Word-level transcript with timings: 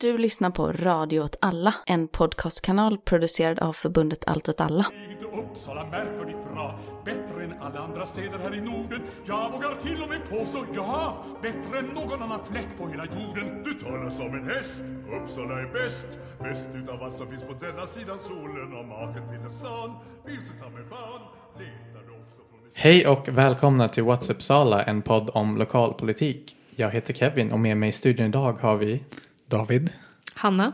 Du 0.00 0.18
lyssnar 0.18 0.50
på 0.50 0.72
Radio 0.72 1.20
åt 1.20 1.36
alla, 1.40 1.74
en 1.86 2.08
podcastkanal 2.08 2.98
producerad 2.98 3.58
av 3.58 3.72
förbundet 3.72 4.24
Allt 4.26 4.48
åt 4.48 4.60
alla. 4.60 4.86
Uppsala 5.32 5.86
märkvärdigt 5.86 6.52
bra, 6.52 6.80
bättre 7.04 7.44
än 7.44 7.52
alla 7.60 7.80
andra 7.80 8.06
städer 8.06 8.38
här 8.38 8.54
i 8.54 8.60
Norden. 8.60 9.02
Jag 9.26 9.52
vågar 9.52 9.74
till 9.74 10.02
och 10.02 10.08
med 10.08 10.28
påstå, 10.28 10.64
ja, 10.74 11.24
bättre 11.42 11.78
än 11.78 11.84
någon 11.84 12.22
annan 12.22 12.40
fläck 12.50 12.68
på 12.78 12.88
hela 12.88 13.04
jorden. 13.04 13.64
Du 13.64 13.74
talar 13.74 14.10
som 14.10 14.34
en 14.34 14.50
häst, 14.50 14.84
Uppsala 15.22 15.60
är 15.60 15.72
bäst. 15.72 16.18
Bäst 16.40 16.68
utav 16.74 17.02
allt 17.02 17.14
som 17.14 17.30
finns 17.30 17.42
på 17.42 17.52
denna 17.52 17.86
sidan 17.86 18.18
solen 18.18 18.72
och 18.72 18.84
maken 18.84 19.28
till 19.28 19.40
en 19.40 19.52
stan. 19.52 19.94
Vilse 20.26 20.52
ta 20.62 20.70
mig 20.70 20.84
fan, 20.90 21.20
letar 21.58 22.06
du 22.06 22.12
också 22.12 22.40
från 22.50 22.60
Hej 22.74 23.06
och 23.06 23.28
välkomna 23.28 23.88
till 23.88 24.04
What's 24.04 24.30
Uppsala, 24.32 24.82
en 24.82 25.02
podd 25.02 25.30
om 25.34 25.56
lokalpolitik. 25.56 26.56
Jag 26.76 26.90
heter 26.90 27.14
Kevin 27.14 27.52
och 27.52 27.60
med 27.60 27.76
mig 27.76 27.88
i 27.88 27.92
studion 27.92 28.26
idag 28.26 28.52
har 28.52 28.76
vi 28.76 29.02
David. 29.48 29.90
Hanna? 30.34 30.72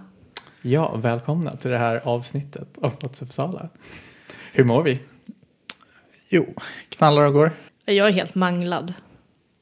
Ja, 0.62 0.96
välkomna 0.96 1.52
till 1.56 1.70
det 1.70 1.78
här 1.78 2.00
avsnittet 2.04 2.78
av 2.78 2.98
What's 2.98 3.22
Uppsala. 3.22 3.68
Hur 4.52 4.64
mår 4.64 4.82
vi? 4.82 5.00
Jo, 6.30 6.54
knallar 6.88 7.22
och 7.22 7.32
går. 7.32 7.50
Jag 7.84 8.08
är 8.08 8.12
helt 8.12 8.34
manglad. 8.34 8.94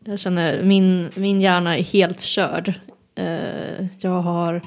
Jag 0.05 0.21
känner 0.21 0.63
min, 0.63 1.11
min 1.15 1.41
hjärna 1.41 1.79
är 1.79 1.83
helt 1.83 2.21
körd. 2.21 2.75
Eh, 3.15 3.87
jag 3.99 4.23
har, 4.23 4.61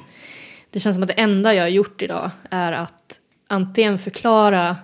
det 0.69 0.79
känns 0.79 0.95
som 0.95 1.03
att 1.03 1.07
det 1.09 1.13
enda 1.13 1.53
jag 1.53 1.63
har 1.63 1.69
gjort 1.69 2.01
idag 2.01 2.31
är 2.49 2.71
att 2.71 3.19
antingen 3.47 3.99
förklara 3.99 4.77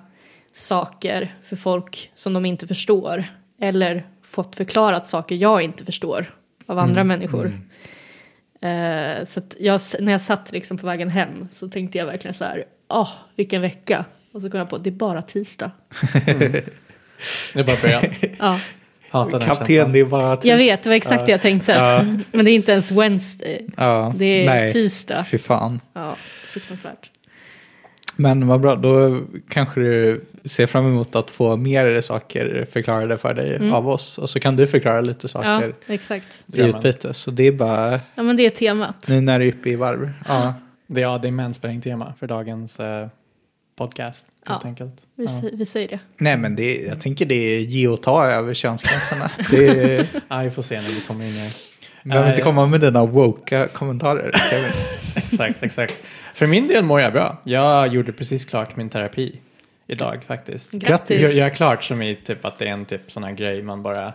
saker 0.51 1.35
för 1.43 1.55
folk 1.55 2.11
som 2.15 2.33
de 2.33 2.45
inte 2.45 2.67
förstår 2.67 3.25
eller 3.59 4.07
fått 4.21 4.55
förklarat 4.55 5.07
saker 5.07 5.35
jag 5.35 5.61
inte 5.61 5.85
förstår 5.85 6.35
av 6.65 6.79
andra 6.79 7.03
människor. 7.03 7.59
Eh, 8.61 9.25
så 9.25 9.39
att 9.39 9.55
jag, 9.59 9.81
när 9.99 10.11
jag 10.11 10.21
satt 10.21 10.51
liksom 10.51 10.77
på 10.77 10.87
vägen 10.87 11.09
hem 11.09 11.47
så 11.51 11.69
tänkte 11.69 11.97
jag 11.97 12.05
verkligen 12.05 12.33
så 12.33 12.43
här, 12.43 12.63
åh, 12.89 13.09
vilken 13.35 13.61
vecka. 13.61 14.05
Och 14.33 14.41
så 14.41 14.49
kom 14.49 14.57
jag 14.57 14.69
på, 14.69 14.77
det 14.77 14.89
är 14.89 14.91
bara 14.91 15.21
tisdag. 15.21 15.71
Det 17.53 17.59
är 17.59 17.63
bara 17.63 17.77
början. 17.81 18.03
Ja. 18.39 18.59
Hatar 19.09 19.39
Kapten, 19.39 19.67
känslan. 19.67 19.91
det 19.91 19.99
är 19.99 20.05
bara 20.05 20.39
Jag 20.43 20.57
vet, 20.57 20.83
det 20.83 20.89
var 20.89 20.95
exakt 20.95 21.25
det 21.25 21.31
jag 21.31 21.41
tänkte. 21.41 22.05
Men 22.31 22.45
det 22.45 22.51
är 22.51 22.55
inte 22.55 22.71
ens 22.71 22.91
Wednesday. 22.91 23.67
Det 24.15 24.25
är 24.25 24.45
nej, 24.45 24.73
tisdag. 24.73 25.25
fy 25.31 25.37
fan. 25.37 25.79
Ja, 25.93 26.15
fruktansvärt. 26.53 27.10
Men 28.15 28.47
vad 28.47 28.61
bra, 28.61 28.75
då 28.75 29.19
kanske 29.49 29.79
du 29.81 30.21
ser 30.45 30.67
fram 30.67 30.85
emot 30.85 31.15
att 31.15 31.31
få 31.31 31.55
mer 31.57 32.01
saker 32.01 32.67
förklarade 32.71 33.17
för 33.17 33.33
dig 33.33 33.71
av 33.71 33.89
oss. 33.89 34.17
Och 34.17 34.29
så 34.29 34.39
kan 34.39 34.55
du 34.55 34.67
förklara 34.67 35.01
lite 35.01 35.19
Ja, 35.23 35.27
saker 35.27 35.73
exakt. 35.87 36.45
i 36.53 36.61
utbyte. 36.61 37.13
Så 37.13 37.31
det 37.31 37.47
är 37.47 37.51
bara 37.51 37.99
Ja, 38.15 38.23
men 38.23 38.35
det 38.37 38.45
är 38.45 38.49
temat. 38.49 39.05
nu 39.09 39.21
när 39.21 39.39
du 39.39 39.47
är 39.47 39.51
uppe 39.53 39.69
i 39.69 39.75
varv. 39.75 40.11
Ja. 40.27 40.53
Det, 40.87 41.01
ja, 41.01 41.17
det 41.17 41.27
är 41.27 41.31
mansplaining-tema 41.31 42.13
för 42.19 42.27
dagens 42.27 42.79
eh, 42.79 43.07
podcast. 43.77 44.25
Helt 44.47 44.61
Ja. 44.63 44.69
enkelt. 44.69 44.93
Vi, 45.15 45.25
Ja. 45.25 45.49
vi 45.53 45.65
säger 45.65 45.87
det. 45.87 45.99
Nej 46.17 46.37
men 46.37 46.55
det, 46.55 46.75
jag 46.75 47.01
tänker 47.01 47.25
det 47.25 47.35
är 47.35 47.59
ge 47.59 47.87
och 47.87 48.01
ta 48.01 48.25
över 48.27 48.53
könsgränserna. 48.53 49.31
Det 49.51 49.67
är, 49.67 50.07
Ja, 50.27 50.37
vi 50.39 50.49
får 50.49 50.61
se 50.61 50.81
när 50.81 50.89
vi 50.89 51.01
kommer 51.07 51.25
in 51.25 51.31
i 51.31 51.53
du 52.03 52.09
behöver 52.09 52.27
Nej. 52.27 52.35
inte 52.35 52.45
komma 52.45 52.65
med 52.65 52.81
dina 52.81 53.05
woke 53.05 53.67
kommentarer. 53.73 54.31
Exakt, 55.15 55.63
exakt. 55.63 55.93
För 56.41 56.47
min 56.47 56.67
del 56.67 56.83
mår 56.83 57.01
jag 57.01 57.13
bra. 57.13 57.37
Jag 57.43 57.87
gjorde 57.93 58.13
precis 58.13 58.45
klart 58.45 58.75
min 58.75 58.89
terapi 58.89 59.39
idag 59.87 60.23
faktiskt. 60.23 60.71
Grattis. 60.71 61.21
Jag, 61.21 61.31
jag 61.33 61.45
är 61.47 61.49
klart 61.53 61.83
som 61.83 62.01
i 62.01 62.15
typ 62.15 62.45
att 62.45 62.59
det 62.59 62.67
är 62.67 62.71
en 62.71 62.85
typ 62.85 63.11
sån 63.11 63.23
här 63.23 63.31
grej 63.31 63.61
man 63.63 63.83
bara 63.83 64.13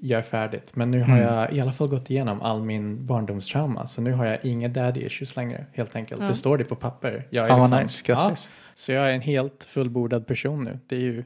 gör 0.00 0.22
färdigt. 0.22 0.76
Men 0.76 0.90
nu 0.90 1.00
har 1.02 1.18
Mm. 1.18 1.22
jag 1.34 1.52
i 1.52 1.60
alla 1.60 1.72
fall 1.72 1.88
gått 1.88 2.10
igenom 2.10 2.42
all 2.42 2.62
min 2.62 3.06
barndomstrauma. 3.06 3.86
Så 3.86 4.00
nu 4.02 4.12
har 4.12 4.24
jag 4.26 4.38
inga 4.44 4.68
daddy 4.68 5.00
issues 5.00 5.36
längre 5.36 5.66
helt 5.72 5.96
enkelt. 5.96 6.20
Ja. 6.22 6.26
Det 6.28 6.34
står 6.34 6.58
det 6.58 6.64
på 6.64 6.76
papper. 6.76 7.26
Jag 7.30 7.44
är 7.44 7.48
vad 7.50 7.60
liksom- 7.60 7.78
nice, 7.82 8.02
grattis. 8.06 8.48
Ja, 8.52 8.70
så 8.74 8.92
jag 8.92 9.10
är 9.10 9.14
en 9.14 9.20
helt 9.20 9.64
fullbordad 9.68 10.26
person 10.26 10.64
nu. 10.64 10.78
Det 10.86 10.96
är 10.96 11.00
ju 11.00 11.24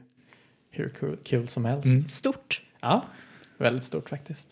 hur 0.71 0.89
kul, 0.89 1.17
kul 1.23 1.47
som 1.47 1.65
helst. 1.65 1.85
Mm. 1.85 2.07
Stort. 2.07 2.61
Ja, 2.79 3.03
väldigt 3.57 3.83
stort 3.83 4.09
faktiskt. 4.09 4.47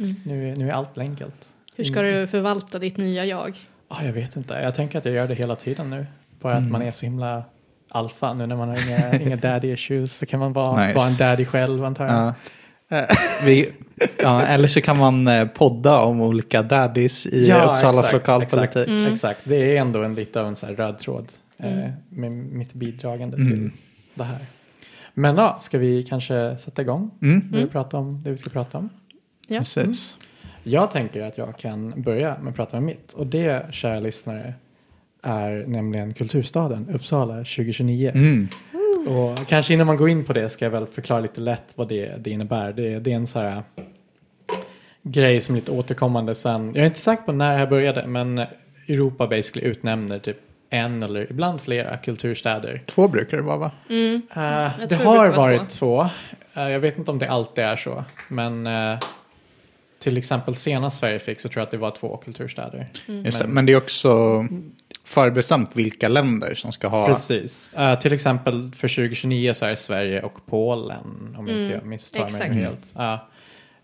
Mm. 0.00 0.14
Nu, 0.24 0.50
är- 0.50 0.56
nu 0.56 0.68
är 0.68 0.72
allt 0.72 0.98
enkelt. 0.98 1.56
Hur 1.76 1.84
ska 1.84 2.02
du 2.02 2.26
förvalta 2.26 2.78
ditt 2.78 2.96
nya 2.96 3.24
jag? 3.24 3.58
Ja, 3.90 4.04
jag 4.04 4.12
vet 4.12 4.36
inte. 4.36 4.54
Jag 4.54 4.74
tänker 4.74 4.98
att 4.98 5.04
jag 5.04 5.14
gör 5.14 5.28
det 5.28 5.34
hela 5.34 5.56
tiden 5.56 5.90
nu. 5.90 6.06
Bara 6.40 6.52
att 6.54 6.58
Mm. 6.60 6.72
man 6.72 6.82
är 6.82 6.92
så 6.92 7.06
himla 7.06 7.44
alfa 7.88 8.34
nu 8.34 8.46
när 8.46 8.56
man 8.56 8.68
har 8.68 8.88
inga, 8.88 9.20
inga 9.20 9.36
daddy 9.36 9.72
issues 9.72 10.16
så 10.16 10.26
kan 10.26 10.40
man 10.40 10.52
vara, 10.52 10.86
Nice. 10.86 10.98
vara 10.98 11.08
en 11.08 11.16
daddy 11.16 11.44
själv 11.44 11.84
antar 11.84 12.06
jag. 12.06 12.14
Ja. 12.14 12.34
Vi, 13.44 13.72
ja, 14.18 14.42
eller 14.42 14.68
så 14.68 14.80
kan 14.80 14.96
man 14.98 15.28
eh, 15.28 15.46
podda 15.48 15.98
om 16.00 16.20
olika 16.20 16.62
daddies 16.62 17.26
i 17.26 17.48
Ja, 17.48 17.56
Uppsalas 17.70 17.98
exakt, 17.98 18.12
lokalpolitik. 18.12 18.64
Exakt, 18.64 18.88
Mm. 18.88 19.12
exakt. 19.12 19.40
Det 19.44 19.76
är 19.76 19.80
ändå 19.80 20.02
en 20.02 20.14
lite 20.14 20.40
av 20.40 20.46
en 20.46 20.56
så 20.56 20.66
här 20.66 20.74
röd 20.74 20.98
tråd 20.98 21.26
eh, 21.58 21.78
Mm. 21.78 21.90
med 22.08 22.30
mitt 22.32 22.72
bidragande 22.74 23.36
Mm. 23.36 23.48
till 23.50 23.70
det 24.14 24.24
här. 24.24 24.38
Men 25.14 25.36
ja, 25.36 25.58
ska 25.60 25.78
vi 25.78 26.02
kanske 26.02 26.56
sätta 26.58 26.82
igång 26.82 27.10
Mm. 27.22 27.64
att 27.64 27.70
prata 27.72 27.96
om 27.96 28.22
det 28.22 28.30
vi 28.30 28.36
ska 28.36 28.50
prata 28.50 28.78
om? 28.78 28.88
Ja. 29.46 29.58
Precis. 29.58 30.14
Jag 30.62 30.90
tänker 30.90 31.22
att 31.22 31.38
jag 31.38 31.58
kan 31.58 32.02
börja 32.02 32.38
med 32.38 32.50
att 32.50 32.56
prata 32.56 32.76
om 32.76 32.84
mitt 32.84 33.12
och 33.12 33.26
det, 33.26 33.74
kära 33.74 34.00
lyssnare, 34.00 34.54
är 35.22 35.64
nämligen 35.66 36.14
Kulturstaden 36.14 36.88
Uppsala 36.94 37.34
2029. 37.34 38.12
Mm. 38.14 38.48
Och 39.08 39.46
kanske 39.48 39.74
innan 39.74 39.86
man 39.86 39.96
går 39.96 40.08
in 40.08 40.24
på 40.24 40.32
det 40.32 40.48
ska 40.48 40.64
jag 40.64 40.70
väl 40.70 40.86
förklara 40.86 41.20
lite 41.20 41.40
lätt 41.40 41.72
vad 41.76 41.88
det, 41.88 42.24
det 42.24 42.30
innebär. 42.30 42.72
Det, 42.72 42.98
det 42.98 43.12
är 43.12 43.16
en 43.16 43.26
så 43.26 43.40
här 43.40 43.62
grej 45.02 45.40
som 45.40 45.54
är 45.54 45.60
lite 45.60 45.72
återkommande 45.72 46.34
sen. 46.34 46.66
Jag 46.74 46.82
är 46.82 46.86
inte 46.86 47.00
säker 47.00 47.22
på 47.22 47.32
när 47.32 47.52
det 47.52 47.58
här 47.58 47.66
började 47.66 48.06
men 48.06 48.38
Europa 48.88 49.26
basically 49.26 49.66
utnämner 49.66 50.18
typ 50.18 50.36
en 50.70 51.02
eller 51.02 51.30
ibland 51.30 51.60
flera 51.60 51.96
kulturstäder. 51.96 52.82
Två 52.86 53.08
brukar 53.08 53.36
det 53.36 53.42
vara 53.42 53.56
va? 53.56 53.70
Mm. 53.90 54.22
Jag 54.34 54.88
det 54.88 54.94
har 54.94 55.28
varit 55.28 55.70
två. 55.70 56.08
Eh, 56.54 56.68
jag 56.68 56.80
vet 56.80 56.98
inte 56.98 57.10
om 57.10 57.18
det 57.18 57.30
alltid 57.30 57.64
är 57.64 57.76
så. 57.76 58.04
Men 58.28 58.66
eh, 58.66 58.98
till 60.00 60.16
exempel 60.18 60.54
senast 60.54 60.98
Sverige 60.98 61.18
fick 61.18 61.40
så 61.40 61.48
tror 61.48 61.60
jag 61.60 61.64
att 61.64 61.70
det 61.70 61.76
var 61.76 61.90
två 61.90 62.16
kulturstäder. 62.16 62.88
Just 63.06 63.38
det. 63.38 63.44
Men- 63.44 63.54
Men 63.54 63.66
det 63.66 63.72
är 63.72 63.76
också 63.76 64.44
förbestämt 65.04 65.76
vilka 65.76 66.08
länder 66.08 66.54
som 66.54 66.72
ska 66.72 66.88
ha. 66.88 67.06
Precis. 67.06 67.74
Eh, 67.74 67.98
till 67.98 68.12
exempel 68.12 68.70
för 68.74 68.88
2029 68.88 69.54
så 69.54 69.64
är 69.66 69.74
Sverige 69.74 70.22
och 70.22 70.46
Polen 70.46 71.34
om 71.38 71.48
Mm, 71.48 71.62
inte 71.62 71.74
jag 71.74 71.86
misstar 71.86 72.24
exakt. 72.24 72.54
mig 72.54 72.64
helt. 72.64 72.94
Ja, 72.96 73.28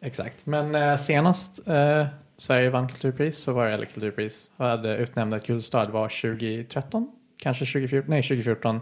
exakt. 0.01 0.47
Men 0.47 0.75
eh, 0.75 0.97
senast 0.99 1.69
eh, 1.69 2.07
Sverige 2.37 2.71
vann 2.71 2.89
kulturpris 2.89 3.39
så 3.39 3.53
var 3.53 3.67
det, 3.67 3.73
eller 3.73 3.85
kulturpris, 3.87 4.51
hade 4.57 4.97
utnämnda 4.97 5.39
kulturstad 5.41 5.85
var 5.85 6.09
2013, 6.09 7.11
kanske 7.39 7.65
2014, 7.65 8.11
nej 8.11 8.23
2014 8.23 8.81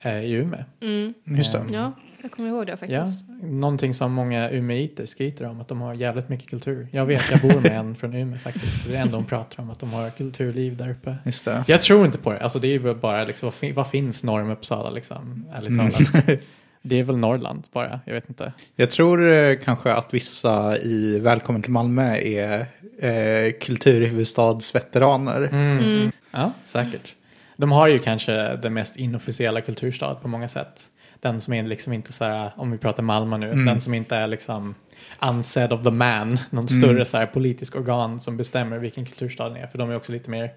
eh, 0.00 0.20
i 0.24 0.32
Umeå. 0.32 0.60
Mm. 0.82 1.14
Just 1.24 1.52
det. 1.52 1.62
Ja, 1.72 1.92
jag 2.22 2.30
kommer 2.30 2.48
ihåg 2.48 2.66
det 2.66 2.70
Ja, 2.72 2.76
faktiskt. 2.76 3.20
någonting 3.42 3.94
som 3.94 4.12
många 4.12 4.50
umeiter 4.50 5.06
skryter 5.06 5.46
om 5.46 5.60
att 5.60 5.68
de 5.68 5.80
har 5.80 5.94
jävligt 5.94 6.28
mycket 6.28 6.50
kultur. 6.50 6.88
Jag 6.92 7.06
vet, 7.06 7.30
jag 7.30 7.40
bor 7.40 7.60
med 7.60 7.72
en 7.72 7.94
från 7.94 8.14
Umeå 8.14 8.38
faktiskt. 8.38 8.84
Det 8.84 8.90
är 8.90 8.92
det 8.92 8.98
enda 8.98 9.12
de 9.16 9.24
pratar 9.24 9.62
om, 9.62 9.70
att 9.70 9.78
de 9.80 9.92
har 9.92 10.10
kulturliv 10.10 10.76
där 10.76 10.90
uppe. 10.90 11.16
Just 11.24 11.44
det. 11.44 11.64
Jag 11.68 11.80
tror 11.80 12.06
inte 12.06 12.18
på 12.18 12.32
det. 12.32 12.40
Alltså 12.40 12.58
det 12.58 12.68
är 12.74 12.78
väl 12.78 12.94
bara 12.96 13.24
liksom, 13.24 13.46
vad, 13.46 13.54
fin- 13.54 13.74
vad 13.74 13.90
finns 13.90 14.24
norr 14.24 14.40
om 14.42 14.50
Uppsala 14.50 14.90
liksom? 14.90 15.44
Ärligt 15.54 15.68
Mm. 15.70 15.90
talat. 15.92 16.40
Det 16.82 17.00
är 17.00 17.02
väl 17.04 17.16
Norrland 17.16 17.66
bara, 17.72 18.00
jag 18.04 18.14
vet 18.14 18.28
inte. 18.28 18.52
Jag 18.76 18.90
tror 18.90 19.32
eh, 19.32 19.56
kanske 19.64 19.92
att 19.92 20.14
vissa 20.14 20.78
i 20.78 21.18
Välkommen 21.20 21.62
till 21.62 21.72
Malmö 21.72 22.16
är 22.16 22.60
eh, 22.98 23.52
kulturhuvudstadsveteraner. 23.60 25.48
Mm. 25.52 26.12
Ja, 26.30 26.52
säkert. 26.64 27.14
De 27.56 27.72
har 27.72 27.88
ju 27.88 27.98
kanske 27.98 28.56
den 28.56 28.74
mest 28.74 28.96
inofficiella 28.96 29.60
kulturstad 29.60 30.14
på 30.14 30.28
många 30.28 30.48
sätt. 30.48 30.86
Den 31.20 31.40
som 31.40 31.54
är 31.54 31.62
liksom 31.62 31.92
inte 31.92 32.12
så 32.12 32.24
här, 32.24 32.50
om 32.56 32.70
vi 32.70 32.78
pratar 32.78 33.02
Malmö 33.02 33.36
nu, 33.38 33.50
Mm. 33.50 33.66
den 33.66 33.80
som 33.80 33.94
inte 33.94 34.16
är 34.16 34.26
liksom 34.26 34.74
unsaid 35.22 35.72
of 35.72 35.82
the 35.82 35.90
man, 35.90 36.38
någon 36.50 36.66
Mm. 36.66 36.82
större 36.82 37.04
så 37.04 37.16
här 37.16 37.26
politisk 37.26 37.76
organ 37.76 38.20
som 38.20 38.36
bestämmer 38.36 38.78
vilken 38.78 39.04
kulturstad 39.06 39.48
det 39.48 39.58
är. 39.60 39.66
För 39.66 39.78
de 39.78 39.90
är 39.90 39.96
också 39.96 40.12
lite 40.12 40.30
mer, 40.30 40.52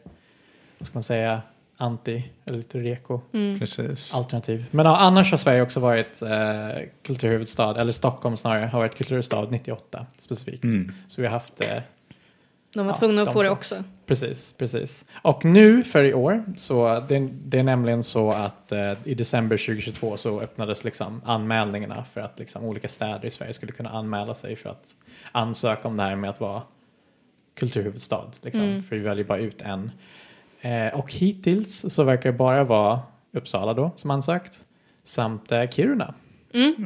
vad 0.77 0.87
ska 0.87 0.95
man 0.95 1.03
säga, 1.03 1.41
anti, 1.77 2.23
eller 2.45 2.57
lite 2.57 2.79
reko. 2.79 3.21
Mm. 3.33 3.59
Precis. 3.59 4.15
alternativ. 4.15 4.65
Men 4.71 4.85
ja, 4.85 4.97
annars 4.97 5.31
har 5.31 5.37
Sverige 5.37 5.61
också 5.61 5.79
varit 5.79 6.21
eh, 6.21 6.29
kulturhuvudstad, 7.03 7.79
eller 7.81 7.91
Stockholm 7.91 8.37
snarare, 8.37 8.65
har 8.65 8.79
varit 8.79 8.95
kulturhuvudstad 8.95 9.41
98 9.49 10.05
specifikt. 10.17 10.63
Mm. 10.63 10.91
Så 11.07 11.21
vi 11.21 11.27
har 11.27 11.33
haft, 11.33 11.61
eh, 11.61 11.77
De 12.73 12.85
var 12.85 12.93
Ja, 12.93 12.97
tvungna 12.99 13.21
att 13.21 13.33
få 13.33 13.43
det 13.43 13.49
också. 13.49 13.83
precis, 14.05 14.53
precis. 14.57 15.05
Och 15.21 15.45
nu 15.45 15.83
för 15.83 16.03
i 16.03 16.13
år, 16.13 16.43
så 16.55 17.05
det, 17.09 17.29
det 17.45 17.59
är 17.59 17.63
nämligen 17.63 18.03
så 18.03 18.31
att 18.31 18.71
eh, 18.71 18.93
i 19.03 19.13
december 19.15 19.57
2022 19.57 20.17
så 20.17 20.41
öppnades 20.41 20.83
liksom 20.83 21.21
anmälningarna 21.25 22.03
för 22.13 22.21
att 22.21 22.39
liksom 22.39 22.63
olika 22.63 22.87
städer 22.87 23.25
i 23.25 23.29
Sverige 23.29 23.53
skulle 23.53 23.71
kunna 23.71 23.89
anmäla 23.89 24.33
sig 24.33 24.55
för 24.55 24.69
att 24.69 24.95
ansöka 25.31 25.87
om 25.87 25.95
det 25.97 26.03
här 26.03 26.15
med 26.15 26.29
att 26.29 26.39
vara 26.39 26.61
kulturhuvudstad. 27.55 28.25
Liksom, 28.41 28.63
Mm. 28.63 28.83
För 28.83 28.95
vi 28.95 29.01
väljer 29.01 29.25
bara 29.25 29.37
ut 29.37 29.61
en. 29.61 29.91
Eh, 30.61 30.99
och 30.99 31.13
hittills 31.13 31.93
så 31.93 32.03
verkar 32.03 32.31
det 32.31 32.37
bara 32.37 32.63
vara 32.63 32.99
Uppsala 33.33 33.73
då 33.73 33.91
som 33.95 34.11
ansökt 34.11 34.65
samt 35.03 35.51
eh, 35.51 35.67
Kiruna. 35.69 36.13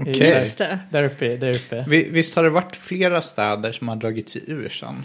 Okej. 0.02 0.28
Just 0.28 0.58
det. 0.58 0.80
Där 0.90 1.04
uppe, 1.04 1.36
där 1.36 1.56
uppe. 1.56 1.86
Vi- 1.88 2.10
Visst 2.12 2.36
har 2.36 2.44
det 2.44 2.50
varit 2.50 2.76
flera 2.76 3.22
städer 3.22 3.72
som 3.72 3.88
har 3.88 3.96
dragit 3.96 4.30
sig 4.30 4.42
ur 4.48 4.70
sen? 4.70 5.04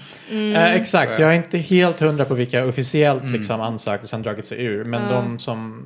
Eh, 0.55 0.75
exakt, 0.75 1.19
jag 1.19 1.31
är 1.31 1.35
inte 1.37 1.59
helt 1.59 2.01
hundra 2.01 2.25
på 2.25 2.35
vilka 2.35 2.65
officiellt 2.67 3.23
Mm. 3.23 3.33
liksom 3.35 3.61
ansökt 3.61 4.05
och 4.05 4.11
sen 4.11 4.23
dragit 4.23 4.47
sig 4.47 4.65
ur. 4.65 4.85
Men 4.85 5.03
Ja. 5.03 5.09
de 5.09 5.39
som 5.39 5.85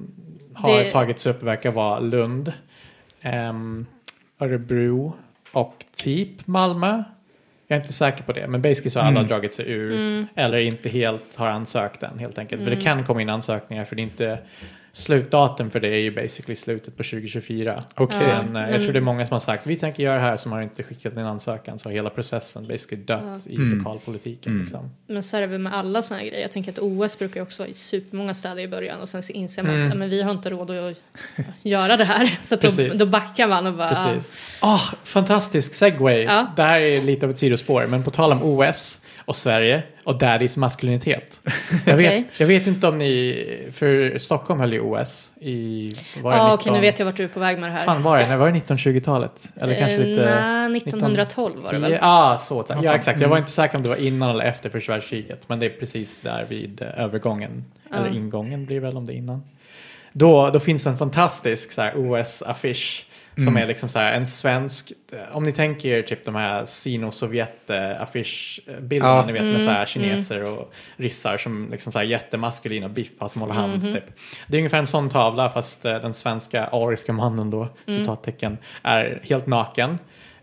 har 0.54 0.78
Det- 0.78 0.90
tagits 0.90 1.26
upp 1.26 1.42
verkar 1.42 1.70
vara 1.70 2.00
Lund, 2.00 2.52
ehm, 3.20 3.86
Örebro 4.40 5.14
och 5.52 5.84
typ 5.96 6.46
Malmö. 6.46 7.02
Jag 7.68 7.76
är 7.76 7.80
inte 7.80 7.92
säker 7.92 8.24
på 8.24 8.32
det, 8.32 8.48
men 8.48 8.62
basically 8.62 8.90
så 8.90 8.98
har 9.00 9.06
alla 9.06 9.18
Mm. 9.18 9.28
dragit 9.28 9.54
sig 9.54 9.70
ur. 9.70 9.92
Mm. 9.92 10.26
Eller 10.34 10.58
inte 10.58 10.88
helt 10.88 11.36
har 11.36 11.48
ansökt 11.48 12.02
än 12.02 12.18
helt 12.18 12.38
enkelt. 12.38 12.62
För 12.64 12.70
det 12.70 12.80
kan 12.80 13.04
komma 13.04 13.22
in 13.22 13.28
ansökningar 13.30 13.84
för 13.84 13.96
det 13.96 14.02
är 14.02 14.04
inte 14.04 14.38
slutdatum 14.96 15.70
för 15.70 15.80
det 15.80 15.88
är 15.88 15.98
ju 15.98 16.10
basically 16.14 16.56
slutet 16.56 16.96
på 16.96 17.02
2024. 17.02 17.82
Okej. 17.94 18.18
Ja. 18.28 18.42
Men 18.50 18.64
eh, 18.64 18.70
jag 18.70 18.82
tror 18.82 18.92
det 18.92 18.98
är 18.98 19.00
många 19.00 19.26
som 19.26 19.32
har 19.34 19.40
sagt 19.40 19.66
vi 19.66 19.76
tänker 19.76 20.02
göra 20.02 20.14
det 20.14 20.20
här 20.20 20.36
som 20.36 20.52
har 20.52 20.62
inte 20.62 20.82
skickat 20.82 21.12
in 21.12 21.18
ansökan 21.18 21.78
så 21.78 21.88
har 21.88 21.94
hela 21.94 22.10
processen 22.10 22.66
basically 22.68 23.02
dött 23.02 23.46
i 23.46 23.56
Mm. 23.56 23.78
lokalpolitiken. 23.78 24.52
Mm. 24.52 24.62
Liksom. 24.62 24.90
Men 25.06 25.22
så 25.22 25.36
är 25.36 25.40
det 25.40 25.46
väl 25.46 25.58
med 25.58 25.74
alla 25.74 26.02
såna 26.02 26.20
här 26.20 26.26
grejer. 26.26 26.42
Jag 26.42 26.50
tänker 26.52 26.72
att 26.72 26.78
OS 26.78 27.18
brukar 27.18 27.36
ju 27.36 27.42
också 27.42 27.62
vara 27.62 27.70
i 27.70 27.74
supermånga 27.74 28.34
städer 28.34 28.62
i 28.62 28.68
början 28.68 29.00
och 29.00 29.08
sen 29.08 29.22
så 29.22 29.32
inser 29.32 29.62
man 29.62 29.74
Mm. 29.74 29.86
att 29.86 29.94
ja, 29.94 29.98
men 29.98 30.10
vi 30.10 30.22
har 30.22 30.30
inte 30.30 30.50
råd 30.50 30.70
att 30.70 30.96
göra 31.62 31.96
det 31.96 32.04
här. 32.04 32.38
Så 32.40 32.56
då, 32.56 32.94
då 32.98 33.06
backar 33.06 33.48
man 33.48 33.66
och 33.66 33.74
bara... 33.74 33.88
Precis. 33.88 34.34
Ah, 34.60 34.80
fantastisk 35.02 35.74
segway. 35.74 36.22
Ja. 36.22 36.52
Det 36.56 36.62
här 36.62 36.80
är 36.80 37.02
lite 37.02 37.26
av 37.26 37.30
ett 37.30 37.38
sidospår, 37.38 37.86
men 37.86 38.02
på 38.02 38.10
tal 38.10 38.32
om 38.32 38.42
OS 38.42 39.00
och 39.24 39.36
Sverige 39.36 39.82
och 40.04 40.18
daddys 40.18 40.56
maskulinitet. 40.56 41.40
Jag 41.86 41.96
vet, 41.96 42.06
Okej. 42.06 42.24
jag 42.38 42.46
vet 42.46 42.66
inte 42.66 42.88
om 42.88 42.98
ni, 42.98 43.68
för 43.72 44.18
Stockholm 44.18 44.60
höll 44.60 44.72
ju 44.72 44.80
OS 44.80 45.32
i, 45.40 45.94
var 46.22 46.32
det 46.32 46.36
Ja, 46.36 46.44
19, 46.44 46.54
okej, 46.60 46.72
nu 46.72 46.80
vet 46.80 46.98
jag 46.98 47.06
vart 47.06 47.16
du 47.16 47.24
är 47.24 47.28
på 47.28 47.40
väg 47.40 47.58
med 47.58 47.68
det 47.70 47.72
här. 47.72 47.84
fan 47.84 48.02
var 48.02 48.18
det? 48.18 48.28
När 48.28 48.36
var 48.36 48.50
det 48.50 48.58
1920-talet? 48.58 49.52
Eller 49.60 49.74
kanske 49.74 49.94
Eh, 49.94 50.08
lite... 50.08 50.24
Nej, 50.68 50.76
1912 50.76 51.62
var 51.64 51.72
det 51.72 51.78
väl? 51.78 51.92
Ja, 51.92 51.98
ah, 52.02 52.38
så. 52.38 52.64
Ja, 52.82 52.94
exakt. 52.94 53.20
Jag 53.20 53.28
var 53.28 53.38
inte 53.38 53.50
säker 53.50 53.76
om 53.76 53.82
det 53.82 53.88
var 53.88 53.96
innan 53.96 54.30
eller 54.30 54.44
efter 54.44 54.70
första 54.70 54.92
världskriget. 54.92 55.48
Men 55.48 55.58
det 55.58 55.66
är 55.66 55.70
precis 55.70 56.18
där 56.18 56.46
vid 56.48 56.82
eh, 56.82 57.04
övergången. 57.04 57.64
Ja. 57.90 57.96
Eller 57.96 58.16
ingången 58.16 58.66
blir 58.66 58.80
väl 58.80 58.96
om 58.96 59.06
det 59.06 59.12
är 59.12 59.16
innan. 59.16 59.42
Då, 60.12 60.50
då 60.50 60.60
finns 60.60 60.86
en 60.86 60.98
fantastisk 60.98 61.78
OS-affisch. 61.94 63.04
Som 63.36 63.48
Mm. 63.48 63.62
är 63.62 63.66
liksom 63.66 63.88
så 63.88 63.98
här, 63.98 64.12
en 64.12 64.26
svensk, 64.26 64.92
om 65.32 65.42
ni 65.42 65.52
tänker 65.52 65.88
er 65.88 66.02
typ 66.02 66.24
de 66.24 66.34
här 66.34 66.64
sino-sovjet-affischbilderna, 66.64 69.16
Ja. 69.16 69.24
ni 69.26 69.32
vet 69.32 69.40
Mm, 69.42 69.52
med 69.52 69.62
så 69.62 69.70
här 69.70 69.86
kineser 69.86 70.52
och 70.52 70.72
ryssar 70.96 71.36
som 71.36 71.68
liksom 71.70 71.92
så 71.92 71.98
här 71.98 72.06
jättemaskulina 72.06 72.86
och 72.86 72.92
biffa 72.92 73.28
som 73.28 73.40
håller 73.42 73.54
hand 73.54 73.82
Mhm. 73.82 73.92
typ. 73.94 74.04
Det 74.48 74.56
är 74.56 74.60
ungefär 74.60 74.78
en 74.78 74.86
sån 74.86 75.08
tavla 75.08 75.50
fast 75.50 75.84
eh, 75.84 76.00
den 76.00 76.14
svenska 76.14 76.66
ariska 76.66 77.12
mannen 77.12 77.50
då, 77.50 77.68
Mm. 77.86 78.00
citattecken, 78.00 78.58
är 78.82 79.20
helt 79.24 79.46
naken. 79.46 79.98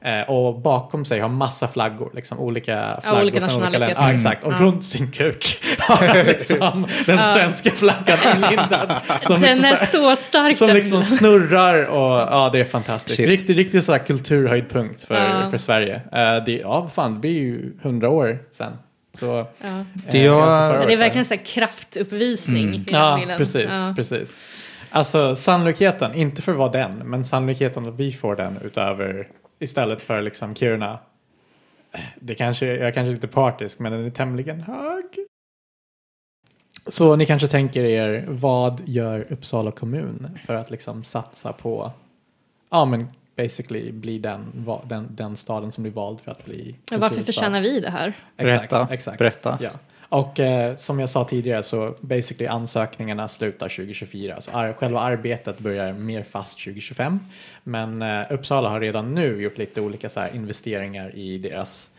Eh, 0.06 0.30
och 0.30 0.60
bakom 0.60 1.06
sig 1.06 1.20
har 1.20 1.30
massa 1.30 1.68
flaggor, 1.68 2.12
liksom 2.14 2.40
olika 2.40 3.00
flaggor 3.04 3.22
olika 3.22 3.40
från 3.42 3.50
olika 3.50 3.56
nationaliteter. 3.62 3.88
länder. 3.88 4.08
Ja, 4.10 4.14
exakt. 4.14 4.44
Och 4.44 4.54
Ja. 4.54 4.58
runt 4.60 4.86
sin 4.86 5.12
kuk 5.12 5.60
har 5.80 6.24
liksom 6.24 6.88
den 7.06 7.18
Ja. 7.18 7.24
svenska 7.24 7.72
flaggan 7.72 8.18
inlindad. 8.36 8.94
Som 9.22 9.42
Den 9.42 9.50
liksom 9.50 9.66
är 9.66 9.70
så 9.76 9.76
här- 9.76 9.86
så 9.86 10.16
stark 10.16 10.56
som 10.58 10.68
den 10.68 10.78
liksom 10.78 11.04
snurrar 11.04 11.86
och 11.86 12.20
ja, 12.20 12.50
det 12.54 12.60
är 12.60 12.66
fantastiskt. 12.66 13.18
Shit. 13.18 13.28
Riktigt, 13.28 13.58
riktigt 13.58 13.84
så 13.84 13.92
här 13.92 14.00
kulturhöjdpunkt 14.00 15.04
för, 15.04 15.16
Ja. 15.16 15.50
för 15.50 15.58
Sverige. 15.58 15.96
Eh, 15.96 16.44
det, 16.46 16.58
ja, 16.58 16.90
fan, 16.94 17.14
det 17.14 17.20
blir 17.20 17.32
ju 17.32 17.74
hundra 17.84 18.10
år 18.10 18.40
sen. 18.52 18.74
Så, 19.14 19.26
Ja. 19.26 19.68
eh, 19.68 19.82
Det 20.12 20.24
jag- 20.24 20.72
Men 20.78 20.88
det 20.88 20.94
är 20.94 20.98
verkligen 20.98 21.26
en 21.32 21.38
kraftuppvisning 21.38 22.68
Mm. 22.68 22.84
Ja, 22.88 23.16
bilden. 23.20 23.38
precis, 23.38 23.70
Ja. 23.72 23.94
precis. 23.96 24.44
Alltså 24.94 25.36
sannolikheten, 25.36 26.14
inte 26.16 26.42
för 26.42 26.52
att 26.52 26.58
vara 26.58 26.72
den, 26.72 26.92
men 27.06 27.26
sannolikheten 27.26 27.88
att 27.88 28.00
vi 28.00 28.12
får 28.12 28.36
den 28.36 28.58
utöver 28.66 29.28
istället 29.62 30.02
för 30.02 30.22
liksom 30.22 30.56
Kiruna. 30.56 31.00
Det 32.20 32.36
kanske, 32.36 32.66
jag 32.66 32.88
är 32.88 32.92
kanske 32.92 33.12
lite 33.12 33.28
partisk, 33.28 33.80
men 33.80 33.92
den 33.92 34.06
är 34.06 34.10
tämligen 34.10 34.62
hög. 34.62 35.06
Så 36.88 37.16
ni 37.16 37.26
kanske 37.26 37.48
tänker 37.48 37.84
er, 37.84 38.26
vad 38.30 38.82
gör 38.86 39.28
Uppsala 39.30 39.72
kommun 39.72 40.38
för 40.40 40.56
att 40.56 40.72
liksom 40.72 41.04
satsa 41.04 41.54
på, 41.54 41.92
ja 42.70 42.86
men 42.86 43.08
basically 43.36 43.92
bli 43.92 44.20
den, 44.20 44.66
den, 44.84 45.08
den 45.12 45.36
staden 45.36 45.72
som 45.72 45.84
blir 45.84 45.94
vald 45.94 46.20
för 46.20 46.32
att 46.32 46.46
bli 46.46 46.76
varför 46.92 47.22
förtjänar 47.22 47.62
vi 47.62 47.80
det 47.80 47.90
här? 47.90 48.14
Berätta, 48.38 48.64
Exakt, 48.64 48.92
exakt. 48.92 49.18
berätta. 49.18 49.58
Ja. 49.62 49.72
Och 50.12 50.40
eh, 50.40 50.76
som 50.76 51.00
jag 51.00 51.10
sa 51.10 51.24
tidigare 51.24 51.64
så 51.64 51.96
basically 52.02 52.48
ansökningarna 52.48 53.28
slutar 53.28 53.70
2024. 53.70 54.42
Så 54.42 54.52
ar- 54.52 54.74
själva 54.74 55.00
arbetet 55.00 55.60
börjar 55.60 55.94
mer 55.94 56.24
fast 56.24 56.60
2025. 56.60 57.20
Men 57.64 58.02
eh, 58.02 58.22
Uppsala 58.30 58.70
har 58.70 58.80
redan 58.80 59.16
nu 59.16 59.42
gjort 59.42 59.58
lite 59.58 59.82
olika 59.82 60.10
så 60.10 60.20
här, 60.20 60.36
investeringar 60.36 61.16
i 61.16 61.38
deras 61.38 61.90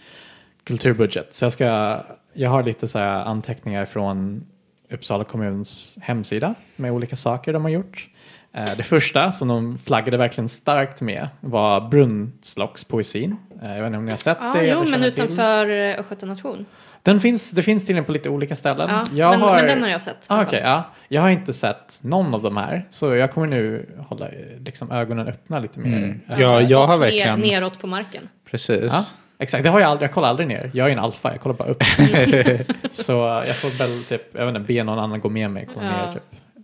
kulturbudget. 0.64 1.35
Så 1.35 1.44
jag, 1.44 1.53
ska, 1.53 1.99
jag 2.32 2.50
har 2.50 2.62
lite 2.62 2.88
så 2.88 2.99
här, 2.99 3.25
anteckningar 3.25 3.85
från 3.85 4.47
Uppsala 4.91 5.25
kommuns 5.25 5.99
hemsida 6.03 6.55
med 6.76 6.93
olika 6.93 7.17
saker 7.17 7.53
de 7.53 7.62
har 7.62 7.70
gjort. 7.70 8.09
Eh, 8.53 8.76
det 8.76 8.82
första 8.82 9.32
som 9.32 9.49
de 9.49 9.76
flaggade 9.76 10.17
verkligen 10.17 10.49
starkt 10.49 11.00
med 11.00 11.29
var 11.41 11.81
Brunnslockspoesin. 11.88 13.37
Eh, 13.62 13.69
jag 13.70 13.79
vet 13.79 13.87
inte 13.87 13.99
om 13.99 14.05
ni 14.05 14.11
har 14.11 14.19
sett 14.19 14.38
Ja, 14.41 14.53
det? 14.55 14.67
jo, 14.67 14.85
men 14.91 15.03
utanför 15.03 15.69
eh, 15.70 16.00
Östgöta 16.00 16.26
nation. 16.26 16.67
Den 17.02 17.20
finns, 17.20 17.50
det 17.50 17.62
finns 17.62 17.82
tydligen 17.87 18.04
på 18.04 18.12
lite 18.12 18.28
olika 18.31 18.56
ställen. 18.56 18.90
Ja, 18.90 19.06
jag 19.12 19.31
men, 19.31 19.40
har, 19.40 19.56
men 19.56 19.66
den 19.66 19.82
har 19.82 19.88
jag 19.88 20.00
sett. 20.00 20.26
Ah, 20.28 20.44
fall. 20.46 20.54
ja. 20.62 20.84
Jag 21.08 21.22
har 21.22 21.31
inte 21.31 21.52
sett 21.52 21.99
någon 22.02 22.34
av 22.34 22.43
de 22.43 22.56
här. 22.56 22.87
Så 22.90 23.14
jag 23.14 23.32
kommer 23.32 23.46
nu 23.46 23.88
hålla 24.08 24.26
liksom, 24.58 24.90
ögonen 24.93 25.28
öppna 25.28 25.58
lite 25.58 25.81
mer. 25.81 25.96
Mm. 25.96 26.20
Eh, 26.28 26.40
Ja, 26.40 26.60
jag 26.60 26.87
har 26.87 26.94
Och 26.96 27.02
verkligen... 27.02 27.40
Ner, 27.40 27.60
neråt 27.60 27.81
på 27.81 27.87
marken. 27.87 28.28
Precis. 28.50 28.93
Ja, 28.93 29.02
exakt, 29.38 29.64
det 29.64 29.70
har 29.70 29.81
jag 29.81 29.90
aldrig. 29.90 30.08
Jag 30.08 30.14
kollar 30.14 30.28
aldrig 30.28 30.49
ner. 30.49 30.70
Jag 30.75 30.88
är 30.88 30.93
en 30.93 30.99
alfa, 30.99 31.32
jag 31.32 31.40
kollar 31.40 31.56
bara 31.56 31.69
upp. 31.69 31.82
så 32.90 33.12
jag 33.46 33.56
får 33.56 33.78
väl 33.78 34.04
typ, 34.04 34.22
jag 34.34 34.46
vet 34.46 34.56
inte, 34.56 34.72
be 34.75 34.84
någon 34.84 34.99
annan 34.99 35.20
gå 35.20 35.28
med 35.28 35.50
mig. 35.50 35.69
Kolla 35.75 35.87
Ja. 35.87 36.06
ner 36.06 36.12
typ. 36.12 36.22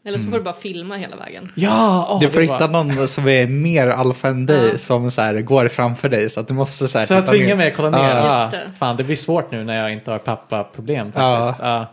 Eller 0.09 0.19
så 0.19 0.27
får 0.31 0.37
du 0.39 0.43
bara 0.45 0.55
filma 0.55 0.97
hela 0.97 1.17
vägen. 1.17 1.53
Ja, 1.55 2.07
åh, 2.11 2.21
Du 2.21 2.29
får 2.29 2.41
hitta 2.41 2.67
var- 2.67 2.85
någon 2.85 3.09
som 3.09 3.29
är 3.29 3.47
mer 3.47 3.89
alfa 3.89 4.29
än 4.29 4.47
dig 4.47 4.69
Ja. 4.73 4.79
som 4.79 5.11
så 5.11 5.23
här, 5.23 5.35
går 5.41 5.69
framför 5.69 6.09
dig 6.09 6.31
så 6.31 6.41
att 6.41 6.49
du 6.49 6.55
måste 6.55 6.89
så 6.89 6.99
här, 6.99 7.07
Så 7.07 7.15
jag 7.15 7.27
tvingar 7.27 7.47
ner. 7.47 7.57
mig 7.57 7.69
att 7.71 7.77
kolla 7.77 7.91
ner. 7.91 7.99
Ja. 7.99 8.43
Just 8.43 8.53
Ja, 8.53 8.59
det. 8.59 8.73
fan, 8.79 8.97
det 8.97 9.05
blir 9.05 9.17
svårt 9.17 9.51
nu 9.51 9.65
när 9.65 9.81
jag 9.83 9.93
inte 9.93 10.11
har 10.11 10.19
pappa-problem 10.19 11.13
Ja. 11.15 11.43
faktiskt. 11.43 11.63
Ja. 11.65 11.87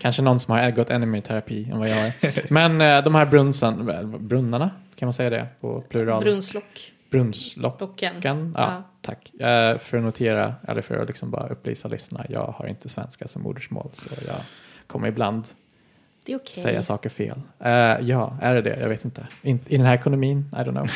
Kanske 0.00 0.22
någon 0.22 0.40
som 0.40 0.54
har 0.54 0.70
gått 0.70 0.90
ännu 0.90 1.06
mer 1.06 1.20
terapi 1.20 1.70
än 1.72 1.78
vad 1.78 1.88
jag 1.88 1.94
har. 1.96 2.12
Men 2.52 2.80
eh, 2.80 3.04
de 3.04 3.14
här 3.14 3.26
brunsen, 3.26 3.92
brunnarna, 4.20 4.70
kan 4.98 5.06
man 5.06 5.12
säga 5.14 5.30
det 5.30 5.46
på 5.60 5.80
plural? 5.80 6.22
Brunnslock. 6.24 6.92
Brunnslock. 7.10 7.78
Docken. 7.78 8.20
Kan? 8.20 8.54
Ja, 8.56 8.62
Ja. 8.62 8.82
tack. 9.02 9.40
Eh, 9.40 9.78
för 9.78 9.96
att 9.98 10.04
notera, 10.04 10.54
eller 10.68 10.82
för 10.82 10.96
att 11.02 11.08
liksom 11.08 11.30
bara 11.30 11.48
upplysa 11.48 11.88
lyssnarna, 11.88 12.24
jag 12.28 12.54
har 12.58 12.66
inte 12.66 12.88
svenska 12.88 13.28
som 13.28 13.42
modersmål 13.42 13.90
så 13.92 14.08
jag 14.26 14.36
kommer 14.86 15.08
ibland 15.08 15.44
Det 16.28 16.32
är 16.34 16.36
okej. 16.38 16.62
säga 16.62 16.82
saker 16.82 17.08
fel. 17.08 17.40
Eh, 17.60 17.70
ja, 18.08 18.36
är 18.40 18.54
det 18.54 18.62
det? 18.62 18.80
Jag 18.80 18.88
vet 18.88 19.04
inte. 19.04 19.26
In, 19.42 19.60
I 19.66 19.76
den 19.76 19.86
här 19.86 19.94
ekonomin? 19.94 20.44
I 20.52 20.56
don't 20.56 20.70
know. 20.70 20.90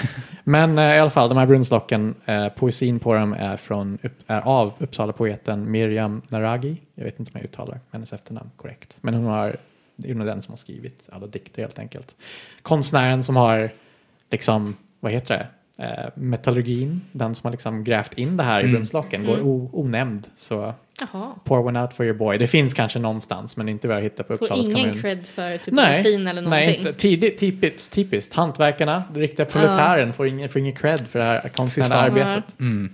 Men 0.44 0.78
eh, 0.78 0.96
i 0.96 0.98
alla 0.98 1.10
fall, 1.10 1.28
de 1.28 1.38
här 1.38 1.46
brunnslocken, 1.46 2.14
eh, 2.24 2.48
poesin 2.48 2.98
på 2.98 3.14
dem 3.14 3.32
är, 3.32 3.56
från, 3.56 3.98
upp, 4.02 4.12
är 4.26 4.40
av 4.40 4.72
Uppsala-poeten 4.78 5.70
Miriam 5.70 6.22
Naragi. 6.28 6.76
Jag 6.94 7.04
vet 7.04 7.20
inte 7.20 7.30
om 7.34 7.40
jag 7.40 7.44
uttalar 7.44 7.80
hennes 7.90 8.12
efternamn 8.12 8.50
korrekt. 8.56 8.98
Men 9.00 9.14
hon 9.14 9.24
har, 9.24 9.56
det 9.96 10.10
är 10.10 10.14
den 10.14 10.42
som 10.42 10.52
har 10.52 10.56
skrivit 10.56 11.08
alla 11.12 11.26
dikter 11.26 11.62
helt 11.62 11.78
enkelt. 11.78 12.16
Konstnären 12.62 13.22
som 13.22 13.36
har, 13.36 13.70
liksom, 14.30 14.76
vad 15.00 15.12
heter 15.12 15.38
det? 15.38 15.46
Metallurgin, 16.14 17.00
den 17.12 17.34
som 17.34 17.46
har 17.46 17.52
liksom 17.52 17.84
grävt 17.84 18.14
in 18.18 18.36
det 18.36 18.42
här 18.42 18.60
i 18.60 18.62
Mm. 18.62 18.72
brunnslocken, 18.72 19.24
går 19.26 19.40
o, 19.42 19.70
onämnd. 19.72 20.26
Så 20.34 20.74
Jaha. 21.12 21.34
pour 21.44 21.66
one 21.66 21.82
out 21.82 21.92
for 21.92 22.06
your 22.06 22.16
boy. 22.16 22.38
Det 22.38 22.46
finns 22.46 22.74
kanske 22.74 22.98
någonstans, 22.98 23.56
men 23.56 23.68
inte 23.68 23.88
vad 23.88 23.96
jag 23.96 24.02
hittar 24.02 24.24
på 24.24 24.36
Får 24.36 24.44
Uppsalas 24.44 24.68
ingen 24.68 24.84
kommun. 24.84 25.02
cred 25.02 25.26
för 25.26 25.58
typ 25.58 25.74
Nej, 25.74 26.02
fin 26.02 26.26
eller 26.26 26.42
någonting? 26.42 26.66
Nej, 26.66 26.76
inte. 26.76 26.92
Tidigt, 26.92 27.38
typiskt, 27.38 27.94
typiskt. 27.94 28.34
Hantverkarna, 28.34 29.02
den 29.12 29.22
riktiga 29.22 29.46
proletären 29.46 30.12
får 30.12 30.26
ingen, 30.26 30.48
får 30.48 30.60
ingen 30.60 30.74
cred 30.74 31.00
för 31.08 31.18
det 31.18 31.24
här 31.24 31.48
konstnärliga 31.48 31.98
arbetet. 31.98 32.60
Mm. 32.60 32.92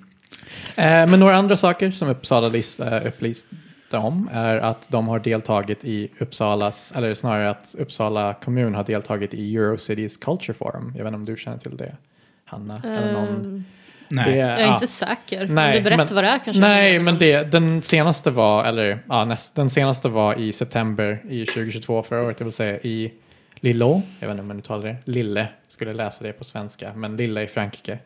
Eh, 0.76 1.10
men 1.10 1.20
några 1.20 1.36
andra 1.36 1.56
saker 1.56 1.90
som 1.90 2.08
Uppsala 2.08 2.48
list, 2.48 2.80
eh, 2.80 3.06
upplyste 3.06 3.48
om 3.92 4.28
är 4.32 4.56
att 4.56 4.88
de 4.90 5.08
har 5.08 5.18
deltagit 5.18 5.84
i 5.84 6.08
Uppsalas, 6.18 6.92
eller 6.96 7.14
snarare 7.14 7.50
att 7.50 7.74
Uppsala 7.78 8.34
kommun 8.34 8.74
har 8.74 8.84
deltagit 8.84 9.34
i 9.34 9.56
Eurocities 9.56 10.16
Culture 10.16 10.54
Forum. 10.54 10.92
Jag 10.96 11.04
vet 11.04 11.08
inte 11.08 11.16
om 11.16 11.24
du 11.24 11.36
känner 11.36 11.58
till 11.58 11.76
det, 11.76 11.96
Hanna? 12.44 12.82
eller 12.84 13.12
någon. 13.12 13.64
Nej. 14.10 14.24
Det- 14.24 14.36
jag 14.36 14.48
är 14.50 14.66
ja. 14.66 14.74
inte 14.74 14.86
säker. 14.86 15.46
Nej, 15.46 15.70
Om 15.70 15.76
du 15.76 15.90
berättar 15.90 16.04
men- 16.04 16.14
vad 16.14 16.24
det 16.24 16.28
är 16.30 16.38
kanske. 16.44 16.60
Nej, 16.60 16.98
men 16.98 17.18
det, 17.18 17.42
den 17.52 17.82
senaste 17.82 18.30
var, 18.30 18.64
eller 18.64 18.98
ja, 19.08 19.24
näst, 19.24 19.54
den 19.54 19.70
senaste 19.70 20.08
var 20.08 20.38
i 20.40 20.52
september 20.52 21.18
i 21.30 21.46
2022 21.46 22.02
förra 22.02 22.22
året, 22.22 22.38
det 22.38 22.44
vill 22.44 22.52
säga 22.52 22.78
i 22.82 23.12
Lillo, 23.60 24.02
jag 24.20 24.28
vet 24.28 24.32
inte 24.34 24.40
om 24.40 24.48
man 24.48 24.58
uttalar 24.58 24.86
det, 24.88 24.96
Lille, 25.04 25.46
skulle 25.68 25.92
läsa 25.92 26.24
det 26.24 26.32
på 26.32 26.44
svenska, 26.44 26.92
men 26.94 27.16
Lille 27.16 27.42
i 27.42 27.46
Frankrike, 27.46 27.98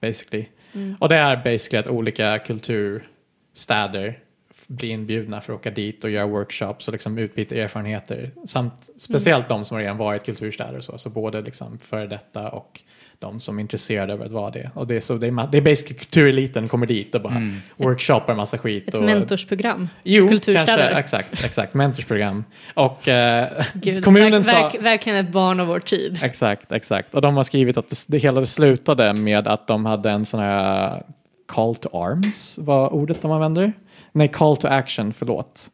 basically. 0.00 0.46
Mm. 0.74 0.96
Och 1.00 1.08
det 1.08 1.16
är 1.16 1.36
basically 1.36 1.80
att 1.80 1.88
olika 1.88 2.38
kulturstäder 2.38 4.18
bli 4.66 4.88
inbjudna 4.88 5.40
för 5.40 5.52
att 5.52 5.58
åka 5.58 5.70
dit 5.70 6.04
och 6.04 6.10
göra 6.10 6.26
workshops 6.26 6.88
och 6.88 6.92
liksom 6.92 7.18
utbyta 7.18 7.54
erfarenheter. 7.54 8.30
Samt 8.44 8.90
speciellt 8.96 9.48
de 9.48 9.64
som 9.64 9.78
redan 9.78 9.96
varit 9.96 10.24
kulturstäder 10.24 10.76
och 10.76 10.84
så, 10.84 10.98
så 10.98 11.10
både 11.10 11.40
liksom 11.40 11.78
före 11.78 12.06
detta 12.06 12.48
och 12.48 12.82
de 13.18 13.40
som 13.40 13.58
är 13.58 13.62
intresserade 13.62 14.12
av 14.12 14.22
att 14.22 14.30
vara 14.30 14.50
det. 14.50 14.70
Och 14.74 14.86
det 14.86 14.96
är, 14.96 15.00
så, 15.00 15.16
det 15.16 15.26
är, 15.26 15.48
det 15.52 15.58
är 15.58 15.62
basically 15.62 15.98
kultureliten 15.98 16.68
kommer 16.68 16.86
dit 16.86 17.14
och 17.14 17.20
bara 17.20 17.50
workshoppar 17.76 18.34
massa 18.34 18.58
skit. 18.58 18.88
Ett 18.88 18.94
och, 18.94 19.04
mentorsprogram. 19.04 19.88
Jo, 20.02 20.28
kanske, 20.28 20.74
exakt, 20.74 21.44
exakt, 21.44 21.74
mentorsprogram. 21.74 22.44
Och 22.74 23.08
eh, 23.08 23.64
Gud, 23.74 24.04
kommunen 24.04 24.42
verk, 24.42 24.46
sa... 24.46 24.62
verk, 24.62 24.82
verkligen 24.82 25.26
ett 25.26 25.32
barn 25.32 25.60
av 25.60 25.66
vår 25.66 25.80
tid. 25.80 26.20
Exakt, 26.22 26.72
exakt. 26.72 27.14
Och 27.14 27.22
de 27.22 27.36
har 27.36 27.44
skrivit 27.44 27.76
att 27.76 27.90
det, 27.90 28.04
det 28.08 28.18
hela 28.18 28.46
slutade 28.46 29.12
med 29.12 29.48
att 29.48 29.66
de 29.66 29.86
hade 29.86 30.10
en 30.10 30.24
sån 30.24 30.40
här 30.40 31.02
call 31.46 31.76
to 31.76 31.88
arms, 31.92 32.58
var 32.58 32.92
ordet 32.92 33.22
de 33.22 33.30
använder. 33.30 33.72
Nej, 34.16 34.28
call 34.28 34.56
to 34.56 34.68
action, 34.68 35.12
förlåt. 35.12 35.70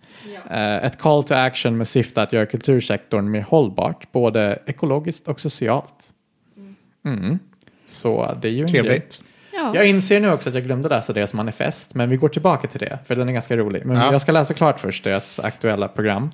Eh, 0.50 0.84
ett 0.84 0.98
call 0.98 1.24
to 1.24 1.34
action 1.34 1.76
med 1.76 1.88
syfte 1.88 2.22
att 2.22 2.32
göra 2.32 2.46
kultursektorn 2.46 3.30
mer 3.30 3.40
hållbart, 3.40 4.12
både 4.12 4.58
ekologiskt 4.66 5.28
och 5.28 5.40
socialt. 5.40 6.12
Mm. 7.04 7.38
Så 7.86 8.36
det 8.42 8.48
är 8.48 8.52
ju. 8.52 8.68
Trevligt. 8.68 9.24
Ja. 9.52 9.72
Jag 9.74 9.86
inser 9.86 10.20
nu 10.20 10.30
också 10.32 10.48
att 10.48 10.54
jag 10.54 10.64
glömde 10.64 10.88
läsa 10.88 11.12
deras 11.12 11.34
manifest, 11.34 11.94
men 11.94 12.10
vi 12.10 12.16
går 12.16 12.28
tillbaka 12.28 12.68
till 12.68 12.80
det, 12.80 12.98
för 13.04 13.16
den 13.16 13.28
är 13.28 13.32
ganska 13.32 13.56
rolig. 13.56 13.86
Men 13.86 13.96
Ja. 13.96 14.12
jag 14.12 14.20
ska 14.20 14.32
läsa 14.32 14.54
klart 14.54 14.80
först 14.80 15.04
deras 15.04 15.40
aktuella 15.40 15.88
program. 15.88 16.30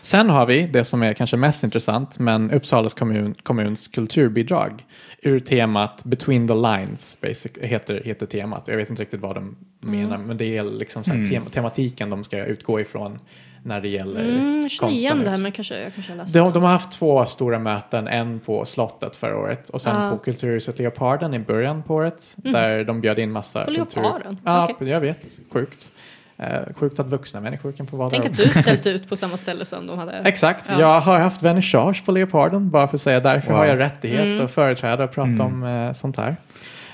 Sen 0.00 0.30
har 0.30 0.46
vi 0.46 0.66
det 0.66 0.84
som 0.84 1.02
är 1.02 1.12
kanske 1.12 1.36
mest 1.36 1.64
intressant, 1.64 2.18
men 2.18 2.50
Uppsalas 2.50 2.94
kommun, 2.94 3.34
kommuns 3.42 3.88
kulturbidrag 3.88 4.84
ur 5.22 5.40
temat 5.40 6.04
Between 6.04 6.48
the 6.48 6.54
Lines, 6.54 7.18
basic, 7.20 7.52
heter, 7.60 8.02
heter 8.04 8.26
temat. 8.26 8.68
Jag 8.68 8.76
vet 8.76 8.90
inte 8.90 9.02
riktigt 9.02 9.20
vad 9.20 9.34
de 9.34 9.56
menar, 9.80 10.18
men 10.18 10.36
det 10.36 10.56
är 10.56 10.62
liksom 10.64 11.04
så 11.04 11.12
här 11.12 11.24
tem, 11.30 11.44
tematiken 11.44 12.10
de 12.10 12.24
ska 12.24 12.44
utgå 12.44 12.80
ifrån 12.80 13.18
när 13.66 13.80
det 13.80 13.88
gäller 13.88 14.20
Mm, 14.24 14.68
känner 14.68 14.92
igen 14.92 15.08
konsten. 15.10 15.24
det 15.24 15.30
här 15.30 15.38
men 15.38 15.52
kanske 15.52 15.80
jag 15.82 15.94
kanske 15.94 16.14
läst 16.14 16.34
De, 16.34 16.52
de 16.52 16.62
har 16.62 16.70
haft 16.70 16.90
två 16.92 17.26
stora 17.26 17.58
möten, 17.58 18.08
en 18.08 18.40
på 18.40 18.64
slottet 18.64 19.16
förra 19.16 19.38
året 19.38 19.68
och 19.70 19.80
sen 19.80 20.02
Ja. 20.04 20.10
på 20.10 20.16
Kulturhuset 20.18 20.78
Leoparden 20.78 21.34
i 21.34 21.38
början 21.38 21.82
på 21.82 21.94
året. 21.94 22.34
Där 22.36 22.84
de 22.84 23.00
bjöd 23.00 23.18
in 23.18 23.32
massa 23.32 23.64
På 23.64 23.74
kultur... 23.74 24.02
Leoparden? 24.02 24.38
Ja, 24.44 24.68
Okej. 24.70 24.88
jag 24.88 25.00
vet. 25.00 25.38
Sjukt. 25.50 25.90
Eh, 26.36 26.60
sjukt 26.76 27.00
att 27.00 27.06
vuxna 27.06 27.40
människor 27.40 27.72
kan 27.72 27.86
få 27.86 27.96
vara 27.96 28.10
Tänk 28.10 28.22
där. 28.22 28.30
att 28.30 28.36
du 28.36 28.48
ställt 28.60 28.86
ut 28.96 29.08
på 29.08 29.16
samma 29.16 29.36
ställe 29.36 29.64
som 29.64 29.86
de 29.86 29.98
hade. 29.98 30.12
Exakt, 30.12 30.64
Ja. 30.68 30.80
jag 30.80 31.00
har 31.00 31.18
haft 31.18 31.42
vernissage 31.42 32.04
på 32.04 32.12
Leoparden 32.12 32.70
bara 32.70 32.88
för 32.88 32.96
att 32.96 33.00
säga 33.02 33.20
därför 33.20 33.50
Wow. 33.50 33.58
har 33.58 33.66
jag 33.66 33.78
rättighet 33.78 34.20
Mm. 34.24 34.44
att 34.44 34.50
företräda 34.50 35.04
och 35.04 35.12
prata 35.12 35.30
Mm. 35.30 35.40
om 35.40 35.64
eh, 35.64 35.92
sånt 35.92 36.16
här. 36.16 36.36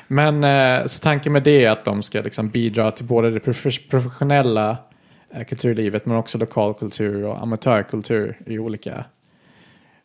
Men 0.06 0.44
eh, 0.44 0.86
så 0.86 0.98
tanken 1.00 1.32
med 1.32 1.42
det 1.42 1.64
är 1.64 1.70
att 1.70 1.84
de 1.84 2.02
ska 2.02 2.20
liksom 2.20 2.48
bidra 2.48 2.90
till 2.90 3.04
både 3.04 3.30
det 3.30 3.38
profe- 3.38 3.90
professionella 3.90 4.76
eh, 5.34 5.44
kulturlivet 5.44 6.06
men 6.06 6.16
också 6.16 6.38
lokalkultur 6.38 7.24
och 7.24 7.42
amatörkultur 7.42 8.38
i 8.46 8.58
olika, 8.58 9.04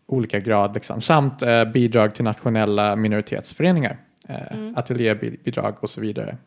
olika 0.07 0.39
grad. 0.39 0.73
Liksom. 0.73 1.01
Samt 1.01 1.41
eh, 1.41 1.65
bidrag 1.65 2.15
till 2.15 2.23
nationella 2.23 2.95
minoritetsföreningar, 2.95 3.97
eh, 4.29 4.35
Mm. 4.57 4.77
ateljébidrag 4.77 5.75
och 5.79 5.89
så 5.89 6.01
vidare. 6.01 6.37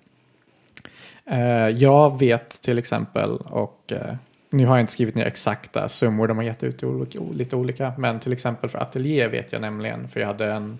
Eh, 1.30 1.68
jag 1.68 2.18
vet 2.18 2.62
till 2.62 2.78
exempel, 2.78 3.30
och 3.30 3.92
eh, 3.92 4.14
nu 4.50 4.66
har 4.66 4.76
jag 4.76 4.82
inte 4.82 4.92
skrivit 4.92 5.14
ner 5.14 5.26
exakta 5.26 5.88
summor 5.88 6.28
de 6.28 6.36
har 6.36 6.44
gett 6.44 6.62
ut 6.62 6.84
olika, 6.84 7.18
lite 7.32 7.56
olika, 7.56 7.92
men 7.98 8.20
till 8.20 8.32
exempel 8.32 8.70
för 8.70 8.78
ateljé 8.78 9.28
vet 9.28 9.52
jag 9.52 9.60
nämligen, 9.60 10.08
för 10.08 10.20
jag 10.20 10.26
hade 10.26 10.52
en 10.52 10.78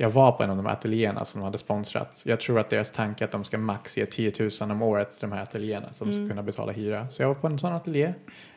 jag 0.00 0.10
var 0.10 0.32
på 0.32 0.42
en 0.42 0.50
av 0.50 0.56
de 0.56 0.66
här 0.66 0.72
ateljéerna 0.72 1.24
som 1.24 1.40
de 1.40 1.44
hade 1.44 1.58
sponsrat. 1.58 2.22
Jag 2.26 2.40
tror 2.40 2.60
att 2.60 2.68
deras 2.68 2.92
tanke 2.92 3.24
är 3.24 3.26
att 3.26 3.32
de 3.32 3.44
ska 3.44 3.58
max 3.58 3.96
ge 3.96 4.06
10 4.06 4.32
000 4.60 4.70
om 4.70 4.82
året 4.82 5.10
till 5.10 5.28
de 5.28 5.32
här 5.32 5.42
ateljéerna 5.42 5.86
så 5.90 6.04
de 6.04 6.14
ska 6.14 6.28
kunna 6.28 6.42
betala 6.42 6.72
hyra. 6.72 7.08
Så 7.08 7.22
jag 7.22 7.28
var 7.28 7.34
på 7.34 7.46
en 7.46 7.58
sån 7.58 7.72
ateljé. 7.72 8.14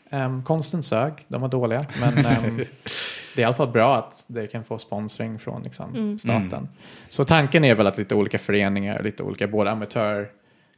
Um, 0.09 0.43
konsten 0.43 0.83
sög, 0.83 1.13
de 1.27 1.41
var 1.41 1.47
dåliga, 1.47 1.85
men 1.99 2.25
ehm, 2.25 2.57
det 3.35 3.41
är 3.41 3.41
i 3.41 3.43
alla 3.43 3.53
fall 3.53 3.67
bra 3.67 3.97
att 3.97 4.25
det 4.27 4.47
kan 4.47 4.63
få 4.63 4.77
sponsring 4.77 5.39
från 5.39 5.63
liksom, 5.63 6.19
staten. 6.19 6.69
Så 7.09 7.25
tanken 7.25 7.63
är 7.63 7.75
väl 7.75 7.87
att 7.87 7.97
lite 7.97 8.15
olika 8.15 8.39
föreningar, 8.39 9.03
lite 9.03 9.23
olika, 9.23 9.47
både 9.47 9.71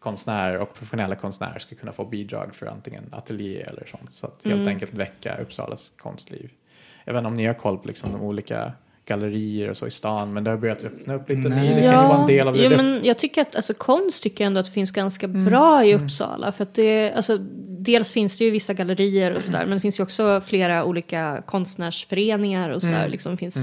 amatörkonstnärer 0.08 0.60
och 0.60 0.74
professionella 0.74 1.16
konstnärer 1.16 1.60
ska 1.60 1.76
kunna 1.76 1.92
få 1.92 2.06
bidrag 2.06 2.56
för 2.56 2.66
antingen 2.66 3.04
ateljé 3.12 3.62
eller 3.62 3.86
sånt. 3.92 4.12
Så 4.12 4.28
att 4.28 4.44
helt 4.46 4.68
enkelt 4.68 4.94
väcka 4.94 5.38
Uppsalas 5.42 5.92
konstliv. 5.98 6.50
Inte 7.08 7.20
om 7.20 7.36
ni 7.36 7.46
har 7.46 7.54
koll 7.54 7.78
på 7.78 7.88
liksom, 7.88 8.12
de 8.12 8.22
olika 8.22 8.72
gallerier 9.06 9.70
och 9.70 9.78
så 9.78 9.88
i 9.88 9.92
stan, 9.92 10.34
men 10.34 10.44
det 10.44 10.50
har 10.50 10.58
börjat 10.58 10.84
öppna 10.84 11.14
upp 11.14 11.30
lite. 11.30 11.50
Nej. 11.50 11.68
Det 11.68 11.82
kan 11.82 11.92
ju 12.04 12.08
vara 12.08 12.22
en 12.22 12.28
del 12.28 12.48
av 12.48 12.54
det. 12.54 12.64
ja, 12.64 12.70
men 12.70 13.02
jag 13.04 13.18
tycker 13.18 13.42
att 13.42 13.56
alltså, 13.56 13.74
konst 13.74 14.24
tycker 14.24 14.44
jag 14.44 14.48
ändå 14.48 14.60
att 14.60 14.66
det 14.66 14.72
finns 14.72 14.92
ganska 14.92 15.26
Mm. 15.26 15.46
bra 15.46 15.86
i 15.86 15.96
Uppsala. 15.96 16.52
För 16.52 16.64
att 16.64 16.74
det, 16.74 17.14
alltså, 17.14 17.38
dels 17.68 18.12
finns 18.14 18.38
det 18.38 18.44
ju 18.46 18.52
vissa 18.52 18.74
gallerier 18.74 19.36
och 19.36 19.44
sådär, 19.44 19.66
men 19.66 19.78
det 19.78 19.82
finns 19.82 20.00
ju 20.00 20.04
också 20.04 20.42
flera 20.46 20.84
olika 20.84 21.44
konstnärsföreningar 21.46 22.70
och 22.70 22.84
Mm. 22.84 22.96
sådär. 22.96 23.10
Liksom, 23.10 23.32
det 23.32 23.38
finns 23.38 23.58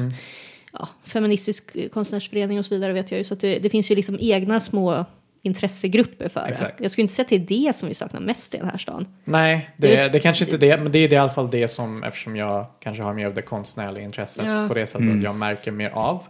ja, 0.72 0.88
feministisk 1.04 1.76
konstnärsförening 1.92 2.58
och 2.58 2.64
så 2.66 2.74
vidare 2.74 2.92
vet 2.92 3.10
jag 3.10 3.18
ju. 3.18 3.24
Så 3.24 3.34
att 3.34 3.40
det, 3.40 3.58
det 3.58 3.70
finns 3.70 3.90
ju 3.90 3.94
liksom 3.94 4.16
egna 4.20 4.60
små 4.60 5.04
intressegrupper 5.42 6.28
för 6.28 6.46
Exakt. 6.46 6.78
det. 6.78 6.84
Jag 6.84 6.90
skulle 6.90 7.02
inte 7.02 7.14
säga 7.14 7.24
att 7.24 7.28
det 7.28 7.36
är 7.36 7.66
det 7.66 7.72
som 7.76 7.88
vi 7.88 7.94
saknar 7.94 8.20
mest 8.20 8.54
i 8.54 8.58
den 8.58 8.68
här 8.68 8.78
stan. 8.78 9.06
Nej, 9.24 9.70
det, 9.76 9.86
Det- 9.88 10.08
det, 10.08 10.18
är 10.18 10.22
kanske 10.22 10.44
inte 10.44 10.56
det, 10.56 10.76
men 10.82 10.92
det 10.92 10.98
är 10.98 11.12
i 11.12 11.16
alla 11.16 11.30
fall 11.30 11.50
det 11.50 11.68
som, 11.68 12.02
eftersom 12.04 12.36
jag 12.36 12.66
kanske 12.80 13.02
har 13.02 13.14
mer 13.14 13.26
av 13.26 13.34
det 13.34 13.42
konstnärliga 13.42 14.04
intresset 14.04 14.44
Ja. 14.46 14.68
på 14.68 14.74
det 14.74 14.86
sättet 14.86 15.16
att 15.16 15.22
jag 15.22 15.34
märker 15.34 15.70
mer 15.70 15.90
av. 15.90 16.22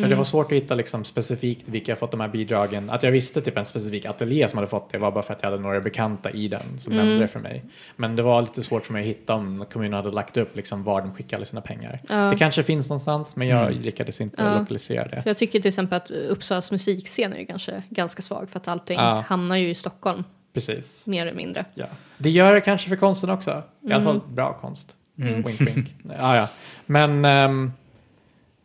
För 0.00 0.08
det 0.08 0.14
var 0.14 0.24
svårt 0.24 0.46
att 0.46 0.52
hitta 0.58 0.74
liksom 0.74 1.04
specifikt 1.04 1.68
vilka 1.68 1.92
har 1.92 1.96
fått 1.96 2.10
de 2.10 2.20
här 2.20 2.28
bidragen. 2.28 2.90
Att 2.90 3.02
jag 3.02 3.10
visste 3.10 3.40
typ 3.40 3.56
en 3.58 3.64
specifik 3.64 4.04
ateljé 4.06 4.48
som 4.48 4.56
hade 4.56 4.66
fått 4.68 4.92
det 4.92 4.98
var 4.98 5.10
bara 5.12 5.22
för 5.22 5.32
att 5.34 5.42
jag 5.42 5.50
hade 5.50 5.62
några 5.62 5.80
bekanta 5.80 6.30
i 6.30 6.48
den 6.48 6.78
som 6.78 6.92
nämnde 6.96 7.18
det 7.18 7.28
för 7.28 7.40
mig. 7.40 7.64
Men 7.96 8.16
det 8.16 8.22
var 8.22 8.40
lite 8.42 8.62
svårt 8.62 8.86
för 8.86 8.92
mig 8.92 9.00
att 9.02 9.06
hitta 9.08 9.34
om 9.34 9.64
kommunen 9.72 9.92
hade 9.92 10.10
lagt 10.10 10.36
upp 10.36 10.56
liksom 10.56 10.84
var 10.84 11.00
de 11.00 11.14
skickade 11.14 11.44
sina 11.44 11.60
pengar. 11.60 12.00
Ja. 12.08 12.14
Det 12.30 12.36
kanske 12.38 12.62
finns 12.62 12.88
någonstans, 12.88 13.36
men 13.36 13.48
jag 13.48 13.72
lyckades 13.74 14.20
inte 14.20 14.42
Ja. 14.42 14.58
lokalisera 14.58 15.08
det. 15.08 15.22
Jag 15.26 15.36
tycker 15.36 15.60
till 15.60 15.68
exempel 15.68 15.96
att 15.96 16.10
Uppsalas 16.10 16.72
musikscen 16.72 17.32
är 17.32 17.38
ju 17.38 17.46
kanske 17.46 17.82
ganska 17.90 18.22
svag 18.22 18.48
för 18.50 18.58
att 18.58 18.68
allting 18.68 18.96
Ja. 18.98 19.24
hamnar 19.28 19.56
ju 19.56 19.68
i 19.70 19.74
Stockholm 19.74 20.24
Precis. 20.54 21.06
mer 21.06 21.26
eller 21.26 21.36
mindre. 21.36 21.64
Ja. 21.74 21.86
Det 22.18 22.30
gör 22.30 22.54
det 22.54 22.60
kanske 22.60 22.88
för 22.88 22.96
konsten 22.96 23.30
också. 23.30 23.50
I 23.50 23.86
alla 23.86 23.94
Mm. 23.94 24.04
fall 24.04 24.20
bra 24.28 24.52
konst. 24.60 24.96
Wink 25.18 25.60
wink. 25.60 25.94
ja, 26.18 26.36
ja. 26.36 26.48
Men 26.86 27.24
ehm, 27.24 27.72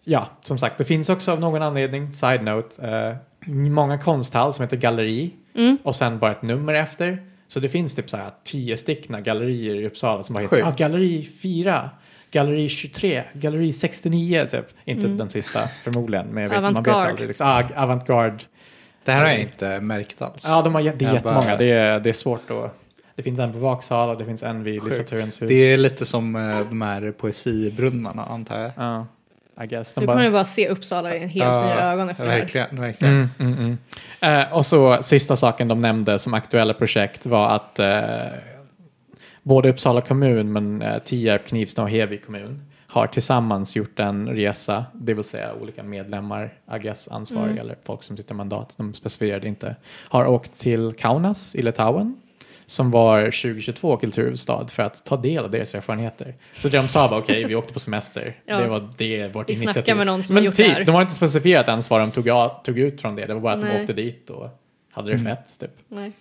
ja, 0.03 0.29
som 0.41 0.57
sagt, 0.57 0.77
det 0.77 0.83
finns 0.83 1.09
också 1.09 1.31
av 1.31 1.39
någon 1.39 1.61
anledning, 1.61 2.11
side 2.11 2.43
note, 2.43 2.87
eh, 2.87 3.15
många 3.51 3.97
konsthall 3.97 4.53
som 4.53 4.63
heter 4.63 4.77
galleri 4.77 5.33
Mm. 5.55 5.77
och 5.83 5.95
sen 5.95 6.19
bara 6.19 6.31
ett 6.31 6.41
nummer 6.41 6.73
efter. 6.73 7.23
Så 7.47 7.59
det 7.59 7.69
finns 7.69 7.95
typ 7.95 8.09
så 8.09 8.17
här 8.17 8.31
tio 8.43 8.77
styckna 8.77 9.21
gallerier 9.21 9.75
i 9.75 9.87
Uppsala 9.87 10.23
som 10.23 10.33
bara 10.33 10.39
heter 10.43 10.63
ah, 10.65 10.73
galleri 10.77 11.23
4, 11.41 11.89
galleri 12.31 12.69
23, 12.69 13.23
galleri 13.33 13.73
69 13.73 14.45
typ. 14.51 14.65
Inte 14.85 15.07
den 15.07 15.29
sista 15.29 15.67
förmodligen, 15.81 16.27
men 16.27 16.43
jag 16.43 16.49
vet, 16.49 16.61
man 16.61 16.73
vet 16.83 16.87
aldrig. 16.93 17.27
Liksom. 17.27 17.47
Ah, 17.47 17.63
avantgarde. 17.75 18.37
Det 19.05 19.11
här 19.11 19.21
har 19.21 19.27
jag 19.29 19.39
inte 19.41 19.79
märkt 19.79 20.21
alls. 20.21 20.45
Ja, 20.47 20.61
de 20.61 20.75
har, 20.75 20.81
det 20.81 20.87
är 20.89 21.03
Jag 21.03 21.13
jättemånga. 21.13 21.41
bara- 21.45 21.57
Det, 21.57 21.65
är, 21.71 21.99
det 21.99 22.09
är 22.09 22.13
svårt 22.13 22.51
att... 22.51 22.75
Det 23.15 23.23
finns 23.23 23.39
en 23.39 23.53
på 23.53 23.59
Vaksala, 23.59 24.15
det 24.15 24.25
finns 24.25 24.43
en 24.43 24.63
vid 24.63 24.81
Sjukt. 24.81 24.97
Litteraturens 24.97 25.41
hus. 25.41 25.49
Det 25.49 25.73
är 25.73 25.77
lite 25.77 26.05
som 26.05 26.35
eh, 26.35 26.59
de 26.69 26.81
här 26.81 27.11
poesibrunnarna 27.11 28.25
antar 28.25 28.59
jag. 28.59 28.71
Ja, 28.75 29.07
I 29.63 29.67
guess. 29.67 29.93
De 29.93 29.99
Du 29.99 30.05
bara- 30.05 30.13
kommer 30.13 30.25
ju 30.25 30.31
bara 30.31 30.45
se 30.45 30.67
Uppsala 30.69 31.15
i 31.15 31.23
en 31.23 31.29
helt 31.29 31.45
Ja, 31.45 31.65
nya 31.65 31.91
ögon 31.91 32.09
efter 32.09 32.25
det 32.25 32.31
här. 32.31 32.39
Verkligen, 32.39 32.81
verkligen. 32.81 33.13
Mm, 33.13 33.29
mm, 33.53 33.77
mm. 34.21 34.41
Eh, 34.47 34.53
och 34.53 34.65
så 34.65 35.03
sista 35.03 35.35
saken 35.35 35.67
de 35.67 35.79
nämnde 35.79 36.19
som 36.19 36.33
aktuella 36.33 36.73
projekt 36.73 37.25
var 37.25 37.49
att 37.49 37.79
eh, 37.79 37.89
både 39.43 39.69
Uppsala 39.69 40.01
kommun 40.01 40.51
men 40.53 40.81
eh, 40.81 40.97
Tierp, 40.99 41.45
Knivsta 41.47 41.83
och 41.83 41.89
Heby 41.89 42.17
kommun 42.17 42.65
har 42.87 43.07
tillsammans 43.07 43.75
gjort 43.75 43.99
en 43.99 44.27
resa, 44.29 44.85
det 44.93 45.13
vill 45.13 45.23
säga 45.23 45.53
olika 45.61 45.83
medlemmar, 45.83 46.53
I 46.75 46.79
guess 46.79 47.07
ansvariga 47.07 47.61
eller 47.61 47.75
folk 47.83 48.03
som 48.03 48.17
sitter 48.17 48.33
i 48.33 48.37
mandat, 48.37 48.73
de 48.77 48.93
specificerade 48.93 49.47
inte, 49.47 49.75
har 50.09 50.25
åkt 50.25 50.59
till 50.59 50.93
Kaunas 50.97 51.55
i 51.55 51.61
Litauen 51.61 52.15
som 52.71 52.91
var 52.91 53.25
2022 53.25 53.97
kulturhuvudstad 53.97 54.67
för 54.67 54.83
att 54.83 55.05
ta 55.05 55.17
del 55.17 55.43
av 55.43 55.51
deras 55.51 55.75
erfarenheter. 55.75 56.35
Så 56.57 56.69
de 56.69 56.87
sa 56.87 57.07
bara 57.09 57.19
okej, 57.19 57.45
vi 57.45 57.55
åkte 57.55 57.73
på 57.73 57.79
semester. 57.79 58.35
Ja. 58.45 58.57
Det 58.59 58.67
var 58.67 58.89
det 58.97 59.35
vårt 59.35 59.49
Vi 59.49 59.55
snackar 59.55 59.69
initiativ. 59.69 59.95
med 59.97 60.07
någon 60.07 60.23
som 60.23 60.33
Men 60.33 60.43
har 60.43 60.45
gjort 60.45 60.55
typ, 60.55 60.67
det 60.67 60.73
här. 60.73 60.83
de 60.83 60.95
har 60.95 61.01
inte 61.01 61.13
specifierat 61.13 61.67
ens 61.67 61.89
vad 61.89 61.99
de 62.01 62.11
tog, 62.11 62.29
tog 62.63 62.79
ut 62.79 63.01
från 63.01 63.15
det. 63.15 63.25
Det 63.25 63.33
var 63.33 63.41
bara 63.41 63.53
att 63.53 63.61
de 63.61 63.67
Nej. 63.67 63.81
åkte 63.81 63.93
dit 63.93 64.29
och 64.29 64.49
hade 64.91 65.11
det 65.11 65.19
fett. 65.19 65.59
Typ. 65.59 65.71
Nej. 65.87 66.11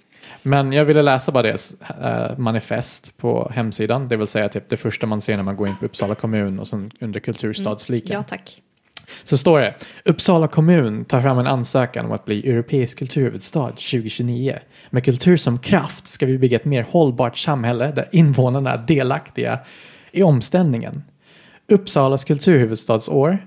Men 0.42 0.72
jag 0.72 0.84
ville 0.84 1.02
läsa 1.02 1.32
bara 1.32 1.42
deras 1.42 1.74
eh, 2.02 2.38
manifest 2.38 3.16
på 3.16 3.50
hemsidan. 3.54 4.08
Det 4.08 4.16
vill 4.16 4.26
säga 4.26 4.48
typ 4.48 4.68
det 4.68 4.76
första 4.76 5.06
man 5.06 5.20
ser 5.20 5.36
när 5.36 5.42
man 5.42 5.56
går 5.56 5.68
in 5.68 5.76
på 5.76 5.84
Uppsala 5.84 6.14
kommun 6.14 6.58
och 6.58 6.66
sen 6.66 6.90
under 7.00 7.20
kulturstadsfliken. 7.20 8.12
Ja 8.12 8.22
tack. 8.22 8.62
Så 9.24 9.38
står 9.38 9.60
det 9.60 9.74
Uppsala 10.04 10.48
kommun 10.48 11.04
tar 11.04 11.22
fram 11.22 11.38
en 11.38 11.46
ansökan 11.46 12.06
om 12.06 12.12
att 12.12 12.24
bli 12.24 12.50
europeisk 12.50 12.98
kulturhuvudstad 12.98 13.68
2029. 13.68 14.58
Med 14.90 15.04
kultur 15.04 15.36
som 15.36 15.58
kraft 15.58 16.06
ska 16.06 16.26
vi 16.26 16.38
bygga 16.38 16.56
ett 16.56 16.64
mer 16.64 16.86
hållbart 16.90 17.38
samhälle 17.38 17.92
där 17.92 18.08
invånarna 18.12 18.72
är 18.72 18.84
delaktiga 18.86 19.58
i 20.12 20.22
omställningen. 20.22 21.02
Uppsalas 21.68 22.24
kulturhuvudstadsår 22.24 23.38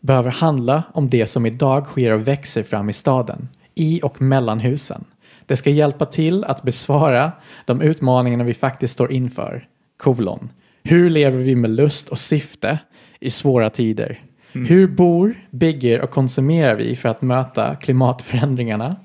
behöver 0.00 0.30
handla 0.30 0.82
om 0.92 1.08
det 1.08 1.26
som 1.26 1.46
idag 1.46 1.86
sker 1.86 2.10
och 2.10 2.28
växer 2.28 2.62
fram 2.62 2.90
i 2.90 2.92
staden, 2.92 3.48
i 3.74 4.00
och 4.02 4.22
mellan 4.22 4.60
husen. 4.60 5.04
Det 5.46 5.56
ska 5.56 5.70
hjälpa 5.70 6.06
till 6.06 6.44
att 6.44 6.62
besvara 6.62 7.32
de 7.64 7.80
utmaningarna 7.80 8.44
vi 8.44 8.54
faktiskt 8.54 8.94
står 8.94 9.12
inför. 9.12 9.68
Kolon. 9.96 10.50
Hur 10.82 11.10
lever 11.10 11.38
vi 11.38 11.54
med 11.54 11.70
lust 11.70 12.08
och 12.08 12.18
syfte 12.18 12.78
i 13.20 13.30
svåra 13.30 13.70
tider? 13.70 14.22
Hur 14.54 14.86
bor, 14.86 15.34
bygger 15.50 16.00
och 16.00 16.10
konsumerar 16.10 16.74
vi 16.74 16.96
för 16.96 17.08
att 17.08 17.22
möta 17.22 17.74
klimatförändringarna? 17.76 18.96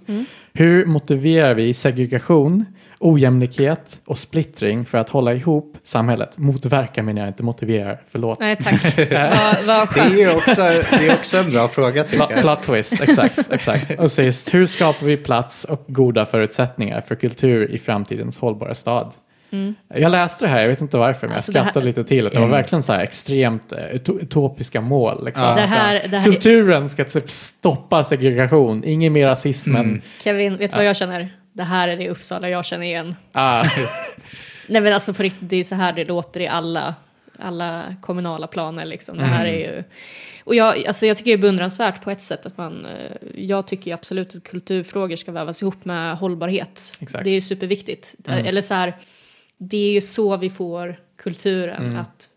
Hur 0.54 0.86
motiverar 0.86 1.54
vi 1.54 1.74
segregation, 1.74 2.66
ojämlikhet 3.00 4.02
och 4.06 4.18
splittring 4.18 4.86
för 4.86 4.98
att 4.98 5.10
hålla 5.10 5.34
ihop 5.34 5.78
samhället? 5.84 6.38
Motverka 6.38 7.04
menar 7.04 7.22
jag 7.22 7.30
inte, 7.30 7.44
motiverar, 7.44 8.02
förlåt. 8.08 8.40
Nej 8.40 8.56
tack, 8.56 8.98
vad, 9.12 9.66
vad 9.66 9.90
skönt. 9.90 10.16
Det 10.16 10.24
är 10.24 10.36
också, 10.36 10.62
det 11.00 11.08
är 11.08 11.14
också 11.14 11.38
en 11.38 11.52
bra 11.52 11.68
fråga 11.68 12.04
tycker 12.04 12.28
jag. 12.30 12.42
plot 12.42 12.64
twist, 12.64 13.02
exakt, 13.02 13.52
exakt. 13.52 14.00
Och 14.00 14.12
sist, 14.12 14.54
hur 14.54 14.66
skapar 14.66 15.06
vi 15.06 15.18
plats 15.18 15.64
och 15.66 15.86
goda 15.88 16.26
förutsättningar 16.26 17.02
för 17.02 17.16
kultur 17.16 17.72
i 17.72 17.78
framtidens 17.78 18.38
hållbara 18.38 18.74
stad? 18.74 19.14
Jag 19.94 20.12
läste 20.12 20.46
det 20.46 20.50
här, 20.50 20.62
jag 20.62 20.68
vet 20.68 20.82
inte 20.82 20.98
varför, 20.98 21.22
men 21.28 21.30
Mm. 21.30 21.36
Alltså, 21.36 21.52
jag 21.52 21.56
det 21.56 21.60
här- 21.60 21.66
skrattade 21.66 21.86
lite 21.86 22.04
till. 22.04 22.28
att 22.28 22.34
Det 22.34 22.40
var 22.40 22.48
verkligen 22.48 22.84
så 22.84 22.94
här 22.94 23.00
extremt 23.00 23.72
eh, 23.72 23.78
uto- 23.78 24.20
utopiska 24.22 24.82
mål. 24.82 25.26
Liksom. 25.26 25.56
Det 25.56 25.62
här- 25.62 26.08
det 26.08 26.18
här- 26.18 26.24
Kulturen 26.24 26.90
ska 26.90 27.04
typ 27.04 27.30
stoppa 27.30 28.04
segregation, 28.04 28.84
ingen 28.86 29.14
mer 29.14 29.26
rasism 29.26 29.76
än... 29.76 29.82
Mm. 29.86 30.02
Kevin, 30.24 30.58
vet 30.58 30.72
du 30.72 30.78
vad 30.78 30.86
jag 30.86 30.96
känner? 30.98 31.30
Det 31.54 31.64
här 31.64 31.88
är 31.88 31.98
det 31.98 32.10
Uppsala 32.10 32.50
jag 32.50 32.66
känner 32.66 32.86
igen. 32.86 33.16
Ah, 33.32 33.64
Nej 34.68 34.82
men 34.82 34.94
alltså 34.94 35.14
på 35.14 35.24
riktigt, 35.24 35.50
det 35.50 35.56
är 35.56 35.64
så 35.64 35.76
här 35.76 35.94
det 35.94 36.06
låter 36.06 36.40
i 36.40 36.48
alla, 36.48 36.96
alla 37.40 37.84
kommunala 38.02 38.48
planer 38.48 38.86
liksom. 38.86 39.18
Det 39.18 39.24
här 39.24 39.46
är 39.46 39.58
ju... 39.58 39.84
Och 40.44 40.56
jag, 40.56 40.86
alltså 40.88 41.06
jag 41.06 41.18
tycker 41.18 41.32
det 41.32 41.36
är 41.36 41.42
beundransvärt 41.42 42.02
på 42.04 42.12
ett 42.12 42.22
sätt 42.22 42.46
att 42.46 42.58
man... 42.58 42.86
eh, 42.86 43.18
Jag 43.36 43.68
tycker 43.68 43.94
absolut 43.94 44.36
att 44.36 44.44
kulturfrågor 44.44 45.16
ska 45.16 45.32
vävas 45.32 45.62
ihop 45.62 45.86
med 45.86 46.18
hållbarhet. 46.18 46.98
Exakt. 47.00 47.24
Det 47.24 47.30
är 47.30 47.34
ju 47.34 47.42
superviktigt. 47.42 48.16
Eller 48.28 48.62
så 48.62 48.74
här, 48.74 48.94
det 49.60 49.78
är 49.78 49.92
ju 49.92 50.02
så 50.02 50.38
vi 50.38 50.50
får 50.50 51.00
kulturen 51.18 51.98
att... 51.98 52.30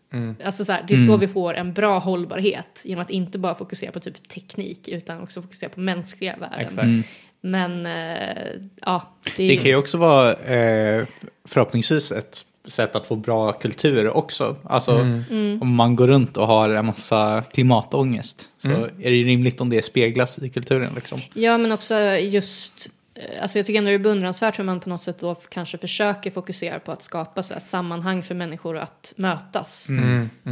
Alltså 0.45 0.65
så 0.65 0.71
här, 0.71 0.85
det 0.87 0.93
är 0.93 0.97
så 0.97 1.17
vi 1.17 1.27
får 1.27 1.53
en 1.53 1.73
bra 1.73 1.99
hållbarhet 1.99 2.81
genom 2.83 3.01
att 3.01 3.09
inte 3.09 3.39
bara 3.39 3.55
fokusera 3.55 3.91
på 3.91 3.99
typ 3.99 4.29
teknik 4.29 4.87
utan 4.87 5.21
också 5.21 5.41
fokusera 5.41 5.69
på 5.69 5.79
mänskliga 5.79 6.35
värden. 6.39 6.59
exakt. 6.59 7.09
Men 7.41 7.85
eh, 7.85 8.61
ja, 8.81 9.13
det 9.37 9.47
Det 9.47 9.55
kan 9.55 9.65
ju 9.65 9.75
också 9.75 9.97
vara 9.97 10.33
eh, 10.33 11.05
förhoppningsvis 11.45 12.11
ett 12.11 12.45
sätt 12.65 12.95
att 12.95 13.07
få 13.07 13.15
bra 13.15 13.51
kultur 13.51 14.09
också. 14.09 14.55
Alltså 14.63 14.91
Mm. 14.91 15.61
om 15.61 15.75
man 15.75 15.95
går 15.95 16.07
runt 16.07 16.37
och 16.37 16.47
har 16.47 16.69
en 16.69 16.85
massa 16.85 17.43
klimatångest 17.53 18.49
så 18.57 18.69
är 18.69 18.89
det 19.09 19.15
ju 19.15 19.25
rimligt 19.25 19.61
om 19.61 19.69
det 19.69 19.85
speglas 19.85 20.39
i 20.39 20.49
kulturen 20.49 20.91
liksom. 20.95 21.19
Ja, 21.33 21.57
men 21.57 21.71
också 21.71 21.95
just... 22.15 22.89
eh, 23.15 23.41
Alltså 23.41 23.59
jag 23.59 23.65
tycker 23.65 23.77
ändå 23.77 23.89
det 23.89 23.95
är 23.95 23.99
beundransvärt 23.99 24.59
hur 24.59 24.63
man 24.63 24.79
på 24.79 24.89
något 24.89 25.03
sätt 25.03 25.19
då 25.19 25.35
kanske 25.35 25.77
försöker 25.77 26.31
fokusera 26.31 26.79
på 26.79 26.91
att 26.91 27.01
skapa 27.01 27.43
så 27.43 27.53
här 27.53 27.61
sammanhang 27.61 28.23
för 28.23 28.35
människor 28.35 28.77
att 28.77 29.13
mötas. 29.17 29.89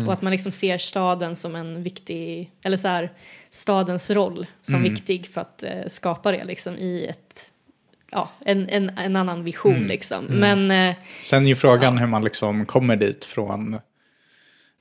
Och 0.07 0.13
att 0.13 0.21
man 0.21 0.31
liksom 0.31 0.51
ser 0.51 0.77
staden 0.77 1.35
som 1.35 1.55
en 1.55 1.83
viktig, 1.83 2.51
eller 2.63 2.77
så 2.77 2.87
här, 2.87 3.11
stadens 3.49 4.11
roll 4.11 4.45
som 4.61 4.83
viktig 4.83 5.27
för 5.27 5.41
att 5.41 5.63
eh, 5.63 5.87
skapa 5.87 6.31
det 6.31 6.43
liksom 6.43 6.77
i 6.77 7.05
ett, 7.05 7.51
ja, 8.11 8.31
en, 8.45 8.69
en, 8.69 8.89
en 8.89 9.15
annan 9.15 9.43
vision 9.43 9.87
liksom. 9.87 10.25
Men 10.25 10.71
eh, 10.71 10.95
Sen 11.23 11.43
är 11.43 11.47
ju 11.49 11.55
frågan 11.55 11.97
hur 11.97 12.07
man 12.07 12.23
liksom 12.23 12.65
kommer 12.65 12.95
dit 12.95 13.25
från 13.25 13.73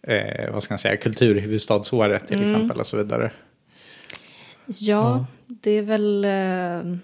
eh, 0.07 0.53
vad 0.53 0.63
ska 0.63 0.75
man 0.75 0.79
säga, 0.79 0.97
kulturhuvudstadsåret 0.97 2.29
till 2.29 2.45
exempel 2.45 2.81
och 2.81 2.87
så 2.87 2.97
vidare. 2.97 3.31
ja, 4.67 5.27
det 5.47 5.71
är 5.71 5.83
väl... 5.83 6.25
Eh, 6.25 6.99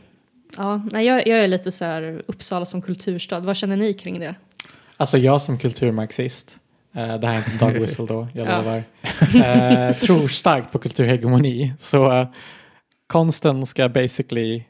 ja, 0.56 0.82
nej, 0.92 1.06
jag, 1.06 1.26
jag 1.26 1.38
är 1.38 1.48
lite 1.48 1.72
så 1.72 1.84
här 1.84 2.22
Uppsala 2.26 2.66
som 2.66 2.82
kulturstad. 2.82 3.40
Vad 3.40 3.56
känner 3.56 3.76
ni 3.76 3.94
kring 3.94 4.20
det? 4.20 4.34
Alltså 4.96 5.18
jag 5.18 5.40
som 5.40 5.58
kulturmarxist, 5.58 6.58
eh, 6.94 7.18
det 7.18 7.26
här 7.26 7.34
är 7.34 7.38
inte 7.52 7.64
dog 7.64 7.72
whistle 7.80 8.06
då, 8.06 8.28
jag 8.32 8.46
Ja. 8.48 8.56
lovar, 8.58 8.82
eh, 9.88 9.96
tror 9.96 10.28
starkt 10.28 10.72
på 10.72 10.78
kulturhegemoni. 10.78 11.72
Så 11.78 12.10
eh, 12.20 12.28
konsten 13.06 13.66
ska 13.66 13.88
basically 13.88 14.62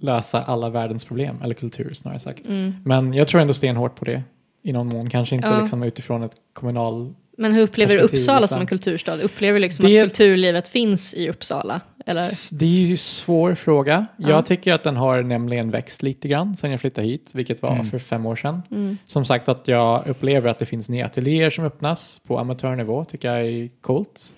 lösa 0.00 0.42
alla 0.42 0.70
världens 0.70 1.04
problem, 1.04 1.40
eller 1.44 1.54
kultur 1.54 1.94
snarare 1.94 2.18
sagt. 2.20 2.48
Men 2.84 3.14
jag 3.14 3.28
tror 3.28 3.40
ändå 3.40 3.54
stenhårt 3.54 3.96
på 3.96 4.04
det 4.04 4.22
i 4.62 4.72
någon 4.72 4.86
mån, 4.88 5.10
kanske 5.10 5.34
inte 5.36 5.48
Ja. 5.48 5.60
liksom 5.60 5.82
utifrån 5.82 6.22
ett 6.22 6.32
kommunal... 6.52 7.14
Men 7.38 7.52
hur 7.52 7.62
upplever 7.62 7.94
du 7.94 8.00
Uppsala 8.00 8.40
liksom. 8.40 8.54
som 8.54 8.60
en 8.60 8.66
kulturstad? 8.66 9.16
Upplever 9.22 9.60
liksom 9.60 9.86
Det- 9.86 10.00
att 10.00 10.04
kulturlivet 10.08 10.68
finns 10.68 11.14
i 11.14 11.28
Uppsala? 11.30 11.80
Eller? 12.10 12.58
Det 12.58 12.64
är 12.64 12.68
ju 12.68 12.90
en 12.90 12.98
svår 12.98 13.54
fråga. 13.54 14.06
Ja. 14.16 14.28
Jag 14.28 14.46
tycker 14.46 14.72
att 14.72 14.82
den 14.82 14.96
har 14.96 15.22
nämligen 15.22 15.70
växt 15.70 16.02
lite 16.02 16.28
grann 16.28 16.56
sen 16.56 16.70
jag 16.70 16.80
flyttade 16.80 17.06
hit, 17.06 17.30
vilket 17.34 17.62
var 17.62 17.82
för 17.82 17.98
fem 17.98 18.26
år 18.26 18.36
sedan. 18.36 18.62
Mm. 18.70 18.98
Som 19.06 19.24
sagt 19.24 19.48
att 19.48 19.68
jag 19.68 20.06
upplever 20.06 20.50
att 20.50 20.58
det 20.58 20.66
finns 20.66 20.88
nya 20.88 21.06
ateljéer 21.06 21.50
som 21.50 21.64
öppnas 21.64 22.20
på 22.26 22.38
amatörnivå, 22.38 23.04
tycker 23.04 23.32
jag 23.34 23.46
är 23.46 23.68
coolt. 23.80 24.34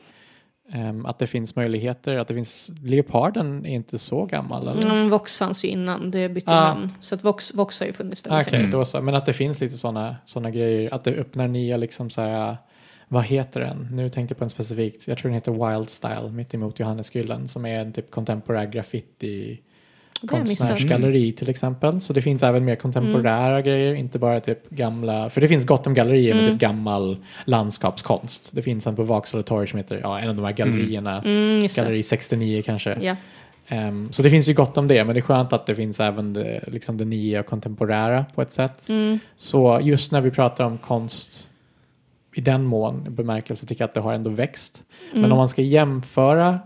Ehm, 0.73 1.07
att 1.07 1.19
det 1.19 1.27
finns 1.27 1.57
möjligheter, 1.57 2.17
att 2.19 2.29
det 2.29 2.35
finns... 2.35 2.71
Leoparden 2.83 3.67
är 3.67 3.71
inte 3.75 3.99
så 3.99 4.25
gammal 4.27 4.69
eller? 4.69 4.85
Mm, 4.91 5.11
Vox 5.11 5.39
fanns 5.39 5.65
ju 5.65 5.69
innan, 5.69 6.11
det 6.11 6.29
bytte 6.29 6.51
Ah. 6.51 6.69
namn. 6.69 6.93
Så 7.01 7.15
att 7.15 7.25
Vox, 7.25 7.55
Vox 7.55 7.81
har 7.81 7.87
ju 7.87 7.93
funnits 7.93 8.27
väldigt 8.27 8.47
Okej, 8.49 8.59
länge. 8.61 8.73
då 8.73 8.85
så. 8.85 9.01
Men 9.01 9.15
att 9.15 9.27
det 9.27 9.33
finns 9.33 9.61
lite 9.61 9.77
sådana 9.77 10.17
såna 10.25 10.51
grejer, 10.51 10.95
att 10.95 11.05
det 11.05 11.11
öppnar 11.15 11.49
nya 11.49 11.77
liksom 11.77 12.11
så 12.11 12.21
här, 12.21 12.57
vad 13.13 13.25
heter 13.25 13.61
den? 13.61 13.89
Nu 13.93 14.09
tänkte 14.11 14.33
jag 14.33 14.39
på 14.39 14.45
en 14.45 14.51
specifikt, 14.51 15.09
jag 15.09 15.19
tror 15.19 15.29
den 15.29 15.35
heter 15.35 15.71
Wild 15.77 15.91
Style 15.91 16.31
mitt 16.33 16.55
emot 16.55 16.79
Johannesgyllen 16.81 17.49
som 17.49 17.67
är 17.67 17.79
en 17.79 17.93
typ 17.93 18.11
contemporary 18.11 18.67
graffiti 18.67 19.61
konstnärsgalleri 20.29 21.33
till 21.33 21.51
exempel. 21.51 22.01
Så 22.01 22.13
det 22.13 22.23
finns 22.23 22.43
även 22.43 22.65
mer 22.65 22.77
kontemporära 22.77 23.51
Mm. 23.53 23.63
grejer, 23.65 23.95
inte 23.95 24.19
bara 24.19 24.41
typ 24.41 24.71
gamla, 24.71 25.31
för 25.31 25.41
det 25.41 25.49
finns 25.49 25.67
gott 25.67 25.87
om 25.87 25.95
gallerier 25.95 26.35
med 26.35 26.51
typ 26.51 26.61
gammal 26.61 27.17
landskapskonst. 27.45 28.51
Det 28.55 28.63
finns 28.63 28.87
en 28.87 28.97
på 28.97 29.03
Vaksala 29.03 29.43
torg 29.43 29.67
som 29.69 29.77
heter, 29.77 30.01
ja, 30.03 30.19
en 30.21 30.29
av 30.29 30.37
de 30.37 30.45
här 30.45 30.53
gallerierna, 30.53 31.23
Mm, 31.23 31.63
just 31.63 31.77
det. 31.77 31.83
galleri 31.83 32.03
69 32.03 32.63
kanske. 32.63 32.99
Ja. 33.01 33.17
Ehm, 33.69 34.13
så 34.13 34.23
det 34.23 34.31
finns 34.31 34.49
ju 34.49 34.55
gott 34.55 34.77
om 34.79 34.89
det, 34.89 35.05
men 35.05 35.15
det 35.15 35.19
är 35.19 35.23
skönt 35.23 35.53
att 35.53 35.67
det 35.67 35.75
finns 35.75 36.01
även 36.01 36.33
det, 36.33 36.65
liksom 36.67 36.97
det 36.97 37.05
nya 37.05 37.41
och 37.41 37.47
kontemporära 37.47 38.25
på 38.35 38.43
ett 38.43 38.53
sätt. 38.53 38.89
Mm. 38.89 39.19
Så 39.37 39.81
just 39.83 40.13
när 40.13 40.21
vi 40.21 40.31
pratar 40.31 40.65
om 40.65 40.79
konst 40.79 41.50
i 42.35 42.41
den 42.41 42.65
mån 42.65 43.15
bemärkelse 43.15 43.67
tycker 43.67 43.83
jag 43.83 43.89
att 43.89 43.95
det 43.95 44.01
har 44.01 44.13
ändå 44.13 44.31
växt. 44.31 44.83
Mm. 45.11 45.23
Men 45.23 45.33
om 45.33 45.39
man 45.39 45.49
ska 45.49 45.63
jämföra 45.63 46.61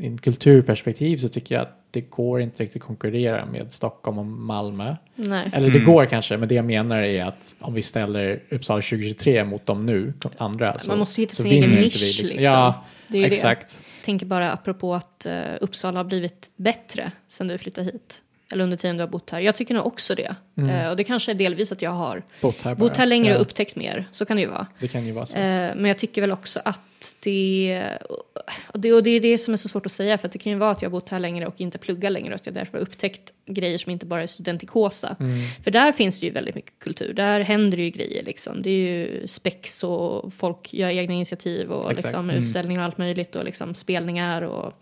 i 0.00 0.06
ett 0.06 0.20
kulturperspektiv 0.20 1.16
så 1.16 1.28
tycker 1.28 1.54
jag 1.54 1.62
att 1.62 1.78
det 1.90 2.00
går 2.00 2.40
inte 2.40 2.62
riktigt 2.62 2.82
konkurrera 2.82 3.46
med 3.46 3.72
Stockholm 3.72 4.18
och 4.18 4.26
Malmö. 4.26 4.96
Nej. 5.14 5.50
Eller 5.52 5.70
det 5.70 5.78
går 5.78 6.06
kanske, 6.06 6.36
men 6.36 6.48
det 6.48 6.54
jag 6.54 6.64
menar 6.64 7.02
är 7.02 7.24
att 7.24 7.56
om 7.58 7.74
vi 7.74 7.82
ställer 7.82 8.42
Uppsala 8.50 8.80
2023 8.80 9.44
mot 9.44 9.66
dem 9.66 9.86
nu, 9.86 10.12
andra, 10.36 10.78
så, 10.78 10.88
Man 10.88 10.98
måste 10.98 11.20
hitta 11.20 11.34
sin 11.34 11.46
egen 11.46 11.70
nisch, 11.70 12.20
vi. 12.20 12.28
liksom. 12.28 12.44
Ja, 12.44 12.84
Det 13.08 13.16
är 13.16 13.22
ju 13.22 13.28
det. 13.28 13.34
exakt. 13.34 13.82
Jag 13.98 14.04
tänker 14.04 14.26
bara 14.26 14.52
apropå 14.52 14.94
att 14.94 15.26
uh, 15.28 15.32
Uppsala 15.60 15.98
har 15.98 16.04
blivit 16.04 16.50
bättre 16.56 17.12
sen 17.26 17.48
du 17.48 17.58
flyttade 17.58 17.90
hit. 17.92 18.22
Eller 18.52 18.64
under 18.64 18.76
tiden 18.76 18.96
du 18.96 19.02
har 19.02 19.08
bott 19.08 19.30
här. 19.30 19.40
Jag 19.40 19.56
tycker 19.56 19.74
nog 19.74 19.86
också 19.86 20.14
det. 20.14 20.34
Eh, 20.58 20.88
och 20.90 20.96
det 20.96 21.04
kanske 21.04 21.32
är 21.32 21.34
delvis 21.34 21.72
att 21.72 21.82
jag 21.82 21.90
har 21.90 22.22
Bott 22.40 22.62
här, 22.62 22.74
bott 22.74 22.96
här 22.96 23.06
längre 23.06 23.32
Ja, 23.32 23.36
och 23.36 23.42
upptäckt 23.42 23.76
mer. 23.76 24.08
Så 24.10 24.24
kan 24.24 24.36
det 24.36 24.40
ju 24.40 24.48
vara. 24.48 24.66
Det 24.80 24.88
kan 24.88 25.06
ju 25.06 25.12
vara 25.12 25.26
så. 25.26 25.36
Eh, 25.36 25.40
men 25.76 25.84
jag 25.84 25.98
tycker 25.98 26.20
väl 26.20 26.32
också 26.32 26.60
att 26.64 26.82
det 27.20 27.88
och, 28.08 28.80
det... 28.80 28.92
och 28.92 29.02
det 29.02 29.10
är 29.10 29.20
det 29.20 29.38
som 29.38 29.54
är 29.54 29.58
så 29.58 29.68
svårt 29.68 29.86
att 29.86 29.92
säga. 29.92 30.18
För 30.18 30.26
att 30.26 30.32
det 30.32 30.38
kan 30.38 30.52
ju 30.52 30.58
vara 30.58 30.70
att 30.70 30.82
jag 30.82 30.90
har 30.90 30.92
bott 30.92 31.08
här 31.08 31.18
längre 31.18 31.46
och 31.46 31.60
inte 31.60 31.78
pluggar 31.78 32.10
längre. 32.10 32.28
Och 32.28 32.34
att 32.34 32.46
jag 32.46 32.54
därför 32.54 32.72
har 32.72 32.80
upptäckt 32.80 33.32
grejer 33.46 33.78
som 33.78 33.92
inte 33.92 34.06
bara 34.06 34.22
är 34.22 34.26
studentikosa. 34.26 35.16
Mm. 35.20 35.38
För 35.64 35.70
där 35.70 35.92
finns 35.92 36.20
det 36.20 36.26
ju 36.26 36.32
väldigt 36.32 36.54
mycket 36.54 36.78
kultur. 36.78 37.12
Där 37.12 37.40
händer 37.40 37.76
det 37.76 37.82
ju 37.82 37.90
grejer 37.90 38.24
liksom. 38.24 38.62
Det 38.62 38.70
är 38.70 38.90
ju 38.90 39.26
spex 39.26 39.84
och 39.84 40.32
folk 40.34 40.74
gör 40.74 40.88
egna 40.88 41.14
initiativ 41.14 41.70
och 41.70 41.90
Exakt. 41.90 42.06
liksom, 42.06 42.30
utställningar 42.30 42.80
och 42.80 42.84
allt 42.86 42.98
möjligt. 42.98 43.36
Och 43.36 43.44
liksom 43.44 43.74
spelningar 43.74 44.42
och 44.42 44.72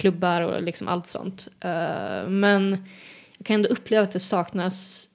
klubbar 0.00 0.40
och 0.40 0.62
liksom 0.62 0.88
allt 0.88 1.06
sånt. 1.06 1.48
Eh, 1.60 2.28
men 2.28 2.84
jag 3.38 3.46
kan 3.46 3.54
ändå 3.54 3.68
uppleva 3.68 4.02
att 4.02 4.12
det 4.12 4.20
saknas 4.20 5.08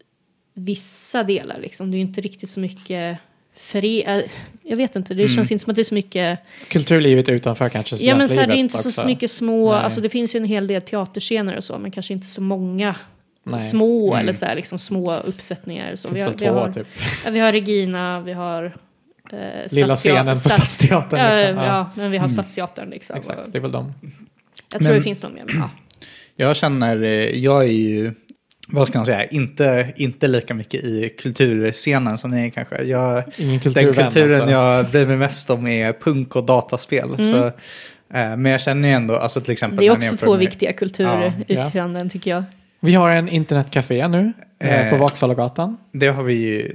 vissa 0.54 1.24
delar. 1.24 1.60
Liksom. 1.60 1.92
Det 1.92 1.98
är 1.98 2.00
inte 2.00 2.22
riktigt 2.22 2.50
så 2.50 2.60
mycket 2.60 3.18
för 3.58 3.86
Jag 4.64 4.78
vet 4.78 4.96
inte, 4.96 5.14
det 5.14 5.28
känns 5.28 5.52
inte 5.52 5.64
som 5.64 5.72
att 5.72 5.76
det 5.76 5.82
är 5.82 5.84
så 5.84 5.94
mycket... 5.94 6.40
Kulturlivet 6.68 7.30
utanför 7.30 7.70
kanske 7.70 7.96
Ja 7.96 8.16
men 8.16 8.30
så 8.30 8.40
här, 8.40 8.48
det 8.48 8.54
är 8.54 8.58
inte 8.58 8.78
så 8.78 8.90
också. 8.90 9.06
mycket 9.06 9.32
små, 9.32 9.72
Nej. 9.72 9.84
alltså 9.84 10.02
det 10.02 10.10
finns 10.10 10.36
ju 10.36 10.38
en 10.38 10.46
hel 10.46 10.68
del 10.68 10.82
teaterscener 10.82 11.58
och 11.58 11.64
så, 11.64 11.78
men 11.78 11.92
kanske 11.92 12.14
inte 12.14 12.28
så 12.28 12.42
många 12.42 12.96
Nej. 13.44 13.60
små 13.60 14.16
eller 14.16 14.34
så 14.34 14.46
här, 14.46 14.56
liksom 14.56 14.80
små 14.80 15.18
uppsättningar. 15.18 15.96
Så 15.96 16.10
vi, 16.10 16.22
har, 16.22 16.30
vi, 16.32 16.38
två 16.38 16.52
har, 16.54 16.72
typ. 16.72 16.88
ja, 17.26 17.32
vi 17.32 17.40
har 17.40 17.52
Regina, 17.52 18.20
vi 18.20 18.34
har 18.34 18.78
eh, 19.32 19.40
Lilla 19.72 19.96
scenen 19.96 20.26
på 20.26 20.50
Stads- 20.50 20.50
Stadsteatern. 20.50 21.20
Ja, 21.20 21.48
liksom. 21.48 21.64
ja. 21.64 21.90
men 21.96 22.12
vi 22.12 22.18
har 22.18 22.28
Stadsteatern 22.28 22.90
liksom. 22.90 23.16
Exakt, 23.16 23.40
det 23.52 23.58
är 23.58 23.62
väl 23.62 23.72
de. 23.72 23.94
Jag 24.76 24.82
tror 24.82 24.92
Men- 24.92 25.00
det 25.00 25.04
finns 25.04 25.24
någon 25.24 25.34
mer. 25.34 25.44
Ja. 25.48 25.70
Jag 26.36 26.56
känner, 26.56 27.04
eh, 27.04 27.10
jag 27.40 27.64
är 27.64 27.68
ju, 27.72 28.14
vad 28.68 28.88
ska 28.88 28.98
man 29.00 29.06
säga, 29.06 29.26
inte, 29.26 29.94
inte 29.96 30.28
lika 30.28 30.54
mycket 30.54 30.84
i 30.84 31.10
kulturscenen 31.20 32.18
som 32.18 32.32
ni 32.32 32.46
är 32.46 32.50
kanske. 32.50 32.84
Jag, 32.84 33.24
Ingen 33.38 33.50
den 33.52 33.60
kulturvän. 33.60 33.94
kulturen 33.94 34.42
alltså. 34.42 34.52
jag 34.56 34.86
bryr 34.86 35.06
mig 35.08 35.18
mest 35.18 35.50
om 35.50 35.68
är 35.68 35.94
punk 35.94 36.36
och 36.36 36.44
dataspel. 36.46 37.10
Så, 37.18 37.46
eh, 37.46 37.52
men 38.38 38.46
jag 38.46 38.62
känner 38.62 38.90
ju 38.90 38.94
ändå, 38.96 39.16
alltså 39.16 39.42
till 39.42 39.52
exempel. 39.52 39.78
Det 39.80 39.88
är 39.88 39.92
också 39.92 40.18
två 40.18 40.32
med- 40.32 40.40
viktiga 40.40 40.74
kulturyttranden 40.74 42.10
tycker 42.10 42.32
jag. 42.32 42.44
Vi 42.80 42.94
har 42.96 43.10
en 43.10 43.30
internetcafé 43.30 44.08
nu 44.08 44.34
eh, 44.64 44.90
på 44.90 44.96
Eh. 44.96 45.00
Vaksalagatan. 45.02 45.78
Det 45.92 46.08
har 46.08 46.24
vi 46.24 46.34
ju, 46.34 46.72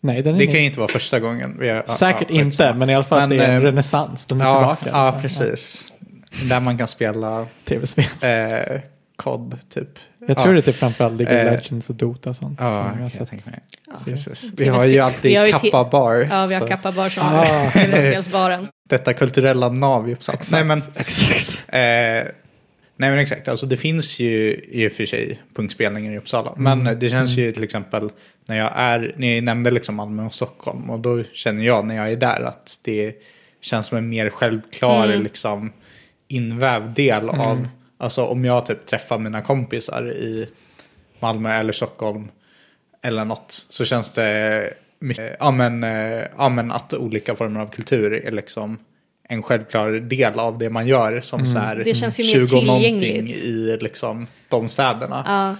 Nej, 0.00 0.22
den 0.22 0.34
är 0.34 0.38
det 0.38 0.44
ny. 0.46 0.50
kan 0.52 0.60
ju 0.60 0.66
inte 0.66 0.78
vara 0.80 0.88
första 0.88 1.20
gången. 1.20 1.56
Vi 1.60 1.68
har, 1.68 1.84
ja, 1.86 1.94
Säkert 1.94 2.28
ja, 2.30 2.40
inte, 2.40 2.74
men 2.74 2.90
i 2.90 2.94
alla 2.94 3.04
fall 3.04 3.18
att 3.18 3.28
Men, 3.28 3.38
det 3.38 3.44
är 3.44 3.56
en 3.56 3.62
renässans. 3.62 4.26
Den 4.26 4.40
är 4.40 4.44
Ja, 4.44 4.76
tillbaka. 4.76 4.98
ja, 4.98 5.06
alltså. 5.06 5.22
precis. 5.22 5.91
Där 6.48 6.60
man 6.60 6.78
kan 6.78 6.88
spela 6.88 7.46
Tv-spel. 7.64 8.04
eh, 8.20 8.80
COD 9.16 9.58
typ. 9.74 9.88
Jag 10.26 10.36
tror 10.36 10.48
ja. 10.48 10.52
det 10.52 10.58
är 10.58 10.62
typ 10.62 10.76
framförallt 10.76 11.20
League 11.20 11.40
of 11.42 11.46
Eh, 11.46 11.52
Legends 11.52 11.90
och 11.90 11.94
Dota 11.96 12.30
och 12.30 12.36
sånt. 12.36 12.58
Ja, 12.60 12.92
som 13.10 13.18
jag 13.18 13.28
tänka 13.28 13.50
mig. 13.50 13.60
Ja. 13.86 13.94
Precis. 14.04 14.52
Vi 14.56 14.68
har 14.68 14.86
ju 14.86 14.98
alltid 14.98 15.38
har 15.38 15.46
ju 15.46 15.52
Kappa 15.52 15.84
Bar. 15.84 16.14
Ja, 16.30 16.46
vi 16.46 16.54
har 16.54 16.60
så 16.60 16.66
Kappa 16.66 16.92
Bar 16.92 17.08
som 17.08 17.22
Ah. 17.26 17.70
tv-spelsbaren. 17.72 18.68
Detta 18.88 19.12
kulturella 19.12 19.68
nav 19.68 20.08
i 20.08 20.12
Uppsala. 20.12 20.38
Nej 20.52 20.64
men, 20.64 20.82
Exakt. 20.94 21.64
eh, 21.68 21.78
nej 22.96 23.10
men 23.10 23.18
exakt, 23.18 23.48
alltså 23.48 23.66
det 23.66 23.76
finns 23.76 24.20
ju 24.20 24.60
i 24.70 24.88
och 24.88 24.92
för 24.92 25.06
sig 25.06 25.40
punktspelningar 25.54 26.12
i 26.12 26.18
Uppsala. 26.18 26.52
Mm. 26.58 26.78
Men 26.82 26.98
det 26.98 27.10
känns 27.10 27.30
ju 27.30 27.52
till 27.52 27.64
exempel 27.64 28.10
när 28.48 28.58
jag 28.58 28.70
är, 28.74 29.14
ni 29.16 29.40
nämnde 29.40 29.70
liksom 29.70 29.94
Malmö 29.94 30.26
och 30.26 30.34
Stockholm 30.34 30.90
och 30.90 31.00
då 31.00 31.22
känner 31.32 31.64
jag 31.64 31.86
när 31.86 31.94
jag 31.96 32.12
är 32.12 32.16
där 32.16 32.40
att 32.42 32.74
det 32.84 33.14
känns 33.60 33.86
som 33.86 33.98
en 33.98 34.08
mer 34.08 34.30
självklar 34.30 35.04
Mm. 35.06 35.22
liksom 35.22 35.72
invävd 36.34 36.90
del 36.94 37.28
Mm. 37.28 37.40
av, 37.40 37.68
alltså 37.98 38.24
om 38.24 38.44
jag 38.44 38.66
typ 38.66 38.86
träffar 38.86 39.18
mina 39.18 39.42
kompisar 39.42 40.10
i 40.10 40.48
Malmö 41.20 41.52
eller 41.54 41.72
Stockholm 41.72 42.28
eller 43.02 43.24
något 43.24 43.66
så 43.68 43.84
känns 43.84 44.14
det 44.14 44.62
mycket, 44.98 45.36
ja 45.40 45.50
men, 45.50 45.84
eh, 45.84 46.22
ja 46.38 46.48
men 46.48 46.72
att 46.72 46.94
olika 46.94 47.34
former 47.34 47.60
av 47.60 47.66
kultur 47.70 48.12
är 48.12 48.30
liksom 48.32 48.78
en 49.28 49.42
självklar 49.42 49.90
del 49.92 50.38
av 50.38 50.58
det 50.58 50.70
man 50.70 50.86
gör 50.86 51.20
som 51.20 51.46
så 51.46 51.58
här 51.58 51.76
Det 51.76 51.94
känns 51.94 52.20
ju 52.20 52.24
mer 52.40 52.46
20 52.46 52.60
någonting 52.60 53.28
i 53.28 53.78
liksom 53.80 54.26
de 54.48 54.68
städerna. 54.68 55.24
Ja, 55.26 55.56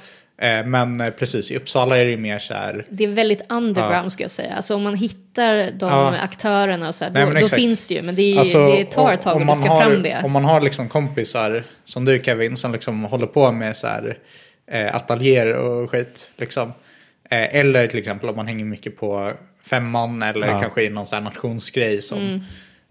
Men 0.64 1.00
eh, 1.00 1.10
precis, 1.10 1.50
i 1.50 1.56
Uppsala 1.56 1.98
är 1.98 2.04
det 2.04 2.10
ju 2.10 2.16
mer 2.16 2.38
så 2.38 2.54
här, 2.54 2.84
det 2.88 3.04
är 3.04 3.08
väldigt 3.08 3.42
underground 3.52 4.06
Ja. 4.06 4.10
ska 4.10 4.24
jag 4.24 4.30
säga. 4.30 4.54
Alltså 4.54 4.74
om 4.74 4.82
man 4.82 4.94
hittar 4.94 5.56
de 5.56 5.88
Ja. 5.90 6.16
aktörerna 6.18 6.88
och 6.88 6.94
så 6.94 7.04
här, 7.04 7.12
Nej, 7.12 7.24
då, 7.26 7.30
men 7.32 7.42
då 7.42 7.48
finns 7.48 7.88
det 7.88 7.94
ju. 7.94 8.02
Men 8.02 8.14
det, 8.14 8.22
är, 8.34 8.38
Alltså, 8.38 8.66
det 8.66 8.84
tar 8.84 9.12
ett 9.12 9.22
tag 9.22 9.36
om 9.36 9.42
att 9.42 9.46
man 9.46 9.56
ska 9.56 9.68
har, 9.68 9.80
fram 9.80 10.02
det. 10.02 10.20
Om 10.24 10.32
man 10.32 10.44
har 10.44 10.60
liksom 10.60 10.88
kompisar 10.88 11.64
som 11.84 12.04
du 12.04 12.22
Kevin 12.24 12.56
som 12.56 12.72
liksom 12.72 13.04
håller 13.04 13.26
på 13.26 13.52
med 13.52 13.76
så 13.76 13.86
här 13.86 14.18
eh, 14.72 14.94
ateljéer 14.96 15.54
och 15.56 15.90
skit 15.90 16.32
liksom. 16.36 16.72
Eh, 17.30 17.54
eller 17.56 17.86
till 17.86 17.98
exempel 17.98 18.28
om 18.28 18.36
man 18.36 18.46
hänger 18.46 18.64
mycket 18.64 18.96
på 18.96 19.32
femman 19.70 20.22
eller 20.22 20.46
Ja. 20.46 20.60
kanske 20.60 20.82
i 20.82 20.88
någon 20.88 21.06
sån 21.06 21.16
här 21.16 21.24
nationsgrej 21.24 22.02
som 22.02 22.18
Mm. 22.18 22.40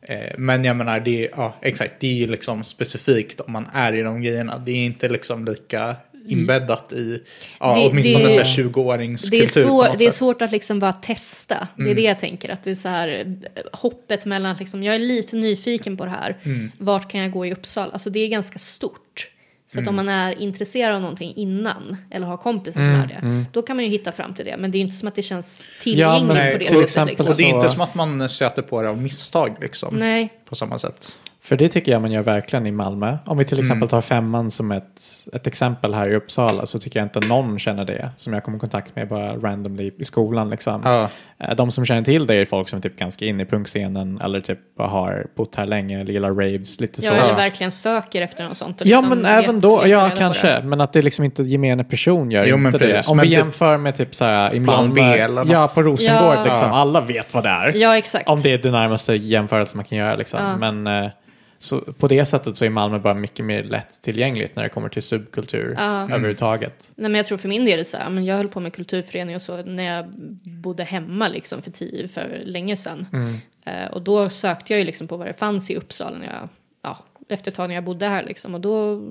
eh, 0.01 0.31
men 0.37 0.63
jag 0.63 0.75
menar, 0.75 0.99
det 0.99 1.25
är, 1.25 1.29
ja, 1.37 1.55
exakt, 1.61 1.91
det 1.99 2.07
är 2.07 2.13
ju 2.13 2.27
liksom 2.27 2.63
specifikt 2.63 3.39
om 3.39 3.51
man 3.51 3.67
är 3.73 3.93
i 3.93 4.01
de 4.01 4.21
grejerna. 4.21 4.57
Det 4.57 4.71
är 4.71 4.85
inte 4.85 5.09
liksom 5.09 5.45
lika 5.45 5.95
inbäddat 6.27 6.93
i, 6.93 7.19
ja, 7.59 7.75
Det- 7.75 7.89
åtminstone 7.89 8.23
det- 8.23 8.29
så 8.29 8.37
här 8.37 8.45
20-åringskultur. 8.45 9.37
Det 9.37 9.43
är, 9.43 9.47
svår, 9.67 9.95
det 9.97 10.05
är 10.05 10.11
svårt 10.11 10.41
att 10.41 10.51
liksom 10.51 10.79
bara 10.79 10.91
testa. 10.93 11.67
Det 11.75 11.81
Mm. 11.81 11.91
är 11.91 11.95
det 11.95 12.01
jag 12.01 12.19
tänker. 12.19 12.51
Att 12.51 12.63
det 12.63 12.71
är 12.71 12.75
så 12.75 12.89
här, 12.89 13.37
hoppet 13.73 14.25
mellan, 14.25 14.55
liksom, 14.59 14.83
jag 14.83 14.95
är 14.95 14.99
lite 14.99 15.35
nyfiken 15.35 15.97
på 15.97 16.05
det 16.05 16.11
här. 16.11 16.37
Mm. 16.43 16.71
Vart 16.77 17.11
kan 17.11 17.19
jag 17.21 17.31
gå 17.31 17.45
i 17.45 17.53
Uppsala? 17.53 17.91
Alltså 17.91 18.09
det 18.09 18.19
är 18.19 18.27
ganska 18.27 18.59
stort. 18.59 19.27
Så 19.65 19.77
Mm. 19.77 19.83
att 19.87 19.89
om 19.89 19.95
man 19.95 20.09
är 20.09 20.41
intresserad 20.41 20.95
av 20.95 21.01
någonting 21.01 21.33
innan, 21.35 21.97
eller 22.11 22.27
har 22.27 22.37
kompisar 22.37 22.79
som 22.81 22.89
Mm, 22.89 23.01
är 23.01 23.07
det, 23.07 23.45
då 23.53 23.61
kan 23.61 23.75
man 23.75 23.85
ju 23.85 23.91
hitta 23.91 24.11
fram 24.11 24.33
till 24.33 24.45
det. 24.45 24.57
Men 24.57 24.71
det 24.71 24.77
är 24.77 24.79
inte 24.79 24.95
som 24.95 25.07
att 25.07 25.15
det 25.15 25.21
känns 25.21 25.69
Ja, 25.77 25.83
tillgängligt 25.83 26.27
men 26.27 26.51
på 26.51 26.57
det 26.57 26.65
till 26.65 26.67
sättet. 26.67 26.83
exempel 26.83 27.11
Liksom. 27.13 27.27
Och 27.31 27.37
det 27.37 27.43
är 27.43 27.47
inte 27.55 27.67
Så- 27.67 27.73
som 27.73 27.81
att 27.81 27.95
man 27.95 28.29
stöter 28.29 28.61
på 28.61 28.81
det 28.81 28.89
av 28.89 29.01
misstag 29.01 29.55
liksom. 29.61 29.95
Nej, 29.95 30.33
På 30.49 30.55
samma 30.55 30.79
sätt. 30.79 31.17
För 31.43 31.57
det 31.57 31.69
tycker 31.69 31.91
jag 31.91 32.01
man 32.01 32.11
gör 32.11 32.21
verkligen 32.21 32.67
i 32.67 32.71
Malmö. 32.71 33.17
Om 33.25 33.37
vi 33.37 33.45
till 33.45 33.57
Mm. 33.57 33.65
exempel 33.65 33.89
tar 33.89 34.01
femman 34.01 34.51
som 34.51 34.71
ett, 34.71 35.01
ett 35.33 35.47
exempel 35.47 35.93
här 35.93 36.07
i 36.09 36.15
Uppsala 36.15 36.65
så 36.65 36.79
tycker 36.79 36.99
jag 36.99 37.05
inte 37.05 37.27
någon 37.27 37.59
känner 37.59 37.85
det 37.85 38.09
som 38.15 38.33
jag 38.33 38.43
kommer 38.43 38.57
i 38.57 38.59
kontakt 38.59 38.95
med 38.95 39.07
bara 39.07 39.35
randomly 39.37 39.91
i 39.99 40.05
skolan. 40.05 40.49
Liksom. 40.49 40.81
Ja. 40.85 41.09
Eh, 41.39 41.55
De 41.55 41.71
som 41.71 41.85
känner 41.85 42.01
till 42.01 42.27
det 42.27 42.35
är 42.35 42.45
folk 42.45 42.69
som 42.69 42.77
är 42.77 42.81
typ 42.83 42.97
ganska 42.99 43.25
inne 43.25 43.43
i 43.43 43.45
punkscenen 43.45 44.21
eller 44.23 44.41
typ 44.41 44.59
har 44.77 45.27
bott 45.35 45.55
här 45.55 45.65
länge 45.65 46.01
eller 46.01 46.13
gillar 46.13 46.29
raves 46.29 46.79
lite 46.79 47.01
ja, 47.05 47.11
så. 47.11 47.17
eller 47.17 47.35
verkligen 47.35 47.71
söker 47.71 48.21
efter 48.21 48.43
något 48.47 48.57
sånt. 48.57 48.81
och 48.81 48.87
Ja 48.87 49.01
liksom 49.01 49.19
men 49.21 49.25
även 49.31 49.55
vet- 49.55 49.63
då, 49.63 49.87
ja 49.87 50.11
kanske, 50.17 50.47
det. 50.47 50.61
men 50.67 50.81
att 50.81 50.93
det 50.93 51.01
liksom 51.01 51.25
inte 51.25 51.43
gemene 51.43 51.83
person 51.83 52.31
gör 52.31 52.45
Jo, 52.45 52.57
men 52.57 52.65
inte 52.65 52.79
precis. 52.79 53.07
det. 53.07 53.11
Om 53.11 53.17
Men 53.17 53.23
vi 53.23 53.29
typ- 53.29 53.37
jämför 53.37 53.77
med 53.77 53.95
typ 53.95 54.15
så 54.15 54.25
här 54.25 54.53
i 54.55 54.59
Malmö, 54.59 55.01
eller 55.13 55.45
ja 55.51 55.67
på 55.75 55.81
Rosengård 55.81 56.35
Ja. 56.37 56.43
liksom, 56.43 56.71
alla 56.71 57.01
vet 57.01 57.33
vad 57.33 57.43
det 57.43 57.49
är. 57.49 57.73
Ja, 57.75 57.97
exakt. 57.97 58.29
Om 58.29 58.39
det 58.39 58.53
är 58.53 58.57
det 58.57 58.71
närmaste 58.71 59.13
jämförelse 59.13 59.75
man 59.77 59.85
kan 59.85 59.97
göra 59.97 60.15
liksom. 60.15 60.39
Ja. 60.61 60.71
Men 60.71 61.03
eh, 61.05 61.11
så 61.61 61.79
på 61.81 62.07
det 62.07 62.25
sättet 62.25 62.57
så 62.57 62.65
är 62.65 62.69
Malmö 62.69 62.99
bara 62.99 63.13
mycket 63.13 63.45
mer 63.45 63.63
lättillgängligt 63.63 64.55
när 64.55 64.63
det 64.63 64.69
kommer 64.69 64.89
till 64.89 65.01
subkultur 65.01 65.75
Ja. 65.77 66.03
överhuvudtaget. 66.03 66.91
Nej, 66.95 67.09
men 67.11 67.17
jag 67.17 67.25
tror 67.25 67.37
för 67.37 67.47
min 67.49 67.65
del 67.65 67.73
är 67.73 67.77
det 67.77 67.83
så 67.85 67.97
här, 67.97 68.09
men 68.09 68.25
jag 68.25 68.37
höll 68.37 68.47
på 68.47 68.59
med 68.59 68.73
kulturförening 68.73 69.35
och 69.35 69.41
så 69.41 69.63
när 69.63 69.83
jag 69.95 70.05
bodde 70.43 70.83
hemma 70.83 71.27
liksom 71.27 71.61
för, 71.61 71.71
tio, 71.71 72.07
för 72.07 72.41
länge 72.45 72.75
sedan. 72.75 73.07
Mm. 73.13 73.35
Eh, 73.65 73.91
och 73.91 74.01
då 74.01 74.29
sökte 74.29 74.73
jag 74.73 74.79
ju 74.79 74.85
liksom 74.85 75.07
på 75.07 75.17
vad 75.17 75.27
det 75.27 75.33
fanns 75.33 75.71
i 75.71 75.75
Uppsala 75.75 76.17
när 76.17 76.27
jag, 76.27 76.49
ja, 76.81 76.97
efter 77.29 77.51
ett 77.51 77.55
tag 77.57 77.67
när 77.67 77.75
jag 77.75 77.83
bodde 77.83 78.05
här 78.07 78.23
liksom. 78.23 78.55
Och 78.55 78.61
då 78.61 79.01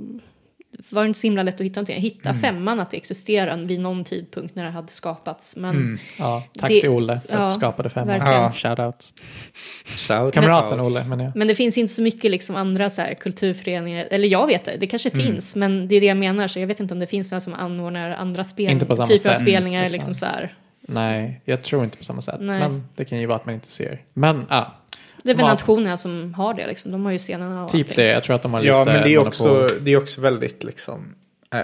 var 0.90 1.02
det 1.02 1.06
inte 1.08 1.20
så 1.20 1.26
himla 1.26 1.42
lätt 1.42 1.54
att 1.54 1.60
hitta 1.60 1.80
någonting. 1.80 1.94
Jag 1.96 2.02
hittade 2.02 2.28
Mm. 2.28 2.40
femman 2.40 2.80
att 2.80 2.90
det 2.90 2.96
existerade 2.96 3.64
vid 3.66 3.80
någon 3.80 4.04
tidpunkt 4.04 4.54
när 4.54 4.64
det 4.64 4.70
hade 4.70 4.88
skapats. 4.88 5.56
Men 5.56 5.70
Mm. 5.70 5.98
Ja, 6.18 6.42
tack 6.58 6.70
Det- 6.70 6.80
till 6.80 6.90
Olle 6.90 7.20
för 7.28 7.34
att 7.34 7.40
ja, 7.40 7.46
du 7.46 7.52
skapade 7.52 7.90
femman. 7.90 8.08
verkligen. 8.08 8.32
Ja. 8.42 8.52
Shoutout. 8.52 9.04
Shout 9.84 10.34
Kamraten 10.34 10.80
out. 10.80 10.92
Olle 10.92 11.04
menar 11.04 11.24
jag. 11.24 11.36
Men 11.36 11.48
det 11.48 11.54
finns 11.54 11.78
inte 11.78 11.92
så 11.94 12.02
mycket 12.02 12.30
liksom 12.30 12.56
andra 12.56 12.90
så 12.90 13.02
här 13.02 13.14
kulturföreningar, 13.14 14.08
eller 14.10 14.28
jag 14.28 14.46
vet 14.46 14.64
det, 14.64 14.76
det 14.80 14.86
kanske 14.86 15.10
Mm. 15.10 15.26
finns, 15.26 15.56
men 15.56 15.88
det 15.88 15.94
är 15.96 16.00
det 16.00 16.06
jag 16.06 16.16
menar, 16.16 16.48
så 16.48 16.60
jag 16.60 16.66
vet 16.66 16.80
inte 16.80 16.94
om 16.94 17.00
det 17.00 17.06
finns 17.06 17.30
några 17.30 17.40
som 17.40 17.54
anordnar 17.54 18.10
andra 18.10 18.44
spel, 18.44 18.70
Inte 18.70 18.86
på 18.86 18.96
samma 18.96 19.06
typer 19.06 19.30
av 19.30 19.34
sätt, 19.34 19.42
spelningar. 19.42 19.82
liksom. 19.82 19.94
Liksom 19.94 20.14
så 20.14 20.26
här. 20.26 20.54
Nej, 20.80 21.40
jag 21.44 21.62
tror 21.62 21.84
inte 21.84 21.96
på 21.96 22.04
samma 22.04 22.20
sätt. 22.22 22.36
Nej. 22.40 22.58
Men 22.60 22.84
det 22.94 23.04
kan 23.04 23.20
ju 23.20 23.26
vara 23.26 23.36
att 23.36 23.46
man 23.46 23.54
inte 23.54 23.66
ser. 23.68 24.02
Men 24.12 24.46
ja, 24.50 24.74
Det 25.22 25.30
är 25.30 25.36
väl 25.36 25.46
nationerna 25.46 25.96
som 25.96 26.34
har 26.34 26.54
det, 26.54 26.66
liksom. 26.66 26.92
de 26.92 27.04
har 27.04 27.12
ju 27.12 27.18
scenerna 27.18 27.64
och 27.64 27.70
typ 27.70 27.80
allting. 27.86 27.96
det. 27.96 28.10
Jag 28.10 28.22
tror 28.24 28.36
att 28.36 28.42
de 28.42 28.54
har 28.54 28.62
Ja, 28.62 28.80
lite 28.80 28.92
men 28.92 29.02
det 29.02 29.14
är, 29.14 29.18
också, 29.18 29.68
det 29.80 29.90
är 29.92 29.96
också 29.98 30.20
väldigt 30.20 30.64
liksom, 30.64 31.14
eh, 31.54 31.60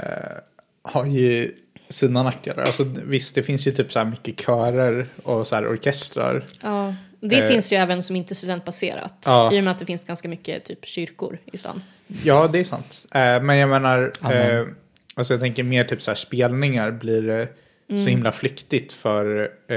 har 0.83 1.07
ju 1.07 1.53
sina 1.88 2.23
nackdelar. 2.23 2.62
Alltså, 2.62 2.85
visst, 3.05 3.35
det 3.35 3.42
finns 3.42 3.66
ju 3.66 3.73
typ 3.73 3.92
så 3.92 3.99
här 3.99 4.07
mycket 4.07 4.40
körer 4.47 5.07
och 5.23 5.47
så 5.47 5.55
här 5.55 5.69
orkestrar. 5.73 6.45
Ja, 6.61 6.95
det 7.21 7.37
Eh. 7.38 7.49
finns 7.49 7.73
ju 7.73 7.77
även 7.77 8.03
som 8.03 8.16
inte 8.16 8.33
är 8.33 8.37
studentbaserat, 8.37 9.23
Ja. 9.27 9.53
i 9.53 9.61
och 9.61 9.64
med 9.64 9.71
att 9.71 9.79
det 9.79 9.87
finns 9.87 10.05
ganska 10.05 10.29
mycket 10.29 10.64
typ 10.64 10.85
kyrkor 10.87 11.38
i 11.53 11.57
stan. 11.57 11.83
Ja, 12.23 12.49
det 12.53 12.59
är 12.61 12.64
sant. 12.64 13.07
Eh, 13.14 13.42
men 13.42 13.57
jag 13.57 13.69
menar, 13.69 14.12
eh, 14.33 14.66
alltså 15.14 15.33
jag 15.35 15.40
tänker 15.40 15.62
mer 15.62 15.85
typ 15.85 16.03
så 16.03 16.11
här 16.11 16.16
spelningar 16.16 16.90
blir 16.90 17.23
det 17.23 17.49
så 17.88 18.09
himla 18.09 18.33
flyktigt 18.33 18.92
för, 18.92 19.40
eh, 19.68 19.77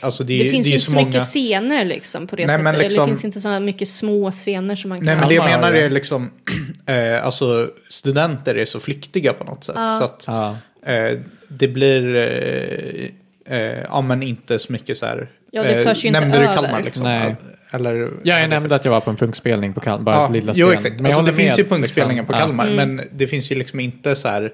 alltså 0.00 0.24
det, 0.24 0.34
är 0.34 0.38
Det, 0.38 0.44
ju- 0.44 0.50
finns 0.50 0.66
det 0.66 0.70
ju 0.70 0.74
inte 0.74 0.84
så 0.84 0.90
så 0.90 0.96
många. 0.96 1.06
mycket 1.06 1.22
scener 1.22 1.84
liksom 1.84 2.26
på 2.26 2.36
det 2.36 2.42
Nej, 2.42 2.48
sättet, 2.48 2.64
men 2.64 2.74
eller 2.74 2.84
liksom- 2.84 3.04
det 3.04 3.08
finns 3.10 3.24
inte 3.24 3.40
så 3.40 3.60
mycket 3.60 3.88
små 3.88 4.30
scener 4.30 4.74
som 4.74 4.88
man 4.88 4.98
kan... 4.98 5.06
Nej, 5.06 5.16
men 5.16 5.28
det 5.28 5.34
jag 5.34 5.44
menar 5.44 5.72
är 5.72 5.90
liksom, 5.90 6.30
eh, 6.86 7.24
alltså 7.26 7.70
studenter 7.88 8.54
är 8.54 8.64
så 8.64 8.80
flyktiga 8.80 9.32
på 9.32 9.44
något 9.44 9.64
sätt. 9.64 9.74
Ja. 9.78 9.96
Så 9.98 10.04
att 10.04 10.24
Ja. 10.26 10.56
eh, 10.92 11.18
det 11.48 11.68
blir, 11.68 12.16
eh, 12.16 13.56
eh, 13.58 13.78
ja 13.88 14.00
men 14.00 14.22
inte 14.22 14.58
så 14.58 14.72
mycket 14.72 14.96
så 14.98 15.06
här. 15.06 15.30
Ja, 15.50 15.62
det 15.62 15.84
förs 15.84 16.04
ju 16.04 16.08
inte 16.08 16.20
nämnde 16.20 16.38
du 16.38 16.44
över. 16.44 16.54
Kalmar 16.54 16.82
liksom? 16.82 17.04
Nej. 17.04 17.36
Eller, 17.72 18.10
Ja, 18.22 18.40
jag 18.40 18.50
nämnde 18.50 18.74
att 18.74 18.84
jag 18.84 18.92
var 18.92 19.00
på 19.00 19.10
en 19.10 19.16
punkspelning 19.16 19.72
på 19.72 19.80
Kalmar, 19.80 20.04
bara 20.04 20.14
Ja, 20.16 20.26
för 20.26 20.34
lilla 20.34 20.52
jo, 20.56 20.66
scen. 20.66 20.76
exakt. 20.76 20.96
Men 21.00 21.06
alltså, 21.06 21.22
det 21.22 21.32
finns 21.32 21.58
ju 21.58 21.62
med, 21.62 21.70
punktspelningar 21.70 22.22
liksom. 22.22 22.34
på 22.36 22.40
Kalmar, 22.40 22.66
Mm. 22.66 22.94
men 22.96 23.06
det 23.12 23.26
finns 23.26 23.52
ju 23.52 23.54
liksom 23.56 23.80
inte 23.80 24.16
så 24.16 24.28
här, 24.28 24.52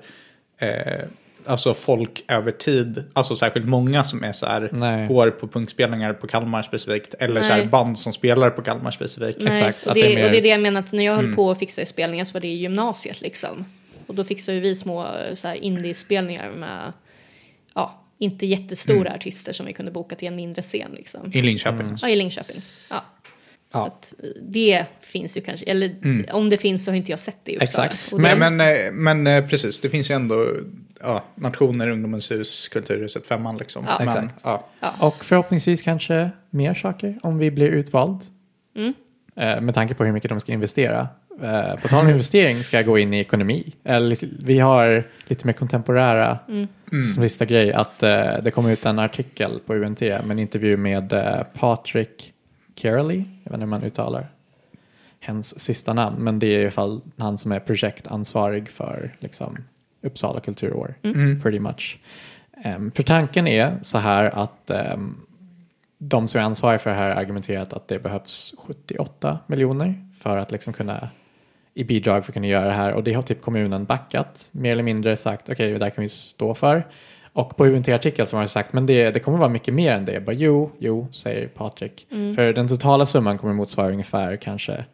eh, 0.61 0.69
alltså 1.47 1.75
folk 1.75 2.25
över 2.29 2.53
tid, 2.53 3.05
alltså 3.13 3.37
särskilt 3.37 3.67
många 3.67 4.05
som 4.05 4.25
är 4.25 4.33
så 4.33 4.47
här, 4.47 4.69
Nej. 4.73 5.09
går 5.09 5.31
på 5.31 5.49
punkspelningar 5.49 6.13
på 6.13 6.27
Kalmar 6.27 6.63
specifikt, 6.63 7.15
eller 7.15 7.43
så 7.43 7.53
här 7.53 7.65
band 7.67 7.99
som 7.99 8.13
spelar 8.13 8.51
på 8.51 8.63
Kalmar 8.63 8.91
specifikt. 8.91 9.39
Nej, 9.43 9.59
Exakt, 9.63 9.87
och, 9.87 9.95
det, 9.95 10.01
det 10.03 10.13
är 10.13 10.17
mer- 10.17 10.25
och 10.25 10.31
det 10.31 10.39
är 10.39 10.43
det 10.43 10.49
jag 10.49 10.61
menar 10.61 10.81
att 10.81 10.93
när 10.93 11.05
jag 11.05 11.15
höll 11.15 11.25
Mm. 11.25 11.37
på 11.37 11.51
att 11.51 11.59
fixa 11.59 11.83
i 11.83 11.87
spelningar 11.87 12.25
så 12.25 12.33
var 12.35 12.41
det 12.41 12.49
i 12.49 12.57
gymnasiet 12.57 13.21
liksom. 13.21 13.65
Och 14.07 14.15
då 14.15 14.25
fixade 14.25 14.61
vi 14.61 14.75
små 14.75 15.09
så 15.35 15.49
här, 15.49 15.55
indie-spelningar 15.55 16.51
med, 16.51 16.93
ja, 17.75 18.03
inte 18.19 18.47
jättestora 18.47 19.01
Mm. 19.01 19.13
artister 19.15 19.53
som 19.53 19.67
vi 19.67 19.73
kunde 19.73 19.93
boka 19.93 20.15
till 20.17 20.29
en 20.29 20.37
mindre 20.37 20.63
scen 20.63 20.91
liksom. 20.95 21.31
I 21.35 21.43
Linköping. 21.43 21.81
Mm. 21.81 21.97
Ja, 22.03 22.09
i 22.09 22.17
Linköping. 22.17 22.63
Ja. 22.91 23.05
Ja. 23.77 23.81
Så 23.81 23.87
att 23.87 24.15
eh, 24.23 24.29
det 24.43 24.85
finns 25.01 25.37
ju 25.37 25.41
kanske, 25.41 25.67
eller 25.67 25.95
om 26.33 26.49
det 26.51 26.57
finns 26.57 26.85
så 26.85 26.91
har 26.91 26.97
inte 26.97 27.13
jag 27.13 27.19
sett 27.19 27.37
det 27.45 27.53
i 27.53 27.57
Uppsala. 27.57 27.87
Exakt. 27.87 28.11
Det- 28.11 28.37
men, 28.37 28.61
eh, 28.61 28.93
men 28.93 29.27
eh, 29.27 29.47
precis, 29.49 29.81
det 29.81 29.89
finns 29.91 30.11
ju 30.11 30.15
ändå 30.15 30.47
ja, 31.01 31.25
Nationer, 31.35 31.89
Ungdomens 31.91 32.31
hus, 32.31 32.69
Kulturhuset, 32.69 33.27
Femman 33.27 33.57
liksom. 33.59 33.85
Ja. 33.89 33.97
men, 33.99 34.09
Exakt. 34.09 34.41
Ja. 34.45 34.65
Och 34.99 35.25
förhoppningsvis 35.25 35.83
kanske 35.83 36.31
mer 36.51 36.75
saker 36.75 37.19
om 37.23 37.39
vi 37.39 37.51
blir 37.51 37.69
utvald. 37.69 38.21
Mm. 38.77 38.95
Eh, 39.37 39.61
med 39.61 39.75
tanke 39.75 39.95
på 39.95 40.05
hur 40.05 40.13
mycket 40.13 40.29
de 40.29 40.41
ska 40.41 40.53
investera. 40.53 41.09
Eh, 41.43 41.81
på 41.81 41.89
tal 41.89 42.05
om 42.05 42.09
investering 42.11 42.65
ska 42.65 42.77
jag 42.77 42.87
gå 42.87 42.99
in 42.99 43.15
i 43.15 43.19
ekonomi. 43.21 43.73
Eller, 43.85 44.09
lite- 44.09 44.29
vi 44.39 44.59
har 44.59 45.05
lite 45.27 45.47
mer 45.47 45.53
kontemporära 45.53 46.39
Mm. 46.49 46.67
som 47.15 47.23
sista 47.23 47.45
grej 47.45 47.73
att 47.73 48.03
eh, 48.03 48.39
det 48.43 48.51
kommer 48.51 48.71
ut 48.73 48.87
en 48.87 48.99
artikel 48.99 49.61
på 49.67 49.75
UNT 49.75 50.01
med 50.01 50.31
en 50.31 50.39
intervju 50.39 50.77
med 50.77 51.13
eh, 51.13 51.43
Patrick 51.59 52.33
Carely, 52.77 53.17
jag 53.17 53.51
vet 53.51 53.55
inte 53.55 53.59
hur 53.59 53.67
man 53.67 53.83
uttalar 53.83 54.29
hens 55.21 55.61
sista 55.61 55.93
namn, 55.93 56.25
men 56.25 56.39
det 56.39 56.47
är 56.47 56.59
i 56.59 56.63
alla 56.63 56.71
fall 56.71 57.01
han 57.17 57.39
som 57.39 57.53
är 57.53 57.61
projektansvarig 57.61 58.69
för 58.69 59.17
liksom, 59.19 59.59
Uppsala 60.03 60.41
kulturår. 60.41 60.95
Mm. 61.03 61.41
Pretty 61.41 61.61
much. 61.61 61.99
Um, 62.65 62.91
för 62.91 63.03
tanken 63.03 63.47
är 63.47 63.79
så 63.83 63.99
här 63.99 64.25
att 64.25 64.71
ehm, 64.71 65.17
de 65.99 66.29
som 66.29 66.41
är 66.41 66.45
ansvariga 66.45 66.79
för 66.79 66.91
det 66.91 66.97
här 66.97 67.09
har 67.09 67.17
argumenterat 67.23 67.73
att 67.73 67.89
det 67.89 67.99
behövs 67.99 68.55
78 68.59 69.39
miljoner 69.47 70.09
för 70.17 70.37
att 70.37 70.53
liksom 70.53 70.73
kunna 70.73 71.09
i 71.75 71.85
bidrag 71.85 72.25
för 72.25 72.31
att 72.31 72.35
kunna 72.35 72.47
göra 72.47 72.67
det 72.67 72.73
här 72.73 72.93
och 72.93 73.05
det 73.05 73.13
har 73.13 73.23
typ 73.23 73.43
kommunen 73.43 73.85
backat 73.85 74.49
mer 74.53 74.73
eller 74.73 74.83
mindre 74.83 75.17
sagt 75.17 75.51
okej 75.51 75.73
det 75.73 75.79
där 75.79 75.91
kan 75.91 76.03
vi 76.03 76.09
stå 76.09 76.55
för 76.55 76.87
och 77.37 77.57
på 77.57 77.67
UNT-artikeln 77.67 78.27
som 78.27 78.39
har 78.39 78.47
sagt 78.47 78.73
men 78.73 78.87
det, 78.87 79.11
det 79.11 79.21
kommer 79.21 79.39
vara 79.39 79.49
mycket 79.49 79.75
mer 79.75 79.93
än 79.93 80.05
det. 80.05 80.13
Jag 80.13 80.25
bara, 80.25 80.33
jo, 80.33 80.71
jo, 80.79 81.07
säger 81.11 81.49
Patrik. 81.49 82.07
För 82.09 82.53
den 82.53 82.69
totala 82.69 83.07
summan 83.07 83.39
kommer 83.39 83.55
motsvara 83.55 83.91
ungefär 83.91 84.37
kanske 84.37 84.85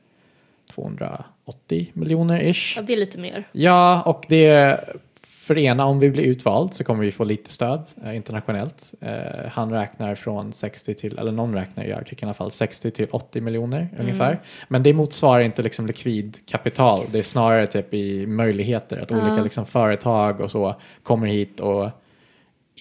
280 0.71 1.91
miljoner 1.93 2.51
ish. 2.51 2.77
Ja, 2.77 2.83
det 2.83 2.93
är 2.93 2.97
lite 2.97 3.19
mer. 3.19 3.45
Ja, 3.53 4.03
och 4.03 4.25
det 4.29 4.79
för 5.25 5.59
ena, 5.59 5.85
om 5.85 6.01
vi 6.01 6.11
blir 6.11 6.25
utvald 6.25 6.75
så 6.75 6.85
kommer 6.85 7.05
vi 7.05 7.13
få 7.13 7.25
lite 7.25 7.53
stöd 7.53 7.89
eh, 8.05 8.17
internationellt. 8.17 8.95
Eh, 9.01 9.13
han 9.53 9.71
räknar 9.71 10.15
från 10.15 10.53
60 10.53 10.95
till, 10.95 11.19
eller 11.19 11.33
någon 11.33 11.55
räknar 11.55 11.85
i 11.85 11.93
artikeln 11.93 12.27
i 12.27 12.29
alla 12.29 12.35
fall, 12.35 12.51
60 12.51 12.91
till 12.91 13.09
80 13.11 13.41
miljoner 13.41 13.89
ungefär. 14.01 14.41
Men 14.69 14.83
det 14.83 14.93
motsvarar 14.93 15.41
inte 15.41 15.63
liksom 15.63 15.87
likvid 15.87 16.37
kapital, 16.47 17.05
det 17.13 17.19
är 17.19 17.23
snarare 17.23 17.67
typ 17.67 17.95
i 17.95 18.27
möjligheter 18.27 19.01
att 19.01 19.13
olika 19.13 19.43
liksom 19.43 19.67
företag 19.67 20.41
och 20.41 20.51
så 20.51 20.77
kommer 21.03 21.27
hit 21.27 21.61
och 21.61 21.91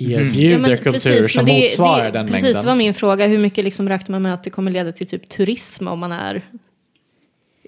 erbjuder 0.09 0.77
kultur 0.77 1.23
som 1.23 1.45
men 1.45 1.45
det- 1.55 1.61
motsvarar 1.61 2.03
det, 2.05 2.11
den 2.11 2.27
Precis, 2.27 2.43
mängden. 2.43 2.61
det 2.61 2.67
var 2.67 2.75
min 2.75 2.93
fråga. 2.93 3.27
Hur 3.27 3.37
mycket 3.37 3.63
liksom 3.63 3.89
räknar 3.89 4.13
man 4.13 4.21
med 4.21 4.33
att 4.33 4.43
det 4.43 4.49
kommer 4.49 4.71
leda 4.71 4.91
till 4.91 5.07
typ 5.07 5.29
turism 5.29 5.87
om 5.87 5.99
man 5.99 6.11
är 6.11 6.41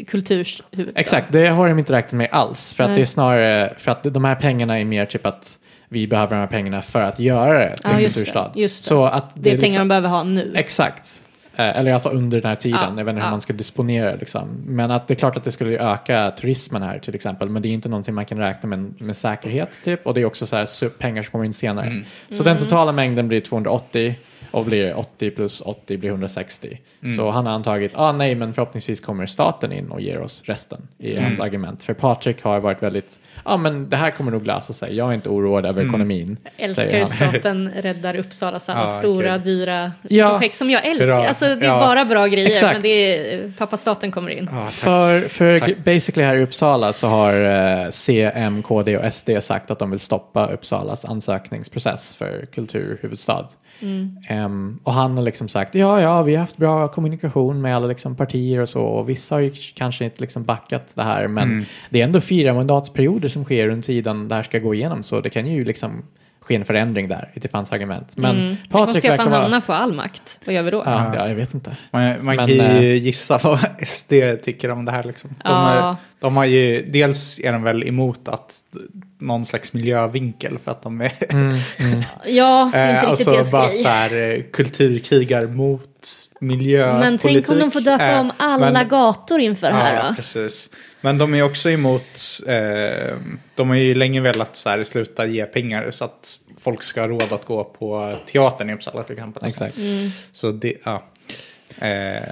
kulturhuvudstad? 0.08 0.64
Exakt, 0.96 1.32
det 1.32 1.48
har 1.48 1.70
de 1.70 1.80
inte 1.80 1.94
räknat 1.94 2.12
med 2.14 2.28
alls. 2.32 2.74
För 2.74 2.84
att 2.84 2.96
det 2.96 3.02
är 3.02 3.06
snarare, 3.06 3.74
för 3.78 3.92
att 3.92 4.04
de 4.04 4.24
här 4.26 4.36
pengarna 4.36 4.80
är 4.80 4.86
mer 4.86 5.06
typ 5.06 5.26
att 5.26 5.60
vi 5.90 6.08
behöver 6.08 6.36
de 6.36 6.40
här 6.40 6.48
pengarna 6.48 6.82
för 6.82 7.02
att 7.02 7.20
göra 7.20 7.60
det 7.70 7.76
till 7.76 7.84
Ja, 7.84 7.92
en 7.92 7.98
det, 7.98 8.04
kulturstad. 8.04 8.52
det. 8.56 8.70
Så 8.70 9.06
att 9.06 9.32
Det 9.36 9.50
är 9.50 9.54
pengar 9.54 9.62
liksom- 9.64 9.80
de 9.82 9.88
behöver 9.88 10.10
ha 10.10 10.24
nu. 10.24 10.52
Exakt. 10.56 11.22
Eh, 11.56 11.78
Eller 11.78 11.90
i 11.90 11.94
alla 11.94 12.00
fall 12.00 12.16
under 12.16 12.42
den 12.42 12.50
här 12.50 12.56
tiden. 12.56 12.80
Ja, 12.82 12.94
jag 12.98 13.06
vet 13.06 13.12
inte 13.12 13.22
hur 13.22 13.28
ja. 13.28 13.32
man 13.32 13.42
ska 13.42 13.54
disponera 13.54 14.16
liksom. 14.16 14.64
Men 14.66 14.92
att 14.92 15.08
det 15.08 15.14
är 15.14 15.16
klart 15.16 15.38
att 15.38 15.44
det 15.44 15.52
skulle 15.52 15.80
öka 15.80 16.32
turismen 16.32 16.82
här 16.82 17.00
till 17.00 17.16
exempel. 17.16 17.50
Men 17.50 17.62
det 17.62 17.68
är 17.68 17.72
inte 17.74 17.90
någonting 17.90 18.16
man 18.16 18.26
kan 18.26 18.38
räkna 18.38 18.70
med 18.70 19.02
med 19.02 19.18
säkerhet 19.18 19.84
typ. 19.84 20.08
Och 20.08 20.14
det 20.14 20.22
är 20.22 20.26
också 20.26 20.48
så 20.48 20.56
här 20.56 20.90
pengar 20.90 21.24
som 21.24 21.32
kommer 21.32 21.46
in 21.46 21.54
senare. 21.54 21.88
Mm. 21.88 22.06
Så 22.30 22.44
den 22.44 22.58
totala 22.58 22.92
mängden 22.92 23.28
blir 23.28 23.42
280 23.42 24.16
och 24.54 24.66
blir 24.66 24.98
80 25.00 25.32
plus 25.32 25.62
80 25.62 25.98
blir 25.98 26.10
160. 26.10 26.78
Så 27.18 27.30
han 27.32 27.46
har 27.46 27.54
antagit, 27.54 27.92
ah, 27.96 28.12
nej 28.12 28.36
men 28.36 28.54
förhoppningsvis 28.54 29.00
kommer 29.00 29.26
staten 29.26 29.72
in 29.72 29.92
och 29.92 30.02
ger 30.02 30.22
oss 30.22 30.42
resten 30.46 30.88
i 30.98 31.20
hans 31.20 31.40
argument. 31.40 31.82
För 31.84 31.94
Patrik 31.94 32.44
har 32.44 32.60
varit 32.60 32.84
väldigt, 32.84 33.20
ja 33.36 33.42
ah, 33.44 33.58
men 33.58 33.90
det 33.90 33.98
här 33.98 34.12
kommer 34.12 34.32
nog 34.32 34.46
lösa 34.48 34.74
sig. 34.74 34.96
Jag 34.96 35.10
är 35.10 35.14
inte 35.14 35.30
oroad 35.30 35.66
över 35.66 35.88
ekonomin. 35.88 36.38
Jag 36.44 36.66
älskar 36.66 36.98
han. 36.98 37.08
staten 37.08 37.72
räddar 37.82 38.16
Uppsala 38.16 38.60
så 38.60 38.72
alla 38.72 38.82
Ja, 38.82 38.88
stora 38.88 39.34
kul. 39.38 39.44
dyra 39.44 39.92
Ja. 40.08 40.30
projekt 40.30 40.56
som 40.56 40.70
jag 40.70 40.86
älskar. 40.86 41.06
Bra. 41.06 41.28
Alltså 41.28 41.46
det 41.46 41.66
är 41.66 41.70
Ja. 41.70 41.80
bara 41.82 42.06
bra 42.06 42.28
grejer 42.28 42.50
Exakt. 42.50 42.74
men 42.74 42.82
det 42.82 42.90
är 43.34 43.52
pappa 43.58 43.78
staten 43.78 44.12
kommer 44.12 44.30
in. 44.38 44.48
Tack. 44.48 44.72
För, 44.72 45.20
för 45.20 45.60
Tack. 45.60 45.78
basically 45.86 46.28
här 46.28 46.36
i 46.36 46.44
Uppsala 46.44 46.94
så 46.94 47.08
har 47.08 47.34
eh, 47.84 47.90
C, 47.90 48.32
M, 48.36 48.64
KD 48.64 48.98
och 48.98 49.14
SD 49.14 49.30
sagt 49.42 49.72
att 49.72 49.80
de 49.80 49.92
vill 49.92 50.00
stoppa 50.00 50.48
Uppsalas 50.48 51.06
ansökningsprocess 51.06 52.16
för 52.16 52.46
kulturhuvudstad. 52.54 53.48
Em, 54.28 54.80
och 54.84 54.94
han 54.94 55.18
har 55.18 55.24
liksom 55.24 55.48
sagt 55.48 55.76
ja, 55.76 56.02
ja, 56.02 56.22
vi 56.22 56.34
har 56.36 56.40
haft 56.40 56.58
bra 56.58 56.88
kommunikation 56.88 57.62
med 57.62 57.76
alla 57.76 57.88
liksom, 57.88 58.16
partier 58.16 58.60
och 58.60 58.70
så 58.70 58.82
och 58.84 59.10
vissa 59.10 59.36
har 59.36 59.40
ju 59.40 59.52
kanske 59.76 60.06
inte 60.06 60.22
liksom 60.22 60.44
backat 60.44 60.92
det 60.96 61.04
här 61.04 61.28
men 61.28 61.66
det 61.90 62.00
är 62.00 62.04
ändå 62.04 62.22
fyra 62.22 62.54
mandatsperioder 62.54 63.30
som 63.30 63.44
sker 63.44 63.70
under 63.70 63.82
tiden 63.84 64.28
det 64.28 64.36
här 64.36 64.44
ska 64.44 64.60
gå 64.60 64.74
igenom 64.74 65.04
så 65.04 65.22
det 65.22 65.30
kan 65.30 65.46
ju 65.48 65.66
liksom 65.66 66.04
ske 66.44 66.56
en 66.56 66.66
förändring 66.66 67.08
där 67.08 67.32
i 67.34 67.40
typ 67.40 67.54
hans 67.54 67.72
argument. 67.72 68.18
Men 68.18 68.36
Mm. 68.36 68.56
Tänk 68.62 68.76
om 68.76 68.86
Patrik 68.86 68.98
Stefan 68.98 69.32
vara... 69.32 69.42
Hanna 69.42 69.62
får 69.62 69.74
all 69.74 69.94
makt. 69.94 70.40
Vad 70.46 70.56
gör 70.56 70.64
vi 70.64 70.72
då? 70.72 70.84
Ja, 70.86 71.16
ja, 71.16 71.28
jag 71.28 71.36
vet 71.36 71.54
inte. 71.54 71.78
Man, 71.92 72.26
man 72.26 72.36
Men, 72.36 72.38
kan 72.38 72.48
ju 72.48 72.60
eh, 72.62 73.04
gissa 73.04 73.40
vad 73.44 73.60
SD 73.88 74.14
tycker 74.44 74.72
om 74.72 74.86
det 74.86 74.92
här. 74.92 75.04
Liksom. 75.04 75.30
De, 75.30 75.36
Ja. 75.44 75.90
är, 75.90 75.96
de 76.20 76.38
har 76.38 76.46
ju, 76.46 76.86
dels 76.92 77.40
är 77.44 77.52
de 77.54 77.64
väl 77.64 77.84
emot 77.88 78.28
att 78.28 78.56
någon 79.24 79.46
slags 79.46 79.74
miljövinkel 79.74 80.60
för 80.64 80.72
att 80.72 80.82
de 80.82 81.02
är 81.02 81.12
Mm, 81.30 81.56
Ja, 82.26 82.70
det 82.74 82.78
är 82.80 82.96
inte 82.96 83.06
eh, 83.06 83.10
riktigt 83.12 83.28
alltså 83.28 83.52
bara 83.58 83.68
grej. 83.68 83.78
så 83.78 83.88
här 83.88 84.14
eh, 84.38 84.42
kulturkrigar 84.54 85.48
mot 85.48 85.82
miljöpolitik. 86.40 87.00
Men 87.04 87.18
tänk 87.18 87.50
om 87.50 87.60
de 87.60 87.72
får 87.72 87.82
döpa 87.82 88.04
Eh, 88.12 88.20
om 88.20 88.32
alla 88.38 88.72
men- 88.72 88.88
gator 88.88 89.40
inför 89.40 89.68
det 89.68 89.74
här 89.74 89.96
Ja, 89.96 90.10
då? 90.10 90.16
precis. 90.16 90.70
Men 91.02 91.18
de 91.18 91.34
är 91.34 91.44
också 91.44 91.70
emot, 91.70 92.20
eh, 92.48 93.14
de 93.56 93.70
har 93.70 93.76
ju 93.76 93.96
länge 93.96 94.22
velat 94.22 94.56
så 94.56 94.70
här, 94.70 94.84
sluta 94.84 95.26
ge 95.26 95.46
pengar 95.46 95.92
så 95.92 96.06
att 96.06 96.40
folk 96.60 96.84
ska 96.84 97.02
ha 97.02 97.08
råd 97.08 97.34
att 97.34 97.46
gå 97.46 97.64
på 97.64 98.18
teatern 98.32 98.70
i 98.70 98.74
Uppsala 98.74 99.04
till 99.04 99.14
exempel. 99.14 99.48
Exakt. 99.48 99.78
Mm. 99.78 100.10
Så 100.32 100.52
det, 100.52 100.74
ja. 100.84 101.04
Eh, 101.80 102.24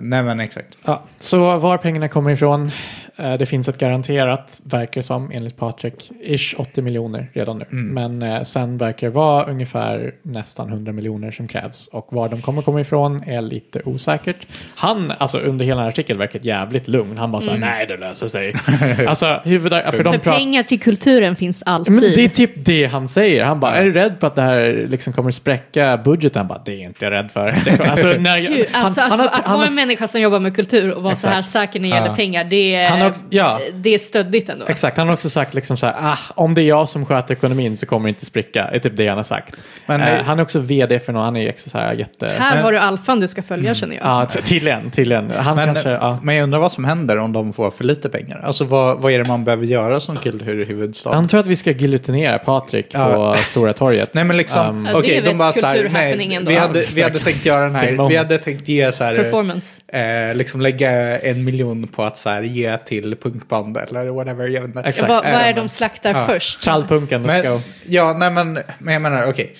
nej 0.00 0.22
men 0.22 0.40
exakt. 0.40 0.78
Ja, 0.84 1.02
så 1.18 1.58
var 1.58 1.78
pengarna 1.78 2.08
kommer 2.08 2.30
ifrån, 2.30 2.70
det 3.16 3.46
finns 3.46 3.68
ett 3.68 3.78
garanterat, 3.78 4.60
verkar 4.64 5.02
som, 5.02 5.30
enligt 5.30 5.56
Patrik, 5.56 6.12
ish 6.20 6.54
80 6.58 6.82
miljoner 6.82 7.30
redan 7.32 7.58
nu. 7.58 7.64
Men 7.70 8.22
eh, 8.22 8.42
sen 8.42 8.78
verkar 8.78 9.06
det 9.06 9.12
vara 9.12 9.44
ungefär 9.44 10.14
nästan 10.22 10.68
100 10.68 10.92
miljoner 10.92 11.30
som 11.30 11.48
krävs. 11.48 11.86
Och 11.86 12.12
var 12.12 12.28
de 12.28 12.42
kommer 12.42 12.62
komma 12.62 12.80
ifrån 12.80 13.22
är 13.26 13.42
lite 13.42 13.82
osäkert. 13.84 14.36
Han, 14.74 15.12
alltså 15.18 15.38
under 15.38 15.64
hela 15.64 15.88
artikeln, 15.88 16.18
verkar 16.18 16.40
jävligt 16.42 16.88
lugn. 16.88 17.18
Han 17.18 17.32
bara 17.32 17.42
såhär, 17.42 17.58
nej 17.58 17.86
det 17.86 17.96
löser 17.96 18.28
sig. 18.28 18.54
alltså, 19.06 19.40
huvudar, 19.44 19.92
för 19.92 20.04
de 20.04 20.12
För 20.12 20.32
pengar 20.32 20.62
till 20.62 20.80
kulturen 20.80 21.36
finns 21.36 21.62
alltid. 21.66 21.92
Men 21.92 22.02
det 22.02 22.24
är 22.24 22.28
typ 22.28 22.50
det 22.54 22.86
han 22.86 23.08
säger. 23.08 23.44
Han 23.44 23.60
bara, 23.60 23.74
är 23.74 23.84
du 23.84 23.92
rädd 23.92 24.20
på 24.20 24.26
att 24.26 24.34
det 24.34 24.42
här 24.42 24.86
liksom 24.88 25.12
kommer 25.12 25.30
spräcka 25.30 25.96
budgeten? 26.04 26.40
Han 26.40 26.48
bara, 26.48 26.62
det 26.64 26.72
är 26.72 26.80
inte 26.80 27.04
jag 27.04 27.12
rädd 27.12 27.30
för. 27.30 27.54
Alltså, 27.90 28.06
när 28.06 28.38
Gud, 28.38 28.66
alltså, 28.72 29.00
han, 29.00 29.12
att, 29.12 29.18
han, 29.18 29.40
att 29.40 29.46
han, 29.46 29.58
vara 29.58 29.68
en 29.68 29.74
människa 29.74 30.06
som 30.06 30.20
jobbar 30.20 30.40
med 30.40 30.56
kultur 30.56 30.92
och 30.92 31.02
vara 31.02 31.16
så 31.16 31.28
här 31.28 31.42
säker 31.42 31.80
när 31.80 31.88
det 31.88 31.94
gäller 31.94 32.14
pengar, 32.14 32.44
det 32.44 32.74
är, 32.74 32.88
Han 32.88 33.00
har 33.00 33.09
också- 33.10 33.24
ja. 33.30 33.60
det 33.74 33.94
är 33.94 33.98
stöddigt 33.98 34.48
ändå. 34.48 34.66
Exakt, 34.66 34.96
han 34.96 35.06
har 35.08 35.14
också 35.14 35.30
sagt 35.30 35.54
liksom 35.54 35.76
så 35.76 35.86
här, 35.86 35.94
ah, 35.98 36.18
om 36.34 36.54
det 36.54 36.62
är 36.62 36.66
jag 36.66 36.88
som 36.88 37.06
sköter 37.06 37.34
ekonomin 37.34 37.76
så 37.76 37.86
kommer 37.86 38.04
det 38.04 38.08
inte 38.08 38.26
spricka. 38.26 38.68
Det 38.70 38.76
är 38.76 38.80
typ 38.80 38.96
det 38.96 39.08
han 39.08 39.16
har 39.16 39.24
sagt. 39.24 39.60
Men, 39.86 40.00
Eh, 40.00 40.18
eh, 40.18 40.24
han 40.24 40.38
är 40.38 40.42
också 40.42 40.58
vd 40.58 40.98
för 40.98 41.12
någon, 41.12 41.24
han 41.24 41.36
är 41.36 41.50
också 41.50 41.70
så 41.70 41.78
här 41.78 41.92
jätte... 41.94 42.28
Här 42.38 42.54
Men- 42.54 42.64
har 42.64 42.72
du 42.72 42.78
alfan 42.78 43.20
du 43.20 43.28
ska 43.28 43.42
följa 43.42 43.74
känner 43.74 43.96
jag. 43.96 44.04
Ja, 44.06 44.26
tydligen, 44.26 44.90
tydligen. 44.90 45.30
Han 45.36 45.56
Men, 45.56 45.66
kanske, 45.74 45.90
ja. 45.90 46.18
men 46.22 46.34
jag 46.34 46.42
undrar 46.44 46.58
vad 46.58 46.72
som 46.72 46.84
händer 46.84 47.16
om 47.18 47.32
de 47.32 47.52
får 47.52 47.70
för 47.70 47.84
lite 47.84 48.08
pengar. 48.08 48.40
Alltså 48.44 48.64
vad, 48.64 49.00
vad 49.02 49.12
är 49.12 49.18
det 49.18 49.28
man 49.28 49.44
behöver 49.44 49.66
göra 49.66 50.00
som 50.00 50.16
kulturhuvudstad? 50.16 51.14
Han 51.14 51.28
tror 51.28 51.40
att 51.40 51.46
vi 51.46 51.56
ska 51.56 51.70
giljotinera 51.70 52.38
Patrik 52.38 52.92
på 52.92 52.98
Ja. 52.98 53.34
Stora 53.36 53.72
torget. 53.72 54.14
Nej 54.14 54.24
men 54.24 54.36
liksom, 54.36 54.60
Um, 54.70 54.86
Ja, 54.86 54.98
okej, 54.98 55.22
de 55.24 55.38
bara 55.38 55.52
så 55.52 55.66
här, 55.66 55.88
nej, 55.92 56.38
vi 56.46 56.54
hade, 56.56 56.84
vi 56.94 57.02
hade 57.02 57.18
tänkt 57.18 57.46
göra 57.46 57.64
den 57.64 57.74
här, 57.74 58.08
vi 58.08 58.16
hade 58.16 58.38
tänkt 58.38 58.68
ge 58.68 58.92
så 58.92 59.04
här, 59.04 59.16
Performance. 59.16 59.80
eh, 59.88 60.34
liksom 60.34 60.60
lägga 60.60 61.18
en 61.18 61.44
miljon 61.44 61.86
på 61.88 62.02
att 62.04 62.16
så 62.16 62.30
här, 62.30 62.42
ge 62.42 62.76
till 62.90 63.16
punkband 63.16 63.76
eller 63.76 64.06
whatever. 64.06 64.48
Jag 64.48 64.60
vet 64.60 64.68
inte. 64.68 64.80
Exakt. 64.80 65.08
Vad, 65.08 65.24
vad 65.24 65.42
är 65.42 65.54
de 65.54 65.68
slaktar 65.68 66.10
ja. 66.10 66.26
först? 66.26 66.62
Trallpunken, 66.62 67.26
let's 67.26 67.42
Men, 67.42 67.52
go. 67.52 67.60
ja, 67.86 68.16
nej 68.18 68.30
men, 68.30 68.58
men 68.78 68.92
jag 68.92 69.02
menar, 69.02 69.26
okej. 69.26 69.54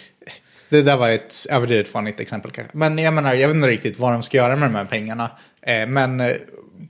Det 0.68 0.82
där 0.82 0.96
var 0.96 1.08
ett 1.08 1.34
överdrivet 1.50 1.88
fånigt 1.88 2.20
exempel 2.20 2.50
kanske. 2.50 2.76
Men 2.76 2.98
jag 2.98 3.14
menar, 3.14 3.34
jag 3.34 3.48
vet 3.48 3.54
inte 3.54 3.68
riktigt 3.68 3.98
vad 3.98 4.12
de 4.12 4.22
ska 4.22 4.36
göra 4.36 4.56
med 4.56 4.68
de 4.68 4.74
här 4.74 4.84
pengarna. 4.84 5.30
Eh, 5.62 5.86
men 5.86 6.20
eh, 6.20 6.32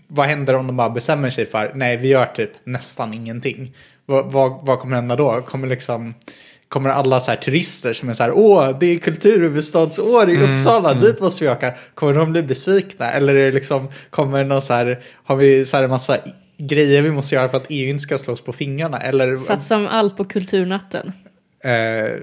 vad 0.07 0.26
händer 0.26 0.55
om 0.55 0.66
de 0.66 0.76
bara 0.76 0.90
bestämmer 0.90 1.31
sig 1.31 1.46
för, 1.46 1.72
nej 1.74 1.96
vi 1.96 2.09
gör 2.09 2.26
typ 2.26 2.50
nästan 2.64 3.14
ingenting. 3.14 3.74
Vad, 4.07 4.33
vad, 4.33 4.66
vad 4.66 4.79
kommer 4.79 4.96
hända 4.96 5.16
då? 5.16 5.40
Kommer 5.40 5.68
liksom... 5.68 6.14
Kommer 6.71 6.91
alla 6.91 7.21
så 7.21 7.31
här 7.31 7.39
turister 7.39 7.93
som 7.93 8.09
är 8.09 8.13
så 8.13 8.23
här, 8.23 8.33
åh, 8.33 8.79
det 8.81 8.87
är 8.87 8.99
kulturhuvudstadsår 8.99 10.31
i 10.31 10.43
Uppsala, 10.53 10.95
dit 10.95 11.21
måste 11.21 11.45
vi 11.45 11.51
åka. 11.51 11.73
Kommer 11.95 12.13
de 12.13 12.33
bli 12.33 12.43
besvikna? 12.43 13.11
Eller 13.11 13.35
är 13.35 13.45
det 13.47 13.51
liksom, 13.53 13.89
kommer 14.11 14.39
det 14.39 14.45
någon 14.45 14.63
så 14.63 14.73
här, 14.73 15.01
har 15.25 15.37
vi 15.37 15.65
så 15.67 15.77
här 15.77 15.85
en 15.85 15.91
massa 15.91 16.17
grejer 16.59 17.03
vi 17.03 17.11
måste 17.11 17.35
göra 17.35 17.49
för 17.49 17.57
att 17.57 17.67
EU 17.69 17.89
inte 17.89 18.01
ska 18.03 18.19
slås 18.19 18.41
på 18.41 18.53
fingrarna? 18.53 18.99
Eller, 18.99 19.37
Satsa 19.37 19.77
om 19.77 19.87
allt 19.87 20.17
på 20.17 20.25
kulturnatten. 20.25 21.13
Eh, 21.65 21.71
Men 21.71 22.17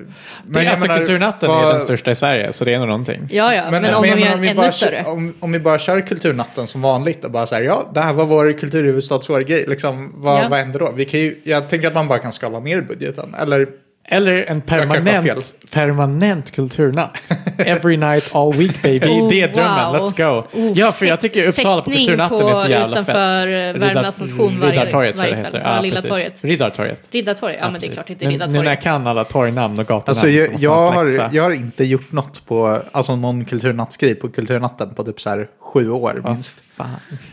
jag 0.52 0.66
alltså 0.68 0.86
menar, 0.88 0.98
Kulturnatten 1.00 1.50
är 1.50 1.54
vad- 1.54 1.74
den 1.74 1.82
största 1.82 2.12
i 2.12 2.16
Sverige, 2.16 2.54
så 2.54 2.66
det 2.66 2.74
är 2.74 2.80
nog 2.80 2.88
någonting. 2.88 3.28
Ja, 3.32 3.56
ja, 3.56 3.72
men, 3.72 3.86
om 3.86 4.06
jag 4.06 4.18
de 4.18 4.22
gör 4.24 4.38
vi 4.38 4.48
ännu 4.48 4.58
bara, 4.58 4.72
större. 4.72 5.04
Om, 5.08 5.34
om 5.40 5.52
vi 5.52 5.60
bara 5.60 5.80
kör 5.80 6.02
Kulturnatten 6.02 6.68
som 6.68 6.82
vanligt 6.82 7.24
och 7.26 7.32
bara 7.32 7.46
så 7.46 7.56
här, 7.56 7.62
ja, 7.62 7.92
det 7.94 8.00
här 8.02 8.14
var 8.14 8.26
vår 8.26 8.58
kulturhuvudstadsår-grej, 8.58 9.66
liksom, 9.68 10.12
vad, 10.16 10.44
Ja. 10.44 10.50
vad 10.50 10.60
händer 10.60 10.80
då? 10.80 10.92
Vi 10.96 11.06
kan 11.06 11.20
ju, 11.20 11.36
jag 11.44 11.70
tänker 11.70 11.88
att 11.88 11.94
man 11.94 12.08
bara 12.08 12.20
kan 12.20 12.32
skala 12.32 12.60
ner 12.60 12.82
budgeten, 12.82 13.36
eller 13.40 13.68
Eller 14.10 14.34
en 14.50 14.62
permanent, 14.62 15.56
permanent 15.72 16.52
kulturnatt. 16.52 17.18
Every 17.58 17.98
night, 17.98 18.30
all 18.36 18.54
week 18.54 18.82
baby. 18.82 19.08
Oh, 19.08 19.30
det 19.30 19.42
är 19.42 19.48
drömmen, 19.54 19.92
wow. 19.92 19.96
let's 19.96 20.18
go. 20.18 20.48
Oh, 20.60 20.78
ja, 20.80 20.92
för 20.92 21.06
jag 21.06 21.20
tycker 21.22 21.48
Uppsala 21.48 21.82
på 21.82 21.92
kulturnatten 21.92 22.40
på- 22.40 22.50
är 22.50 22.54
så 22.54 22.70
jävla 22.70 22.96
fett. 22.96 23.04
utanför, 23.10 23.48
eh, 23.48 23.74
Värmlands 23.74 24.22
nation 24.22 24.60
varje- 24.60 24.72
Riddartorget 24.72 25.16
varje 25.18 25.36
kväll. 25.36 25.62
Ja, 25.64 25.82
Lilla 25.82 25.96
precis. 25.96 26.10
torget. 26.10 26.44
Riddartorget. 26.44 27.10
Riddartorget, 27.12 27.58
ja, 27.62 27.70
men 27.70 27.82
det 27.82 27.88
är 27.88 27.92
klart 27.94 28.08
det 28.08 28.14
är 28.14 28.28
Nu- 28.28 28.32
Nu 28.32 28.38
när 28.38 28.46
jag 28.46 28.54
Riddartorget. 28.54 28.84
kan 28.84 29.08
alla 29.08 29.24
torgnamn 29.24 29.80
och 29.80 29.86
gatunamn 29.86 30.04
Alltså, 30.08 30.28
jag, 30.30 30.50
jag, 30.58 30.92
har, 30.92 31.30
jag 31.32 31.44
har 31.44 31.52
inte 31.52 31.84
gjort 31.84 32.12
något 32.12 32.46
på, 32.46 32.82
alltså 32.92 33.16
någon 33.16 33.46
kulturnattskriv 33.46 34.16
på 34.16 34.30
Kulturnatten 34.30 34.94
på 34.96 35.04
typ 35.04 35.22
så 35.22 35.30
här 35.30 35.48
sju 35.60 35.92
år 35.92 36.22
minst. 36.26 36.58
fan. 36.78 36.88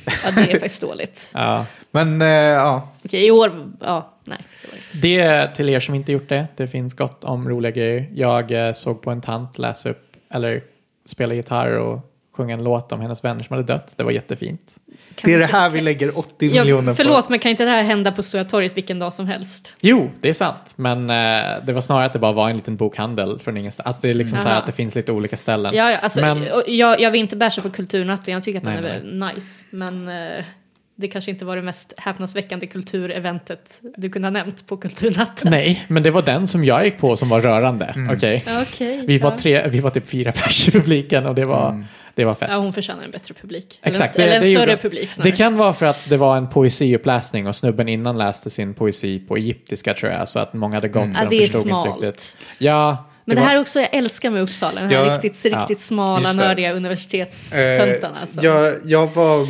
Ja, 0.07 0.31
det 0.35 0.41
är 0.41 0.47
faktiskt 0.47 0.81
dåligt. 0.81 1.31
Ja. 1.35 1.65
Men 1.91 2.23
eh, 2.23 2.29
ja, 2.29 2.89
Okej, 3.05 3.27
i 3.27 3.31
år, 3.31 3.73
ja, 3.81 4.13
nej. 4.25 4.39
det 5.03 5.21
är 5.21 5.47
till 5.49 5.69
er 5.69 5.81
som 5.81 5.95
inte 5.95 6.13
gjort 6.13 6.29
det. 6.29 6.47
Det 6.57 6.69
finns 6.69 6.95
gott 6.95 7.25
om 7.25 7.49
roliga 7.49 7.73
grejer. 7.73 8.09
Jag 8.15 8.67
eh, 8.69 8.73
såg 8.73 9.03
på 9.03 9.11
en 9.11 9.21
tant 9.21 9.59
läsa 9.59 9.91
upp, 9.91 10.17
eller 10.31 10.63
spela 11.07 11.35
gitarr 11.35 11.79
och 11.79 12.11
sjunga 12.37 12.55
en 12.55 12.65
låt 12.65 12.93
om 12.93 13.01
hennes 13.01 13.25
vänner 13.25 13.43
som 13.43 13.57
hade 13.57 13.73
dött. 13.73 13.95
Det 13.97 14.03
var 14.05 14.11
jättefint. 14.11 14.77
Kan 15.15 15.31
Det 15.31 15.35
är 15.35 15.39
det 15.39 15.47
här 15.47 15.71
vi 15.71 15.81
lägger 15.81 16.19
80 16.19 16.47
Ja, 16.47 16.63
miljoner 16.63 16.93
på. 16.93 16.97
förlåt, 16.97 17.29
men 17.29 17.39
kan 17.39 17.51
inte 17.51 17.65
det 17.65 17.71
här 17.71 17.83
hända 17.83 18.13
på 18.13 18.23
Stora 18.23 18.45
torget 18.45 18.77
vilken 18.77 18.99
dag 18.99 19.13
som 19.13 19.27
helst? 19.27 19.77
Jo, 19.81 20.11
det 20.21 20.29
är 20.29 20.33
sant. 20.33 20.73
Men 20.77 21.11
eh, 21.11 21.65
det 21.67 21.73
var 21.73 21.81
snarare 21.81 22.07
att 22.07 22.13
det 22.13 22.19
bara 22.19 22.33
var 22.33 22.51
en 22.51 22.57
liten 22.57 22.77
bokhandel 22.77 23.39
från 23.41 23.57
ingenstans. 23.57 23.87
Alltså 23.87 24.03
det 24.03 24.11
är 24.11 24.15
liksom 24.15 24.41
så 24.41 24.49
här 24.49 24.59
att 24.59 24.67
det 24.67 24.73
finns 24.73 24.95
lite 24.95 25.13
olika 25.13 25.37
ställen. 25.37 25.75
Ja, 25.75 25.91
ja 25.91 25.99
alltså, 25.99 26.21
Men- 26.21 26.45
jag, 26.67 27.01
jag 27.01 27.11
vill 27.11 27.21
inte 27.21 27.37
basha 27.37 27.63
på 27.63 27.71
Kulturnatten, 27.71 28.35
jag 28.35 28.43
tycker 28.43 28.59
att 28.59 28.65
den 28.65 28.83
Nej, 28.83 29.23
är 29.25 29.35
nice. 29.35 29.65
Men 29.71 30.09
eh, 30.09 30.45
det 30.97 31.09
kanske 31.09 31.31
inte 31.31 31.45
var 31.45 31.57
det 31.57 31.63
mest 31.63 31.93
häpnadsväckande 31.97 32.67
kultureventet 32.67 33.81
du 33.97 34.11
kunde 34.11 34.27
ha 34.29 34.31
nämnt 34.33 34.67
på 34.67 34.77
Kulturnatten. 34.77 35.51
Nej, 35.51 35.85
men 35.89 36.03
det 36.03 36.11
var 36.11 36.23
den 36.23 36.47
som 36.47 36.65
jag 36.65 36.85
gick 36.85 36.99
på 36.99 37.17
som 37.17 37.29
var 37.29 37.41
rörande. 37.41 37.95
Okej. 38.11 38.43
Ja, 38.47 38.63
Okej. 38.63 39.05
Vi 39.07 39.19
var, 39.19 39.31
ja. 39.31 39.37
tre, 39.39 39.69
vi 39.69 39.81
var 39.81 39.91
typ 39.91 40.09
fyra 40.09 40.33
pers 40.33 40.69
i 40.69 40.71
publiken 40.71 41.27
och 41.27 41.35
det 41.35 41.45
var, 41.45 41.85
det 42.15 42.25
var 42.25 42.35
fett. 42.35 42.49
Ja, 42.53 42.57
hon 42.57 42.73
förtjänar 42.73 43.03
en 43.03 43.11
bättre 43.11 43.35
publik. 43.35 43.79
Eller 43.83 43.91
Exakt, 43.93 44.17
en, 44.17 44.23
eller 44.25 44.37
en 44.37 44.43
det 44.43 44.49
större 44.51 44.71
gjorde- 44.71 44.83
publik 44.83 45.13
snarare. 45.13 45.31
Det 45.31 45.37
kan 45.37 45.57
vara 45.57 45.75
för 45.75 45.87
att 45.87 46.09
det 46.11 46.17
var 46.17 46.37
en 46.37 46.49
poesiuppläsning 46.51 47.47
och 47.47 47.57
snubben 47.57 47.89
innan 47.89 48.19
läste 48.19 48.51
sin 48.51 48.75
poesi 48.75 49.19
på 49.29 49.37
egyptiska 49.37 49.95
tror 49.95 50.13
jag. 50.13 50.29
Så 50.29 50.39
att 50.39 50.55
många 50.55 50.75
hade 50.77 50.89
gått 50.89 51.03
Mm. 51.05 51.15
så 51.15 51.21
Ja, 51.23 51.29
de 51.31 51.37
det 51.39 51.43
förstod 51.47 51.71
inte 51.71 51.89
riktigt. 52.07 52.39
Ja, 52.59 53.05
Men 53.25 53.37
det, 53.37 53.41
var- 53.43 53.49
här 53.49 53.57
är 53.57 53.61
också, 53.61 53.81
jag 53.81 53.95
älskar 53.95 54.31
med 54.31 54.43
Uppsala, 54.43 54.81
den 54.81 54.91
här 54.91 55.07
Ja, 55.07 55.15
riktigt, 55.15 55.45
ja. 55.53 55.59
riktigt 55.59 55.81
smala, 55.81 56.21
Just 56.29 56.39
det. 56.39 56.47
nördiga 56.47 56.73
universitetstöntarna. 56.73 58.17
Eh, 58.17 58.21
alltså. 58.21 58.41
jag, 58.45 58.75
jag 58.85 59.15
var... 59.15 59.47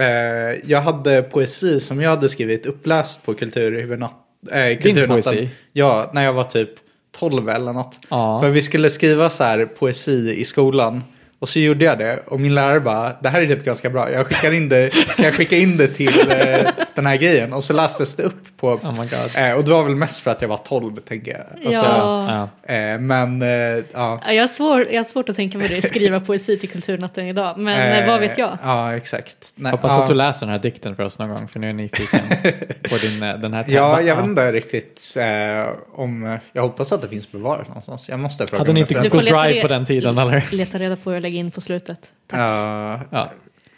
Eh, 0.00 0.70
jag 0.70 0.80
hade 0.80 1.22
poesi 1.22 1.80
som 1.80 2.00
jag 2.00 2.10
hade 2.10 2.28
skrivit 2.28 2.66
uppläst 2.66 3.24
på 3.24 3.34
kulturhuvudnatt, 3.34 4.14
eh, 4.50 4.78
kulturnatten. 4.78 5.22
poesi? 5.22 5.48
Ja, 5.72 6.10
när 6.14 6.24
jag 6.24 6.32
var 6.32 6.44
typ 6.44 6.70
12 7.18 7.48
eller 7.48 7.72
något. 7.72 7.98
Ja. 8.08 8.40
För 8.42 8.50
vi 8.50 8.62
skulle 8.62 8.90
skriva 8.90 9.30
så 9.30 9.44
här 9.44 9.66
poesi 9.66 10.34
i 10.40 10.44
skolan. 10.44 11.02
Och 11.38 11.48
så 11.48 11.58
gjorde 11.58 11.84
jag 11.84 11.98
det 11.98 12.18
och 12.26 12.40
min 12.40 12.54
lärare 12.54 12.80
bara, 12.80 13.12
det 13.22 13.28
här 13.28 13.40
är 13.40 13.46
typ 13.46 13.64
ganska 13.64 13.90
bra. 13.90 14.10
Jag 14.10 14.26
skickar 14.26 14.52
in 14.52 14.68
det, 14.68 14.90
kan 15.16 15.24
jag 15.24 15.34
skicka 15.34 15.56
in 15.56 15.76
det 15.76 15.88
till 15.88 16.30
eh, 16.30 16.68
den 16.94 17.06
här 17.06 17.16
grejen? 17.16 17.52
Och 17.52 17.64
så 17.64 17.72
lästes 17.72 18.14
det 18.14 18.22
upp 18.22 18.56
på... 18.56 18.68
Oh 18.68 18.92
my 18.92 18.96
god. 19.08 19.30
Eh, 19.34 19.52
och 19.56 19.64
det 19.64 19.70
var 19.70 19.82
väl 19.84 19.94
mest 19.94 20.20
för 20.20 20.30
att 20.30 20.42
jag 20.42 20.48
var 20.48 20.56
12 20.56 20.96
tänker 20.96 21.32
jag. 21.32 21.66
Alltså, 21.66 21.84
Ja. 21.84 22.48
Ja. 22.66 22.74
eh, 22.74 22.98
men 22.98 23.42
eh, 23.42 23.48
ja. 23.48 23.84
Ja, 24.26 24.32
jag, 24.32 24.42
har 24.42 24.48
svår, 24.48 24.86
jag 24.90 24.98
har 24.98 25.04
svårt 25.04 25.28
att 25.28 25.36
tänka 25.36 25.58
mig 25.58 25.68
det, 25.68 25.82
skriva 25.82 26.20
poesi 26.20 26.58
till 26.58 26.68
Kulturnatten 26.68 27.26
idag. 27.26 27.58
Men 27.58 28.02
eh, 28.02 28.08
vad 28.08 28.20
vet 28.20 28.38
jag? 28.38 28.58
Ja, 28.62 28.96
exakt. 28.96 29.52
Nej, 29.54 29.72
Hoppas 29.72 29.92
ja. 29.92 30.02
att 30.02 30.08
du 30.08 30.14
läser 30.14 30.40
den 30.40 30.48
här 30.48 30.58
dikten 30.58 30.96
för 30.96 31.02
oss 31.02 31.18
någon 31.18 31.28
gång 31.28 31.48
för 31.48 31.58
nu 31.60 31.66
är 31.66 31.70
jag 31.70 31.76
nyfiken 31.76 32.20
på 32.90 32.96
din, 32.96 33.22
eh, 33.22 33.38
den 33.38 33.52
här 33.52 33.64
Ja, 33.68 33.94
tävlan. 33.94 34.06
jag 34.06 34.16
vet 34.16 34.24
inte 34.24 34.52
riktigt 34.52 35.16
eh, 35.18 35.72
om... 35.92 36.38
Jag 36.52 36.62
hoppas 36.62 36.92
att 36.92 37.02
det 37.02 37.08
finns 37.08 37.32
bevarat 37.32 37.68
någonstans. 37.68 38.08
Jag 38.08 38.18
måste 38.18 38.46
fråga 38.46 38.60
Hade 38.60 38.72
ni 38.72 38.80
inte 38.80 38.94
Google 38.94 39.30
Drive 39.42 39.62
på 39.62 39.68
den 39.68 39.86
tiden 39.86 40.18
eller? 40.18 40.44
Leta 40.52 40.78
reda 40.78 40.96
på 40.96 41.10
hur 41.10 41.20
jag 41.26 41.30
lägger 41.32 41.38
in 41.44 41.50
på 41.50 41.60
slutet. 41.60 42.12
Ja, 42.32 43.00
Ja. 43.10 43.30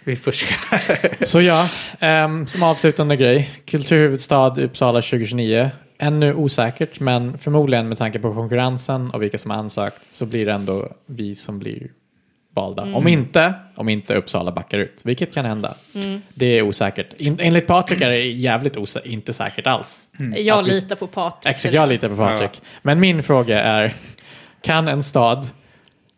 vi 0.05 0.17
får 0.17 0.33
se. 0.33 0.55
Så 1.27 1.41
ja, 1.41 1.69
ehm, 2.01 2.47
som 2.47 2.63
avslutande 2.63 3.17
grej. 3.17 3.51
Kulturhuvudstad 3.67 4.61
Uppsala 4.61 5.03
2029. 5.03 5.71
Ännu 5.99 6.35
osäkert, 6.35 7.01
men 7.01 7.39
förmodligen 7.39 7.89
med 7.89 7.99
tanke 7.99 8.19
på 8.19 8.35
konkurrensen 8.35 9.11
och 9.11 9.23
vilka 9.23 9.39
som 9.39 9.51
har 9.51 9.59
ansökt 9.59 10.07
så 10.15 10.27
blir 10.27 10.47
det 10.47 10.53
ändå 10.53 10.89
vi 11.07 11.35
som 11.35 11.59
blir 11.59 11.87
valda. 12.55 12.83
Mm. 12.83 12.95
Om 12.95 13.09
inte, 13.09 13.55
om 13.75 13.89
inte 13.89 14.15
Uppsala 14.15 14.53
backar 14.53 14.79
ut, 14.79 15.01
vilket 15.05 15.35
kan 15.35 15.45
hända. 15.45 15.75
Mm. 15.95 16.23
Det 16.35 16.47
är 16.59 16.63
osäkert. 16.63 17.21
In, 17.21 17.37
enligt 17.41 17.67
Patrik 17.67 18.01
är 18.01 18.11
det 18.11 18.19
jävligt 18.25 18.77
osä- 18.77 19.07
inte 19.07 19.33
säkert 19.33 19.67
alls. 19.67 20.03
Jag 20.37 20.59
Att 20.61 20.67
vi- 20.69 20.71
litar 20.71 20.97
på 20.97 21.07
Patrik. 21.07 21.55
Exakt, 21.55 21.75
jag 21.75 21.89
litar 21.89 22.09
på 22.09 22.17
Patrik. 22.17 22.63
Men 22.83 23.01
min 23.01 23.23
fråga 23.23 23.63
är, 23.63 23.95
kan 24.63 24.89
en 24.89 25.03
stad 25.03 25.47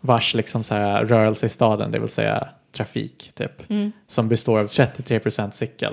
vars 0.01 0.35
liksom 0.35 0.63
så 0.65 0.75
här 0.75 1.05
rörelse 1.05 1.47
i 1.47 1.49
staden, 1.49 1.91
det 1.93 1.99
vill 1.99 2.09
säga 2.09 2.49
trafik, 2.77 3.31
typ, 3.35 3.71
Mm. 3.71 3.93
som 4.07 4.29
består 4.29 4.59
av 4.61 4.67
33% 4.67 5.51
cykel, 5.55 5.93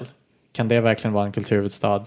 kan 0.54 0.68
det 0.68 0.82
verkligen 0.82 1.14
vara 1.14 1.26
en 1.26 1.32
kulturhuvudstad? 1.32 2.06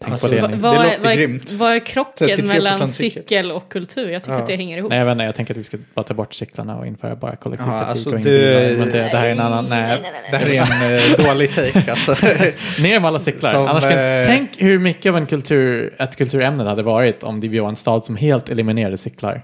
Tänk 0.00 0.12
Alltså, 0.12 0.28
på 0.28 0.34
det. 0.34 0.40
Va- 0.40 0.48
Det 0.48 0.78
är- 0.78 0.84
låter 0.84 1.14
grymt. 1.16 1.52
vad 1.60 1.72
är 1.72 1.78
krocken 1.78 2.28
33% 2.28 2.48
mellan 2.48 2.88
cykel. 2.88 3.22
cykel 3.22 3.50
och 3.52 3.68
kultur? 3.68 4.10
Jag 4.10 4.22
tycker 4.22 4.34
Ja. 4.34 4.40
att 4.40 4.46
det 4.46 4.56
hänger 4.56 4.78
ihop. 4.78 4.90
Nej, 4.90 4.98
jag 4.98 5.06
vet 5.06 5.12
inte, 5.12 5.24
jag 5.24 5.34
tänker 5.34 5.54
att 5.54 5.58
vi 5.58 5.64
ska 5.64 5.78
bara 5.94 6.02
ta 6.02 6.14
bort 6.14 6.34
cyklarna 6.34 6.76
och 6.78 6.86
införa 6.86 7.16
bara 7.16 7.36
kollektivtrafik 7.36 7.82
Ja, 7.82 7.86
alltså 7.90 8.10
och 8.14 8.20
du-. 8.20 8.76
Men 8.78 8.88
det, 8.88 8.92
det 8.98 9.02
här 9.02 9.26
är 9.26 9.32
en 9.32 9.40
annan... 9.40 9.66
Nej, 9.68 10.02
Det 10.30 10.36
här 10.36 10.46
är 10.48 10.62
en 11.06 11.10
eh, 11.20 11.26
dålig 11.26 11.54
take 11.54 11.90
alltså. 11.90 12.12
Ner 12.82 13.00
med 13.00 13.04
alla 13.08 13.18
cyklar. 13.18 13.50
Som, 13.52 13.66
Annars 13.66 13.82
kan, 13.84 13.92
eh, 13.98 14.26
Tänk 14.26 14.50
hur 14.62 14.78
mycket 14.78 15.10
av 15.10 15.16
en 15.16 15.26
kultur, 15.26 15.94
ett 15.98 16.16
kulturämne 16.16 16.62
det 16.64 16.70
hade 16.70 16.82
varit 16.82 17.22
om 17.22 17.40
det 17.40 17.60
var 17.60 17.68
en 17.68 17.76
stad 17.76 18.04
som 18.04 18.16
helt 18.16 18.50
eliminerade 18.50 18.98
cyklar. 18.98 19.42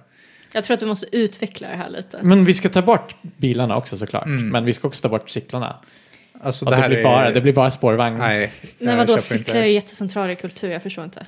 Jag 0.52 0.64
tror 0.64 0.74
att 0.74 0.80
du 0.80 0.86
måste 0.86 1.16
utveckla 1.16 1.68
det 1.68 1.76
här 1.76 1.88
lite. 1.88 2.18
Men 2.22 2.44
vi 2.44 2.54
ska 2.54 2.68
ta 2.68 2.82
bort 2.82 3.16
bilarna 3.22 3.76
också 3.76 3.96
såklart. 3.96 4.26
Mm. 4.26 4.48
Men 4.48 4.64
vi 4.64 4.72
ska 4.72 4.88
också 4.88 5.02
ta 5.02 5.08
bort 5.08 5.30
cyklarna. 5.30 5.76
alltså 6.40 6.64
det 6.64 6.70
det, 6.70 6.76
här 6.76 6.88
blir 6.88 6.98
är... 6.98 7.04
bara, 7.04 7.30
det 7.30 7.40
blir 7.40 7.52
bara 7.52 7.70
spårvagn. 7.70 8.18
Nej, 8.18 8.52
Men 8.78 8.98
vadå, 8.98 9.18
cyklar 9.18 9.54
är 9.54 9.64
ju 9.64 9.72
jättecentrala 9.72 10.32
i 10.32 10.36
kultur, 10.36 10.70
jag 10.70 10.82
förstår 10.82 11.04
inte. 11.04 11.26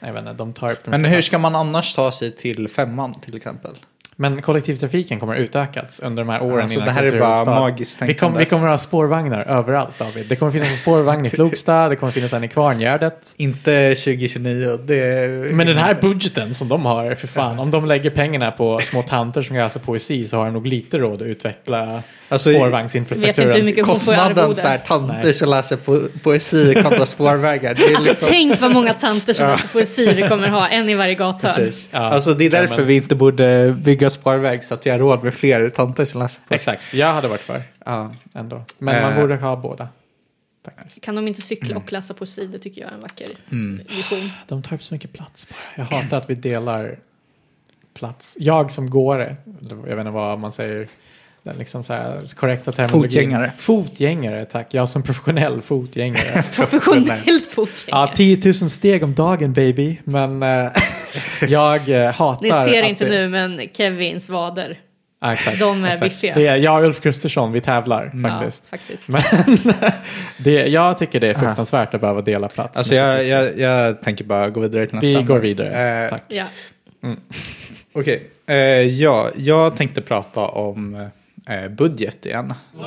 Jag 0.00 0.12
vet 0.12 0.20
inte, 0.20 0.32
de 0.32 0.52
tar 0.52 0.76
Men 0.84 1.04
hur 1.04 1.22
ska 1.22 1.38
man 1.38 1.54
annars 1.54 1.94
ta 1.94 2.12
sig 2.12 2.30
till 2.30 2.68
femman 2.68 3.20
till 3.20 3.36
exempel? 3.36 3.74
Men 4.20 4.42
kollektivtrafiken 4.42 5.20
kommer 5.20 5.34
utökats 5.34 6.00
under 6.00 6.24
de 6.24 6.28
här 6.30 6.42
åren 6.42 6.60
Alltså, 6.62 6.74
innan 6.74 6.86
det 6.86 6.92
här 6.92 7.04
är 7.04 7.20
bara 7.20 7.44
magiskt 7.44 7.94
vi, 7.94 7.98
kommer, 7.98 8.12
tänkande. 8.14 8.38
vi 8.38 8.44
kommer 8.44 8.66
att 8.66 8.72
ha 8.72 8.78
spårvagnar 8.78 9.40
överallt 9.48 9.98
David. 9.98 10.26
Det 10.28 10.36
kommer 10.36 10.52
finnas 10.52 10.70
en 10.70 10.76
spårvagn 10.76 11.26
i 11.26 11.30
Flogsta, 11.38 11.88
det 11.88 11.96
kommer 11.96 12.12
finnas 12.12 12.32
en 12.32 12.44
i 12.44 12.48
Kvarngärdet. 12.48 13.34
Inte 13.36 13.94
2029. 13.94 14.78
Det... 14.84 15.28
Men 15.54 15.66
den 15.66 15.78
här 15.78 15.94
budgeten 15.94 16.54
som 16.54 16.68
de 16.68 16.86
har, 16.86 17.14
för 17.14 17.26
fan, 17.28 17.58
om 17.58 17.70
de 17.70 17.86
lägger 17.86 18.10
pengarna 18.10 18.50
på 18.50 18.80
små 18.80 19.02
tanter 19.02 19.42
som 19.42 19.56
läsa 19.56 19.78
poesi 19.78 20.26
så 20.26 20.36
har 20.36 20.44
de 20.44 20.52
nog 20.54 20.66
lite 20.66 20.98
råd 20.98 21.22
att 21.22 21.28
utveckla 21.28 22.02
Alltså, 22.30 22.50
Vet 22.50 22.58
spårvagnsinfrastrukturen. 22.58 23.84
Kostnaden 23.84 24.54
så 24.54 24.68
här, 24.68 24.78
tanter 24.78 25.20
Nej. 25.24 25.34
som 25.34 25.48
läser 25.48 25.76
po 25.76 26.00
poesi 26.22 26.74
kontra 26.74 27.06
spårvägar. 27.06 27.74
Det 27.74 27.82
är 27.84 27.94
Alltså 27.94 28.08
liksom... 28.10 28.28
tänk 28.30 28.60
vad 28.60 28.72
många 28.72 28.94
tanter 28.94 29.32
som 29.32 29.46
läser 29.46 29.68
poesi 29.68 30.12
vi 30.12 30.28
kommer 30.28 30.48
ha, 30.48 30.68
en 30.68 30.88
i 30.88 30.94
varje 30.94 31.14
gathörn. 31.14 31.70
Ja. 31.90 31.98
Alltså 31.98 32.34
det 32.34 32.44
är 32.46 32.50
Ja, 32.54 32.60
därför 32.60 32.76
men- 32.76 32.86
vi 32.86 32.96
inte 32.96 33.14
borde 33.14 33.74
bygga 33.78 34.07
spårväg 34.10 34.64
så 34.64 34.74
att 34.74 34.86
vi 34.86 34.90
har 34.90 34.98
råd 34.98 35.24
med 35.24 35.34
fler 35.34 35.68
tanter 35.70 36.04
som 36.04 36.20
läser 36.22 36.42
poesi. 36.48 36.54
Exakt, 36.54 36.94
jag 36.94 37.12
hade 37.12 37.28
varit 37.28 37.40
för 37.40 37.62
Ja. 37.86 38.10
ändå. 38.34 38.62
Men 38.78 39.02
man 39.02 39.12
Eh. 39.12 39.20
borde 39.20 39.36
ha 39.36 39.56
båda. 39.56 39.88
Faktiskt. 40.64 41.04
Kan 41.04 41.14
de 41.14 41.28
inte 41.28 41.42
cykla 41.42 41.70
Mm. 41.70 41.82
och 41.82 41.92
läsa 41.92 42.14
poesi? 42.14 42.46
Det 42.46 42.58
tycker 42.58 42.80
jag 42.80 42.90
är 42.90 42.94
en 42.94 43.00
vacker 43.00 43.26
Mm. 43.52 43.80
vision. 43.96 44.30
De 44.48 44.62
tar 44.62 44.74
upp 44.74 44.82
så 44.82 44.94
mycket 44.94 45.12
plats 45.12 45.46
bara. 45.48 45.56
Jag 45.90 45.96
hatar 45.96 46.16
att 46.16 46.30
vi 46.30 46.34
delar 46.34 46.98
plats. 47.94 48.36
Jag 48.40 48.72
som 48.72 48.90
går, 48.90 49.20
eller 49.20 49.36
jag 49.70 49.76
vet 49.96 49.98
inte 49.98 50.10
vad 50.10 50.38
man 50.38 50.52
säger, 50.52 50.88
den 51.42 51.56
liksom 51.58 51.84
så 51.84 51.92
här 51.92 52.34
korrekta 52.34 52.72
terminologin. 52.72 53.10
Fotgängare. 53.10 53.52
Fotgängare, 53.58 54.44
tack. 54.44 54.74
Jag 54.74 54.88
som 54.88 55.02
professionell 55.02 55.62
fotgängare. 55.62 56.42
Professionell 56.54 57.40
fotgängare. 57.50 58.08
ja, 58.08 58.12
10 58.16 58.40
000 58.60 58.70
steg 58.70 59.04
om 59.04 59.14
dagen 59.14 59.52
baby. 59.52 59.98
Men 60.04 60.42
eh, 60.42 60.70
jag 61.48 61.88
eh, 61.88 62.12
hatar 62.12 62.42
Ni 62.42 62.52
ser 62.52 62.82
inte 62.82 63.04
det, 63.04 63.10
nu, 63.10 63.28
men 63.28 63.60
Kevins 63.72 64.30
vader. 64.30 64.78
Ja, 65.20 65.32
exakt, 65.32 65.60
de 65.60 65.84
är 65.84 65.92
exakt. 65.92 66.10
biffiga. 66.12 66.34
Det 66.34 66.46
är 66.46 66.56
jag 66.56 66.78
och 66.78 66.84
Ulf 66.84 67.00
Kristersson, 67.00 67.52
vi 67.52 67.60
tävlar 67.60 68.12
faktiskt. 68.22 68.64
Ja, 68.70 68.78
faktiskt. 68.78 69.08
Men 69.08 69.22
det, 70.38 70.66
jag 70.66 70.98
tycker 70.98 71.20
det 71.20 71.28
är 71.28 71.34
fruktansvärt 71.34 71.94
att 71.94 72.00
behöva 72.00 72.20
dela 72.20 72.48
plats. 72.48 72.78
Alltså 72.78 72.94
jag, 72.94 73.24
jag, 73.26 73.58
jag 73.58 74.02
tänker 74.02 74.24
bara 74.24 74.50
gå 74.50 74.60
vidare 74.60 74.86
till 74.86 74.98
Vi 75.00 75.12
nästa. 75.12 75.32
går 75.32 75.38
vidare. 75.40 76.04
Eh, 76.04 76.10
Tack. 76.10 76.24
Ja. 76.28 76.44
Okej, 77.92 78.30
eh, 78.46 78.56
ja, 78.82 79.30
jag 79.36 79.76
tänkte 79.76 80.00
prata 80.00 80.40
om 80.40 80.94
eh, 81.48 81.68
budget 81.68 82.26
igen. 82.26 82.54
Eh, 82.74 82.86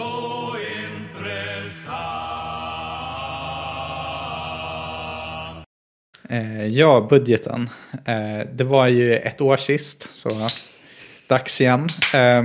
ja, 6.70 7.08
budgeten. 7.10 7.70
Eh, 8.06 8.48
det 8.54 8.64
var 8.64 8.88
ju 8.88 9.16
ett 9.16 9.42
år 9.42 9.58
sist, 9.58 10.16
så 10.16 10.30
dags 11.28 11.62
igen. 11.62 11.88
Eh, 12.16 12.44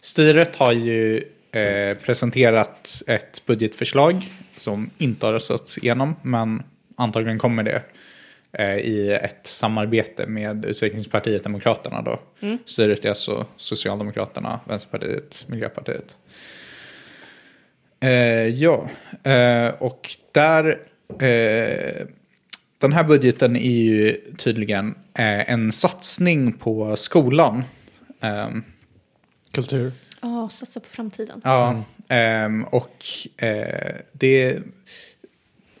styret 0.00 0.56
har 0.56 0.72
ju 0.72 1.24
eh, 1.52 1.96
presenterat 1.98 3.02
ett 3.06 3.46
budgetförslag 3.46 4.26
som 4.56 4.90
inte 4.98 5.26
har 5.26 5.32
röstats 5.32 5.78
igenom, 5.78 6.16
men 6.22 6.62
antagligen 6.96 7.38
kommer 7.38 7.62
det 7.62 7.82
eh, 8.52 8.76
i 8.76 9.18
ett 9.22 9.46
samarbete 9.46 10.26
med 10.26 10.64
Utvecklingspartiet 10.64 11.44
Demokraterna. 11.44 12.02
Då. 12.02 12.20
Styret 12.66 13.04
är 13.04 13.08
alltså 13.08 13.46
Socialdemokraterna, 13.56 14.60
Vänsterpartiet, 14.64 15.44
Miljöpartiet. 15.48 16.16
Eh, 18.00 18.48
ja, 18.48 18.88
eh, 19.22 19.68
och 19.78 20.16
där... 20.32 20.78
Den 22.78 22.92
här 22.92 23.04
budgeten 23.04 23.56
är 23.56 23.70
ju 23.70 24.20
tydligen 24.38 24.94
eh, 25.14 25.50
en 25.50 25.72
satsning 25.72 26.52
på 26.52 26.96
skolan. 26.96 27.64
Ehm, 28.20 28.62
Kultur. 29.52 29.92
Ja, 30.22 30.48
satsa 30.52 30.80
på 30.80 30.88
framtiden. 30.88 31.40
Ja, 31.44 31.82
ehm, 32.08 32.64
och 32.64 33.04
eh, 33.36 33.94
det, 34.12 34.58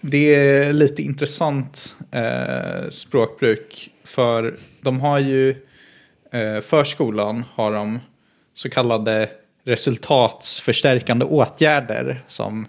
det 0.00 0.34
är 0.34 0.72
lite 0.72 1.02
intressant 1.02 1.96
eh, 2.10 2.88
språkbruk. 2.88 3.90
För 4.04 4.56
de 4.80 5.00
har 5.00 5.18
ju, 5.18 5.50
eh, 6.32 6.60
förskolan 6.60 7.44
har 7.54 7.72
de 7.72 8.00
så 8.54 8.70
kallade 8.70 9.30
resultatsförstärkande 9.64 11.24
åtgärder 11.24 12.24
som 12.26 12.66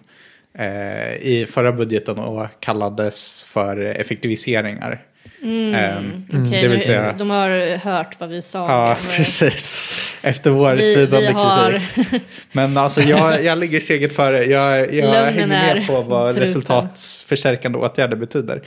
i 1.21 1.45
förra 1.49 1.71
budgeten 1.71 2.15
då 2.15 2.49
kallades 2.59 3.45
för 3.45 3.77
effektiviseringar. 3.77 5.01
Eh, 5.41 5.97
Okej, 6.29 6.61
det 6.61 6.67
vill 6.67 6.81
säga- 6.81 7.13
De 7.17 7.29
har 7.29 7.77
hört 7.77 8.19
vad 8.19 8.29
vi 8.29 8.41
sa. 8.41 8.67
Ja, 8.71 8.97
precis. 9.17 9.95
Efter 10.23 10.51
vår 10.51 10.73
vi, 10.73 10.93
svidande 10.95 11.27
vi 11.27 11.33
har, 11.33 11.71
kritik. 11.95 12.21
Men 12.51 12.77
alltså 12.77 13.01
jag, 13.01 13.43
jag 13.43 13.57
ligger 13.57 13.79
steget 13.79 14.15
före. 14.15 14.43
Jag, 14.45 14.93
jag 14.93 15.25
hänger 15.25 15.47
med 15.47 15.87
på 15.87 16.01
vad 16.01 16.25
bruten. 16.35 16.41
resultatsförstärkande 16.47 17.77
åtgärder 17.77 18.15
betyder. 18.17 18.61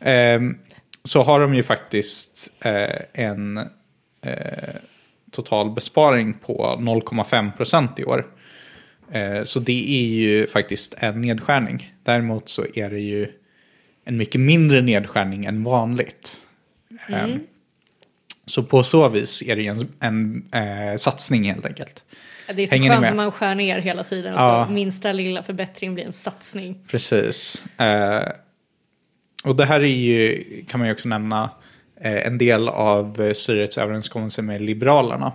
Ehm, 0.00 0.58
så 1.04 1.22
har 1.22 1.40
de 1.40 1.54
ju 1.54 1.62
faktiskt 1.62 2.48
eh, 2.64 3.24
en 3.24 3.56
eh, 3.56 4.74
total 5.32 5.70
besparing 5.70 6.32
på 6.34 6.76
0,5 6.80 7.56
procent 7.56 7.98
i 7.98 8.04
år. 8.04 8.26
Eh, 9.12 9.42
så 9.42 9.60
det 9.60 9.90
är 10.02 10.06
ju 10.06 10.46
faktiskt 10.46 10.94
en 10.98 11.20
nedskärning. 11.20 11.94
Däremot 12.02 12.48
så 12.48 12.66
är 12.74 12.90
det 12.90 13.00
ju 13.00 13.28
en 14.04 14.16
mycket 14.16 14.40
mindre 14.40 14.80
nedskärning 14.82 15.44
än 15.44 15.64
vanligt. 15.64 16.36
Ehm, 17.08 17.40
så 18.46 18.62
på 18.62 18.82
så 18.82 19.08
vis 19.08 19.42
är 19.42 19.56
det 19.56 19.62
ju 19.62 19.68
en, 19.68 19.88
en 20.00 20.44
eh, 20.92 20.96
satsning 20.96 21.44
helt 21.44 21.66
enkelt. 21.66 22.04
det 22.54 22.62
är 22.62 22.66
så 22.66 22.74
Hänger 22.74 22.90
skönt 22.90 23.02
när 23.02 23.14
man 23.14 23.32
skär 23.32 23.54
ner 23.54 23.80
hela 23.80 24.04
tiden. 24.04 24.32
Ja. 24.36 24.64
så 24.68 24.72
minsta 24.72 25.12
lilla 25.12 25.42
förbättring 25.42 25.94
blir 25.94 26.04
en 26.04 26.12
satsning. 26.12 26.78
Precis. 26.88 27.64
Eh, 27.80 28.28
och 29.44 29.56
det 29.56 29.64
här 29.64 29.80
är 29.80 29.84
ju, 29.86 30.44
kan 30.68 30.80
man 30.80 30.88
ju 30.88 30.92
också 30.94 31.08
nämna, 31.08 31.50
eh, 32.00 32.26
en 32.26 32.38
del 32.38 32.68
av 32.68 33.20
eh, 33.20 33.32
styrets 33.32 33.78
överenskommelse 33.78 34.42
med 34.42 34.60
Liberalerna. 34.60 35.32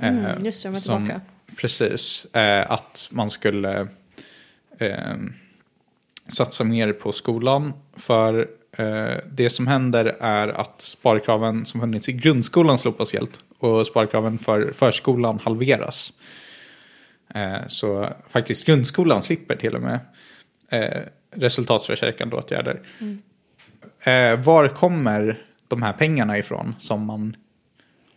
Eh, 0.00 0.08
Mm, 0.08 0.44
just 0.44 0.62
det, 0.62 0.68
de 0.68 0.74
är 0.76 0.80
som- 0.80 1.06
tillbaka. 1.06 1.20
Precis, 1.56 2.26
eh, 2.34 2.70
att 2.70 3.08
man 3.12 3.30
skulle 3.30 3.88
eh, 4.78 5.16
satsa 6.32 6.64
mer 6.64 6.92
på 6.92 7.12
skolan. 7.12 7.72
För 7.96 8.48
eh, 8.72 9.16
det 9.32 9.50
som 9.50 9.66
händer 9.66 10.04
är 10.20 10.48
att 10.48 10.80
sparkraven 10.80 11.66
som 11.66 11.80
funnits 11.80 12.08
i 12.08 12.12
grundskolan 12.12 12.78
slopas 12.78 13.12
helt. 13.12 13.40
Och 13.58 13.86
sparkraven 13.86 14.38
för 14.38 14.72
förskolan 14.72 15.38
halveras. 15.38 16.12
Eh, 17.34 17.66
så 17.66 18.08
faktiskt 18.28 18.66
grundskolan 18.66 19.22
slipper 19.22 19.56
till 19.56 19.74
och 19.74 19.82
med 19.82 20.00
eh, 20.68 21.02
resultatförstärkande 21.30 22.36
åtgärder. 22.36 22.80
Eh, 24.00 24.40
var 24.40 24.68
kommer 24.68 25.42
de 25.68 25.82
här 25.82 25.92
pengarna 25.92 26.38
ifrån 26.38 26.74
som 26.78 27.04
man 27.06 27.36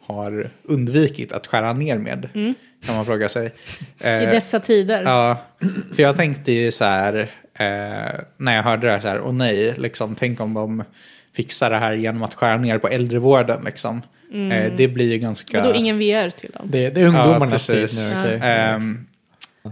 har 0.06 0.49
undvikit 0.64 1.32
att 1.32 1.47
skära 1.47 1.74
ner 1.74 1.97
med? 1.97 2.30
Kan 2.86 2.95
man 2.95 3.06
fråga 3.06 3.30
sig. 3.30 3.45
I 3.99 4.08
Eh, 4.08 4.20
dessa 4.20 4.60
tider. 4.60 5.01
Ja, 5.04 5.38
för 5.95 6.04
jag 6.04 6.18
tänkte 6.18 6.51
ju 6.51 6.72
så 6.72 6.86
här, 6.86 7.16
eh, 7.54 8.20
när 8.38 8.56
jag 8.56 8.64
hörde 8.64 8.88
det 8.88 8.93
här, 8.93 8.99
så 8.99 9.08
här, 9.08 9.22
åh 9.22 9.34
nej, 9.34 9.74
liksom, 9.78 10.16
tänk 10.16 10.39
om 10.41 10.54
de 10.54 10.84
fixar 11.36 11.70
det 11.70 11.78
här 11.78 11.93
genom 11.93 12.24
att 12.24 12.34
skära 12.34 12.58
ner 12.58 12.78
på 12.78 12.88
äldrevården. 12.88 13.64
Liksom. 13.66 14.01
Eh, 14.51 14.74
det 14.78 14.88
blir 14.88 15.12
ju 15.12 15.18
ganska... 15.18 15.58
Och 15.62 15.68
då 15.68 15.74
ingen 15.80 15.97
VR 15.97 16.30
till 16.30 16.51
dem. 16.51 16.62
Det, 16.72 16.89
det 16.89 17.01
är 17.01 17.06
ungdomarnas 17.06 17.70
Ja, 17.70 17.74
tid 17.76 17.84
precis. 17.84 18.16
nu. 18.16 18.36
okej. 18.36 18.39
Ehm, 18.49 19.06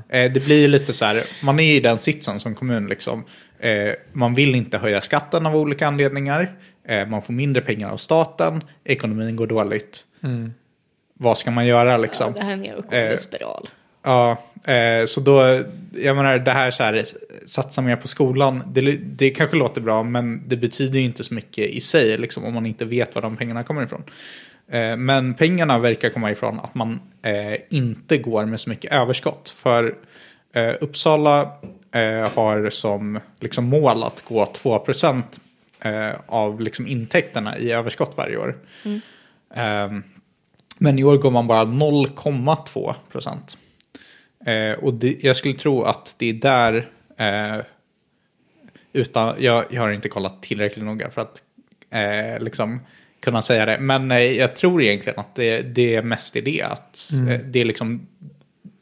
eh, 0.10 0.32
det 0.32 0.46
blir 0.46 0.62
ju 0.62 0.68
lite 0.68 0.94
så 0.94 1.06
här, 1.06 1.24
man 1.44 1.60
är 1.60 1.74
i 1.76 1.80
den 1.80 2.00
sitsen 2.00 2.40
som 2.40 2.56
kommun 2.56 2.88
liksom. 2.88 3.24
Eh, 3.60 3.94
man 4.14 4.34
vill 4.34 4.56
inte 4.56 4.78
höja 4.78 5.02
skatten 5.02 5.46
av 5.46 5.56
olika 5.56 5.88
anledningar. 5.88 6.52
Eh, 6.84 7.08
man 7.08 7.22
får 7.22 7.34
mindre 7.34 7.62
pengar 7.62 7.90
av 7.90 7.98
staten, 7.98 8.64
ekonomin 8.84 9.36
går 9.36 9.48
dåligt. 9.48 10.06
Vad 11.14 11.38
ska 11.38 11.52
man 11.52 11.66
göra 11.66 11.90
Ja, 11.92 11.98
liksom? 11.98 12.34
det 12.34 12.42
här 12.42 12.50
är 12.50 12.54
en 12.54 12.62
nedåtgående 12.62 13.10
Eh, 13.12 13.16
spiral. 13.16 13.70
Ja, 14.04 14.38
eh, 14.64 15.06
så 15.06 15.22
då, 15.22 15.64
jag 15.94 16.16
menar 16.16 16.40
det 16.40 16.52
här 16.52 16.72
så 16.72 16.84
här, 16.84 17.04
satsa 17.46 17.82
mer 17.82 17.96
på 17.96 18.08
skolan, 18.08 18.64
det, 18.68 18.82
det 18.98 19.30
kanske 19.30 19.56
låter 19.58 19.82
bra, 19.82 20.04
men 20.04 20.48
det 20.48 20.58
betyder 20.58 21.00
ju 21.00 21.06
inte 21.06 21.24
så 21.24 21.34
mycket 21.34 21.70
i 21.70 21.82
sig, 21.82 22.18
liksom, 22.18 22.46
om 22.46 22.54
man 22.54 22.66
inte 22.66 22.86
vet 22.86 23.16
var 23.16 23.22
de 23.22 23.38
pengarna 23.38 23.64
kommer 23.64 23.84
ifrån. 23.84 24.04
Eh, 24.72 24.98
men 24.98 25.34
pengarna 25.34 25.80
verkar 25.80 26.10
komma 26.10 26.32
ifrån 26.32 26.60
att 26.60 26.76
man 26.76 27.00
eh, 27.22 27.56
inte 27.70 28.18
går 28.18 28.46
med 28.46 28.60
så 28.60 28.70
mycket 28.70 28.94
överskott. 28.94 29.50
För 29.50 29.96
eh, 30.54 30.74
Uppsala 30.82 31.42
eh, 31.92 32.30
har 32.34 32.70
som 32.70 33.20
liksom, 33.40 33.66
mål 33.66 34.04
att 34.04 34.22
gå 34.22 34.46
2 34.46 34.80
eh, 35.82 36.12
av 36.26 36.62
liksom, 36.62 36.88
intäkterna 36.88 37.58
i 37.58 37.72
överskott 37.72 38.14
varje 38.18 38.38
år. 38.38 38.58
Ehm, 39.56 40.04
men 40.78 41.00
i 41.00 41.04
år 41.04 41.18
går 41.18 41.32
man 41.32 41.48
bara 41.48 41.66
0,2 41.66 42.96
procent. 43.12 43.58
Eh, 44.46 44.72
och 44.72 44.94
det, 44.94 45.24
jag 45.24 45.36
skulle 45.36 45.54
tro 45.54 45.84
att 45.84 46.16
det 46.20 46.30
är 46.30 46.34
där, 46.34 46.90
eh, 47.18 47.66
utan, 48.94 49.36
jag, 49.40 49.66
jag 49.70 49.82
har 49.82 49.92
inte 49.92 50.10
kollat 50.10 50.44
tillräckligt 50.44 50.86
noga 50.86 51.10
för 51.10 51.22
att 51.22 51.42
eh, 51.90 52.44
liksom 52.44 52.80
kunna 53.20 53.42
säga 53.42 53.66
det. 53.66 53.78
Men 53.80 54.12
eh, 54.12 54.18
jag 54.20 54.56
tror 54.56 54.82
egentligen 54.82 55.20
att 55.20 55.36
det, 55.36 55.62
det 55.62 55.96
är 55.96 56.04
mest 56.04 56.36
är 56.36 56.42
det, 56.42 56.62
att 56.62 57.10
eh, 57.30 57.40
det 57.46 57.62
är 57.62 57.66
liksom 57.66 58.08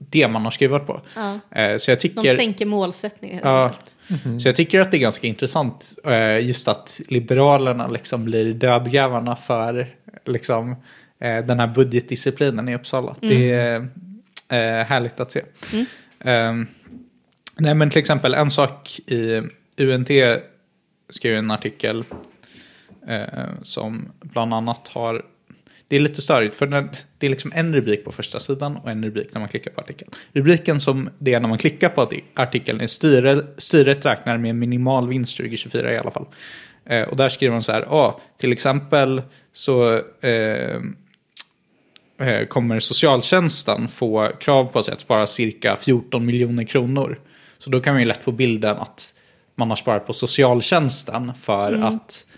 det 0.09 0.27
man 0.27 0.43
har 0.43 0.51
skruvat 0.51 0.87
på. 0.87 1.01
Ja. 1.15 1.39
Eh, 1.51 1.77
så 1.77 1.91
jag 1.91 1.97
De 1.97 2.01
tycker... 2.01 2.35
sänker 2.35 2.65
målsättningen 2.65 3.39
Ja. 3.43 3.63
enkelt. 3.65 3.95
Så 4.41 4.47
jag 4.47 4.55
tycker 4.55 4.79
att 4.81 4.91
det 4.91 4.97
är 4.97 5.01
ganska 5.01 5.27
intressant 5.27 5.95
eh, 6.05 6.39
just 6.47 6.67
att 6.67 7.01
Liberalerna 7.07 7.87
liksom 7.87 8.25
blir 8.25 8.53
dödgrävarna 8.53 9.35
för 9.35 9.87
liksom, 10.25 10.71
eh, 11.19 11.37
den 11.45 11.59
här 11.59 11.67
budgetdisciplinen 11.67 12.69
i 12.69 12.75
Uppsala. 12.75 13.15
Det 13.21 13.51
är 13.51 13.75
eh, 14.49 14.85
härligt 14.85 15.19
att 15.19 15.31
se. 15.31 15.41
Eh, 16.19 16.53
nej 17.57 17.73
men 17.75 17.89
till 17.89 17.99
exempel 17.99 18.33
en 18.33 18.51
sak 18.51 18.99
i 19.07 19.41
UNT 19.77 20.09
skrev 21.09 21.35
en 21.37 21.51
artikel 21.51 22.03
eh, 23.07 23.23
som 23.63 24.09
bland 24.21 24.53
annat 24.53 24.87
har 24.87 25.25
det 25.89 25.95
är 25.95 25.99
lite 25.99 26.21
störigt 26.21 26.55
för 26.55 26.67
när, 26.67 26.89
det 27.17 27.25
är 27.25 27.29
liksom 27.29 27.51
en 27.55 27.75
rubrik 27.75 28.05
på 28.05 28.11
första 28.11 28.39
sidan 28.39 28.75
och 28.75 28.91
en 28.91 29.03
rubrik 29.03 29.27
när 29.33 29.39
man 29.39 29.49
klickar 29.49 29.71
på 29.71 29.81
artikeln. 29.81 30.11
Rubriken 30.33 30.79
som 30.79 31.09
det 31.17 31.33
är 31.33 31.39
när 31.39 31.47
man 31.47 31.57
klickar 31.57 31.89
på 31.89 32.01
arti- 32.01 32.23
artikeln 32.33 32.81
är 32.81 32.87
styre, 32.87 33.45
styret 33.57 34.05
räknar 34.05 34.37
med 34.37 34.55
minimal 34.55 35.07
vinst 35.07 35.37
2024 35.37 35.93
i 35.93 35.97
alla 35.97 36.11
fall. 36.11 36.25
Eh, 36.85 37.07
och 37.09 37.17
där 37.17 37.29
skriver 37.29 37.53
de 37.53 37.63
så 37.63 37.71
här, 37.71 37.81
ah, 37.81 38.19
till 38.37 38.51
exempel 38.51 39.21
så 39.53 40.01
eh, 40.21 40.81
eh, 42.19 42.45
kommer 42.47 42.79
socialtjänsten 42.79 43.87
få 43.87 44.31
krav 44.39 44.65
på 44.65 44.83
sig 44.83 44.93
att 44.93 44.99
spara 44.99 45.27
cirka 45.27 45.75
14 45.75 46.25
miljoner 46.25 46.63
kronor. 46.63 47.19
Så 47.57 47.69
då 47.69 47.79
kan 47.79 47.93
man 47.93 48.01
ju 48.01 48.07
lätt 48.07 48.23
få 48.23 48.31
bilden 48.31 48.77
att 48.77 49.13
man 49.55 49.69
har 49.69 49.77
sparat 49.77 50.07
på 50.07 50.13
socialtjänsten 50.13 51.31
för 51.41 51.73
att 51.73 51.81
eh, 51.81 52.28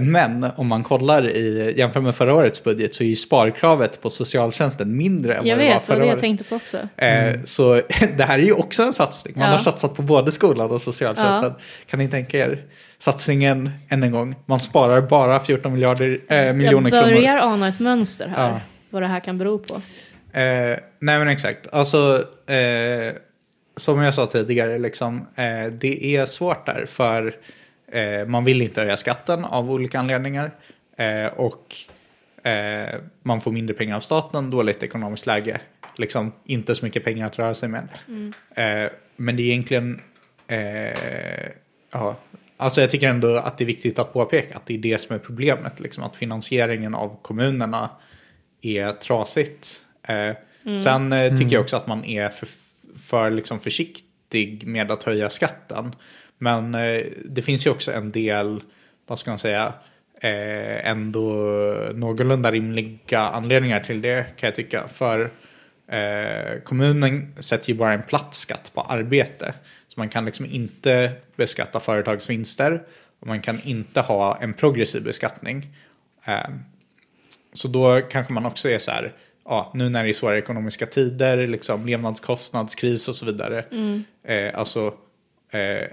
men 0.00 0.46
om 0.56 0.66
man 0.66 0.82
kollar 0.84 1.28
i, 1.28 1.74
jämför 1.76 2.00
med 2.00 2.14
förra 2.14 2.34
årets 2.34 2.64
budget 2.64 2.94
så 2.94 3.02
är 3.04 3.08
ju 3.08 3.16
sparkravet 3.16 4.00
på 4.02 4.10
socialtjänsten 4.10 4.96
mindre 4.96 5.34
än 5.34 5.46
Jag 5.46 5.56
vad 5.56 5.64
det 5.64 5.68
var 5.68 5.74
vet, 5.74 5.80
det 5.82 5.86
förra 5.86 5.96
var 5.96 6.00
det 6.00 6.06
jag 6.06 6.12
året. 6.14 6.20
tänkte 6.20 6.44
på 6.44 6.54
också. 6.56 6.78
Eh, 6.96 7.34
Så 7.44 7.74
det 8.16 8.24
här 8.24 8.38
är 8.38 8.42
ju 8.42 8.52
också 8.52 8.82
en 8.82 8.92
satsning. 8.92 9.34
Man 9.36 9.44
Ja. 9.46 9.50
har 9.52 9.58
satsat 9.58 9.94
på 9.94 10.02
både 10.02 10.32
skolan 10.32 10.70
och 10.70 10.80
socialtjänsten. 10.82 11.52
Kan 11.90 11.98
ni 11.98 12.08
tänka 12.08 12.38
er 12.38 12.64
satsningen 12.98 13.70
än 13.88 14.02
en 14.02 14.12
gång? 14.12 14.34
Man 14.46 14.60
sparar 14.60 15.00
bara 15.00 15.40
14 15.40 15.72
miljarder, 15.72 16.20
eh, 16.28 16.52
miljoner 16.52 16.90
jag 16.90 17.04
kronor. 17.04 17.14
börjar 17.20 17.36
ana 17.38 17.68
ett 17.68 17.80
mönster 17.80 18.28
här. 18.36 18.50
Ja. 18.50 18.60
Vad 18.90 19.02
det 19.02 19.06
här 19.08 19.20
kan 19.20 19.38
bero 19.38 19.58
på. 19.58 19.74
Eh, 20.38 20.78
nej 20.98 21.18
men 21.18 21.28
exakt. 21.28 21.66
Alltså, 21.72 22.24
eh, 22.50 23.12
som 23.76 24.02
jag 24.02 24.14
sa 24.14 24.26
tidigare, 24.26 24.78
liksom, 24.78 25.16
eh, 25.36 25.72
det 25.72 26.16
är 26.16 26.24
svårt 26.24 26.66
där. 26.66 26.84
För 26.88 27.34
eh, 27.96 28.26
man 28.26 28.44
vill 28.44 28.62
inte 28.62 28.80
höja 28.80 28.96
skatten 28.96 29.44
av 29.44 29.70
olika 29.70 29.98
anledningar. 29.98 30.50
Eh, 30.96 31.26
och 31.26 31.76
eh, 32.46 32.94
man 33.22 33.40
får 33.40 33.52
mindre 33.52 33.76
pengar 33.76 33.96
av 33.96 34.00
staten, 34.00 34.50
dåligt 34.50 34.82
ekonomiskt 34.82 35.26
läge. 35.26 35.60
Liksom 35.98 36.32
inte 36.44 36.74
så 36.74 36.84
mycket 36.84 37.04
pengar 37.04 37.26
att 37.26 37.38
röra 37.38 37.54
sig 37.54 37.68
med. 37.68 37.88
Eh, 38.54 38.90
men 39.16 39.36
det 39.36 39.42
är 39.42 39.46
egentligen... 39.46 40.00
Eh, 40.48 41.48
ja, 41.92 42.16
alltså 42.56 42.80
jag 42.80 42.90
tycker 42.90 43.08
ändå 43.08 43.36
att 43.36 43.58
det 43.58 43.64
är 43.64 43.66
viktigt 43.66 43.98
att 43.98 44.12
påpeka 44.12 44.56
att 44.56 44.66
det 44.66 44.74
är 44.74 44.78
det 44.78 44.98
som 44.98 45.14
är 45.16 45.18
problemet. 45.20 45.80
Liksom, 45.80 46.04
att 46.04 46.16
finansieringen 46.16 46.94
av 46.94 47.16
kommunerna 47.22 47.90
är 48.62 48.92
trasigt. 48.92 49.84
Eh, 50.08 50.36
Sen 50.84 51.12
eh, 51.12 51.36
tycker 51.36 51.52
jag 51.52 51.62
också 51.62 51.76
att 51.76 51.86
man 51.86 52.04
är 52.04 52.28
för, 52.28 52.48
för 52.98 53.30
liksom 53.30 53.60
försiktig 53.60 54.66
med 54.66 54.90
att 54.90 55.02
höja 55.02 55.30
skatten. 55.30 55.92
Men 56.38 56.74
eh, 56.74 57.02
det 57.24 57.42
finns 57.42 57.66
ju 57.66 57.70
också 57.70 57.92
en 57.92 58.10
del, 58.10 58.62
vad 59.06 59.18
ska 59.18 59.30
man 59.30 59.38
säga, 59.38 59.72
eh, 60.20 60.90
ändå 60.90 61.28
någorlunda 61.94 62.50
rimliga 62.50 63.20
anledningar 63.20 63.80
till 63.80 64.02
det 64.02 64.26
kan 64.36 64.46
jag 64.46 64.54
tycka. 64.54 64.88
För 64.88 65.30
eh, 65.88 66.60
kommunen 66.64 67.34
sätter 67.38 67.68
ju 67.68 67.74
bara 67.74 67.92
en 67.92 68.02
platt 68.02 68.34
skatt 68.34 68.70
på 68.74 68.80
arbete. 68.80 69.54
Så 69.88 70.00
man 70.00 70.08
kan 70.08 70.24
liksom 70.24 70.46
inte 70.46 71.12
beskatta 71.36 71.80
företagsvinster 71.80 72.82
och 73.20 73.26
man 73.26 73.40
kan 73.40 73.60
inte 73.64 74.00
ha 74.00 74.38
en 74.40 74.54
progressiv 74.54 75.02
beskattning. 75.02 75.66
Eh, 76.26 76.50
så 77.52 77.68
då 77.68 78.00
kanske 78.10 78.32
man 78.32 78.46
också 78.46 78.68
är 78.68 78.78
så 78.78 78.90
här, 78.90 79.12
ja, 79.44 79.70
nu 79.74 79.88
när 79.88 80.04
det 80.04 80.10
är 80.10 80.12
svåra 80.12 80.38
ekonomiska 80.38 80.86
tider, 80.86 81.46
liksom 81.46 81.86
levnadskostnadskris 81.86 83.08
och 83.08 83.14
så 83.14 83.26
vidare. 83.26 83.64
Eh, 84.24 84.58
alltså, 84.58 84.94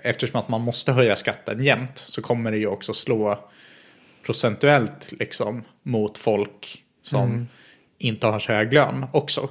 eftersom 0.02 0.40
att 0.40 0.50
man 0.50 0.62
måste 0.62 0.92
höja 0.92 1.16
skatten 1.16 1.64
jämt 1.64 1.98
så 1.98 2.22
kommer 2.22 2.52
det 2.52 2.58
ju 2.58 2.68
också 2.68 2.94
slå 2.94 3.50
procentuellt 4.26 5.12
liksom 5.12 5.64
mot 5.84 6.18
folk 6.18 6.84
som 7.02 7.48
inte 7.98 8.28
har 8.28 8.40
så 8.40 8.52
hög 8.52 8.74
lön 8.74 9.06
också. 9.12 9.50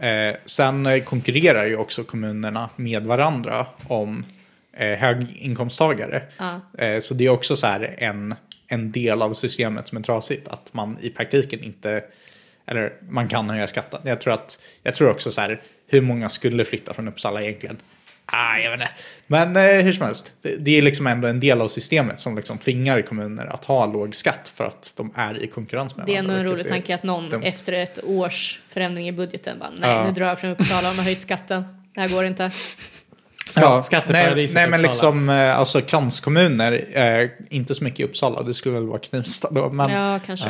Eh, 0.00 0.36
sen 0.44 0.86
eh, 0.86 1.02
konkurrerar 1.04 1.66
ju 1.66 1.76
också 1.76 2.04
kommunerna 2.04 2.70
med 2.76 3.06
varandra 3.06 3.66
om 3.86 4.24
eh, 4.72 4.98
höginkomsttagare. 4.98 6.22
Ja. 6.38 6.60
Eh, 6.78 7.00
så 7.00 7.14
det 7.14 7.26
är 7.26 7.30
också 7.30 7.56
så 7.56 7.66
här 7.66 7.94
en, 7.98 8.34
en 8.66 8.92
del 8.92 9.22
av 9.22 9.32
systemet 9.32 9.88
som 9.88 9.98
är 9.98 10.02
trasigt. 10.02 10.48
Att 10.48 10.74
man 10.74 10.98
i 11.00 11.10
praktiken 11.10 11.64
inte, 11.64 12.04
eller 12.66 12.92
man 13.08 13.28
kan 13.28 13.50
höja 13.50 13.66
skatten. 13.66 14.00
Jag 14.04 14.20
tror, 14.20 14.32
att, 14.32 14.62
jag 14.82 14.94
tror 14.94 15.10
också 15.10 15.30
så 15.30 15.40
här, 15.40 15.60
hur 15.86 16.00
många 16.00 16.28
skulle 16.28 16.64
flytta 16.64 16.94
från 16.94 17.08
Uppsala 17.08 17.42
egentligen? 17.42 17.76
Ah, 18.32 18.58
jag 18.58 18.70
vet 18.70 18.80
inte. 18.80 18.92
Men 19.26 19.56
eh, 19.56 19.84
hur 19.84 19.92
som 19.92 20.06
helst, 20.06 20.32
det, 20.58 20.78
är 20.78 20.82
liksom 20.82 21.06
ändå 21.06 21.28
en 21.28 21.40
del 21.40 21.60
av 21.60 21.68
systemet 21.68 22.20
som 22.20 22.36
liksom 22.36 22.58
tvingar 22.58 23.02
kommuner 23.02 23.46
att 23.46 23.64
ha 23.64 23.86
låg 23.86 24.14
skatt 24.14 24.52
för 24.54 24.64
att 24.64 24.94
de 24.96 25.12
är 25.14 25.42
i 25.42 25.46
konkurrens 25.46 25.96
med 25.96 26.06
Det 26.06 26.14
är 26.14 26.18
ändå 26.18 26.28
varandra, 26.30 26.48
en 26.50 26.54
rolig 26.56 26.68
tanke 26.68 26.94
att 26.94 27.02
någon 27.02 27.30
dumt. 27.30 27.42
efter 27.44 27.72
ett 27.72 27.98
års 28.04 28.60
förändring 28.68 29.08
i 29.08 29.12
budgeten 29.12 29.58
bara 29.58 29.70
nej 29.70 29.90
Ja. 29.90 30.04
nu 30.04 30.10
drar 30.10 30.26
jag 30.26 30.40
från 30.40 30.50
Uppsala 30.50 30.88
och 30.90 30.94
har 30.94 31.02
höjt 31.04 31.20
skatten. 31.20 31.64
Det 31.94 32.00
här 32.00 32.08
går 32.08 32.26
inte. 32.26 32.50
Skatt- 33.50 33.84
skatteparadiset 33.86 34.54
nej, 34.54 34.62
nej, 34.62 34.70
men 34.70 34.82
liksom 34.82 35.28
eh, 35.30 35.58
alltså 35.58 35.80
kranskommuner, 35.80 36.84
eh, 36.92 37.28
inte 37.50 37.74
så 37.74 37.84
mycket 37.84 38.00
i 38.00 38.04
Uppsala, 38.04 38.42
det 38.42 38.54
skulle 38.54 38.74
väl 38.74 38.86
vara 38.86 38.98
Knivsta 38.98 39.48
då. 39.50 39.68
Men, 39.70 39.90
Ja, 39.92 40.20
kanske. 40.26 40.46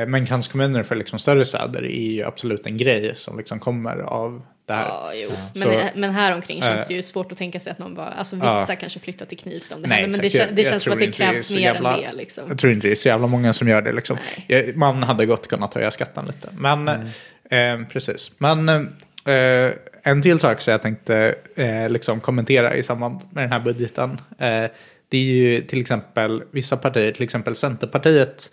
eh, 0.00 0.06
men 0.06 0.26
kranskommuner 0.26 0.82
för 0.82 0.94
liksom 0.96 1.18
större 1.18 1.44
städer 1.44 1.84
är 1.84 2.10
ju 2.10 2.24
absolut 2.24 2.66
en 2.66 2.76
grej 2.76 3.12
som 3.16 3.38
liksom 3.38 3.58
kommer 3.58 3.96
av 3.96 4.42
det 4.66 4.72
här. 4.74 4.84
Ja, 4.88 5.10
jo. 5.14 5.30
Men, 5.54 5.62
Så- 5.62 5.88
men 5.94 6.10
här 6.10 6.34
omkring 6.34 6.62
känns 6.62 6.82
Eh. 6.82 6.88
det 6.88 6.94
ju 6.94 7.02
svårt 7.02 7.32
att 7.32 7.38
tänka 7.38 7.60
sig 7.60 7.72
att 7.72 7.78
någon 7.78 7.94
bara, 7.94 8.10
alltså 8.10 8.36
vissa 8.36 8.66
Ja. 8.68 8.76
kanske 8.80 9.00
flyttar 9.00 9.26
till 9.26 9.38
Knivsta 9.38 9.74
om 9.74 9.82
det 9.82 9.88
Nej, 9.88 10.00
händer, 10.00 10.10
men 10.18 10.20
det, 10.20 10.26
exakt. 10.26 10.44
det 10.44 10.50
Jag- 10.62 10.66
jag 10.66 10.70
känns 10.72 10.82
som 10.82 10.92
att 10.92 10.98
det 10.98 11.06
det 11.06 11.12
krävs 11.12 11.50
mer 11.54 11.60
jävla- 11.60 11.96
än 11.96 12.00
det 12.02 12.12
liksom. 12.12 12.44
Jag 12.48 12.58
tror 12.58 12.72
inte 12.72 12.86
det 12.86 12.92
är 12.92 12.96
så 12.96 13.08
jävla 13.08 13.26
många 13.26 13.52
som 13.52 13.68
gör 13.68 13.82
det. 13.82 13.92
Liksom. 13.92 14.16
Jag, 14.46 14.76
man 14.76 15.02
hade 15.02 15.26
gott 15.26 15.46
kunnat 15.48 15.74
höja 15.74 15.90
skatten 15.90 16.26
lite. 16.26 16.48
Men 16.58 16.88
eh, 16.88 17.88
precis. 17.92 18.30
Men 18.38 18.68
eh, 18.68 19.70
en 20.06 20.22
till 20.22 20.40
sak 20.40 20.60
som 20.60 20.70
jag 20.70 20.82
tänkte 20.82 21.34
eh, 21.56 21.88
liksom 21.88 22.20
kommentera 22.20 22.76
i 22.76 22.82
samband 22.82 23.20
med 23.30 23.44
den 23.44 23.52
här 23.52 23.60
budgeten. 23.60 24.10
Eh, 24.38 24.64
det 25.08 25.16
är 25.18 25.22
ju 25.22 25.60
till 25.60 25.80
exempel 25.80 26.42
vissa 26.50 26.76
partier, 26.76 27.12
till 27.12 27.22
exempel 27.22 27.56
Centerpartiet. 27.56 28.50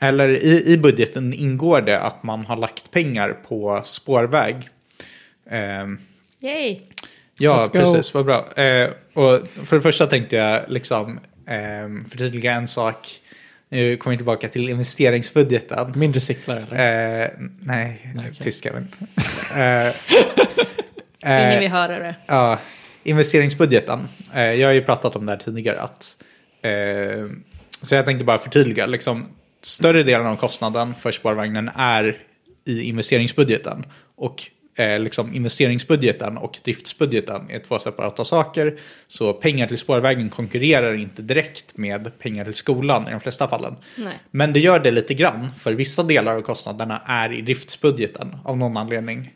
Eller 0.00 0.28
i, 0.28 0.72
i 0.72 0.78
budgeten 0.78 1.32
ingår 1.32 1.80
det 1.80 2.00
att 2.00 2.22
man 2.22 2.44
har 2.46 2.56
lagt 2.56 2.90
pengar 2.90 3.36
på 3.48 3.80
spårväg. 3.84 4.68
Eh, 5.50 5.86
Yay! 6.40 6.80
Ja, 7.38 7.68
precis. 7.72 8.14
Vad 8.14 8.24
bra. 8.24 8.52
Eh, 8.56 8.90
och 9.14 9.40
för 9.64 9.76
det 9.76 9.82
första 9.82 10.06
tänkte 10.06 10.36
jag 10.36 10.62
liksom 10.68 11.20
eh, 11.46 12.08
förtydliga 12.10 12.52
en 12.52 12.68
sak. 12.68 13.20
Nu 13.68 13.96
kommer 13.96 14.14
vi 14.14 14.18
tillbaka 14.18 14.48
till 14.48 14.68
investeringsbudgeten. 14.68 15.92
Mindre 15.94 16.20
cyklar 16.20 16.56
eller? 16.56 17.22
Eh, 17.22 17.28
nej, 17.60 18.12
Nej, 18.14 18.24
okej. 18.30 18.44
tyst 18.44 18.64
Kevin. 18.64 18.88
eh, 19.56 19.94
Ingen 21.24 21.52
eh, 21.52 21.58
vill 21.60 21.70
höra 21.70 21.98
det. 21.98 22.14
Ja, 22.26 22.58
investeringsbudgeten. 23.02 24.08
Eh, 24.34 24.52
jag 24.52 24.68
har 24.68 24.72
ju 24.74 24.82
pratat 24.82 25.16
om 25.16 25.26
det 25.26 25.32
här 25.32 25.38
tidigare. 25.38 25.80
Att, 25.80 26.24
eh, 26.62 27.26
så 27.80 27.94
jag 27.94 28.04
tänkte 28.06 28.24
bara 28.24 28.38
förtydliga. 28.38 28.86
Liksom, 28.86 29.28
större 29.62 30.02
delen 30.02 30.26
av 30.26 30.36
kostnaden 30.36 30.94
för 30.94 31.12
spårvagnen 31.12 31.70
är 31.76 32.18
i 32.64 32.82
investeringsbudgeten. 32.82 33.86
Och 34.16 34.50
eh, 34.76 34.98
liksom 34.98 35.34
investeringsbudgeten 35.34 36.38
och 36.38 36.58
driftsbudgeten 36.64 37.50
är 37.50 37.58
två 37.58 37.78
separata 37.78 38.24
saker. 38.24 38.78
Så 39.08 39.32
pengar 39.32 39.66
till 39.66 39.78
spårvägen 39.78 40.30
konkurrerar 40.30 40.94
inte 40.94 41.22
direkt 41.22 41.76
med 41.76 42.18
pengar 42.18 42.44
till 42.44 42.54
skolan 42.54 43.08
i 43.08 43.10
de 43.10 43.20
flesta 43.20 43.48
fallen. 43.48 43.76
Nej. 43.96 44.18
Men 44.30 44.52
det 44.52 44.60
gör 44.60 44.78
det 44.78 44.90
lite 44.90 45.14
grann, 45.14 45.54
för 45.56 45.72
vissa 45.72 46.02
delar 46.02 46.36
av 46.36 46.40
kostnaderna 46.40 47.02
är 47.06 47.32
i 47.32 47.42
driftsbudgeten 47.42 48.36
av 48.44 48.58
någon 48.58 48.76
anledning. 48.76 49.32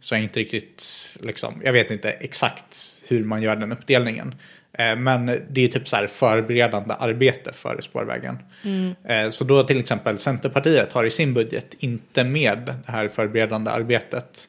Så 0.00 0.14
jag 0.14 0.18
är 0.18 0.22
inte 0.22 0.40
riktigt, 0.40 0.84
liksom, 1.20 1.60
jag 1.64 1.72
vet 1.72 1.90
inte 1.90 2.10
exakt 2.10 3.02
hur 3.08 3.24
man 3.24 3.42
gör 3.42 3.56
den 3.56 3.72
uppdelningen. 3.72 4.34
Eh, 4.78 4.96
Men 4.96 5.26
det 5.50 5.64
är 5.64 5.68
typ 5.68 5.88
så 5.88 5.96
här 5.96 6.06
förberedande 6.06 6.94
arbete 6.98 7.52
för 7.52 7.80
spårvägen. 7.80 8.38
Eh, 9.08 9.28
Så 9.28 9.44
då 9.44 9.62
till 9.62 9.78
exempel 9.78 10.18
Centerpartiet 10.18 10.92
har 10.92 11.04
i 11.04 11.10
sin 11.10 11.34
budget 11.34 11.74
inte 11.78 12.24
med 12.24 12.58
det 12.86 12.92
här 12.92 13.08
förberedande 13.08 13.70
arbetet. 13.70 14.48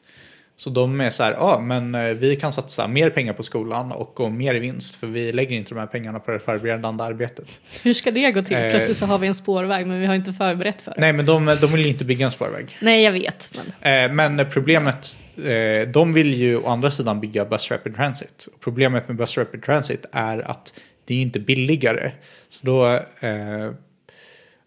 Så 0.60 0.70
de 0.70 1.00
är 1.00 1.10
så 1.10 1.22
här, 1.22 1.32
ja 1.32 1.60
men 1.60 1.94
eh, 1.94 2.02
vi 2.02 2.36
kan 2.36 2.52
satsa 2.52 2.88
mer 2.88 3.10
pengar 3.10 3.32
på 3.32 3.42
skolan 3.42 3.92
och 3.92 4.12
gå 4.14 4.28
mer 4.28 4.54
i 4.54 4.58
vinst 4.58 4.94
för 4.94 5.06
vi 5.06 5.32
lägger 5.32 5.56
inte 5.56 5.70
de 5.70 5.78
här 5.78 5.86
pengarna 5.86 6.20
på 6.20 6.30
det 6.30 6.38
förberedande 6.38 7.04
arbetet. 7.04 7.60
Hur 7.82 7.94
ska 7.94 8.10
det 8.10 8.30
gå 8.30 8.42
till? 8.42 8.56
Eh. 8.56 8.70
Plötsligt 8.70 8.96
så 8.96 9.06
har 9.06 9.18
vi 9.18 9.26
en 9.26 9.34
spårväg 9.34 9.86
men 9.86 10.00
vi 10.00 10.06
har 10.06 10.14
inte 10.14 10.32
förberett 10.32 10.82
för 10.82 10.90
det. 10.90 11.00
Nej 11.00 11.12
men 11.12 11.26
de, 11.26 11.56
de 11.60 11.66
vill 11.66 11.86
inte 11.86 12.04
bygga 12.04 12.26
en 12.26 12.32
spårväg. 12.32 12.78
Nej, 12.80 13.02
jag 13.02 13.12
vet. 13.12 13.58
Men... 13.82 14.04
Eh, 14.04 14.12
Men 14.12 14.50
problemet, 14.50 15.24
eh, 15.36 15.88
de 15.88 16.12
vill 16.12 16.34
ju 16.34 16.56
å 16.56 16.66
andra 16.66 16.90
sidan 16.90 17.20
bygga 17.20 17.44
Bus 17.44 17.70
Rapid 17.70 17.96
Transit. 17.96 18.48
Och 18.54 18.60
Problemet 18.60 19.08
med 19.08 19.16
Bus 19.16 19.38
Rapid 19.38 19.62
Transit 19.62 20.06
är 20.12 20.50
att 20.50 20.80
det 21.04 21.14
är 21.14 21.16
ju 21.16 21.22
inte 21.22 21.40
billigare. 21.40 22.12
Så 22.48 22.66
då, 22.66 22.86
eh, 23.20 23.72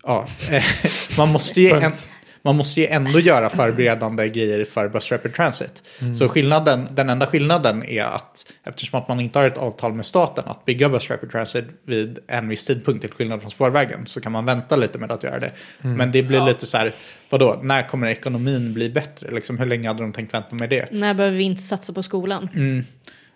ja, 0.04 0.28
eh, 0.52 0.64
man 1.18 1.30
måste 1.30 1.62
ju 1.62 1.70
en, 1.70 1.94
man 2.42 2.56
måste 2.56 2.82
ju 2.82 2.88
ändå 2.88 3.20
göra 3.20 3.50
förberedande 3.50 4.30
grejer 4.30 4.66
för 4.66 4.88
Bus 4.88 5.12
Rapid 5.12 5.34
Transit. 5.34 5.84
Så 6.16 6.30
skillnaden, 6.30 6.88
den 6.92 7.10
enda 7.10 7.28
skillnaden 7.28 7.84
är 7.84 8.04
att 8.04 8.52
eftersom 8.64 9.00
att 9.00 9.08
man 9.08 9.20
inte 9.20 9.40
har 9.40 9.46
ett 9.46 9.58
avtal 9.58 9.94
med 9.94 10.06
staten 10.06 10.44
att 10.48 10.66
bygga 10.66 10.90
Bus 10.90 11.10
Rapid 11.10 11.32
Transit 11.32 11.66
vid 11.86 12.20
en 12.28 12.48
viss 12.48 12.66
tidpunkt 12.66 13.02
till 13.02 13.14
skillnad 13.14 13.42
från 13.42 13.52
spårvägen 13.52 14.06
så 14.06 14.22
kan 14.22 14.32
man 14.32 14.46
vänta 14.46 14.76
lite 14.76 14.98
med 14.98 15.12
att 15.12 15.24
göra 15.24 15.40
det. 15.40 15.52
Men 15.82 16.12
det 16.12 16.24
blir 16.24 16.46
lite 16.46 16.66
så 16.66 16.78
här, 16.78 16.92
vadå, 17.30 17.60
när 17.64 17.88
kommer 17.88 18.08
ekonomin 18.08 18.74
bli 18.74 18.90
bättre? 18.90 19.32
Liksom, 19.32 19.58
hur 19.58 19.66
länge 19.66 19.88
hade 19.88 20.04
de 20.04 20.14
tänkt 20.14 20.34
vänta 20.34 20.56
med 20.56 20.70
det? 20.70 20.92
När 20.92 21.14
behöver 21.14 21.38
vi 21.38 21.44
inte 21.44 21.62
satsa 21.62 21.94
på 21.94 22.04
skolan? 22.04 22.50
Mm. 22.56 22.86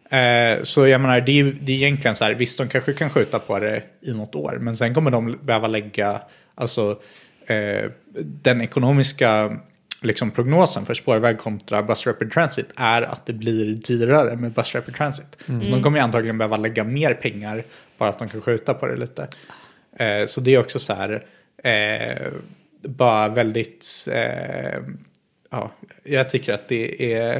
Eh, 0.09 0.63
så 0.63 0.87
jag 0.87 1.01
menar, 1.01 1.21
det 1.21 1.39
är, 1.39 1.55
det 1.61 1.71
är 1.71 1.75
egentligen 1.75 2.15
så 2.15 2.23
här, 2.23 2.33
visst 2.33 2.57
de 2.57 2.67
kanske 2.67 2.93
kan 2.93 3.09
skjuta 3.09 3.39
på 3.39 3.59
det 3.59 3.83
i 4.01 4.13
något 4.13 4.35
år, 4.35 4.57
men 4.61 4.75
sen 4.75 4.93
kommer 4.93 5.11
de 5.11 5.39
behöva 5.41 5.67
lägga, 5.67 6.21
alltså 6.55 6.99
eh, 7.47 7.91
den 8.23 8.61
ekonomiska 8.61 9.57
liksom, 10.01 10.31
prognosen 10.31 10.85
för 10.85 10.93
spårväg 10.93 11.37
kontra 11.37 11.83
Bus 11.83 12.07
Rapid 12.07 12.31
Transit 12.31 12.67
är 12.75 13.01
att 13.01 13.25
det 13.25 13.33
blir 13.33 13.75
dyrare 13.75 14.35
med 14.35 14.51
Bus 14.51 14.75
Rapid 14.75 14.95
Transit. 14.95 15.37
Så 15.45 15.51
de 15.71 15.83
kommer 15.83 15.99
antagligen 15.99 16.37
behöva 16.37 16.57
lägga 16.57 16.83
mer 16.83 17.13
pengar 17.13 17.63
bara 17.97 18.09
att 18.09 18.19
de 18.19 18.29
kan 18.29 18.41
skjuta 18.41 18.73
på 18.73 18.87
det 18.87 18.95
lite. 18.95 19.27
Eh, 19.99 20.25
så 20.27 20.41
det 20.41 20.53
är 20.55 20.59
också 20.59 20.79
så 20.79 20.93
här, 20.93 21.25
eh, 21.63 22.27
bara 22.81 23.29
väldigt, 23.29 24.07
eh, 24.11 24.79
ja, 25.51 25.71
jag 26.03 26.29
tycker 26.29 26.53
att 26.53 26.67
det 26.67 27.13
är, 27.13 27.35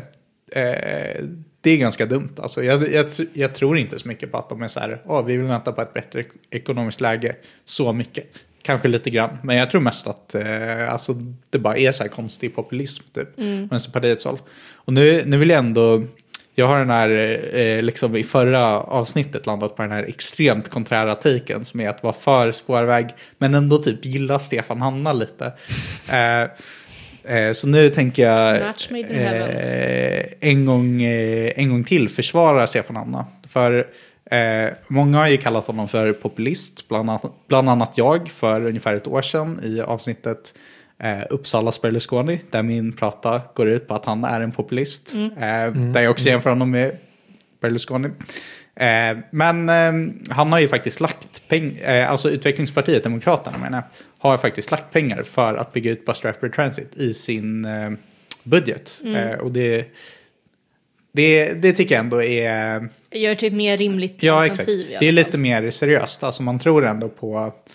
eh, 0.52 1.24
det 1.62 1.72
är 1.72 1.78
ganska 1.78 2.06
dumt. 2.06 2.30
Alltså, 2.38 2.64
jag, 2.64 2.92
jag, 2.92 3.06
jag 3.34 3.56
tror 3.56 3.78
inte 3.78 4.00
så 4.00 4.08
mycket 4.08 4.32
på 4.32 4.38
att 4.38 4.50
de 4.50 4.62
är 4.62 4.68
så 4.68 4.80
här, 4.80 5.02
"Åh, 5.06 5.26
vi 5.26 5.38
vill 5.38 5.46
vänta 5.48 5.72
på 5.72 5.82
ett 5.82 5.94
bättre 5.94 6.20
ek- 6.20 6.32
ekonomiskt 6.50 7.02
läge 7.02 7.36
så 7.66 7.94
mycket. 7.94 8.26
Kanske 8.66 8.88
lite 8.88 9.10
grann, 9.10 9.38
men 9.44 9.56
jag 9.56 9.72
tror 9.72 9.82
mest 9.82 10.08
att 10.08 10.36
eh, 10.36 10.94
alltså, 10.94 11.14
det 11.50 11.60
bara 11.60 11.78
är 11.78 11.92
så 11.92 12.04
här 12.04 12.10
konstig 12.10 12.56
populism 12.56 13.04
typ, 13.14 13.40
mm. 13.40 13.68
Vänsterpartiets 13.68 14.26
håll. 14.26 14.40
Och 14.74 14.94
nu, 14.94 15.24
nu 15.26 15.38
vill 15.38 15.50
jag 15.50 15.60
ändå, 15.60 16.04
jag 16.56 16.68
har 16.68 16.80
den 16.80 16.90
här, 16.90 17.10
eh, 17.56 17.82
liksom 17.82 18.16
i 18.16 18.24
förra 18.24 18.80
avsnittet 18.80 19.46
landat 19.46 19.76
på 19.76 19.82
den 19.82 19.92
här 19.92 20.04
extremt 20.04 20.70
konträra 20.70 21.16
tiken 21.16 21.66
som 21.66 21.80
är 21.80 21.90
att 21.90 22.04
vara 22.04 22.14
för 22.14 22.52
spårväg, 22.52 23.08
men 23.38 23.54
ändå 23.54 23.78
typ 23.78 24.06
gilla 24.06 24.40
Stefan 24.40 24.82
Hanna 24.82 25.14
lite. 25.14 25.54
Eh, 26.12 26.44
eh, 27.38 27.52
så 27.52 27.68
nu 27.68 27.90
tänker 27.90 28.24
jag 28.24 28.56
eh, 29.10 30.26
en, 30.40 30.66
gång, 30.66 31.02
eh, 31.02 31.54
en 31.56 31.70
gång 31.70 31.84
till 31.84 32.10
försvara 32.10 32.68
Stefan 32.68 32.96
Hanna. 32.96 33.26
För 33.48 33.88
eh, 34.32 34.74
många 34.88 35.18
har 35.18 35.28
ju 35.28 35.38
kallat 35.38 35.68
honom 35.68 35.88
för 35.88 36.14
populist, 36.14 36.88
bland 36.88 37.10
annat, 37.10 37.32
bland 37.48 37.70
annat 37.70 37.94
jag 37.98 38.28
för 38.30 38.66
ungefär 38.66 38.94
ett 38.96 39.08
år 39.08 39.22
sedan 39.22 39.60
i 39.64 39.82
avsnittet 39.82 40.54
eh, 41.00 41.20
Uppsalas 41.30 41.82
Berlusconi, 41.82 42.42
där 42.50 42.64
min 42.64 42.94
prata 42.94 43.42
går 43.56 43.68
ut 43.68 43.88
på 43.88 43.94
att 43.94 44.06
han 44.06 44.24
är 44.24 44.42
en 44.42 44.52
populist. 44.52 45.14
Eh, 45.16 45.72
Där 45.72 46.02
jag 46.02 46.12
också 46.12 46.28
jämför 46.30 46.50
honom 46.50 46.72
med 46.72 46.98
Berlusconi. 47.62 48.10
Eh, 48.76 49.18
men 49.32 49.70
eh, 49.70 50.14
han 50.30 50.52
har 50.52 50.60
ju 50.60 50.68
faktiskt 50.68 51.00
lagt 51.00 51.48
pengar, 51.48 51.90
eh, 52.00 52.12
alltså 52.12 52.30
utvecklingspartiet 52.30 53.04
Demokraterna 53.04 53.58
menar 53.58 53.78
jag, 54.22 54.30
har 54.30 54.38
faktiskt 54.38 54.72
lagt 54.72 54.92
pengar 54.94 55.24
för 55.24 55.56
att 55.56 55.74
bygga 55.74 55.92
ut 55.92 56.06
Bus 56.06 56.26
Rapid 56.26 56.54
Transit 56.54 56.96
i 56.96 57.14
sin 57.14 57.66
eh, 57.66 57.92
budget. 58.44 59.02
Eh, 59.06 59.40
och 59.40 59.52
det, 59.52 59.86
Det, 61.12 61.54
det 61.54 61.74
tycker 61.74 61.96
jag 61.96 62.04
ändå 62.04 62.24
är... 62.24 62.90
Gör 63.16 63.36
typ 63.36 63.54
mer 63.54 63.78
rimligt 63.78 64.24
Ja, 64.24 64.46
exakt. 64.46 64.66
Det 65.00 65.08
är 65.08 65.12
lite 65.12 65.38
mer 65.38 65.72
seriöst. 65.72 66.24
Alltså 66.24 66.44
man 66.44 66.60
tror 66.60 66.86
ändå 66.86 67.10
på 67.10 67.38
att 67.38 67.72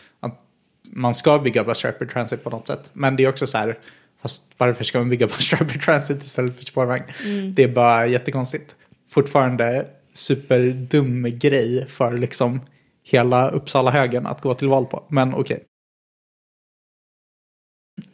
man 0.93 1.15
ska 1.15 1.39
bygga 1.39 1.65
Bus 1.65 1.85
Rapid 1.85 2.11
Transit 2.11 2.45
på 2.45 2.51
något 2.51 2.67
sätt. 2.67 2.91
Men 2.93 3.17
det 3.17 3.25
är 3.25 3.29
också 3.29 3.47
så 3.47 3.59
här, 3.59 3.79
fast 4.23 4.43
varför 4.57 4.85
ska 4.85 4.99
man 4.99 5.09
bygga 5.09 5.27
Bus 5.27 5.53
Rapid 5.61 5.83
Transit 5.83 6.23
istället 6.25 6.57
för 6.57 6.65
spårvagn? 6.65 7.05
Mm. 7.25 7.55
Det 7.55 7.63
är 7.63 7.69
bara 7.69 8.07
jättekonstigt. 8.07 8.77
Fortfarande 9.11 9.87
superdum 10.13 11.27
grej 11.39 11.87
för 11.89 12.19
liksom 12.19 12.61
hela 13.03 13.51
Uppsala-högen 13.51 14.27
att 14.27 14.41
gå 14.41 14.55
till 14.55 14.69
val 14.69 14.87
på. 14.87 15.05
Men 15.09 15.35
okej. 15.35 15.65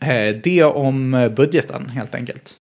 Eh, 0.01 0.37
Det 0.43 0.65
om 0.65 1.31
budgeten 1.37 1.89
helt 1.89 2.15
enkelt. 2.15 2.57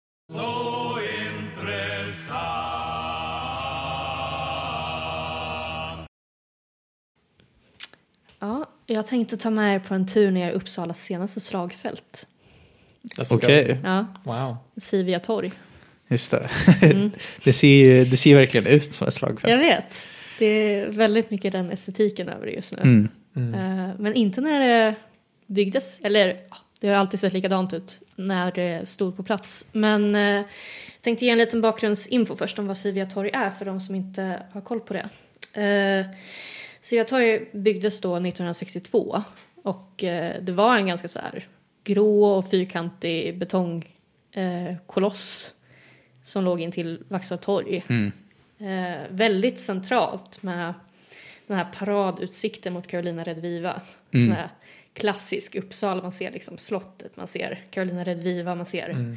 Jag 8.87 9.07
tänkte 9.07 9.37
ta 9.37 9.51
med 9.51 9.74
er 9.74 9.78
på 9.78 9.95
en 9.95 10.07
tur 10.07 10.30
ner 10.30 10.51
i 10.51 10.53
Uppsalas 10.53 11.01
senaste 11.03 11.41
slagfält. 11.41 12.26
Okej, 13.30 13.78
Ja, 13.85 14.07
Wow. 14.24 14.57
Sivia 14.76 15.20
torg. 15.20 15.53
just 16.09 16.30
det. 16.30 16.49
det, 17.45 17.53
ser, 17.53 17.68
ju- 17.68 18.05
det 18.05 18.16
ser 18.16 18.30
ju 18.30 18.37
verkligen 18.37 18.66
ut 18.66 18.95
som 18.95 19.07
ett 19.07 19.14
slagfält. 19.14 19.51
Jag 19.51 19.59
vet. 19.59 20.09
Det 20.39 20.47
är 20.47 20.87
väldigt 20.89 21.30
mycket 21.30 21.53
den 21.53 21.70
estetiken 21.70 22.28
över 22.28 22.47
det 22.47 22.53
just 22.53 22.76
nu. 22.76 23.09
Mm. 23.35 23.55
Eh, 23.55 23.95
Men 23.99 24.14
inte 24.14 24.41
när 24.41 24.61
det 24.61 24.95
byggdes, 25.47 26.01
eller 26.01 26.37
det 26.80 26.89
har 26.89 26.97
alltid 26.97 27.20
sett 27.20 27.32
likadant 27.32 27.72
ut 27.74 27.99
när 28.16 28.53
det 28.53 28.89
stod 28.89 29.16
på 29.16 29.22
plats. 29.22 29.66
Men 29.72 30.14
eh, 30.14 30.20
jag 30.22 30.45
tänkte 31.03 31.24
ge 31.24 31.30
en 31.30 31.39
liten 31.39 31.61
bakgrundsinfo 31.61 32.37
först 32.37 32.59
om 32.59 32.66
vad 32.66 32.76
Sivia 32.76 33.07
torg 33.07 33.30
är 33.32 33.51
för 33.51 33.64
de 33.64 33.80
som 33.80 33.95
inte 33.95 34.43
har 34.53 34.61
koll 34.61 34.80
på 34.80 34.95
det. 34.95 35.09
Eh, 36.85 36.87
Sivia 36.87 37.05
torg 37.05 37.49
byggdes 37.53 38.01
då 38.01 38.16
1962 38.16 39.22
och 39.62 40.05
eh, 40.05 40.43
det 40.43 40.53
var 40.53 40.76
en 40.76 40.87
ganska 40.87 41.09
så 41.09 41.18
här 41.18 41.47
grå 41.85 42.24
och 42.24 42.51
fyrkantig 42.51 43.39
betongkoloss 43.39 45.49
eh, 45.49 45.53
som 46.22 46.45
låg 46.45 46.61
in 46.61 46.72
till 46.72 47.05
Vaxholm 47.09 47.41
torg. 47.41 47.85
Eh, 48.59 48.97
väldigt 49.09 49.61
centralt 49.61 50.43
med 50.43 50.74
den 51.47 51.57
här 51.57 51.66
paradutsikten 51.78 52.72
mot 52.72 52.87
Carolina 52.87 53.24
Rediviva 53.24 53.80
som 54.11 54.32
är 54.32 54.49
klassisk 54.93 55.55
Uppsala. 55.55 56.03
Man 56.03 56.12
ser 56.12 56.30
liksom 56.30 56.59
slottet, 56.59 57.16
man 57.16 57.26
ser 57.26 57.62
Carolina 57.70 58.05
Rediviva, 58.05 58.55
man 58.55 58.66
ser 58.66 59.16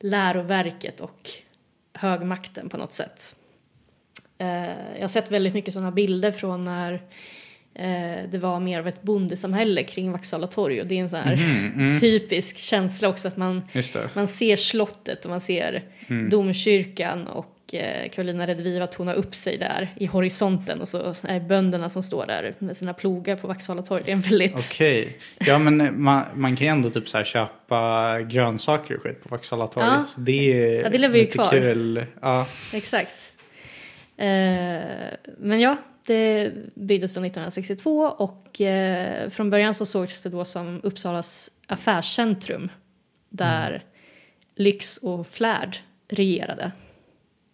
läroverket 0.00 1.00
och 1.00 1.30
högmakten 1.92 2.68
på 2.68 2.76
något 2.76 2.92
sätt. 2.92 3.36
Eh, 4.42 4.94
jag 4.94 5.00
har 5.00 5.08
sett 5.08 5.30
väldigt 5.30 5.54
mycket 5.54 5.74
sådana 5.74 5.90
bilder 5.90 6.32
från 6.32 6.60
när 6.60 6.92
eh, 7.74 8.30
det 8.30 8.38
var 8.38 8.60
mer 8.60 8.78
av 8.78 8.88
ett 8.88 9.02
bondesamhälle 9.02 9.82
kring 9.82 10.12
Vaksala 10.12 10.46
torg 10.46 10.80
och 10.80 10.86
det 10.86 10.98
är 10.98 11.02
en 11.02 11.08
sån 11.10 11.20
här 11.20 12.00
typisk 12.00 12.58
känsla 12.58 13.08
också 13.08 13.28
att 13.28 13.36
man 13.36 13.62
man 14.14 14.28
ser 14.28 14.56
slottet 14.56 15.24
och 15.24 15.30
man 15.30 15.40
ser 15.40 15.82
domkyrkan 16.30 17.26
och 17.26 17.74
eh, 17.74 18.08
Carolina 18.10 18.46
Rediviva 18.46 18.86
tona 18.86 19.12
upp 19.14 19.34
sig 19.34 19.58
där 19.58 19.88
i 19.96 20.06
horisonten 20.06 20.80
och 20.80 20.88
så 20.88 21.14
är 21.22 21.40
bönderna 21.40 21.90
som 21.90 22.02
står 22.02 22.26
där 22.26 22.54
med 22.58 22.76
sina 22.76 22.94
plogar 22.94 23.36
på 23.36 23.46
Vaxhalla 23.48 23.82
torg. 23.82 24.02
Det 24.06 24.12
är 24.12 24.16
en 24.16 24.20
väldigt... 24.20 24.54
Okej. 24.72 25.18
Ja, 25.38 25.58
men 25.58 26.02
man, 26.02 26.24
man 26.34 26.56
kan 26.56 26.66
ju 26.66 26.70
ändå 26.70 26.90
typ 26.90 27.08
så 27.08 27.16
här 27.18 27.24
köpa 27.24 28.20
grönsaker 28.20 28.96
och 28.96 29.02
skit 29.02 29.22
på 29.22 29.28
Vaxhalla 29.28 29.66
torg. 29.66 29.86
Ja. 29.86 30.04
Så 30.08 30.20
det 30.20 30.62
är 30.62 30.82
Ja, 30.82 30.88
det 30.88 30.98
lever 30.98 31.18
ju 31.18 31.26
kvar. 31.26 31.50
kul. 31.50 32.04
Ja. 32.20 32.46
Exakt. 32.72 33.32
Eh, 34.16 35.14
men 35.38 35.60
ja, 35.60 35.76
det 36.06 36.52
byggdes 36.74 37.14
då 37.14 37.20
1962 37.20 38.00
och 38.02 38.60
eh, 38.60 39.30
från 39.30 39.50
början 39.50 39.74
så 39.74 39.86
sågs 39.86 40.22
det 40.22 40.28
då 40.28 40.44
som 40.44 40.80
Uppsalas 40.82 41.50
affärscentrum 41.66 42.70
där 43.28 43.84
lyx 44.54 44.96
och 44.96 45.26
flärd 45.26 45.78
regerade. 46.08 46.72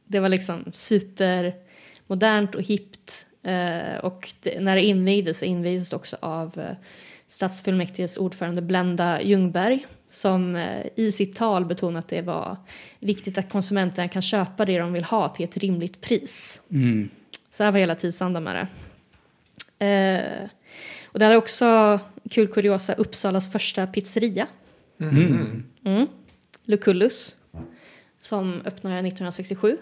Det 0.04 0.20
var 0.20 0.28
liksom 0.28 0.64
supermodernt 0.72 2.54
och 2.54 2.62
hippt 2.62 3.26
eh, 3.42 3.96
och 4.02 4.32
det, 4.42 4.60
när 4.60 4.76
det 4.76 4.82
invigdes 4.82 5.38
så 5.38 5.44
invigdes 5.44 5.90
det 5.90 5.96
också 5.96 6.16
av 6.20 6.60
stadsfullmäktiges 7.26 8.16
ordförande 8.16 8.62
Blenda 8.62 9.22
Ljungberg 9.22 9.86
som 10.10 10.56
eh, 10.56 10.86
i 10.96 11.12
sitt 11.12 11.34
tal 11.34 11.64
betonade 11.64 11.98
att 11.98 12.08
det 12.08 12.22
var 12.22 12.56
viktigt 12.98 13.38
att 13.38 13.50
konsumenterna 13.50 14.08
kan 14.08 14.22
köpa 14.22 14.64
det 14.64 14.78
de 14.78 14.92
vill 14.92 15.04
ha 15.04 15.28
till 15.28 15.44
ett 15.44 15.56
rimligt 15.56 16.00
pris. 16.00 16.60
Mm. 16.70 17.08
Så 17.50 17.64
här 17.64 17.72
var 17.72 17.78
hela 17.78 17.94
tidsandan 17.94 18.44
med 18.44 18.54
det. 18.54 19.86
Eh, 19.86 20.48
och 21.06 21.18
det 21.18 21.24
hade 21.24 21.36
också, 21.36 22.00
kul 22.30 22.48
kuriosa, 22.48 22.92
Uppsalas 22.92 23.52
första 23.52 23.86
pizzeria. 23.86 24.46
Mm. 25.00 25.64
Mm. 25.84 26.06
Lucullus. 26.64 27.36
Som 28.20 28.62
öppnade 28.64 28.96
1967. 28.98 29.76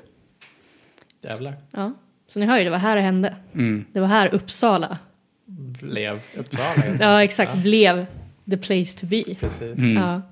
Jävlar. 1.22 1.54
Ja. 1.70 1.92
Så 2.28 2.40
ni 2.40 2.46
hör 2.46 2.58
ju, 2.58 2.64
det 2.64 2.70
var 2.70 2.78
här 2.78 2.96
det 2.96 3.02
hände. 3.02 3.36
Mm. 3.54 3.84
Det 3.92 4.00
var 4.00 4.06
här 4.06 4.34
Uppsala, 4.34 4.98
Blev 5.46 6.20
Uppsala. 6.36 6.84
ja 7.00 7.22
exakt, 7.22 7.54
blev 7.54 8.06
the 8.50 8.56
place 8.56 8.98
to 9.00 9.06
be. 9.06 9.24
Precis. 9.40 9.78
Mm. 9.78 9.96
Ja. 9.96 10.22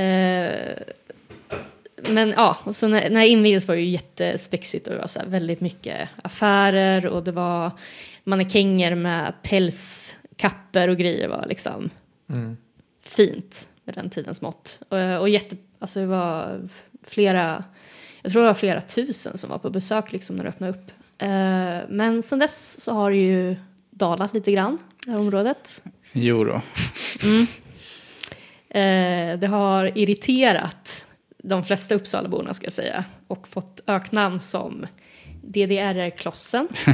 Eh, 0.00 0.76
men 2.08 2.28
ja, 2.30 2.56
och 2.64 2.76
så 2.76 2.88
när, 2.88 3.10
när 3.10 3.20
jag 3.20 3.28
invigdes 3.28 3.68
var 3.68 3.74
det 3.74 3.80
ju 3.80 3.88
jättespexigt 3.90 4.86
och 4.88 4.94
det 4.94 5.00
var 5.00 5.06
så 5.06 5.18
här 5.20 5.26
väldigt 5.26 5.60
mycket 5.60 6.08
affärer 6.22 7.06
och 7.06 7.24
det 7.24 7.32
var 7.32 7.70
mannekänger 8.24 8.94
med 8.94 9.32
pälskapper 9.42 10.88
och 10.88 10.96
grejer 10.96 11.28
var 11.28 11.46
liksom 11.48 11.90
Mm. 12.28 12.56
fint 13.02 13.68
med 13.84 13.94
den 13.94 14.10
tidens 14.10 14.42
mått. 14.42 14.80
Och, 14.88 14.98
och 15.20 15.28
jätte, 15.28 15.56
alltså 15.78 16.00
det 16.00 16.06
var 16.06 16.60
flera, 17.04 17.64
jag 18.22 18.32
tror 18.32 18.42
det 18.42 18.48
var 18.48 18.54
flera 18.54 18.80
tusen 18.80 19.38
som 19.38 19.50
var 19.50 19.58
på 19.58 19.70
besök 19.70 20.12
liksom 20.12 20.36
när 20.36 20.42
det 20.44 20.48
öppnade 20.48 20.72
upp. 20.72 20.90
Eh, 21.18 21.88
men 21.96 22.22
sen 22.22 22.38
dess 22.38 22.80
så 22.80 22.92
har 22.92 23.10
det 23.10 23.16
ju 23.16 23.56
dalat 23.90 24.34
lite 24.34 24.52
grann, 24.52 24.78
det 25.04 25.10
här 25.10 25.18
området. 25.18 25.82
Jo 26.18 26.44
då. 26.44 26.62
Eh, 28.78 29.38
det 29.38 29.46
har 29.46 29.98
irriterat 29.98 31.06
de 31.38 31.64
flesta 31.64 31.94
Uppsalaborna 31.94 32.54
ska 32.54 32.66
jag 32.66 32.72
säga 32.72 33.04
och 33.26 33.48
fått 33.48 33.80
öknamn 33.86 34.40
som 34.40 34.86
DDR-klossen, 35.42 36.68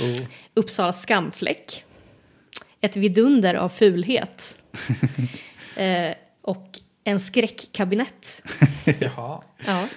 Oh. 0.00 0.26
Uppsala 0.54 0.92
skamfläck, 0.92 1.84
ett 2.80 2.96
vidunder 2.96 3.54
av 3.54 3.68
fulhet 3.68 4.58
eh, 5.76 6.14
och 6.42 6.68
en 7.04 7.20
skräckkabinett. 7.20 8.42
Jaha. 9.00 9.42
Ja. 9.66 9.88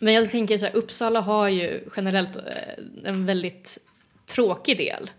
Men 0.00 0.14
jag 0.14 0.30
tänker 0.30 0.58
så 0.58 0.64
här, 0.64 0.76
Uppsala 0.76 1.20
har 1.20 1.48
ju 1.48 1.88
generellt 1.96 2.36
eh, 2.36 2.42
en 3.04 3.26
väldigt 3.26 3.78
tråkig 4.26 4.76
del. 4.76 5.10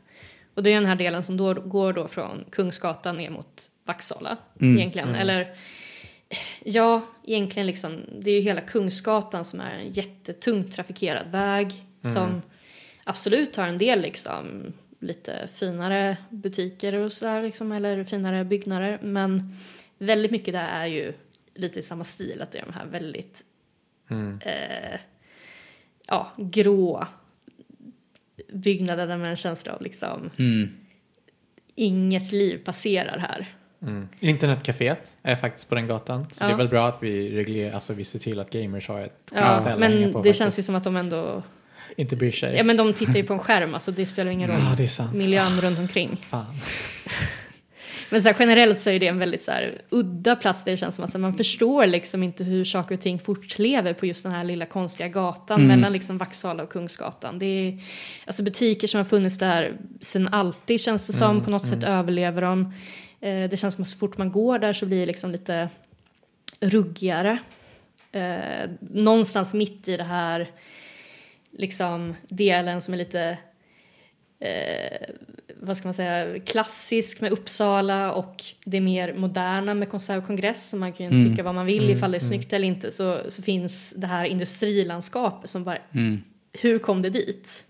Och 0.58 0.64
det 0.64 0.70
är 0.70 0.76
den 0.76 0.86
här 0.86 0.96
delen 0.96 1.24
som 1.24 1.38
då 1.38 1.54
går 1.54 1.94
då 1.94 2.08
från 2.08 2.46
Kungsgatan 2.50 3.18
ner 3.18 3.30
mot 3.30 3.72
Vaxhalla 3.86 4.38
egentligen. 4.60 5.16
Eller 5.16 5.56
ja, 6.64 7.02
egentligen 7.24 7.68
liksom, 7.68 8.02
det 8.20 8.32
är 8.32 8.36
ju 8.36 8.42
hela 8.42 8.62
Kungsgatan 8.62 9.46
som 9.46 9.60
är 9.60 9.72
en 9.72 9.92
jättetungt 9.92 10.74
trafikerad 10.74 11.32
väg 11.32 11.74
som 12.02 12.42
absolut 13.04 13.56
har 13.56 13.68
en 13.68 13.78
del 13.78 14.02
liksom 14.02 14.74
lite 15.00 15.48
finare 15.54 16.18
butiker 16.30 16.94
och 16.94 17.12
sådär 17.12 17.44
liksom, 17.44 17.72
eller 17.72 18.04
finare 18.04 18.46
byggnader. 18.46 19.00
Men 19.02 19.56
väldigt 19.98 20.32
mycket 20.32 20.54
där 20.54 20.68
är 20.68 20.86
ju 20.86 21.14
lite 21.56 21.80
i 21.80 21.84
samma 21.84 22.04
stil, 22.04 22.42
att 22.42 22.52
det 22.52 22.58
är 22.58 22.66
de 22.66 22.74
här 22.74 22.86
väldigt 22.86 23.44
eh, 24.42 25.00
ja, 26.08 26.32
grå 26.38 27.08
byggnaderna 28.54 29.18
med 29.18 29.30
en 29.30 29.36
känsla 29.36 29.74
av 29.74 29.82
liksom 29.82 30.30
Mm. 30.38 30.70
inget 31.76 32.32
liv 32.32 32.58
passerar 32.66 33.18
här. 33.20 33.54
Mm. 33.82 34.08
Internetcaféet 34.20 35.18
är 35.24 35.36
faktiskt 35.36 35.70
på 35.70 35.76
den 35.76 35.88
gatan. 35.88 36.26
Så 36.32 36.44
det 36.44 36.50
Ja. 36.50 36.54
är 36.54 36.58
väl 36.58 36.68
bra 36.70 36.88
att 36.88 37.04
vi 37.04 37.36
reglerar, 37.38 37.74
alltså 37.74 37.94
vi 37.94 38.04
ser 38.04 38.20
till 38.20 38.40
att 38.40 38.50
gamers 38.50 38.88
har 38.88 39.02
ett 39.02 39.32
Ja, 39.36 39.56
ställe 39.56 39.78
men 39.78 39.92
hänga 39.92 40.08
det 40.08 40.14
på 40.14 40.20
faktiskt. 40.20 40.40
känns 40.40 40.60
ju 40.60 40.64
som 40.64 40.76
att 40.76 40.84
de 40.84 40.98
ändå, 40.98 41.44
Inte 41.98 42.16
bryr 42.16 42.32
sig. 42.32 42.56
ja 42.58 42.64
men 42.64 42.78
de 42.78 42.94
tittar 42.94 43.16
ju 43.16 43.24
på 43.24 43.34
en 43.34 43.40
skärm, 43.40 43.74
alltså 43.74 43.92
det 43.92 44.06
spelar 44.06 44.32
ingen 44.32 44.50
roll. 44.50 44.60
Ja, 44.70 44.76
det 44.78 44.84
är 44.84 44.88
sant. 44.88 45.14
Miljön 45.14 45.62
runt 45.62 45.80
omkring. 45.80 46.18
Fan. 46.30 46.46
Men 48.12 48.22
så 48.22 48.30
här, 48.30 48.36
generellt 48.40 48.80
så 48.80 48.90
är 48.90 49.00
det 49.00 49.08
en 49.08 49.20
väldigt 49.20 49.42
så 49.42 49.52
här, 49.52 49.82
udda 49.90 50.36
plats 50.36 50.64
där 50.64 50.72
det 50.72 50.78
känns 50.78 50.96
som 50.96 51.06
att 51.06 51.20
man 51.20 51.34
förstår 51.34 51.86
liksom 51.86 52.24
inte 52.24 52.44
hur 52.44 52.64
saker 52.64 52.96
och 52.96 53.02
ting 53.02 53.20
fortlever 53.20 53.94
på 53.94 54.06
just 54.06 54.24
den 54.24 54.32
här 54.32 54.44
lilla 54.44 54.66
konstiga 54.66 55.10
gatan 55.10 55.68
mellan 55.68 55.94
liksom 55.94 56.18
Vaxhalla 56.18 56.64
och 56.64 56.70
Kungsgatan. 56.70 57.40
Det 57.40 57.46
är 57.46 57.80
alltså 58.26 58.44
butiker 58.44 58.88
som 58.88 58.98
har 58.98 59.06
funnits 59.06 59.38
där 59.38 59.78
sedan 60.02 60.28
alltid 60.28 60.82
känns 60.82 61.08
det 61.08 61.14
som, 61.14 61.44
på 61.44 61.50
något 61.50 61.66
sätt 61.66 61.84
överlever 61.84 62.42
de. 62.42 62.74
Eh, 63.22 63.50
det 63.50 63.58
känns 63.58 63.76
som 63.76 63.82
att 63.82 63.88
så 63.88 63.98
fort 63.98 64.18
man 64.18 64.32
går 64.32 64.60
där 64.60 64.74
så 64.74 64.86
blir 64.86 65.00
det 65.00 65.06
liksom 65.06 65.32
lite 65.32 65.70
ruggigare. 66.60 67.38
Eh, 68.12 68.70
någonstans 68.80 69.54
mitt 69.54 69.88
i 69.88 69.98
det 69.98 70.04
här 70.04 70.52
liksom 71.52 72.16
delen 72.30 72.82
som 72.82 72.94
är 72.94 72.98
lite 72.98 73.38
eh, 74.40 75.10
vad 75.60 75.78
ska 75.78 75.88
man 75.88 75.94
säga, 75.94 76.40
klassisk 76.40 77.22
med 77.22 77.32
Uppsala 77.32 78.14
och 78.14 78.44
det 78.66 78.82
mer 78.82 79.14
moderna 79.14 79.74
med 79.74 79.90
konsert 79.90 80.18
och 80.18 80.28
kongress 80.28 80.70
som 80.70 80.80
man 80.80 80.94
kan 80.94 81.06
ju 81.06 81.30
tycka 81.30 81.44
vad 81.44 81.56
man 81.56 81.66
vill 81.66 81.90
ifall 81.90 82.12
det 82.12 82.18
är 82.18 82.20
snyggt 82.20 82.54
eller 82.54 82.68
inte 82.68 82.92
så, 82.92 83.20
så 83.28 83.42
finns 83.42 83.94
det 83.98 84.08
här 84.08 84.26
industrilandskapet 84.26 85.50
som 85.50 85.64
bara, 85.64 85.78
hur 86.54 86.80
kom 86.80 87.02
det 87.02 87.10
dit? 87.10 87.66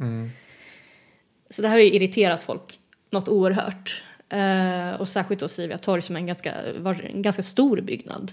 Så 1.49 1.61
det 1.61 1.67
här 1.67 1.75
har 1.75 1.81
ju 1.83 1.93
irriterat 1.93 2.41
folk 2.41 2.79
något 3.09 3.27
oerhört. 3.29 4.03
Eh, 4.29 4.99
och 4.99 5.07
särskilt 5.07 5.39
då 5.39 5.47
Sivia 5.47 5.77
torg 5.77 6.01
som 6.01 6.15
är 6.15 6.19
en 6.19 6.27
ganska, 6.27 6.53
var 6.79 7.01
en 7.13 7.21
ganska 7.21 7.43
stor 7.43 7.81
byggnad. 7.81 8.31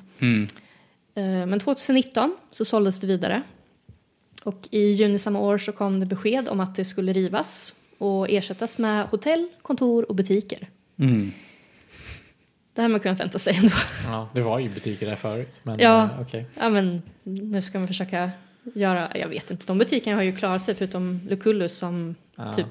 Eh, 1.15 1.47
men 1.47 1.61
2019 1.61 2.35
så 2.51 2.65
såldes 2.65 3.01
det 3.01 3.07
vidare. 3.07 3.43
Och 4.45 4.69
i 4.71 4.81
juni 4.81 5.19
samma 5.19 5.39
år 5.39 5.59
så 5.59 5.73
kom 5.73 6.01
det 6.01 6.07
besked 6.07 6.49
om 6.49 6.61
att 6.61 6.75
det 6.75 6.85
skulle 6.85 7.13
rivas 7.13 7.75
och 8.05 8.31
ersättas 8.31 8.79
med 8.79 9.07
hotell, 9.07 9.49
kontor 9.63 10.09
och 10.09 10.15
butiker. 10.15 10.69
Mm. 10.99 11.33
Det 12.75 12.83
här 12.83 12.89
man 12.89 13.01
kunnat 13.01 13.21
vänta 13.21 13.39
sig 13.39 13.57
ändå. 13.57 13.73
Ja, 14.07 14.29
det 14.35 14.41
var 14.41 14.59
ju 14.59 14.69
butiker 14.69 15.07
där 15.07 15.17
förut. 15.17 15.61
Men 15.63 15.79
Ja. 15.79 16.03
eh, 16.05 16.21
okej. 16.21 16.47
Ja 16.61 16.69
men 16.69 17.03
nu 17.23 17.63
ska 17.63 17.79
man 17.79 17.89
försöka 17.89 18.31
göra, 18.75 19.17
jag 19.19 19.29
vet 19.29 19.51
inte, 19.51 19.67
de 19.67 19.79
butikerna 19.79 20.17
har 20.17 20.23
ju 20.23 20.37
klarat 20.37 20.63
sig 20.63 20.75
förutom 20.75 21.21
Lucullus 21.29 21.79
som 21.79 22.15
Ja. 22.37 22.53
typ 22.53 22.67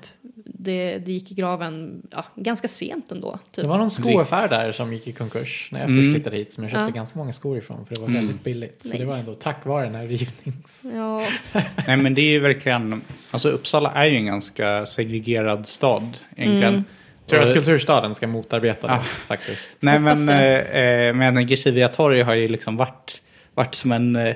det, 0.45 0.97
det 0.97 1.11
gick 1.11 1.31
i 1.31 1.33
graven 1.35 2.01
ja, 2.11 2.25
ganska 2.35 2.67
sent 2.67 3.11
ändå. 3.11 3.39
Typ. 3.51 3.63
Det 3.63 3.69
var 3.69 3.77
någon 3.77 3.91
skoaffär 3.91 4.47
där 4.49 4.71
som 4.71 4.93
gick 4.93 5.07
i 5.07 5.11
konkurs 5.11 5.69
när 5.71 5.79
jag 5.79 5.89
Mm. 5.89 6.03
först 6.03 6.13
flyttade 6.15 6.35
hit 6.37 6.53
som 6.53 6.63
jag 6.63 6.71
köpte 6.71 6.89
Ja. 6.91 6.95
ganska 6.95 7.19
många 7.19 7.33
skor 7.33 7.57
ifrån 7.57 7.85
för 7.85 7.95
det 7.95 8.01
var 8.01 8.07
väldigt 8.07 8.43
billigt. 8.43 8.79
Så 8.83 8.89
Nej. 8.89 8.99
det 8.99 9.05
var 9.05 9.17
ändå 9.17 9.33
tack 9.33 9.65
vare 9.65 9.85
den 9.85 9.95
här 9.95 10.07
rivnings... 10.07 10.85
Ja, 10.93 11.21
Nej 11.87 11.97
men 11.97 12.15
det 12.15 12.21
är 12.21 12.31
ju 12.31 12.39
verkligen, 12.39 13.01
alltså 13.31 13.49
Uppsala 13.49 13.91
är 13.91 14.05
ju 14.05 14.15
en 14.15 14.25
ganska 14.25 14.85
segregerad 14.85 15.65
stad 15.67 16.17
egentligen. 16.35 16.73
Mm. 16.73 16.83
Tror 17.25 17.41
jag 17.41 17.49
att 17.49 17.55
kulturstaden 17.55 18.15
ska 18.15 18.27
motarbeta 18.27 18.87
det 18.87 18.93
Ah. 18.93 18.99
faktiskt. 18.99 19.69
Nej 19.79 19.99
men, 19.99 20.29
eh, 20.29 20.59
eh, 21.07 21.13
men 21.13 21.47
Kivia 21.47 21.87
torg 21.87 22.21
har 22.21 22.33
ju 22.35 22.47
liksom 22.47 22.77
varit, 22.77 23.21
varit 23.53 23.75
som 23.75 23.91
en... 23.91 24.33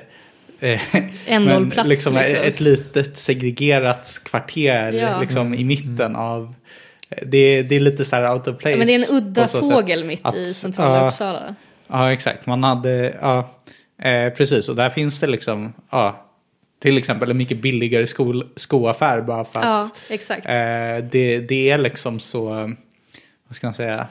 Eh, 0.60 0.70
eh, 0.96 1.02
En 1.26 1.44
men 1.44 1.54
nollplats, 1.62 1.88
liksom, 1.88 2.14
liksom. 2.14 2.36
Ett 2.42 2.60
litet 2.60 3.16
segregerat 3.16 4.20
kvarter 4.24 4.92
Ja. 4.92 5.20
liksom 5.20 5.54
i 5.54 5.64
mitten 5.64 6.16
av... 6.16 6.54
Det, 7.22 7.62
det 7.62 7.76
är 7.76 7.80
lite 7.80 8.04
så 8.04 8.16
här 8.16 8.34
out 8.34 8.48
of 8.48 8.58
place. 8.58 8.76
men 8.76 8.86
det 8.86 8.94
är 8.94 9.10
en 9.12 9.16
udda 9.16 9.46
fågel 9.46 10.04
mitt 10.04 10.20
att- 10.22 10.34
i 10.34 10.54
centrala 10.54 10.96
ja. 11.00 11.06
Uppsala. 11.08 11.54
Ja, 11.88 12.12
exakt. 12.12 12.46
Man 12.46 12.64
hade, 12.64 13.14
ja, 13.20 13.50
eh, 14.02 14.30
precis. 14.32 14.68
Och 14.68 14.76
där 14.76 14.90
finns 14.90 15.20
det 15.20 15.26
liksom, 15.26 15.72
ja, 15.90 16.24
till 16.82 16.98
exempel 16.98 17.30
en 17.30 17.36
mycket 17.36 17.62
billigare 17.62 18.06
skol, 18.06 18.46
skoaffär 18.56 19.20
bara 19.20 19.44
för 19.44 19.60
Ja, 19.60 19.80
att 19.80 19.92
exakt. 20.10 20.46
eh, 20.46 20.52
det, 21.10 21.38
det 21.48 21.70
är 21.70 21.78
liksom 21.78 22.18
så, 22.20 22.44
vad 23.48 23.56
ska 23.56 23.66
man 23.66 23.74
säga, 23.74 24.06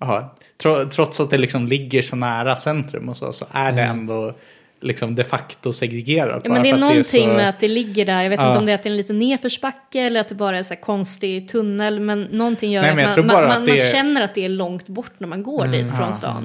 ja, 0.00 0.34
tro, 0.62 0.88
trots 0.90 1.20
att 1.20 1.30
det 1.30 1.38
liksom 1.38 1.66
ligger 1.66 2.02
så 2.02 2.16
nära 2.16 2.56
centrum 2.56 3.08
och 3.08 3.16
så, 3.16 3.32
så 3.32 3.46
är 3.50 3.72
det 3.72 3.82
ändå 3.82 4.34
liksom 4.82 5.14
de 5.14 5.24
facto 5.24 5.72
segregerat. 5.72 6.40
Ja, 6.44 6.50
men 6.52 6.62
det 6.62 6.68
är 6.68 6.70
för 6.70 6.76
att 6.76 6.80
någonting 6.80 7.28
så- 7.28 7.34
med 7.36 7.48
att 7.48 7.60
det 7.60 7.68
ligger 7.68 8.06
där. 8.06 8.22
Jag 8.22 8.30
vet 8.30 8.40
Ja. 8.40 8.48
inte 8.48 8.58
om 8.58 8.66
det 8.66 8.72
är 8.72 8.74
att 8.74 8.82
det 8.82 8.88
är 8.88 8.90
en 8.90 8.96
liten 8.96 9.18
nedförsbacke 9.18 10.00
eller 10.00 10.20
att 10.20 10.28
det 10.28 10.34
bara 10.34 10.58
är 10.58 10.62
så 10.62 10.76
konstig 10.76 11.48
tunnel. 11.48 12.00
Men 12.00 12.22
någonting 12.22 12.72
gör 12.72 12.82
Nej, 12.82 12.90
att 12.90 12.96
men 12.96 13.04
jag 13.04 13.16
man, 13.18 13.26
man, 13.26 13.42
att 13.44 13.48
man, 13.48 13.64
det 13.64 13.70
man 13.72 13.80
är- 13.80 13.92
känner 13.92 14.20
att 14.22 14.34
det 14.34 14.44
är 14.44 14.48
långt 14.48 14.86
bort 14.88 15.12
när 15.18 15.28
man 15.28 15.42
går 15.42 15.66
dit 15.66 15.88
från 15.90 16.00
Ja. 16.06 16.12
stan. 16.12 16.42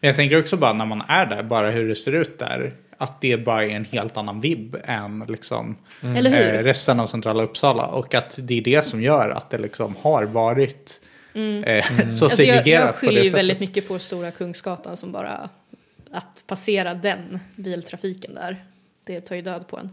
Men 0.00 0.08
jag 0.08 0.16
tänker 0.16 0.38
också 0.38 0.56
bara 0.56 0.72
när 0.72 0.86
man 0.86 1.02
är 1.08 1.26
där, 1.26 1.42
bara 1.42 1.70
hur 1.70 1.88
det 1.88 1.94
ser 1.94 2.12
ut 2.12 2.38
där, 2.38 2.72
att 2.98 3.20
det 3.20 3.36
bara 3.44 3.64
är 3.64 3.70
en 3.70 3.84
helt 3.84 4.16
annan 4.16 4.40
vibb 4.40 4.76
än 4.84 5.24
liksom 5.28 5.76
hur? 6.00 6.26
eh, 6.26 6.62
resten 6.62 7.00
av 7.00 7.06
centrala 7.06 7.42
Uppsala. 7.42 7.86
Och 7.86 8.14
att 8.14 8.38
det 8.42 8.58
är 8.58 8.62
det 8.62 8.84
som 8.84 9.02
gör 9.02 9.28
att 9.30 9.50
det 9.50 9.58
liksom 9.58 9.94
har 10.02 10.24
varit 10.24 11.00
eh, 11.64 11.84
så 11.86 12.02
Alltså 12.02 12.24
jag, 12.24 12.32
segregerat 12.32 12.64
jag 12.86 12.92
på 12.94 12.98
skyller 13.00 13.20
det 13.20 13.26
ju 13.26 13.32
väldigt 13.32 13.60
mycket 13.60 13.88
på 13.88 13.98
Stora 13.98 14.30
Kungsgatan 14.30 14.96
som 14.96 15.12
bara 15.12 15.48
att 16.12 16.44
passera 16.46 16.94
den 16.94 17.38
biltrafiken 17.56 18.34
där. 18.34 18.64
Det 19.04 19.20
tar 19.20 19.36
ju 19.36 19.42
död 19.42 19.68
på 19.68 19.78
en. 19.78 19.90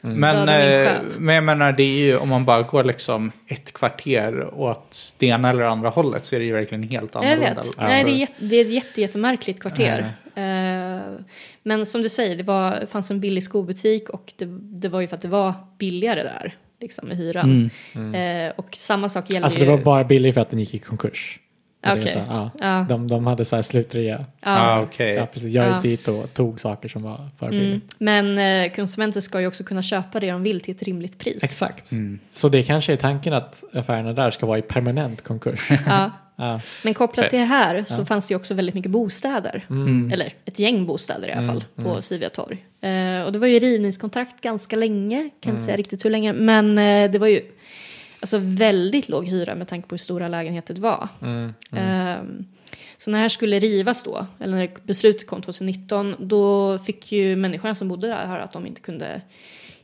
Men, 0.00 0.46
Döda 0.46 0.58
min 0.58 1.12
eh, 1.12 1.18
men 1.18 1.34
jag 1.34 1.44
menar, 1.44 1.72
det 1.72 1.82
är 1.82 2.06
ju 2.06 2.16
om 2.16 2.28
man 2.28 2.44
bara 2.44 2.62
går 2.62 2.84
liksom 2.84 3.32
ett 3.46 3.72
kvarter 3.72 4.54
åt 4.54 5.14
det 5.18 5.26
ena 5.26 5.50
eller 5.50 5.62
andra 5.62 5.88
hållet 5.88 6.24
så 6.24 6.36
är 6.36 6.40
det 6.40 6.46
ju 6.46 6.52
verkligen 6.52 6.82
helt 6.82 7.14
Jag 7.14 7.24
annorlunda. 7.24 7.48
vet. 7.48 7.58
Alltså, 7.58 7.82
Nej, 7.82 8.04
det, 8.04 8.10
är 8.10 8.16
jätte, 8.16 8.34
det 8.44 8.56
är 8.56 8.64
ett 8.64 8.70
jätte, 8.72 9.00
jättemärkligt 9.00 9.60
kvarter. 9.60 10.12
Eh, 10.34 11.00
men 11.62 11.86
som 11.86 12.02
du 12.02 12.08
säger, 12.08 12.36
det, 12.36 12.42
var, 12.42 12.86
fanns 12.90 13.10
en 13.10 13.20
billig 13.20 13.42
skobutik 13.42 14.08
och 14.08 14.32
det, 14.36 14.44
det 14.60 14.88
var 14.88 15.00
ju 15.00 15.06
för 15.08 15.14
att 15.14 15.22
det 15.22 15.28
var 15.28 15.54
billigare 15.78 16.22
där. 16.22 16.54
Liksom 16.80 17.08
med 17.08 17.16
hyran. 17.16 17.70
Eh, 18.14 18.52
och 18.56 18.68
samma 18.76 19.08
sak 19.08 19.30
gäller 19.30 19.44
Alltså 19.44 19.60
ju... 19.60 19.66
det 19.66 19.70
var 19.70 19.78
bara 19.78 20.04
billigt 20.04 20.34
för 20.34 20.40
att 20.40 20.50
den 20.50 20.60
gick 20.60 20.74
i 20.74 20.78
konkurs. 20.78 21.38
Det 21.84 21.92
Okej. 21.92 22.08
så, 22.08 22.18
ja. 22.28 22.50
Ja. 22.60 22.86
De, 22.88 23.08
de 23.08 23.26
hade 23.26 23.44
så 23.44 23.56
här 23.56 23.62
slutrea. 23.62 24.24
ah, 24.40 24.80
okej. 24.80 25.14
Ja, 25.14 25.26
precis. 25.26 25.52
Jag 25.52 25.66
gick 25.66 25.74
Ja. 25.76 25.80
dit 25.80 26.08
och 26.08 26.34
tog 26.34 26.60
saker 26.60 26.88
som 26.88 27.02
var 27.02 27.28
för 27.38 27.46
Mm. 27.46 27.58
billigt. 27.60 27.94
Men 27.98 28.38
eh, 28.38 28.72
konsumenter 28.72 29.20
ska 29.20 29.40
ju 29.40 29.46
också 29.46 29.64
kunna 29.64 29.82
köpa 29.82 30.20
det 30.20 30.30
de 30.30 30.42
vill 30.42 30.60
till 30.60 30.74
ett 30.74 30.82
rimligt 30.82 31.18
pris. 31.18 31.44
Exakt. 31.44 31.90
Så 32.30 32.48
det 32.48 32.62
kanske 32.62 32.92
är 32.92 32.96
tanken 32.96 33.32
att 33.32 33.64
affärerna 33.72 34.12
där 34.12 34.30
ska 34.30 34.46
vara 34.46 34.58
i 34.58 34.62
permanent 34.62 35.22
konkurs. 35.22 35.68
Ja. 35.86 36.10
ja. 36.36 36.60
Men 36.84 36.94
kopplat 36.94 37.30
till 37.30 37.38
det 37.38 37.44
här 37.44 37.84
så 37.86 38.00
Ja. 38.00 38.04
fanns 38.06 38.28
det 38.28 38.32
ju 38.32 38.36
också 38.36 38.54
väldigt 38.54 38.74
mycket 38.74 38.90
bostäder. 38.90 39.66
Mm. 39.70 40.12
Eller 40.12 40.32
ett 40.44 40.58
gäng 40.58 40.86
bostäder 40.86 41.28
i 41.28 41.32
alla 41.32 41.46
fall 41.48 41.64
på 41.76 42.02
Sivia 42.02 42.28
torg. 42.28 42.64
Eh, 42.80 43.22
och 43.26 43.32
det 43.32 43.38
var 43.38 43.46
ju 43.46 43.58
rivningskontrakt 43.58 44.40
ganska 44.40 44.76
länge, 44.76 45.16
kan 45.16 45.50
Mm. 45.50 45.54
inte 45.54 45.64
säga 45.64 45.76
riktigt 45.76 46.04
hur 46.04 46.10
länge. 46.10 46.32
Men 46.32 46.78
eh, 46.78 47.10
det 47.10 47.18
var 47.18 47.26
ju 47.26 47.40
alltså 48.24 48.38
väldigt 48.42 49.08
låg 49.08 49.26
hyra 49.26 49.54
med 49.54 49.68
tanke 49.68 49.88
på 49.88 49.92
hur 49.94 49.98
stora 49.98 50.28
lägenheter 50.28 50.74
det 50.74 50.80
var. 50.80 51.08
Mm. 51.22 51.54
Ehm, 51.72 52.44
så 52.98 53.10
när 53.10 53.18
det 53.18 53.22
här 53.22 53.28
skulle 53.28 53.58
rivas 53.58 54.04
då, 54.04 54.26
eller 54.40 54.56
när 54.56 54.70
beslutet 54.82 55.26
kom 55.26 55.42
2019, 55.42 56.14
då 56.18 56.78
fick 56.78 57.12
ju 57.12 57.36
människorna 57.36 57.74
som 57.74 57.88
bodde 57.88 58.06
där 58.06 58.26
höra 58.26 58.42
att 58.42 58.50
de 58.52 58.66
inte 58.66 58.80
kunde 58.80 59.20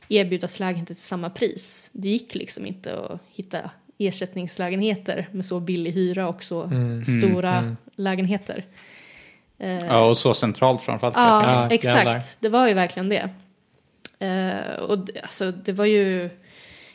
erbjudas 0.09 0.61
lägenheter 0.61 0.95
till 0.95 1.03
samma 1.03 1.31
pris. 1.31 1.91
Det 1.93 2.09
gick 2.09 2.35
liksom 2.35 2.67
inte 2.67 2.99
att 2.99 3.21
hitta 3.33 3.59
ersättningslägenheter 3.99 5.29
med 5.33 5.45
så 5.45 5.61
billig 5.61 5.93
hyra 5.93 6.29
och 6.29 6.43
så 6.43 6.63
Mm. 6.63 7.05
stora 7.05 7.77
lägenheter. 7.97 8.65
Eh, 9.59 9.87
Ja, 9.87 10.09
och 10.09 10.17
så 10.17 10.35
centralt 10.35 10.83
framförallt. 10.83 11.17
Ja, 11.17 11.69
exakt. 11.71 11.97
jävlar. 11.97 12.23
Det 12.41 12.49
var 12.49 12.69
ju 12.69 12.75
verkligen 12.75 13.09
det. 13.09 13.29
Eh, 14.27 14.75
och 14.83 14.99
det, 14.99 15.21
alltså, 15.23 15.51
det 15.51 15.73
var 15.73 15.85
ju 15.85 16.31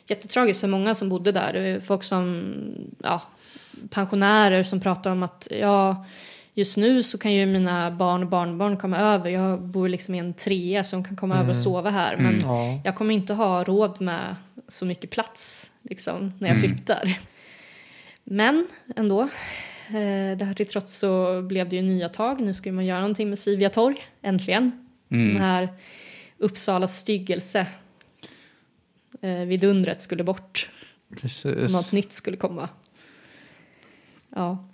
jättetragiskt 0.08 0.62
för 0.62 0.68
många 0.68 0.96
som 0.96 1.10
bodde 1.10 1.32
där. 1.32 1.80
Folk 1.80 2.04
som, 2.04 2.54
ja, 3.04 3.22
pensionärer 3.90 4.64
som 4.64 4.80
pratar 4.80 5.12
om 5.12 5.24
att 5.24 5.48
ja, 5.52 6.06
just 6.54 6.78
nu 6.78 7.04
så 7.04 7.18
kan 7.18 7.34
ju 7.34 7.46
mina 7.46 7.92
barn 7.92 8.24
och 8.24 8.30
barnbarn 8.30 8.78
komma 8.78 8.98
över. 8.98 9.30
Jag 9.30 9.62
bor 9.62 9.90
liksom 9.90 10.16
i 10.16 10.20
en 10.20 10.34
trea 10.34 10.84
som 10.84 11.04
kan 11.04 11.16
komma 11.16 11.36
över 11.40 11.50
och 11.50 11.56
sova 11.56 11.90
här. 11.90 12.18
Men 12.18 12.40
Ja. 12.44 12.82
jag 12.84 12.96
kommer 12.96 13.14
inte 13.14 13.34
ha 13.34 13.64
råd 13.64 14.02
med 14.02 14.36
så 14.68 14.86
mycket 14.86 15.10
plats 15.10 15.72
liksom, 15.82 16.34
när 16.40 16.50
jag 16.50 16.60
flyttar. 16.60 17.18
Men 18.24 18.68
ändå, 18.96 19.22
eh, 19.88 20.38
det 20.38 20.46
här 20.46 20.54
till 20.54 20.68
trots 20.68 20.98
så 20.98 21.42
blev 21.42 21.70
det 21.70 21.76
ju 21.76 21.82
nya 21.82 22.10
tag. 22.10 22.42
Nu 22.42 22.54
ska 22.54 22.72
man 22.72 22.86
göra 22.86 23.00
någonting 23.00 23.30
med 23.30 23.40
Sivia 23.40 23.70
torg, 23.70 23.96
äntligen. 24.22 24.72
Den 25.08 25.38
här 25.42 25.70
Uppsalas 26.38 26.98
styggelse. 26.98 27.68
Eh, 29.26 29.46
vidundret 29.46 30.02
skulle 30.02 30.24
bort. 30.24 30.70
Precis. 31.22 31.74
Något 31.74 31.92
nytt 31.92 32.12
skulle 32.12 32.38
komma. 32.38 32.70
Ja. 34.36 34.68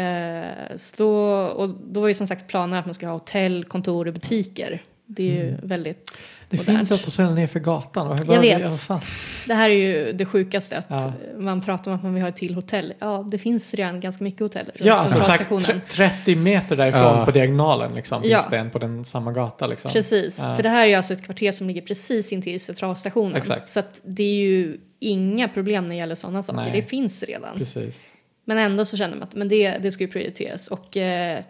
Eh, 0.00 0.76
så 0.76 0.94
då, 0.96 1.10
och 1.46 1.68
då 1.68 2.00
var 2.00 2.08
ju 2.08 2.14
som 2.14 2.26
sagt 2.26 2.48
planen 2.48 2.78
att 2.78 2.84
man 2.84 2.94
skulle 2.94 3.08
ha 3.08 3.16
hotell, 3.16 3.64
kontor 3.64 4.08
och 4.08 4.14
butiker. 4.14 4.82
Det 5.06 5.22
är 5.22 5.44
ju 5.44 5.56
väldigt 5.62 6.22
Det 6.52 6.58
modernt. 6.58 6.88
finns 6.88 7.00
ett 7.00 7.06
hotell 7.06 7.34
ner 7.34 7.46
för 7.46 7.60
gatan. 7.60 8.08
Vad- 8.08 8.20
Jag 8.20 8.24
vad- 8.26 8.40
vet. 8.40 8.60
ja, 8.60 8.68
fan. 8.68 9.00
Det 9.46 9.54
här 9.54 9.70
är 9.70 9.74
ju 9.74 10.12
det 10.12 10.24
sjukaste 10.26 10.76
att 10.76 10.86
Ja. 10.88 11.12
man 11.38 11.60
pratar 11.62 11.90
om 11.90 11.96
att 11.96 12.02
man 12.02 12.14
vill 12.14 12.22
ha 12.22 12.28
ett 12.28 12.36
till 12.36 12.54
hotell. 12.54 12.92
Ja, 12.98 13.26
det 13.30 13.38
finns 13.38 13.74
redan 13.74 14.00
ganska 14.00 14.24
mycket 14.24 14.40
hotell 14.40 14.70
Ja, 14.74 14.94
alltså 14.94 15.14
sagt, 15.20 15.26
centralstationen. 15.26 15.80
tre- 15.88 16.08
30 16.10 16.36
meter 16.36 16.76
därifrån 16.76 17.02
Ja. 17.02 17.24
på 17.24 17.30
diagonalen 17.30 17.94
liksom, 17.94 18.22
Ja. 18.24 18.38
finns 18.38 18.50
det 18.50 18.58
en 18.58 18.70
på 18.70 18.78
den 18.78 19.04
samma 19.04 19.32
gata. 19.32 19.66
Liksom. 19.66 19.90
Precis, 19.90 20.38
Ja. 20.42 20.56
för 20.56 20.62
det 20.62 20.68
här 20.68 20.82
är 20.82 20.86
ju 20.86 20.94
alltså 20.94 21.12
ett 21.12 21.24
kvarter 21.24 21.52
som 21.52 21.66
ligger 21.66 21.82
precis 21.82 22.32
intill 22.32 22.60
centralstationen. 22.60 23.36
Exakt. 23.36 23.68
Så 23.68 23.80
att 23.80 24.00
det 24.04 24.22
är 24.22 24.34
ju 24.34 24.78
inga 24.98 25.48
problem 25.48 25.84
när 25.84 25.90
det 25.94 25.98
gäller 25.98 26.14
sådana 26.14 26.42
saker. 26.42 26.60
Nej. 26.62 26.72
Det 26.72 26.82
finns 26.82 27.22
redan. 27.22 27.56
Precis. 27.58 28.08
Men 28.44 28.58
ändå 28.58 28.84
så 28.84 28.96
känner 28.96 29.16
man 29.16 29.22
att 29.28 29.34
men 29.34 29.48
det, 29.48 29.78
det 29.78 29.90
ska 29.90 30.04
ju 30.04 30.10
prioriteras. 30.10 30.68
Och 30.68 30.96
eh, 30.96 31.40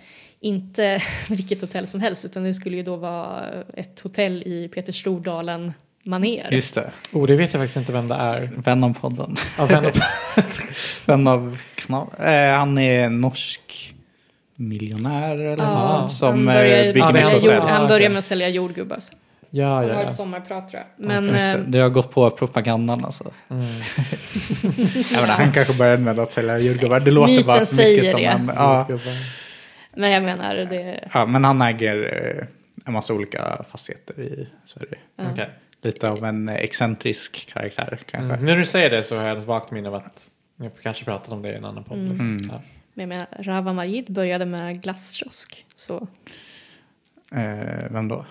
inte 0.42 1.02
vilket 1.28 1.60
hotell 1.60 1.86
som 1.86 2.00
helst 2.00 2.24
utan 2.24 2.44
det 2.44 2.54
skulle 2.54 2.76
ju 2.76 2.82
då 2.82 2.96
vara 2.96 3.40
ett 3.76 4.00
hotell 4.00 4.42
i 4.42 4.68
Peter 4.74 4.92
Stordalen 4.92 5.72
maner. 6.04 6.48
Just 6.50 6.74
det. 6.74 6.92
Oh, 7.12 7.26
det 7.26 7.36
vet 7.36 7.52
jag 7.52 7.60
faktiskt 7.62 7.76
inte 7.76 7.92
vem 7.92 8.08
det 8.08 8.14
är. 8.14 8.50
Vän 8.56 8.84
av 8.84 8.94
podden. 9.00 9.36
Ja, 9.58 9.66
Vän 11.06 11.26
av 11.28 11.58
kanal. 11.74 12.06
Eh, 12.18 12.58
han 12.58 12.78
är 12.78 13.08
norsk. 13.10 13.94
miljonär 14.56 15.34
eller 15.34 15.64
Ja, 15.64 15.80
något 15.80 15.90
sånt. 15.90 16.10
Som 16.12 16.28
han 16.28 16.56
eh, 16.56 16.62
börjar, 16.62 16.92
bygger 16.92 17.06
Ja, 17.06 17.12
det 17.12 17.20
är 17.20 17.34
sälja 17.34 17.52
han 17.52 17.60
jord, 17.60 17.70
han 17.70 17.84
Ah, 17.84 17.88
börjar 17.88 18.08
med 18.10 18.18
att 18.18 18.24
sälja 18.24 18.48
jordgubbar. 18.48 18.98
så. 19.00 19.12
Ja, 19.50 19.66
Han 19.74 19.88
ja, 19.88 19.94
har 19.94 20.02
ja. 20.02 20.08
ett 20.08 20.14
sommarprat 20.14 20.68
tror 20.70 20.82
jag. 20.96 21.06
Men 21.08 21.24
Just 21.24 21.38
det, 21.38 21.52
eh, 21.52 21.58
det 21.66 21.78
har 21.78 21.88
gått 21.88 22.10
på 22.10 22.30
propagandan 22.30 23.04
alltså. 23.04 23.24
Mm. 23.50 23.64
Jag 25.12 25.20
menar, 25.20 25.34
han 25.34 25.52
kanske 25.52 25.74
började 25.74 26.02
med 26.02 26.18
att 26.18 26.32
sälja 26.32 26.58
jordgubbar. 26.58 27.00
Det 27.00 27.10
låter 27.10 27.32
Myten 27.32 27.46
bara 27.46 27.54
mycket 27.60 27.68
säger 27.68 28.02
som 28.04 28.20
det. 28.20 28.26
en... 28.26 28.50
Ja, 28.56 28.86
men 29.96 30.10
jag 30.10 30.22
menar, 30.22 30.54
det... 30.54 31.08
ja, 31.14 31.26
men 31.26 31.44
han 31.44 31.62
äger 31.62 32.26
eh, 32.38 32.46
en 32.86 32.92
massa 32.92 33.14
olika 33.14 33.64
fastigheter 33.70 34.20
i 34.20 34.48
Sverige. 34.64 34.98
Ja. 35.16 35.24
Okej. 35.32 35.50
Lite 35.82 36.10
av 36.10 36.24
en 36.24 36.48
excentrisk 36.48 37.52
karaktär 37.52 38.00
kanske. 38.06 38.34
Mm. 38.34 38.46
När 38.46 38.56
du 38.56 38.64
säger 38.64 38.90
det 38.90 39.02
så 39.02 39.16
har 39.16 39.24
jag 39.24 39.38
ett 39.38 39.44
vagt 39.44 39.70
minne 39.70 39.88
av 39.88 39.94
att 39.94 40.30
ni 40.56 40.70
kanske 40.82 41.04
pratat 41.04 41.32
om 41.32 41.42
det 41.42 41.52
i 41.52 41.54
en 41.54 41.64
annan 41.64 41.84
podd. 41.84 41.98
Mm. 41.98 42.10
Liksom. 42.10 42.28
Mm. 42.28 42.40
Ja. 42.50 42.62
Men 42.94 43.02
jag 43.02 43.08
menar, 43.08 43.26
Rawa 43.38 43.72
Majid 43.72 44.12
började 44.12 44.46
med 44.46 44.82
glasskiosk. 44.82 45.66
Så 45.76 46.08
Eh, 47.34 47.90
vem 47.90 48.08
då? 48.08 48.26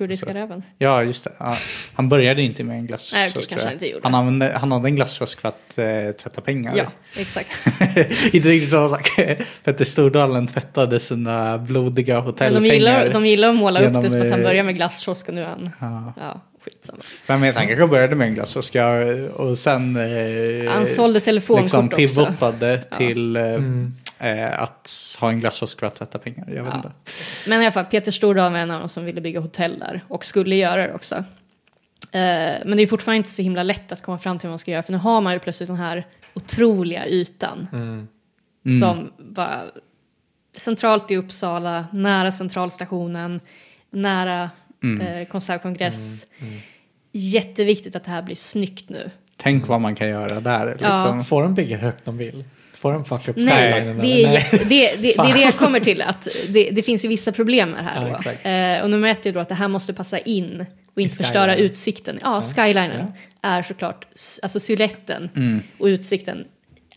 Kurdiska 0.00 0.26
Alltså, 0.26 0.38
räven. 0.42 0.62
Ja, 0.78 1.02
just 1.02 1.24
det. 1.24 1.32
Ja, 1.38 1.56
han 1.94 2.08
började 2.08 2.42
inte 2.42 2.64
med 2.64 2.76
en 2.78 2.86
glasskiosk. 2.86 3.12
Nej, 3.12 3.30
tror 3.32 3.42
kanske 3.42 3.66
han 3.66 3.72
inte 3.72 3.86
gjorde. 3.86 4.00
Han, 4.02 4.14
använde, 4.14 4.52
han 4.60 4.72
hade 4.72 4.88
en 4.88 4.96
glasskiosk 4.96 5.40
för 5.40 5.48
att 5.48 5.78
eh, 5.78 5.84
tvätta 6.22 6.40
pengar. 6.40 6.72
Ja, 6.76 6.84
exakt. 7.16 7.50
inte 8.34 8.48
riktigt 8.48 8.70
samma 8.70 8.88
sak. 8.88 9.10
Petter 9.64 9.84
Stordalen 9.84 10.46
tvättade 10.46 11.00
sina 11.00 11.58
blodiga 11.58 12.14
Men 12.14 12.24
hotellpengar. 12.24 12.60
de 12.60 12.74
gillar, 12.74 13.12
de 13.12 13.26
gillar 13.26 13.48
att 13.48 13.56
måla 13.56 13.80
upp 13.80 13.86
genom, 13.86 14.02
det 14.02 14.10
som 14.10 14.20
att 14.22 14.30
han 14.30 14.40
eh, 14.40 14.44
börjar 14.46 14.64
med 14.64 14.74
glasskiosk 14.74 15.28
och 15.28 15.34
nu 15.34 15.42
är 15.42 15.46
han... 15.46 15.70
Ja. 15.80 16.12
Ja, 16.16 16.40
skitsamma. 16.64 16.98
Vem 17.26 17.40
vet, 17.40 17.56
han 17.56 17.66
kanske 17.66 17.86
började 17.86 18.14
med 18.16 18.28
en 18.28 18.34
glasskiosk 18.34 18.74
ja, 18.74 19.02
och 19.34 19.58
sen 19.58 19.96
eh, 19.96 20.70
Han 20.72 20.86
sålde 20.86 21.20
telefonkort 21.20 21.62
liksom 21.62 21.86
också. 21.86 21.96
pivotade 21.96 22.82
Ja. 22.90 22.96
till 22.96 23.36
eh, 23.36 23.42
Mm. 23.42 23.94
Eh, 24.20 24.62
att 24.62 24.90
ha 25.20 25.28
en 25.30 25.40
glasskiosk 25.40 25.78
för 25.80 25.86
att 25.86 25.94
tvätta 25.94 26.18
pengar. 26.18 26.44
Jag 26.56 26.64
vet 26.64 26.72
Ja. 26.72 26.76
inte. 26.76 26.92
Men 27.48 27.60
i 27.62 27.64
alla 27.64 27.72
fall, 27.72 27.84
Peter 27.84 28.12
Stordalen 28.12 28.52
var 28.52 28.60
en 28.60 28.70
av 28.70 28.78
dem 28.80 28.88
som 28.88 29.04
ville 29.04 29.20
bygga 29.20 29.40
hotell 29.40 29.78
där 29.78 30.04
och 30.08 30.24
skulle 30.24 30.56
göra 30.56 30.86
det 30.86 30.94
också. 30.94 31.14
Eh, 32.12 32.56
men 32.64 32.76
det 32.76 32.82
är 32.82 32.86
fortfarande 32.86 33.16
inte 33.16 33.30
så 33.30 33.42
himla 33.42 33.62
lätt 33.62 33.92
att 33.92 34.02
komma 34.02 34.18
fram 34.18 34.38
till 34.38 34.46
vad 34.46 34.52
man 34.52 34.58
ska 34.58 34.70
göra 34.70 34.82
för 34.82 34.92
nu 34.92 34.98
har 34.98 35.20
man 35.20 35.32
ju 35.32 35.38
plötsligt 35.38 35.66
den 35.68 35.76
här 35.76 36.06
otroliga 36.34 37.06
ytan 37.06 37.68
Mm. 37.72 38.08
Mm. 38.66 38.80
som 38.80 39.12
bara 39.18 39.62
centralt 40.56 41.10
i 41.10 41.16
Uppsala, 41.16 41.86
nära 41.92 42.32
centralstationen, 42.32 43.40
nära 43.90 44.50
Mm. 44.82 45.00
eh, 45.06 45.26
konsertkongress. 45.28 46.26
Mm. 46.38 46.58
Jätteviktigt 47.12 47.96
att 47.96 48.04
det 48.04 48.10
här 48.10 48.22
blir 48.22 48.36
snyggt 48.36 48.88
nu. 48.88 49.10
Tänk 49.36 49.66
vad 49.68 49.80
man 49.80 49.94
kan 49.94 50.08
göra 50.08 50.40
där. 50.40 50.76
Ja. 50.80 50.94
Liksom. 51.04 51.24
Får 51.24 51.42
de 51.42 51.54
bygga 51.54 51.76
högt 51.78 52.04
de 52.04 52.18
vill? 52.18 52.44
Får 52.80 52.92
de 52.92 53.04
fucka 53.04 53.30
upp 53.30 53.36
Nej, 53.36 53.72
skylinen? 53.82 53.98
det 53.98 54.24
eller? 54.24 54.36
är, 54.36 54.58
det, 54.58 54.64
det, 54.68 54.96
det 54.96 55.18
är 55.18 55.34
det 55.34 55.40
jag 55.40 55.54
kommer 55.54 55.80
till. 55.80 56.02
Att 56.02 56.28
det, 56.48 56.70
det 56.70 56.82
finns 56.82 57.04
ju 57.04 57.08
vissa 57.08 57.32
problem 57.32 57.70
med 57.70 57.84
det 57.84 57.88
här. 57.88 58.16
Ja. 58.42 58.50
Eh, 58.50 58.82
och 58.82 58.90
nummer 58.90 59.08
ett 59.08 59.26
är 59.26 59.32
då 59.32 59.40
att 59.40 59.48
det 59.48 59.54
här 59.54 59.68
måste 59.68 59.92
passa 59.92 60.18
in 60.18 60.66
och 60.94 61.00
inte 61.00 61.16
förstöra 61.16 61.56
utsikten. 61.56 62.18
Ja, 62.22 62.42
skylinen 62.42 63.12
är 63.42 63.62
såklart, 63.62 64.06
alltså 64.42 64.60
siluetten 64.60 65.28
Mm. 65.36 65.62
och 65.78 65.86
utsikten, 65.86 66.44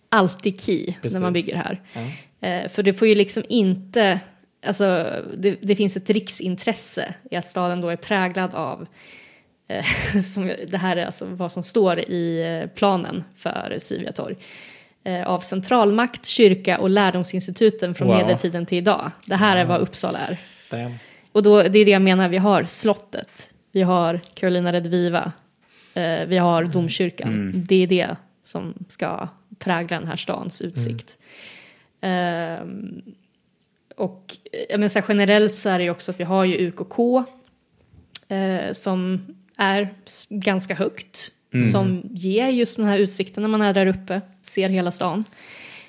alltid 0.10 0.62
key 0.62 0.86
Precis. 0.86 1.14
när 1.14 1.20
man 1.22 1.34
bygger 1.34 1.56
här. 1.56 1.82
Ja. 1.94 2.02
Eh, 2.48 2.70
för 2.70 2.84
det 2.84 2.94
får 2.94 3.08
ju 3.08 3.16
liksom 3.16 3.44
inte, 3.50 4.20
alltså 4.66 5.06
det, 5.38 5.58
det 5.62 5.76
finns 5.76 5.98
ett 5.98 6.10
riksintresse 6.10 7.14
i 7.32 7.36
att 7.36 7.48
staden 7.48 7.82
då 7.82 7.90
är 7.90 7.96
präglad 7.96 8.54
av 8.54 8.88
eh, 9.68 9.86
som, 10.22 10.52
det 10.68 10.78
här 10.78 10.98
är 10.98 11.06
alltså 11.06 11.26
vad 11.26 11.52
som 11.52 11.64
står 11.64 12.00
i 12.00 12.60
eh, 12.64 12.70
planen 12.76 13.24
för 13.38 13.76
Sivia 13.80 14.12
torg. 14.12 14.36
Eh, 15.06 15.28
av 15.28 15.40
centralmakt, 15.40 16.26
kyrka 16.26 16.78
och 16.80 16.90
lärdomsinstituten 16.90 17.96
från 17.96 18.08
Wow. 18.08 18.18
medeltiden 18.18 18.66
till 18.66 18.78
idag. 18.78 19.12
Det 19.26 19.36
här 19.36 19.58
är 19.58 19.66
vad 19.66 19.82
Uppsala 19.82 20.20
är. 20.20 20.38
Damn. 20.72 20.94
Och 21.32 21.44
då, 21.44 21.64
det 21.64 21.80
är 21.80 21.86
det 21.86 21.92
jag 21.92 22.02
menar, 22.02 22.30
vi 22.30 22.38
har 22.38 22.64
slottet, 22.64 23.54
vi 23.72 23.82
har 23.82 24.20
Carolina 24.34 24.74
Rediviva, 24.74 25.32
eh, 25.94 26.26
vi 26.28 26.38
har 26.38 26.64
domkyrkan. 26.64 27.28
Mm. 27.28 27.66
Det 27.66 27.84
är 27.84 27.88
det 27.88 28.16
som 28.44 28.74
ska 28.88 29.28
prägla 29.60 30.00
den 30.00 30.08
här 30.08 30.16
stans 30.16 30.62
utsikt. 30.62 31.18
Ehm, 32.02 33.02
och 33.96 34.38
jag 34.70 34.80
menar, 34.80 34.88
så 34.88 35.00
här, 35.00 35.06
generellt 35.10 35.54
så 35.54 35.70
är 35.70 35.78
det 35.78 35.84
ju 35.84 35.90
också 35.90 36.12
att 36.12 36.20
vi 36.20 36.24
har 36.24 36.46
ju 36.46 36.68
UKK 36.68 37.24
eh, 38.28 38.72
som 38.74 39.26
är 39.58 39.94
ganska 40.30 40.76
högt. 40.76 41.32
Som 41.72 42.02
ger 42.12 42.50
just 42.50 42.78
den 42.78 42.86
här 42.86 42.98
utsikten 42.98 43.44
när 43.44 43.50
man 43.50 43.62
är 43.62 43.74
där 43.74 43.86
uppe, 43.86 44.22
ser 44.42 44.70
hela 44.70 44.92
stan. 44.92 45.24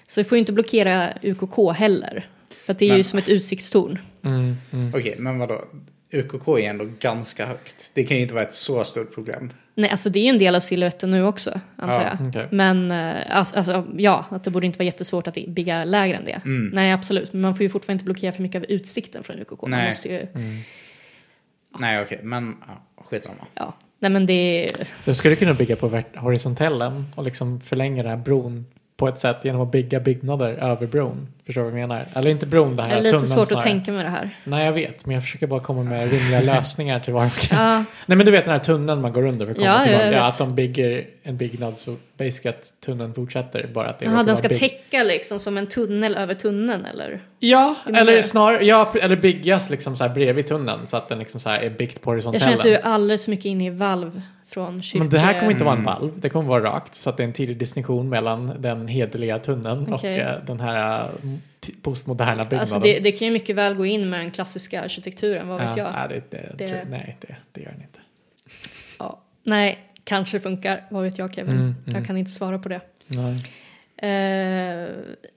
Så 0.07 0.21
vi 0.21 0.25
får 0.25 0.37
ju 0.37 0.41
inte 0.41 0.53
blockera 0.53 1.13
UKK 1.23 1.73
heller. 1.77 2.29
För 2.67 2.73
att 2.73 2.79
det 2.79 2.85
är 2.85 2.89
ju 2.89 2.95
Men- 2.95 3.05
som 3.05 3.19
ett 3.19 3.29
utsiktstorn. 3.29 3.99
Mm. 4.23 4.57
Mm. 4.73 4.95
Okej, 4.95 5.15
men 5.19 5.39
vadå? 5.39 5.65
UKK 6.13 6.49
är 6.49 6.71
ändå 6.71 6.89
ganska 7.01 7.47
högt. 7.47 7.91
Det 7.95 8.05
kan 8.05 8.17
ju 8.17 8.23
inte 8.23 8.35
vara 8.35 8.45
ett 8.45 8.55
så 8.55 8.85
stort 8.85 9.15
problem. 9.15 9.53
Nej, 9.75 9.91
alltså 9.91 10.11
det 10.11 10.19
är 10.19 10.23
ju 10.23 10.29
en 10.29 10.39
del 10.39 10.55
av 10.55 10.61
siluetten 10.61 11.11
nu 11.11 11.25
också, 11.27 11.61
antar 11.77 12.03
Ja, 12.03 12.17
jag. 12.21 12.29
okej. 12.29 12.49
Men 12.51 12.91
eh, 12.91 13.37
alltså, 13.37 13.57
alltså, 13.57 13.87
ja, 13.97 14.25
att 14.31 14.45
det 14.45 14.51
borde 14.51 14.67
inte 14.67 14.79
vara 14.79 14.85
jättesvårt 14.85 15.27
att 15.27 15.35
bygga 15.49 15.85
lägre 15.85 16.17
än 16.17 16.25
det. 16.25 16.41
Mm. 16.45 16.71
Nej, 16.75 16.93
absolut. 16.93 17.33
Men 17.33 17.43
man 17.43 17.55
får 17.55 17.63
ju 17.63 17.69
fortfarande 17.69 17.95
inte 18.01 18.05
blockera 18.05 18.33
för 18.33 18.43
mycket 18.43 18.59
av 18.63 18.71
utsikten 18.71 19.23
från 19.25 19.37
UKK. 19.41 19.63
Man 19.63 19.71
Nej. 19.71 19.87
måste 19.87 20.09
ju, 20.09 20.27
Nej, 21.79 22.03
okej, 22.03 22.21
men 22.23 22.57
ja, 22.67 22.83
skitsamma. 23.05 23.47
ja. 23.55 23.75
Nej, 24.05 24.11
men 24.11 24.27
det. 24.27 24.71
Du 25.05 25.15
skulle 25.15 25.37
kunna 25.37 25.55
bygga 25.55 25.77
på 25.77 26.03
horisontellen 26.17 27.07
och 27.15 27.25
liksom 27.25 27.61
förlänga 27.61 28.03
den 28.03 28.11
här 28.11 28.25
bron 28.25 28.67
på 29.05 29.09
ett 29.09 29.19
sätt 29.19 29.37
genom 29.43 29.61
att 29.61 29.73
bygga 29.73 30.01
byggnader 30.01 30.51
över 30.53 30.87
bron. 30.87 31.29
Förstår 31.47 31.63
du 31.65 31.71
vad 31.71 31.81
jag 31.81 31.89
menar? 31.89 32.07
Eller 32.15 32.31
inte 32.31 32.47
bron, 32.47 32.77
det 32.77 32.83
Det 32.83 32.89
här 32.89 32.97
är 32.97 33.01
lite 33.01 33.11
tunneln 33.13 33.29
svårt 33.29 33.47
snarare. 33.49 33.59
att 33.63 33.67
tänka 33.67 33.93
med 33.93 34.05
det 34.05 34.09
här. 34.11 34.31
Nej, 34.45 34.65
jag 34.67 34.73
vet, 34.73 35.07
men 35.07 35.15
jag 35.15 35.23
försöker 35.23 35.47
bara 35.47 35.61
komma 35.61 35.83
med 35.83 36.11
rimliga 36.11 36.41
lösningar 36.55 37.01
till 37.01 37.13
vad. 37.13 37.31
Ja, 37.51 37.77
Nej, 38.07 38.17
men 38.19 38.27
du 38.27 38.31
vet 38.33 38.45
den 38.45 38.53
här 38.53 38.59
tunneln 38.59 39.01
man 39.01 39.13
går 39.13 39.27
under 39.27 39.47
för 39.47 39.51
att 39.53 39.59
komma 39.59 39.69
Ja, 39.69 39.83
tillbaka. 39.85 40.05
jag 40.05 40.15
Ja, 40.15 40.27
att 40.27 40.39
de 40.39 40.55
bygger 40.55 41.07
en 41.23 41.37
byggnad 41.37 41.79
så 41.79 41.97
basically 42.19 42.57
att 42.57 42.81
tunneln 42.87 43.15
fortsätter. 43.15 43.71
Bara 43.75 43.89
att 43.89 43.99
det 43.99 44.05
Jaha, 44.05 44.23
den 44.23 44.37
ska 44.37 44.49
bygg- 44.49 44.59
täcka 44.59 45.03
liksom 45.03 45.39
som 45.41 45.59
en 45.59 45.67
tunnel 45.67 46.15
över 46.17 46.35
tunneln 46.35 46.85
eller? 46.85 47.21
Ja, 47.39 47.75
eller 47.95 48.13
det? 48.17 48.23
snarare, 48.23 48.65
ja, 48.65 48.93
eller 49.03 49.17
byggas 49.17 49.71
liksom 49.71 49.97
så 49.97 50.05
här 50.05 50.15
bredvid 50.15 50.47
tunneln 50.47 50.87
så 50.87 50.97
att 50.97 51.09
den 51.09 51.19
liksom 51.19 51.41
så 51.41 51.49
här 51.49 51.59
är 51.61 51.71
byggt 51.71 52.01
på 52.01 52.11
Jag 52.11 52.15
horisontellen. 52.15 52.41
känner 52.49 52.57
att 52.57 52.63
du 52.63 52.75
är 52.75 52.93
alldeles 52.93 53.29
mycket 53.29 53.45
inne 53.45 53.67
i 53.67 53.71
valv 53.71 54.23
från 54.55 54.83
kyrka... 54.83 54.99
Men 55.03 55.11
det 55.11 55.19
här 55.19 55.39
kommer 55.41 55.53
inte 55.53 55.65
vara 55.65 55.75
en 55.77 55.81
Mm. 55.81 55.95
valv, 55.95 56.13
det 56.21 56.29
kommer 56.29 56.49
vara 56.49 56.65
rakt. 56.65 56.95
Så 56.95 57.11
att 57.11 57.17
det 57.17 57.23
är 57.23 57.27
en 57.27 57.33
tydlig 57.33 57.59
distinktion 57.59 58.09
mellan 58.09 58.53
den 58.59 58.89
hederliga 58.89 59.39
tunneln 59.39 59.87
och 59.87 59.93
Okej. 59.95 60.19
eh, 60.21 60.31
den 60.47 60.61
här 60.61 61.05
eh, 61.05 61.11
postmoderna 61.83 62.33
byggnaden. 62.37 62.59
Alltså 62.61 62.79
det, 62.79 63.01
det 63.01 63.13
kan 63.13 63.27
ju 63.27 63.33
mycket 63.33 63.57
väl 63.57 63.75
gå 63.75 63.87
in 63.87 64.11
med 64.11 64.21
den 64.21 64.31
klassiska 64.31 64.83
arkitekturen, 64.83 65.49
vad 65.49 65.61
vet 65.61 65.77
ja, 65.77 65.83
jag? 65.85 65.93
Nej, 65.93 66.23
det, 66.31 66.37
det, 66.39 66.55
Det- 66.59 66.69
tror- 66.69 66.91
nej 66.91 67.17
det, 67.21 67.37
det 67.53 67.61
gör 67.61 67.71
den 67.71 67.83
inte. 67.83 67.99
Ja. 68.99 69.21
Nej, 69.43 69.79
kanske 70.05 70.41
funkar, 70.41 70.85
vad 70.91 71.03
vet 71.03 71.19
jag 71.19 71.35
Kevin? 71.35 71.55
Mm, 71.55 71.75
mm. 71.87 71.97
Jag 71.99 72.07
kan 72.07 72.17
inte 72.17 72.31
svara 72.31 72.59
på 72.59 72.69
det. 72.69 72.81
Nej. 73.07 73.35
Eh, 73.97 74.89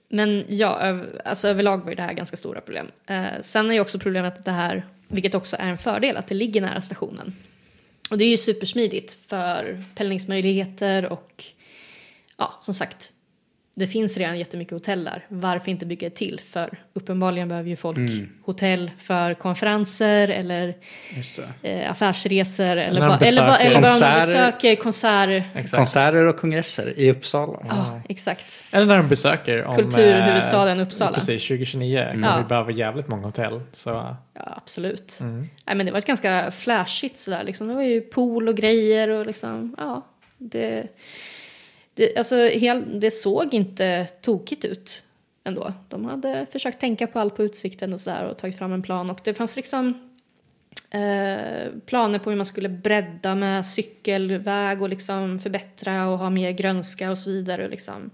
men 0.08 0.44
ja, 0.48 0.78
öv- 0.82 1.20
alltså 1.24 1.48
överlag 1.48 1.78
var 1.82 1.88
ju 1.90 1.94
det 1.94 2.02
här 2.02 2.12
ganska 2.12 2.36
stora 2.36 2.60
problem. 2.60 2.86
Eh, 3.06 3.24
sen 3.40 3.70
är 3.70 3.74
ju 3.74 3.80
också 3.80 3.98
problemet 3.98 4.38
att 4.38 4.44
det 4.44 4.50
här, 4.50 4.86
vilket 5.08 5.34
också 5.34 5.56
är 5.60 5.68
en 5.68 5.78
fördel, 5.78 6.16
att 6.16 6.26
det 6.26 6.34
ligger 6.34 6.60
nära 6.60 6.80
stationen. 6.80 7.32
Och 8.08 8.18
det 8.18 8.24
är 8.24 8.28
ju 8.28 8.36
supersmidigt 8.36 9.18
för 9.26 9.84
pendlingsmöjligheter 9.94 11.12
och 11.12 11.44
ja, 12.36 12.58
som 12.60 12.74
sagt, 12.74 13.12
det 13.78 13.86
finns 13.86 14.16
redan 14.16 14.38
jättemycket 14.38 14.72
hotell 14.72 15.04
där. 15.04 15.24
Varför 15.28 15.70
inte 15.70 15.86
bygga 15.86 16.06
ett 16.06 16.14
till? 16.16 16.40
För 16.50 16.78
uppenbarligen 16.92 17.48
behöver 17.48 17.68
ju 17.70 17.76
folk 17.76 17.96
Mm. 17.98 18.28
hotell 18.44 18.90
för 18.98 19.34
konferenser 19.34 20.28
eller 20.28 20.74
Just 21.16 21.40
det. 21.62 21.70
eh, 21.82 21.90
affärsresor 21.90 22.76
eller, 22.76 23.00
bara, 23.00 23.18
eller, 23.18 23.42
bara, 23.46 23.58
eller 23.58 23.80
bara 23.80 23.92
om 23.92 24.00
de 24.00 24.20
besöker 24.26 24.76
konserter. 24.76 25.50
Exakt. 25.54 25.76
Konserter 25.76 26.26
och 26.26 26.36
kongresser 26.36 26.98
i 26.98 27.10
Uppsala. 27.10 27.58
Ja, 27.68 28.00
exakt. 28.08 28.64
Eller 28.70 28.86
när 28.86 28.96
de 28.96 29.08
besöker 29.08 29.64
om, 29.64 29.76
Kulturhuvudstaden 29.76 30.78
eh, 30.80 30.82
Uppsala. 30.86 31.12
Precis, 31.14 31.48
2029 31.48 32.08
kommer 32.12 32.28
Ja. 32.28 32.38
vi 32.38 32.44
behöva 32.44 32.70
jävligt 32.70 33.08
många 33.08 33.26
hotell. 33.26 33.60
Så, 33.72 33.90
Ja, 33.90 34.16
absolut. 34.56 35.18
mm. 35.20 35.48
Nej, 35.66 35.76
men 35.76 35.86
det 35.86 35.92
var 35.92 35.98
ett 35.98 36.06
ganska 36.06 36.50
flashigt 36.50 37.18
sådär. 37.18 37.42
Liksom. 37.44 37.68
Det 37.68 37.74
var 37.74 37.82
ju 37.82 38.00
pool 38.00 38.48
och 38.48 38.56
grejer 38.56 39.08
och 39.10 39.26
liksom, 39.26 39.74
ja. 39.78 40.06
Det, 40.40 40.86
det, 41.98 42.16
alltså, 42.16 42.36
hel, 42.36 43.00
det 43.00 43.10
såg 43.10 43.54
inte 43.54 44.08
tokigt 44.20 44.64
ut 44.64 45.04
ändå. 45.44 45.72
De 45.88 46.04
hade 46.04 46.46
försökt 46.52 46.80
tänka 46.80 47.06
på 47.06 47.18
allt 47.18 47.36
på 47.36 47.42
utsikten 47.42 47.92
och 47.92 48.00
sådär 48.00 48.24
och 48.24 48.38
tagit 48.38 48.58
fram 48.58 48.72
en 48.72 48.82
plan. 48.82 49.10
Och 49.10 49.20
det 49.24 49.34
fanns 49.34 49.56
liksom 49.56 50.10
eh, 50.90 51.72
planer 51.86 52.18
på 52.18 52.30
hur 52.30 52.36
man 52.36 52.46
skulle 52.46 52.68
bredda 52.68 53.34
med 53.34 53.66
cykelväg 53.66 54.82
och 54.82 54.88
liksom 54.88 55.38
förbättra 55.38 56.08
och 56.08 56.18
ha 56.18 56.30
mer 56.30 56.50
grönska 56.50 57.10
och 57.10 57.18
så 57.18 57.30
vidare. 57.30 57.64
Och 57.64 57.70
liksom, 57.70 58.10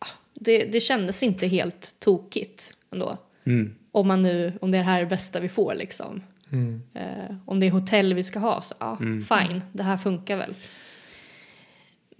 ja, 0.00 0.06
det, 0.34 0.64
det 0.64 0.80
kändes 0.80 1.22
inte 1.22 1.46
helt 1.46 1.96
tokigt 2.00 2.74
ändå. 2.92 3.16
Mm. 3.44 3.74
Om, 3.90 4.08
man 4.08 4.22
nu, 4.22 4.52
om 4.60 4.70
det 4.70 4.78
här 4.78 4.96
är 4.96 5.00
det 5.00 5.10
bästa 5.10 5.40
vi 5.40 5.48
får 5.48 5.74
liksom. 5.74 6.22
Mm. 6.52 6.82
Eh, 6.94 7.36
om 7.46 7.60
det 7.60 7.66
är 7.66 7.70
hotell 7.70 8.14
vi 8.14 8.22
ska 8.22 8.38
ha 8.38 8.60
så 8.60 8.74
ja, 8.78 8.98
fine, 8.98 9.62
det 9.72 9.82
här 9.82 9.96
funkar 9.96 10.36
väl. 10.36 10.54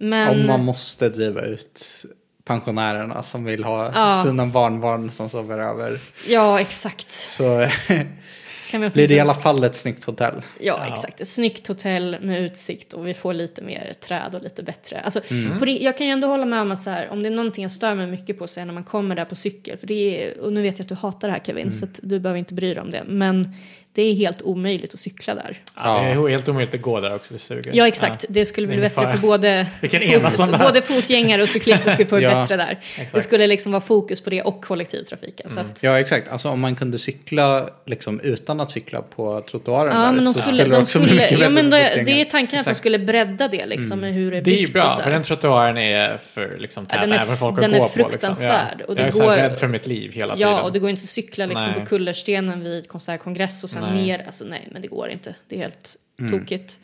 Men 0.03 0.29
Om 0.41 0.47
man 0.47 0.63
måste 0.63 1.09
driva 1.09 1.41
ut 1.41 2.05
pensionärerna 2.45 3.23
som 3.23 3.43
vill 3.43 3.63
ha 3.63 3.91
Ja. 3.95 4.23
sina 4.25 4.45
barnbarn 4.45 5.11
som 5.11 5.29
sover 5.29 5.57
över. 5.57 5.97
Ja, 6.27 6.59
exakt. 6.59 7.11
Så 7.11 7.67
Kan 8.71 8.81
vi 8.81 8.89
blir 8.89 9.07
det 9.07 9.13
i 9.13 9.19
alla 9.19 9.35
fall 9.35 9.63
ett 9.63 9.75
snyggt 9.75 10.03
hotell. 10.03 10.33
Ja, 10.59 10.83
Ja. 10.87 10.93
exakt. 10.93 11.21
Ett 11.21 11.27
snyggt 11.27 11.67
hotell 11.67 12.17
med 12.21 12.41
utsikt 12.41 12.93
och 12.93 13.07
vi 13.07 13.13
får 13.13 13.33
lite 13.33 13.61
mer 13.61 13.93
träd 14.07 14.35
och 14.35 14.41
lite 14.43 14.63
bättre. 14.63 15.01
Alltså, 15.01 15.21
Mm. 15.29 15.59
på 15.59 15.65
det, 15.65 15.71
jag 15.71 15.97
kan 15.97 16.07
ju 16.07 16.13
ändå 16.13 16.27
hålla 16.27 16.45
med 16.45 16.61
om 16.61 16.71
att 16.71 16.79
så 16.79 16.89
här, 16.89 17.09
om 17.09 17.23
det 17.23 17.29
är 17.29 17.31
någonting 17.31 17.61
jag 17.61 17.71
stör 17.71 17.95
mig 17.95 18.07
mycket 18.07 18.39
på 18.39 18.47
så 18.47 18.59
är 18.59 18.65
när 18.65 18.73
man 18.73 18.83
kommer 18.83 19.15
där 19.15 19.25
på 19.25 19.35
cykel. 19.35 19.77
För 19.77 19.87
det 19.87 19.93
är, 20.27 20.39
och 20.39 20.53
nu 20.53 20.61
vet 20.61 20.79
jag 20.79 20.83
att 20.85 20.89
du 20.89 20.95
hatar 20.95 21.27
det 21.27 21.31
här 21.31 21.41
Kevin, 21.45 21.61
Mm. 21.63 21.73
så 21.73 21.85
att 21.85 21.99
du 22.03 22.19
behöver 22.19 22.39
inte 22.39 22.53
bry 22.53 22.73
dig 22.73 22.81
om 22.83 22.91
det. 22.91 23.03
Men 23.07 23.55
det 23.95 24.01
är 24.01 24.13
helt 24.15 24.41
omöjligt 24.41 24.93
att 24.93 24.99
cykla 24.99 25.35
där. 25.35 25.57
Ja, 25.75 26.01
det 26.01 26.07
är 26.09 26.27
helt 26.29 26.49
omöjligt 26.49 26.75
att 26.75 26.81
gå 26.81 26.99
där 26.99 27.15
också, 27.15 27.33
det 27.33 27.39
suger. 27.39 27.71
Ja, 27.73 27.87
exakt. 27.87 28.25
Det 28.29 28.45
skulle 28.45 28.67
bli 28.67 28.75
Det 28.75 28.81
är 28.81 28.89
bättre 28.89 29.01
ungefär- 29.01 29.17
för 29.17 29.27
både, 29.27 29.67
det 29.81 30.57
här. 30.57 30.65
både 30.65 30.81
fotgängare 30.81 31.41
och 31.43 31.49
cyklister 31.49 31.91
skulle 31.91 32.07
få 32.07 32.15
det 32.15 32.21
Ja, 32.21 32.41
bättre 32.41 32.55
där. 32.57 32.79
Det 32.95 33.01
exakt. 33.01 33.23
skulle 33.25 33.47
liksom 33.47 33.71
vara 33.71 33.81
fokus 33.81 34.21
på 34.21 34.29
det 34.29 34.41
och 34.41 34.63
kollektivtrafiken. 34.65 35.49
Så 35.49 35.59
att, 35.59 35.83
Ja, 35.83 35.99
exakt. 35.99 36.31
Alltså 36.31 36.49
om 36.49 36.59
man 36.59 36.75
kunde 36.75 36.99
cykla 36.99 37.69
liksom 37.85 38.19
utan 38.19 38.59
att 38.59 38.71
cykla 38.71 39.01
på 39.01 39.41
trottoaren 39.49 39.95
Ja, 39.95 40.01
där 40.01 40.11
men 40.11 40.25
de 40.25 40.33
så 40.33 40.41
skulle, 40.43 40.63
det 40.63 40.69
de 40.69 40.77
också 40.77 40.99
skulle, 40.99 41.13
mycket 41.21 41.39
ja, 41.39 41.49
men 41.49 41.69
det, 41.69 42.03
det 42.05 42.21
är 42.21 42.25
tanken 42.25 42.59
att 42.59 42.65
de 42.65 42.71
Exakt. 42.71 42.77
skulle 42.77 42.99
bredda 42.99 43.47
det 43.47 43.65
liksom 43.65 43.99
med 43.99 44.13
hur 44.13 44.31
det 44.31 44.37
är 44.37 44.41
Det 44.41 44.51
är 44.51 44.59
ju 44.59 44.65
och 44.65 44.71
bra, 44.73 44.89
för 45.03 45.11
den 45.11 45.23
trottoaren 45.23 45.77
är 45.77 46.17
för 46.17 46.57
liksom, 46.59 46.85
Ja, 46.89 46.95
tät 46.95 47.01
den 47.01 47.11
är- 47.11 47.15
även 47.15 47.27
för 47.27 47.35
folk 47.35 47.53
att 47.57 47.61
den 47.61 47.71
gå 47.71 47.77
är 47.77 47.81
på. 47.81 47.87
fruktansvärd, 47.89 48.77
Liksom. 48.77 48.93
och 48.95 48.99
Ja. 49.01 49.03
det 49.05 49.15
jag 49.17 49.33
är 49.33 49.37
går- 49.43 49.49
rädd 49.49 49.57
för 49.57 49.67
mitt 49.67 49.87
liv 49.87 50.11
hela 50.13 50.35
tiden. 50.35 50.51
Ja, 50.51 50.61
och 50.61 50.73
det 50.73 50.79
går 50.79 50.89
inte 50.89 50.99
att 50.99 51.09
cykla 51.09 51.45
liksom 51.45 51.73
på 51.73 51.85
kullerstenen 51.85 52.63
vid 52.63 52.87
konsertkongress 52.87 53.63
och 53.63 53.69
sen 53.69 53.82
Nej. 53.91 54.03
ner. 54.05 54.23
Alltså 54.25 54.43
nej, 54.45 54.67
men 54.71 54.81
det 54.81 54.87
går 54.87 55.09
inte. 55.09 55.35
Det 55.47 55.55
är 55.55 55.59
helt 55.59 55.97
Mm. 56.19 56.31
tokigt. 56.39 56.79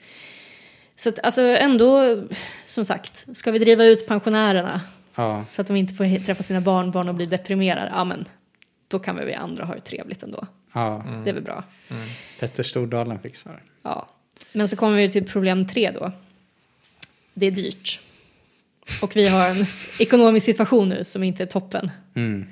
Så 0.95 1.09
att, 1.09 1.19
alltså 1.19 1.41
ändå, 1.41 2.23
som 2.63 2.85
sagt, 2.85 3.37
ska 3.37 3.51
vi 3.51 3.59
driva 3.59 3.83
ut 3.85 4.07
pensionärerna 4.07 4.81
Ja, 5.15 5.45
så 5.47 5.61
att 5.61 5.67
de 5.67 5.75
inte 5.75 5.93
får 5.93 6.23
träffa 6.25 6.43
sina 6.43 6.61
barnbarn 6.61 7.09
och 7.09 7.15
bli 7.15 7.25
deprimerade, 7.25 7.91
ja 7.95 8.03
men 8.03 8.25
då 8.87 8.99
kan 8.99 9.15
väl 9.15 9.25
vi 9.25 9.33
andra 9.33 9.65
ha 9.65 9.73
det 9.75 9.79
trevligt 9.81 10.23
ändå. 10.23 10.47
ja. 10.73 11.01
Mm. 11.07 11.23
Det 11.23 11.29
är 11.29 11.33
väl 11.33 11.43
bra. 11.43 11.63
Petter 12.39 12.63
Stordalen 12.63 13.19
fixar 13.19 13.51
det. 13.51 13.59
Ja. 13.83 14.07
Men 14.53 14.69
så 14.69 14.75
kommer 14.75 14.97
vi 14.97 15.11
till 15.11 15.25
problem 15.25 15.67
tre 15.67 15.91
då. 15.91 16.11
Det 17.33 17.45
är 17.45 17.51
dyrt. 17.51 17.99
Och 19.01 19.15
vi 19.15 19.27
har 19.27 19.49
en 19.49 19.65
ekonomisk 19.99 20.45
situation 20.45 20.89
nu 20.89 21.03
som 21.03 21.23
inte 21.23 21.43
är 21.43 21.47
toppen. 21.47 21.91
Mm. 22.15 22.47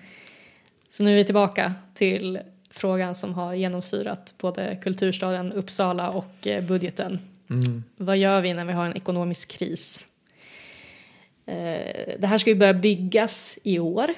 Så 0.90 1.04
nu 1.04 1.12
är 1.12 1.16
vi 1.16 1.24
tillbaka 1.26 1.74
till 1.94 2.40
frågan 2.78 3.16
som 3.16 3.34
har 3.34 3.54
genomsyrat 3.54 4.34
både 4.38 4.78
kulturstaden 4.84 5.54
Uppsala 5.54 6.10
och 6.10 6.48
eh, 6.48 6.64
budgeten. 6.64 7.20
Mm. 7.50 7.84
Vad 7.98 8.18
gör 8.18 8.42
vi 8.42 8.54
när 8.54 8.66
vi 8.66 8.74
har 8.74 8.86
en 8.86 8.98
ekonomisk 8.98 9.52
kris? 9.52 10.06
Eh, 11.46 12.20
Det 12.20 12.28
här 12.28 12.38
ska 12.38 12.50
ju 12.50 12.56
börja 12.56 12.74
byggas 12.74 13.60
i 13.64 13.80
år. 13.80 14.10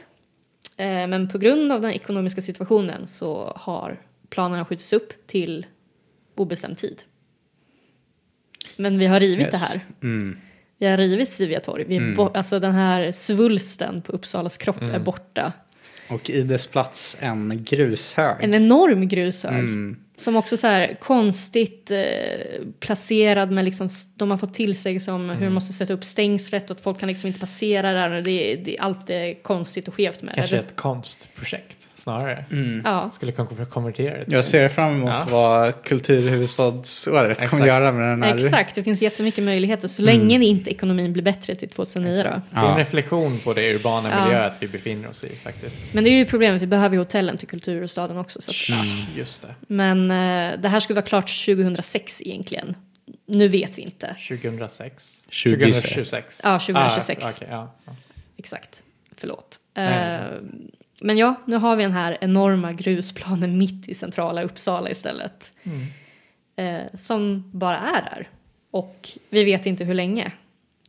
Eh, 0.78 1.08
Men 1.08 1.30
på 1.30 1.38
grund 1.38 1.72
av 1.72 1.82
den 1.82 1.92
ekonomiska 1.92 2.42
situationen 2.42 3.08
så 3.08 3.54
har 3.56 4.00
planerna 4.30 4.66
skjutits 4.66 4.94
upp 4.94 5.28
till 5.28 5.66
obestämd 6.36 6.78
tid. 6.78 7.02
Men 8.78 8.98
vi 8.98 9.06
har 9.06 9.20
rivit 9.20 9.46
Yes. 9.46 9.52
det 9.52 9.58
här. 9.58 9.80
Mm. 10.04 10.38
Vi 10.78 10.88
har 10.88 10.98
rivit 10.98 11.30
Siviatorg. 11.30 11.84
Vi 11.84 11.96
är 11.96 12.02
Mm. 12.02 12.20
alltså 12.34 12.60
den 12.60 12.72
här 12.72 13.12
svulsten 13.12 14.02
på 14.02 14.12
Uppsalas 14.12 14.58
kropp 14.58 14.82
är 14.82 15.00
borta. 15.00 15.54
Och 16.10 16.30
i 16.30 16.42
dess 16.42 16.68
plats 16.68 17.18
en 17.20 17.64
grushög. 17.64 18.36
En 18.44 18.54
enorm 18.54 19.08
grushög. 19.08 19.52
Mm. 19.60 19.98
Som 20.16 20.36
också 20.36 20.58
så 20.58 20.68
här 20.68 20.98
konstigt 21.02 21.92
eh, 21.92 22.02
placerad 22.80 23.52
med 23.52 23.66
liksom, 23.66 23.90
de 24.16 24.32
har 24.32 24.38
fått 24.38 24.54
till 24.54 24.76
sig 24.80 25.00
som 25.00 25.24
Mm. 25.24 25.38
hur 25.38 25.46
de 25.46 25.54
måste 25.54 25.74
sätta 25.74 25.94
upp 25.94 26.04
stängslet 26.06 26.70
och 26.70 26.76
att 26.76 26.82
folk 26.84 27.00
kan 27.00 27.10
liksom 27.10 27.28
inte 27.28 27.40
passera 27.40 27.92
där. 27.94 28.22
Det, 28.22 28.56
det, 28.56 28.78
allt 28.80 29.10
är 29.10 29.44
konstigt 29.44 29.88
och 29.88 29.94
skevt 29.96 30.22
med 30.22 30.36
Kanske 30.36 30.56
det. 30.56 30.60
ett 30.62 30.76
konstprojekt 30.76 31.79
snarare. 32.00 32.46
Ja, 32.84 33.10
Skulle 33.14 33.32
kanske 33.32 33.56
få 33.56 33.66
konvertera 33.66 34.18
det 34.18 34.26
till. 34.26 34.34
Jag 34.34 34.46
ser 34.46 34.70
fram 34.70 34.92
emot 34.96 35.10
Ja. 35.10 35.26
vad 35.32 35.84
kulturhuvudstadsåret 35.84 37.32
Exakt. 37.32 37.50
kommer 37.50 37.66
göra 37.68 37.92
med 37.92 38.10
den 38.10 38.24
här. 38.24 38.36
exakt. 38.36 38.76
Det 38.76 38.84
finns 38.84 39.02
jättemycket 39.02 39.44
möjligheter 39.44 39.88
så 39.88 40.02
Mm. 40.02 40.20
länge 40.30 40.46
inte 40.46 40.70
ekonomin 40.72 41.14
blir 41.14 41.24
bättre 41.24 41.56
till 41.56 41.70
2009 41.70 42.16
då. 42.18 42.24
Det 42.24 42.30
är 42.30 42.34
en 42.34 42.42
Ja. 42.72 42.76
reflektion 42.78 43.40
på 43.40 43.54
det 43.54 43.76
urbana 43.76 44.10
Ja. 44.12 44.26
miljöet 44.26 44.54
vi 44.60 44.68
befinner 44.68 45.10
oss 45.10 45.24
i 45.24 45.30
faktiskt. 45.36 45.84
Men 45.94 46.04
det 46.04 46.10
är 46.10 46.14
ju 46.14 46.26
problemet, 46.26 46.62
vi 46.62 46.68
behöver 46.68 46.96
ju 46.96 47.00
hotellen 47.00 47.38
till 47.38 47.48
kulturstaden 47.48 48.18
också. 48.18 48.42
Så 48.42 48.52
att, 48.52 48.80
Mm. 48.80 48.96
Just 49.16 49.42
det. 49.42 49.56
Men 49.68 50.12
eh, 50.12 50.60
det 50.62 50.70
här 50.70 50.80
skulle 50.80 50.96
vara 50.96 51.06
klart 51.06 51.30
2006 51.46 52.22
egentligen. 52.22 52.76
Nu 53.28 53.48
vet 53.48 53.78
vi 53.78 53.82
inte. 53.82 54.16
2006? 54.28 55.24
20. 55.30 55.74
2026? 55.74 56.42
Ja, 56.44 56.60
2026. 56.60 57.26
Ah, 57.26 57.30
okej, 57.38 57.48
ja. 57.52 57.96
Exakt. 58.38 58.84
Förlåt. 59.18 59.60
Nej, 59.76 60.16
Eh, 60.16 60.20
men 61.02 61.18
ja, 61.18 61.36
nu 61.46 61.56
har 61.58 61.76
vi 61.76 61.84
den 61.84 61.92
här 61.92 62.18
enorma 62.22 62.74
grusplanen 62.74 63.58
mitt 63.58 63.90
i 63.90 63.94
centrala 63.94 64.44
Uppsala 64.44 64.90
istället. 64.90 65.54
Mm. 65.64 65.86
Eh, 66.56 66.88
som 66.94 67.52
bara 67.54 67.78
är 67.78 68.02
där. 68.02 68.30
Och 68.72 69.10
vi 69.30 69.44
vet 69.44 69.66
inte 69.66 69.84
hur 69.84 69.94
länge. 69.94 70.32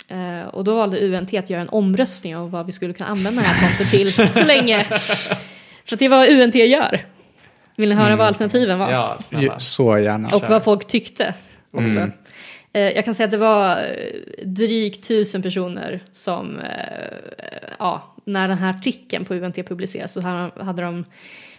Eh, 0.09 0.43
och 0.43 0.65
då 0.65 0.75
valde 0.75 1.01
UNT 1.01 1.35
att 1.35 1.51
göra 1.51 1.61
en 1.61 1.69
omröstning 1.69 2.37
om 2.37 2.51
vad 2.51 2.67
vi 2.67 2.73
skulle 2.73 2.93
kunna 2.95 3.09
använda 3.09 3.43
den 3.43 3.51
här 3.51 3.69
tomten 3.69 3.87
till 3.87 4.33
så 4.33 4.45
länge. 4.45 4.85
För 5.85 5.97
att 5.97 5.99
det 5.99 6.05
är 6.05 6.09
vad 6.09 6.29
UNT 6.29 6.55
gör. 6.55 7.07
Vill 7.77 7.89
ni 7.89 7.95
höra 7.95 8.17
vad 8.17 8.27
alternativen 8.27 8.79
var? 8.79 8.91
ja, 8.91 9.17
snälla. 9.21 9.59
Så 9.59 9.99
gärna. 9.99 10.29
Och 10.29 10.43
vad 10.49 10.65
folk 10.65 10.87
tyckte 10.87 11.35
också. 11.71 11.99
Mm. 12.01 12.13
Eh, 12.73 12.81
Jag 12.81 13.05
kan 13.05 13.15
säga 13.15 13.25
att 13.25 13.31
det 13.31 13.37
var 13.37 13.77
eh, 13.77 14.47
drygt 14.47 15.09
tusen 15.09 15.43
personer 15.43 16.01
som, 16.13 16.59
eh, 16.59 17.19
ja, 17.79 18.15
när 18.31 18.49
den 18.49 18.59
här 18.59 18.71
artikeln 18.71 19.25
på 19.25 19.35
UNT 19.35 19.57
publicerades 19.57 20.13
så 20.13 20.21
hade- 20.21 20.83
de 20.83 21.05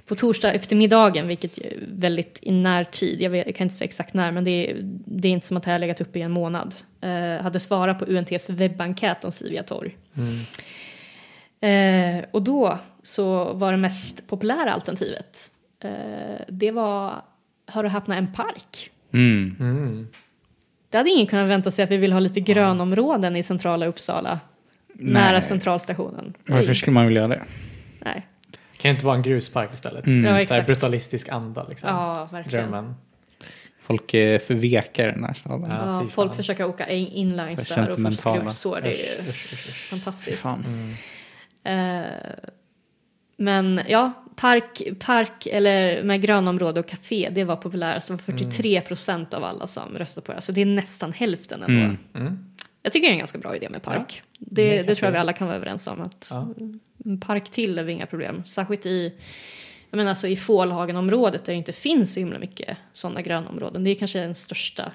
på 0.05 0.15
torsdag 0.15 0.53
eftermiddagen, 0.53 1.27
vilket 1.27 1.57
är 1.57 1.73
väldigt 1.87 2.39
i 2.41 2.51
närtid, 2.51 3.21
jag, 3.21 3.29
vet, 3.29 3.45
jag 3.45 3.55
kan 3.55 3.65
inte 3.65 3.75
säga 3.75 3.85
exakt 3.85 4.13
när, 4.13 4.31
men 4.31 4.43
det 4.43 4.71
är, 4.71 4.77
det 5.05 5.27
är 5.27 5.31
inte 5.31 5.47
som 5.47 5.57
att 5.57 5.63
det 5.63 5.71
här 5.71 5.79
legat 5.79 6.01
uppe 6.01 6.19
i 6.19 6.21
en 6.21 6.31
månad, 6.31 6.75
eh, 7.01 7.43
hade 7.43 7.59
svarat 7.59 7.99
på 7.99 8.05
UNTs 8.05 8.49
webbenkät 8.49 9.25
om 9.25 9.31
Sivia 9.31 9.63
torg. 9.63 9.97
Eh, 11.61 12.25
och 12.31 12.41
då 12.41 12.79
så 13.03 13.53
var 13.53 13.71
det 13.71 13.77
mest 13.77 14.27
populära 14.27 14.73
alternativet, 14.73 15.51
eh, 15.83 16.41
det 16.47 16.71
var, 16.71 17.21
hör 17.67 17.83
och 17.83 17.91
häpna, 17.91 18.15
en 18.15 18.33
park. 18.33 18.91
Mm. 19.13 19.55
Mm. 19.59 20.07
Det 20.89 20.97
hade 20.97 21.09
ingen 21.09 21.27
kunnat 21.27 21.47
vänta 21.47 21.71
sig 21.71 21.83
att 21.83 21.91
vi 21.91 21.97
vill 21.97 22.13
ha 22.13 22.19
lite 22.19 22.39
grönområden 22.39 23.35
i 23.35 23.43
centrala 23.43 23.85
Uppsala. 23.85 24.39
Nära 25.01 25.31
Nej. 25.31 25.41
centralstationen. 25.41 26.33
Varför 26.45 26.73
skulle 26.73 26.93
man 26.93 27.07
vilja 27.07 27.27
det? 27.27 27.41
Nej. 27.99 28.27
Kan 28.77 28.89
det 28.89 28.93
inte 28.93 29.05
vara 29.05 29.15
en 29.15 29.21
gruspark 29.21 29.73
istället? 29.73 30.05
Mm. 30.05 30.23
Ja, 30.23 30.29
Så 30.29 30.33
här 30.33 30.41
exakt. 30.41 30.65
brutalistisk 30.67 31.29
anda 31.29 31.67
liksom. 31.69 31.89
Ja, 31.89 32.29
verkligen. 32.31 32.71
Drömmen. 32.71 32.95
Folk 33.79 34.13
är 34.13 34.39
för 34.39 34.53
veka 34.53 35.03
i 35.03 35.11
den 35.11 35.23
här 35.23 35.33
staden. 35.33 35.67
Ja, 35.71 36.01
Ja, 36.01 36.07
folk 36.11 36.35
försöker 36.35 36.65
åka 36.65 36.89
in- 36.89 37.07
inlines 37.07 37.67
där 37.67 37.89
och 37.89 37.97
få 38.01 38.11
skrubbsår. 38.11 38.79
Det 38.83 39.09
är 39.09 39.19
Usch, 39.21 39.27
usch, 39.29 39.53
usch, 39.53 39.69
usch. 39.69 39.89
fantastiskt. 39.89 40.43
Fan. 40.43 40.65
Mm. 41.63 42.01
Eh, 42.03 42.05
men 43.37 43.81
ja, 43.87 44.11
park, 44.35 44.81
park 44.99 45.47
eller 45.47 46.03
med 46.03 46.21
grönområde 46.21 46.79
och 46.79 46.87
café, 46.87 47.29
det 47.31 47.43
var 47.43 47.55
populärast. 47.55 48.07
Det 48.07 48.13
var 48.13 48.17
43 48.19 48.81
procent 48.81 49.33
av 49.33 49.43
alla 49.43 49.67
som 49.67 49.97
röstade 49.97 50.25
på 50.25 50.33
det. 50.33 50.41
Så 50.41 50.51
det 50.51 50.61
är 50.61 50.65
nästan 50.65 51.13
hälften 51.13 51.63
ändå. 51.63 51.79
Mm. 51.83 51.97
Mm. 52.15 52.45
Jag 52.83 52.93
tycker 52.93 53.07
det 53.07 53.11
är 53.11 53.13
en 53.13 53.17
ganska 53.19 53.37
bra 53.37 53.55
idé 53.55 53.69
med 53.69 53.81
park. 53.81 54.23
Det 54.45 54.77
Det, 54.77 54.83
det 54.83 54.95
tror 54.95 55.07
jag 55.07 55.11
vi 55.11 55.17
alla 55.17 55.33
kan 55.33 55.47
vara 55.47 55.57
överens 55.57 55.87
om. 55.87 56.01
Att 56.01 56.27
Ja. 56.31 56.47
En 57.05 57.19
park 57.19 57.49
till 57.49 57.79
är 57.79 57.89
inga 57.89 58.05
problem. 58.05 58.45
Särskilt 58.45 58.85
i, 58.85 59.13
jag 59.89 59.97
menar, 59.97 60.09
alltså 60.09 60.27
i 60.27 60.35
Fålhagenområdet 60.35 61.45
där 61.45 61.53
det 61.53 61.57
inte 61.57 61.73
finns 61.73 62.13
så 62.13 62.19
himla 62.19 62.39
mycket 62.39 62.77
sådana 62.93 63.21
grönområden. 63.21 63.83
Det 63.83 63.89
är 63.89 63.95
kanske 63.95 64.19
den 64.19 64.35
största 64.35 64.91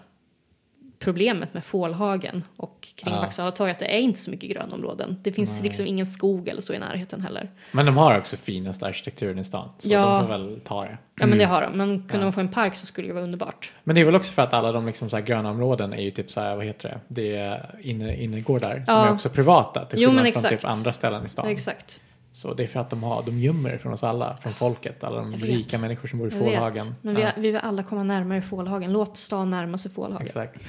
problemet 0.99 1.55
med 1.55 1.65
Fålhagen 1.65 2.45
och 2.57 2.89
kring 2.97 3.15
Ja. 3.15 3.21
Vaxhalla 3.21 3.51
torg 3.51 3.71
att 3.71 3.79
det 3.79 3.95
är 3.97 3.99
inte 4.01 4.19
så 4.21 4.31
mycket 4.31 4.51
grönområden. 4.51 5.17
Det 5.23 5.33
finns 5.33 5.53
Nej. 5.55 5.63
liksom 5.63 5.87
ingen 5.87 6.07
skog 6.07 6.49
eller 6.49 6.61
så 6.61 6.73
i 6.73 6.79
närheten 6.79 7.21
heller. 7.21 7.51
Men 7.73 7.87
de 7.87 7.97
har 7.97 8.19
också 8.19 8.37
finaste 8.37 8.87
arkitekturen 8.87 9.39
i 9.39 9.45
stan. 9.45 9.73
Så 9.79 9.91
Ja. 9.93 10.05
de 10.19 10.21
får 10.21 10.29
väl 10.39 10.61
ta 10.65 10.85
det. 10.85 10.99
Ja 11.21 11.27
men 11.27 11.39
det 11.39 11.45
har 11.45 11.63
de, 11.63 11.73
men 11.79 11.89
kunde 11.99 12.17
Ja. 12.17 12.23
de 12.23 12.33
få 12.33 12.41
en 12.41 12.49
park 12.49 12.75
så 12.77 12.87
skulle 12.87 13.09
det 13.09 13.15
vara 13.15 13.25
underbart. 13.25 13.73
Men 13.85 13.95
det 13.95 14.01
är 14.01 14.05
väl 14.05 14.15
också 14.15 14.33
för 14.33 14.43
att 14.43 14.55
alla 14.55 14.73
de 14.73 14.87
liksom 14.87 15.11
så 15.11 15.17
här 15.17 15.25
gröna 15.25 15.51
områden 15.51 15.93
är 15.93 16.03
ju 16.03 16.11
typ 16.11 16.31
så 16.31 16.41
här, 16.41 16.57
vad 16.57 16.65
heter 16.65 16.89
det? 16.89 17.01
Det 17.09 17.37
är 17.37 17.71
inne, 17.81 18.17
innergårdar 18.23 18.83
som 18.87 18.95
Ja. 18.95 19.07
är 19.07 19.13
också 19.13 19.29
privata 19.29 19.85
till 19.85 20.01
Jo, 20.03 20.11
skillnad 20.11 20.33
från 20.35 20.51
typ 20.51 20.65
andra 20.65 20.93
ställen 20.93 21.27
i 21.27 21.29
stan. 21.29 21.49
Exakt. 21.49 22.01
Så 22.37 22.55
det 22.55 22.63
är 22.63 22.67
för 22.67 22.81
att 22.81 22.91
de, 22.91 23.03
har, 23.03 23.23
de 23.23 23.39
gömmer 23.39 23.73
det 23.73 23.79
från 23.79 23.93
oss 23.93 24.03
alla, 24.05 24.37
från 24.43 24.53
folket, 24.53 25.05
alla 25.05 25.17
de 25.17 25.31
vet. 25.31 25.43
rika 25.43 25.79
människor 25.79 26.09
som 26.09 26.19
bor 26.19 26.29
i 26.29 26.31
Jag 26.31 26.39
vet. 26.39 26.49
Fålhagen. 26.49 26.95
Men 27.03 27.15
vi, 27.15 27.23
ja, 27.23 27.31
vi 27.37 27.51
vill 27.51 27.57
alla 27.57 27.83
komma 27.83 28.03
närmare 28.03 28.43
Fålhagen. 28.43 28.93
Låt 28.93 29.17
stan 29.17 29.51
närma 29.51 29.79
sig 29.79 29.91
Fålhagen. 29.91 30.27
Exakt. 30.27 30.63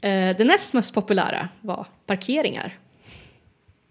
Eh, 0.00 0.36
det 0.36 0.44
näst 0.44 0.74
mest 0.74 0.94
populära 0.94 1.48
var 1.60 1.86
parkeringar. 2.06 2.78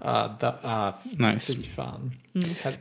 Ah, 0.03 0.27
da, 0.39 0.55
ah, 0.63 0.91
Nice. 1.03 1.53
Fy 1.55 1.63
fan. 1.63 2.11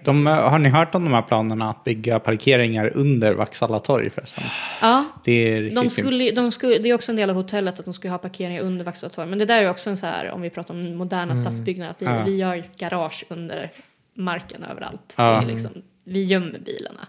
De, 0.05 0.27
eh, 0.27 0.33
har 0.51 0.59
ni 0.59 0.69
hört 0.69 0.95
om 0.95 1.05
de 1.05 1.13
här 1.15 1.23
planerna 1.23 1.71
att 1.71 1.85
bygga 1.85 2.19
parkeringar 2.19 2.93
under 2.95 3.33
Vaksala 3.33 3.79
torg 3.79 4.11
förresten? 4.11 4.45
Ja, 4.81 5.05
Det 5.25 5.33
är 5.33 5.75
de 5.75 5.91
skulle, 5.91 6.31
de 6.31 6.51
skulle, 6.53 6.79
det 6.79 6.89
är 6.91 6.95
också 6.95 7.13
en 7.13 7.17
del 7.17 7.31
av 7.31 7.37
hotellet 7.37 7.79
att 7.79 7.85
de 7.85 7.95
skulle 7.95 8.11
ha 8.11 8.19
parkeringar 8.19 8.63
under 8.63 8.85
Vaxholms 8.85 9.15
torg. 9.15 9.29
Men 9.29 9.39
det 9.39 9.45
där 9.45 9.63
är 9.63 9.71
också 9.71 9.91
en 9.91 9.97
så 9.97 10.07
här, 10.07 10.31
om 10.31 10.41
vi 10.43 10.51
pratar 10.51 10.75
om 10.75 10.97
moderna 10.97 11.37
stadsbyggnader, 11.37 11.91
att 11.91 12.03
vi, 12.03 12.07
Ja. 12.07 12.23
vi 12.25 12.37
gör 12.37 12.65
garage 12.79 13.25
under 13.29 13.71
marken 14.15 14.65
överallt. 14.65 15.15
Ja. 15.19 15.23
Det 15.41 15.47
är 15.47 15.53
liksom, 15.53 15.71
vi 16.05 16.25
gömmer 16.25 16.59
bilarna. 16.59 17.07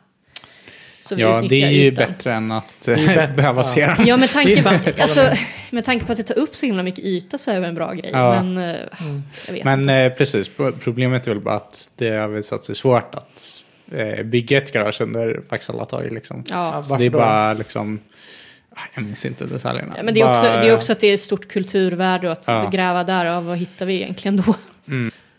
Så 1.02 1.16
vi 1.16 1.22
Ja, 1.22 1.44
det 1.50 1.64
är 1.64 1.70
ju 1.70 1.82
ytan. 1.86 2.06
bättre 2.08 2.34
än 2.34 2.52
att 2.52 2.74
bättre, 2.86 3.34
behöva 3.36 3.62
ja. 3.62 3.64
se 3.64 3.86
dem. 3.86 3.96
Ja, 4.06 4.18
med 4.18 4.30
Det 4.30 4.34
tanke, 4.34 4.64
på, 4.94 5.02
alltså, 5.02 5.30
med 5.70 5.86
tanke 5.86 6.06
på 6.06 6.12
att 6.12 6.18
det 6.18 6.24
tar 6.24 6.38
upp 6.40 6.56
så 6.56 6.66
himla 6.66 6.84
mycket 6.84 7.06
yta 7.06 7.38
så 7.38 7.52
är 7.52 7.62
det 7.62 7.68
en 7.68 7.76
bra 7.76 7.94
grej. 7.94 8.10
Ja. 8.14 8.44
Men 8.44 8.58
eh, 8.58 8.80
jag 9.48 9.54
vet 9.54 9.64
Men 9.64 9.80
inte. 9.82 9.94
eh, 9.94 10.14
precis, 10.14 10.50
pro- 10.50 10.72
problemet 10.84 11.28
är 11.28 11.32
väl 11.32 11.44
bara 11.44 11.56
att 11.56 11.90
det 11.96 12.10
har 12.10 12.28
visat 12.28 12.64
sig 12.64 12.76
svårt 12.76 13.16
att 13.16 13.60
eh, 13.92 14.24
bygga 14.24 14.58
ett 14.58 14.72
garage 14.74 15.02
under 15.02 15.42
Vaksala 15.50 15.86
torg. 15.86 16.10
Liksom. 16.10 16.44
Ja. 16.50 16.84
Så 16.84 16.96
det 16.96 17.06
är 17.06 17.10
bara 17.10 17.54
liksom, 17.54 18.00
ah, 18.76 18.80
jag 18.94 19.04
minns 19.04 19.26
inte 19.26 19.46
detaljerna. 19.46 19.94
Ja, 19.98 20.04
men 20.04 20.14
det 20.14 20.20
är, 20.20 20.26
Bara- 20.26 20.32
också, 20.32 20.44
det 20.62 20.68
är 20.70 20.76
också 20.76 20.92
att 20.92 21.00
det 21.00 21.08
är 21.08 21.14
ett 21.14 21.20
stort 21.20 21.48
kulturvärde 21.48 22.28
och 22.28 22.32
att 22.34 22.44
Ja. 22.48 22.70
gräva 22.74 23.04
där, 23.04 23.26
ja, 23.26 23.42
vad 23.42 23.58
hittar 23.58 23.86
vi 23.86 23.94
egentligen 24.02 24.38
då? 24.38 24.56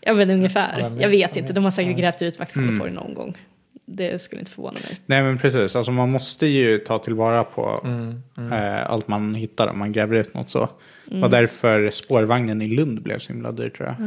Jag 0.01 0.15
vet 0.15 0.29
ungefär. 0.29 0.79
Ja, 0.79 0.89
men- 0.89 0.99
jag 0.99 1.09
vet 1.09 1.37
inte, 1.37 1.53
de 1.53 1.63
har 1.63 1.71
säkert 1.71 1.97
grävt 1.97 2.21
ut 2.21 2.39
Vaxholms 2.39 2.79
Mm. 2.81 2.93
någon 2.93 3.13
gång. 3.13 3.37
Det 3.85 4.21
skulle 4.21 4.39
inte 4.39 4.51
förvåna 4.51 4.79
mig. 4.79 4.99
Nej 5.05 5.23
men 5.23 5.37
precis, 5.37 5.75
alltså 5.75 5.91
man 5.91 6.11
måste 6.11 6.47
ju 6.47 6.77
ta 6.77 6.99
tillvara 6.99 7.43
på 7.43 7.81
Mm, 7.83 8.21
eh, 8.53 8.91
allt 8.91 9.07
man 9.07 9.35
hittar 9.35 9.67
om 9.67 9.79
man 9.79 9.91
gräver 9.91 10.15
ut 10.15 10.33
något 10.33 10.49
så. 10.49 10.69
Mm. 11.11 11.23
Och 11.23 11.29
därför 11.29 11.89
spårvagnen 11.89 12.61
i 12.61 12.67
Lund 12.67 13.01
blev 13.01 13.17
så 13.17 13.33
himla 13.33 13.51
dyr 13.51 13.69
tror 13.69 13.87
jag. 13.87 13.99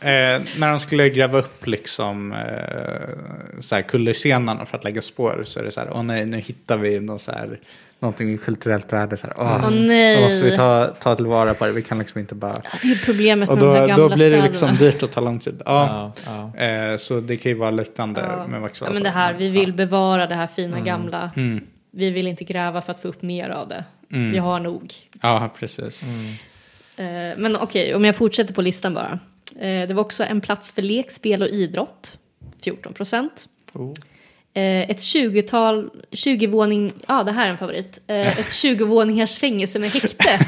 Eh, 0.00 0.42
när 0.58 0.70
de 0.70 0.80
skulle 0.80 1.08
gräva 1.08 1.38
upp 1.38 1.66
liksom 1.66 2.32
eh, 2.32 3.60
så 3.60 3.74
här 3.74 3.82
kullerstenarna 3.82 4.66
för 4.66 4.78
att 4.78 4.84
lägga 4.84 5.02
spår 5.02 5.42
så 5.44 5.60
är 5.60 5.64
det 5.64 5.70
så 5.70 5.80
här, 5.80 5.90
åh 5.92 6.02
nej, 6.02 6.26
nu 6.26 6.36
hittar 6.36 6.76
vi 6.76 7.00
någon 7.00 7.18
så 7.18 7.32
här, 7.32 7.60
någonting 8.00 8.30
med 8.30 8.42
kulturellt 8.44 8.92
värde. 8.92 9.16
Så 9.16 9.26
här, 9.26 9.34
åh, 9.38 9.60
Åh, 9.64 9.70
nej. 9.70 10.16
Då 10.16 10.22
måste 10.22 10.44
vi 10.44 10.56
ta, 10.56 10.86
ta 10.86 11.14
tillvara 11.14 11.54
på 11.54 11.66
det, 11.66 11.72
vi 11.72 11.82
kan 11.82 11.98
liksom 11.98 12.20
inte 12.20 12.34
bara... 12.34 12.60
Ja, 12.64 12.70
det 12.82 12.88
är 12.88 13.04
problemet 13.06 13.48
Och 13.48 13.54
med 13.58 13.64
de 13.64 13.74
här 13.74 13.80
då, 13.80 13.86
gamla 13.86 13.96
då 14.08 14.08
blir 14.08 14.16
det 14.16 14.36
städerna. 14.42 14.44
liksom 14.46 14.76
dyrt 14.76 15.02
och 15.02 15.10
tar 15.10 15.22
lång 15.22 15.38
tid. 15.38 15.62
Ja, 15.66 16.12
Ja, 16.26 16.52
ja. 16.56 16.64
Eh, 16.64 16.96
så 16.96 17.20
det 17.20 17.36
kan 17.36 17.52
ju 17.52 17.58
vara 17.58 17.70
liknande 17.70 18.20
Ja. 18.20 18.46
med 18.46 18.60
Vaxholm. 18.60 18.90
Ja, 18.90 18.94
men 18.94 19.02
det 19.02 19.10
här, 19.10 19.32
vi 19.34 19.48
vill 19.48 19.72
bevara 19.72 20.26
det 20.26 20.34
här 20.34 20.48
fina 20.56 20.80
gamla. 20.80 21.30
Mm. 21.36 21.60
Vi 21.90 22.10
vill 22.10 22.26
inte 22.26 22.44
gräva 22.44 22.82
för 22.82 22.92
att 22.92 23.00
få 23.00 23.08
upp 23.08 23.22
mer 23.22 23.50
av 23.50 23.68
det. 23.68 23.84
Mm. 24.12 24.30
Vi 24.32 24.38
har 24.38 24.60
nog. 24.60 24.92
Ja, 25.22 25.50
precis. 25.58 26.02
Eh, 26.96 27.04
Men 27.36 27.56
okej, 27.56 27.94
om 27.94 28.04
jag 28.04 28.16
fortsätter 28.16 28.54
på 28.54 28.62
listan 28.62 28.94
bara. 28.94 29.18
Eh, 29.60 29.88
Det 29.88 29.94
var 29.94 30.00
också 30.00 30.24
en 30.24 30.40
plats 30.40 30.72
för 30.72 30.82
lek, 30.82 31.10
spel 31.10 31.42
och 31.42 31.48
idrott. 31.48 32.18
14 32.64 32.92
procent. 32.92 33.48
Oh. 33.72 33.92
Eh, 34.58 34.90
Ett 34.90 34.98
20-tal, 35.00 35.90
20-våning, 36.10 36.92
ja 37.06 37.22
det 37.24 37.32
här 37.32 37.46
är 37.46 37.50
en 37.50 37.58
favorit. 37.58 38.00
Eh, 38.06 38.38
Ett 38.38 38.48
20-våningars 38.50 39.38
fängelse 39.38 39.78
med 39.78 39.90
häkte. 39.90 40.28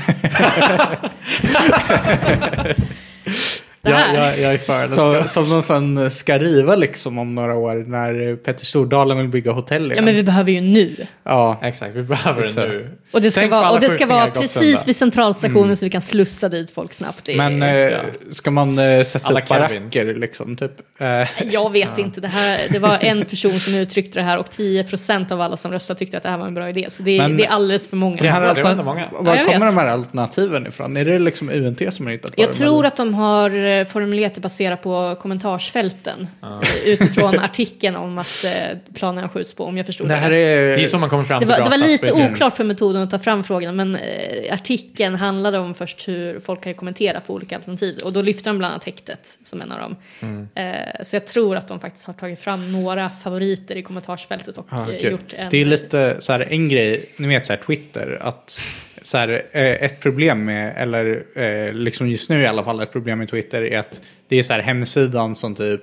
det 3.83 3.91
Jag, 3.91 3.97
här. 3.97 4.15
jag, 4.15 4.41
jag 4.41 4.55
är 4.55 4.59
för 4.59 4.83
det. 4.83 4.89
Så, 4.89 5.29
som 5.29 5.51
de 5.51 5.63
sen 5.63 6.11
ska 6.11 6.39
riva 6.39 6.77
liksom 6.77 7.19
om 7.19 7.35
några 7.35 7.55
år 7.55 7.85
när 7.87 8.37
Petter 8.37 8.67
Stordalen 8.67 9.19
vill 9.19 9.29
bygga 9.29 9.53
hotell 9.53 9.83
igen. 9.85 9.97
Ja 9.97 10.03
men 10.03 10.15
vi 10.15 10.23
behöver 10.23 10.53
ju 10.53 10.61
nu. 10.61 11.07
Ja, 11.25 11.59
Exakt, 11.63 11.95
vi 11.95 12.03
behöver 12.03 12.43
det 12.43 12.69
nu. 12.69 12.91
Och 13.13 13.23
det 13.23 13.31
ska 13.31 13.41
Tänk 13.41 13.51
vara, 13.53 13.71
och 13.71 13.81
det 13.81 13.91
ska 13.91 14.07
vara 14.07 14.31
precis 14.31 14.89
vid 14.89 14.97
centralstationen 14.97 15.77
så 15.77 15.87
vi 15.87 15.91
kan 15.91 16.01
slussa 16.01 16.49
dit 16.49 16.71
folk 16.71 16.93
snabbt. 16.93 17.25
Det 17.25 17.37
men 17.37 17.63
eh, 17.63 17.69
ja. 17.77 17.99
ska 18.31 18.51
man 18.51 18.79
eh, 18.79 19.03
sätta 19.03 19.27
Alla 19.27 19.41
upp 19.41 19.49
baracker 19.49 20.15
liksom? 20.15 20.57
Typ? 20.57 20.73
Eh, 21.01 21.29
Jag 21.53 21.73
vet 21.73 21.99
inte, 21.99 22.21
det, 22.21 22.29
här, 22.29 22.59
det 22.71 22.79
var 22.79 22.99
en 23.01 23.25
person 23.25 23.61
som 23.61 23.75
uttryckte 23.75 24.19
det 24.19 24.23
här 24.25 24.39
och 24.39 24.47
10% 24.49 25.33
av 25.33 25.41
alla 25.41 25.57
som 25.57 25.73
röstade 25.73 25.99
tyckte 25.99 26.17
att 26.17 26.23
det 26.23 26.29
här 26.29 26.39
var 26.39 26.47
en 26.47 26.55
bra 26.55 26.69
idé. 26.69 26.87
Så 26.91 27.03
det, 27.03 27.19
Men- 27.19 27.37
det 27.37 27.45
är 27.47 27.51
alldeles 27.51 27.89
för 27.89 27.97
många. 27.97 28.17
de 28.17 28.29
här 28.29 28.43
Ja, 28.47 28.55
det 28.55 28.63
var 28.63 28.85
många. 28.85 29.01
Ja, 29.13 29.19
Var 29.23 29.37
kommer 29.45 29.59
vet. 29.67 29.75
de 29.75 29.81
här 29.81 29.87
alternativen 29.89 30.67
ifrån? 30.67 30.97
Är 30.97 31.05
det 31.05 31.19
liksom 31.19 31.51
UNT 31.51 31.95
som 31.95 32.07
har 32.07 32.13
hittat 32.13 32.37
på 32.37 32.43
Jag 32.43 32.53
tror 32.53 32.87
att 32.87 32.97
de 32.97 33.15
har 33.15 33.51
eh, 33.79 33.85
formulerat 33.87 34.35
det 34.35 34.41
baserat 34.41 34.83
på 34.83 35.17
kommentarsfälten. 35.21 36.29
eh, 36.43 36.89
Utifrån 36.89 37.39
artikeln 37.39 37.97
om 37.97 38.19
att 38.19 38.45
eh, 38.45 38.79
planen 38.95 39.29
skjuts 39.29 39.55
på, 39.55 39.65
om 39.65 39.77
jag 39.77 39.87
förstod 39.87 40.09
Det 40.09 40.15
det, 40.15 40.21
här 40.21 40.31
rätt. 40.31 40.37
är... 40.37 40.77
Det 40.77 40.83
är 40.83 40.87
så 40.87 40.99
man 40.99 41.11
kommer 41.11 41.25
fram 41.25 41.41
Det 41.41 41.47
till 41.47 41.49
var, 41.49 41.57
bra 41.57 41.65
det 41.65 41.71
var 41.71 41.89
lite 41.89 42.13
oklart 42.13 42.57
för 42.57 42.65
metoden 42.65 43.03
att 43.03 43.11
ta 43.11 43.19
fram 43.19 43.45
frågan, 43.45 43.77
men 43.77 43.99
artikeln 44.51 45.15
handlade 45.15 45.59
om 45.59 45.75
först 45.75 46.09
hur 46.09 46.41
folk 46.41 46.63
kan 46.63 46.75
kommentera 46.75 47.21
på 47.21 47.35
olika 47.35 47.57
alternativ. 47.57 47.99
Och 48.05 48.13
då 48.13 48.23
lyfte 48.23 48.51
de 48.51 48.59
bland 48.59 48.73
annat 48.73 48.85
häktet 48.85 49.39
som 49.43 49.61
en 49.63 49.73
av 49.73 49.79
dem. 49.81 49.97
Mm. 50.21 50.49
Så 51.03 51.17
jag 51.17 51.27
tror 51.27 51.57
att 51.57 51.69
de 51.69 51.81
faktiskt 51.81 52.07
har 52.07 52.15
tagit 52.15 52.41
fram 52.41 52.73
några 52.73 53.11
favoriter 53.11 53.77
i 53.77 53.83
kommentarsfältet 53.83 54.57
och 54.57 54.67
okej. 54.71 55.11
gjort 55.11 55.33
en... 55.37 55.51
Det 55.51 55.61
är 55.61 55.65
lite 55.65 56.17
så 56.19 56.33
här 56.33 56.47
en 56.51 56.69
grej, 56.69 57.11
ni 57.17 57.29
vet 57.29 57.47
så 57.47 57.53
här 57.53 57.61
Twitter, 57.67 58.19
att 58.21 58.63
så 59.03 59.19
här, 59.19 59.29
eh, 59.53 59.63
ett 59.85 60.01
problem 60.01 60.45
med, 60.45 60.75
eller 60.77 61.23
eh, 61.35 61.73
liksom 61.73 62.09
just 62.09 62.31
nu 62.31 62.43
i 62.43 62.47
alla 62.47 62.65
fall 62.65 62.81
ett 62.81 62.93
problem 62.93 63.19
med 63.19 63.29
Twitter 63.29 63.63
är 63.63 63.79
att 63.79 64.03
det 64.29 64.39
är 64.39 64.43
så 64.43 64.53
här 64.53 64.61
hemsidan 64.63 65.37
som 65.37 65.55
typ 65.55 65.81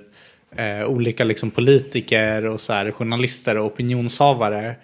eh, 0.56 0.84
olika 0.84 1.24
liksom 1.24 1.50
politiker 1.50 2.44
och 2.46 2.60
så 2.60 2.72
här 2.72 2.90
journalister 2.90 3.56
och 3.58 3.66
opinionshavare 3.66 4.74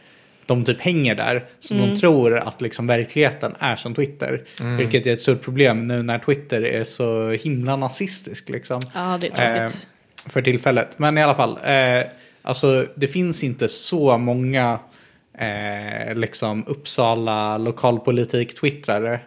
de 0.47 0.65
typ 0.65 0.81
hänger 0.81 1.15
där. 1.15 1.45
Så 1.61 1.75
Mm. 1.75 1.89
de 1.91 1.97
tror 2.01 2.37
att 2.37 2.63
liksom 2.63 2.87
verkligheten 2.87 3.55
är 3.59 3.77
som 3.77 3.95
Twitter. 3.95 4.43
Vilket 4.79 5.07
är 5.07 5.13
ett 5.13 5.21
stort 5.21 5.43
problem 5.43 5.89
nu 5.89 6.03
när 6.03 6.19
Twitter 6.19 6.63
är 6.63 6.85
så 6.85 7.31
himla 7.31 7.77
nazistisk. 7.77 8.49
Liksom 8.49 8.81
Ja, 8.95 9.19
det 9.21 9.31
är 9.37 9.59
tråkigt. 9.69 9.87
för 10.27 10.43
tillfället. 10.43 10.99
Men 10.99 11.19
i 11.19 11.23
alla 11.23 11.35
fall, 11.35 11.59
eh, 11.65 12.07
alltså 12.43 12.87
det 12.95 13.07
finns 13.07 13.45
inte 13.45 13.69
så 13.69 14.19
många 14.19 14.79
eh, 15.39 16.15
liksom 16.15 16.65
Uppsala 16.67 17.59
lokalpolitik-twittrare. 17.59 19.21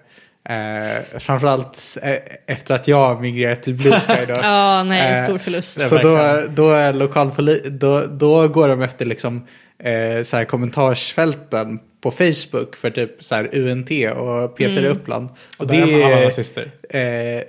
Eh, 0.50 1.20
framförallt 1.20 1.98
eh, 2.04 2.16
efter 2.48 2.76
att 2.76 2.88
jag 2.88 3.22
migrerat 3.22 3.64
till 3.64 3.74
Blue 3.74 4.00
Sky 4.00 4.26
då. 4.28 4.34
Ja, 4.42 4.84
nej, 4.84 5.02
en 5.02 5.16
Eh, 5.16 5.24
stor 5.24 5.38
förlust. 5.38 5.80
det 5.80 5.84
Så 5.86 5.96
då, 5.98 6.44
då, 6.50 6.70
är 6.70 6.94
lokalpoli- 6.94 7.70
då, 7.70 8.04
då 8.12 8.48
går 8.48 8.68
de 8.68 8.82
efter 8.82 9.06
liksom, 9.06 9.48
eh, 9.84 10.24
så 10.24 10.38
här 10.38 10.44
kommentarsfälten 10.46 11.80
på 12.02 12.12
Facebook 12.12 12.76
för 12.76 12.90
typ 12.90 13.24
så 13.24 13.36
här 13.36 13.50
UNT 13.56 13.90
och 14.18 14.60
P4 14.60 14.78
Mm. 14.78 14.92
Uppland. 14.92 15.30
Och 15.58 15.68
där 15.68 15.76
är 16.02 16.06
alla 16.06 16.26
nazister. 16.26 16.72
Eh, 16.90 17.44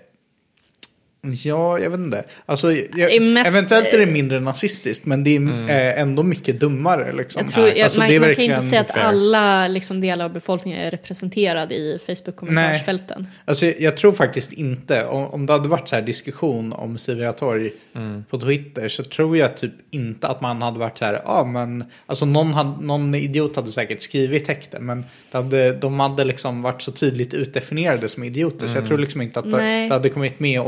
ja, 1.34 1.78
jag 1.78 1.90
vet 1.90 2.00
inte. 2.00 2.24
Alltså, 2.46 2.72
jag, 2.72 2.88
Det 2.94 3.16
är 3.16 3.20
mest- 3.20 3.48
eventuellt 3.50 3.86
är 3.86 3.98
det 3.98 4.06
mindre 4.06 4.40
nazistiskt, 4.40 5.06
men 5.06 5.24
det 5.24 5.36
är 5.36 5.70
eh, 5.70 6.00
ändå 6.00 6.22
mycket 6.22 6.60
dummare. 6.60 7.12
Liksom. 7.12 7.42
Jag 7.44 7.52
tror, 7.52 7.68
jag, 7.68 7.80
Alltså, 7.80 8.00
man, 8.00 8.18
man 8.20 8.34
kan 8.34 8.44
inte 8.44 8.60
säga 8.60 8.80
att 8.80 8.90
fair. 8.90 9.02
alla 9.04 9.68
liksom, 9.68 10.00
delar 10.00 10.24
av 10.24 10.32
befolkningen 10.32 10.80
är 10.80 10.90
representerade 10.90 11.74
i 11.74 11.98
Facebook-kommentarsfälten. 12.06 13.26
Alltså, 13.44 13.66
jag 13.66 13.96
tror 13.96 14.12
faktiskt 14.12 14.52
inte, 14.52 15.06
om, 15.06 15.26
om 15.26 15.46
det 15.46 15.52
hade 15.52 15.68
varit 15.68 15.88
så 15.88 15.94
här 15.94 16.02
diskussion 16.02 16.72
om 16.72 16.98
Sivia 16.98 17.32
Torg 17.32 17.70
Mm. 17.94 18.24
på 18.30 18.40
Twitter 18.40 18.88
så 18.88 19.04
tror 19.04 19.36
jag 19.36 19.56
typ 19.56 19.72
inte 19.90 20.26
att 20.28 20.40
man 20.40 20.62
hade 20.62 20.78
varit 20.78 20.98
så 20.98 21.04
här, 21.04 21.20
ja 21.24 21.44
men, 21.44 21.84
alltså 22.06 22.26
någon, 22.26 22.54
hade, 22.54 22.84
någon 22.84 23.14
idiot 23.14 23.56
hade 23.56 23.70
säkert 23.72 24.02
skrivit 24.02 24.44
texten, 24.44 24.86
men 24.86 25.04
det 25.30 25.36
hade, 25.38 25.72
de 25.72 26.00
hade 26.00 26.24
liksom 26.24 26.62
varit 26.62 26.82
så 26.82 26.92
tydligt 26.92 27.34
utdefinierade 27.34 28.08
som 28.08 28.24
idioter, 28.24 28.68
så 28.68 28.76
jag 28.76 28.86
tror 28.86 28.98
liksom 28.98 29.22
inte 29.22 29.38
att 29.40 29.50
det, 29.50 29.58
det 29.58 29.88
hade 29.94 30.08
kommit 30.08 30.40
med 30.40 30.50
i 30.50 30.58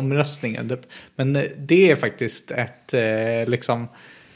omröstningen. 0.59 0.69
Typ. 0.69 0.91
Men 1.17 1.37
eh, 1.37 1.43
det 1.59 1.91
är 1.91 1.97
faktiskt 1.97 2.51
ett, 2.51 2.95
eh, 2.95 3.49
liksom, 3.51 3.89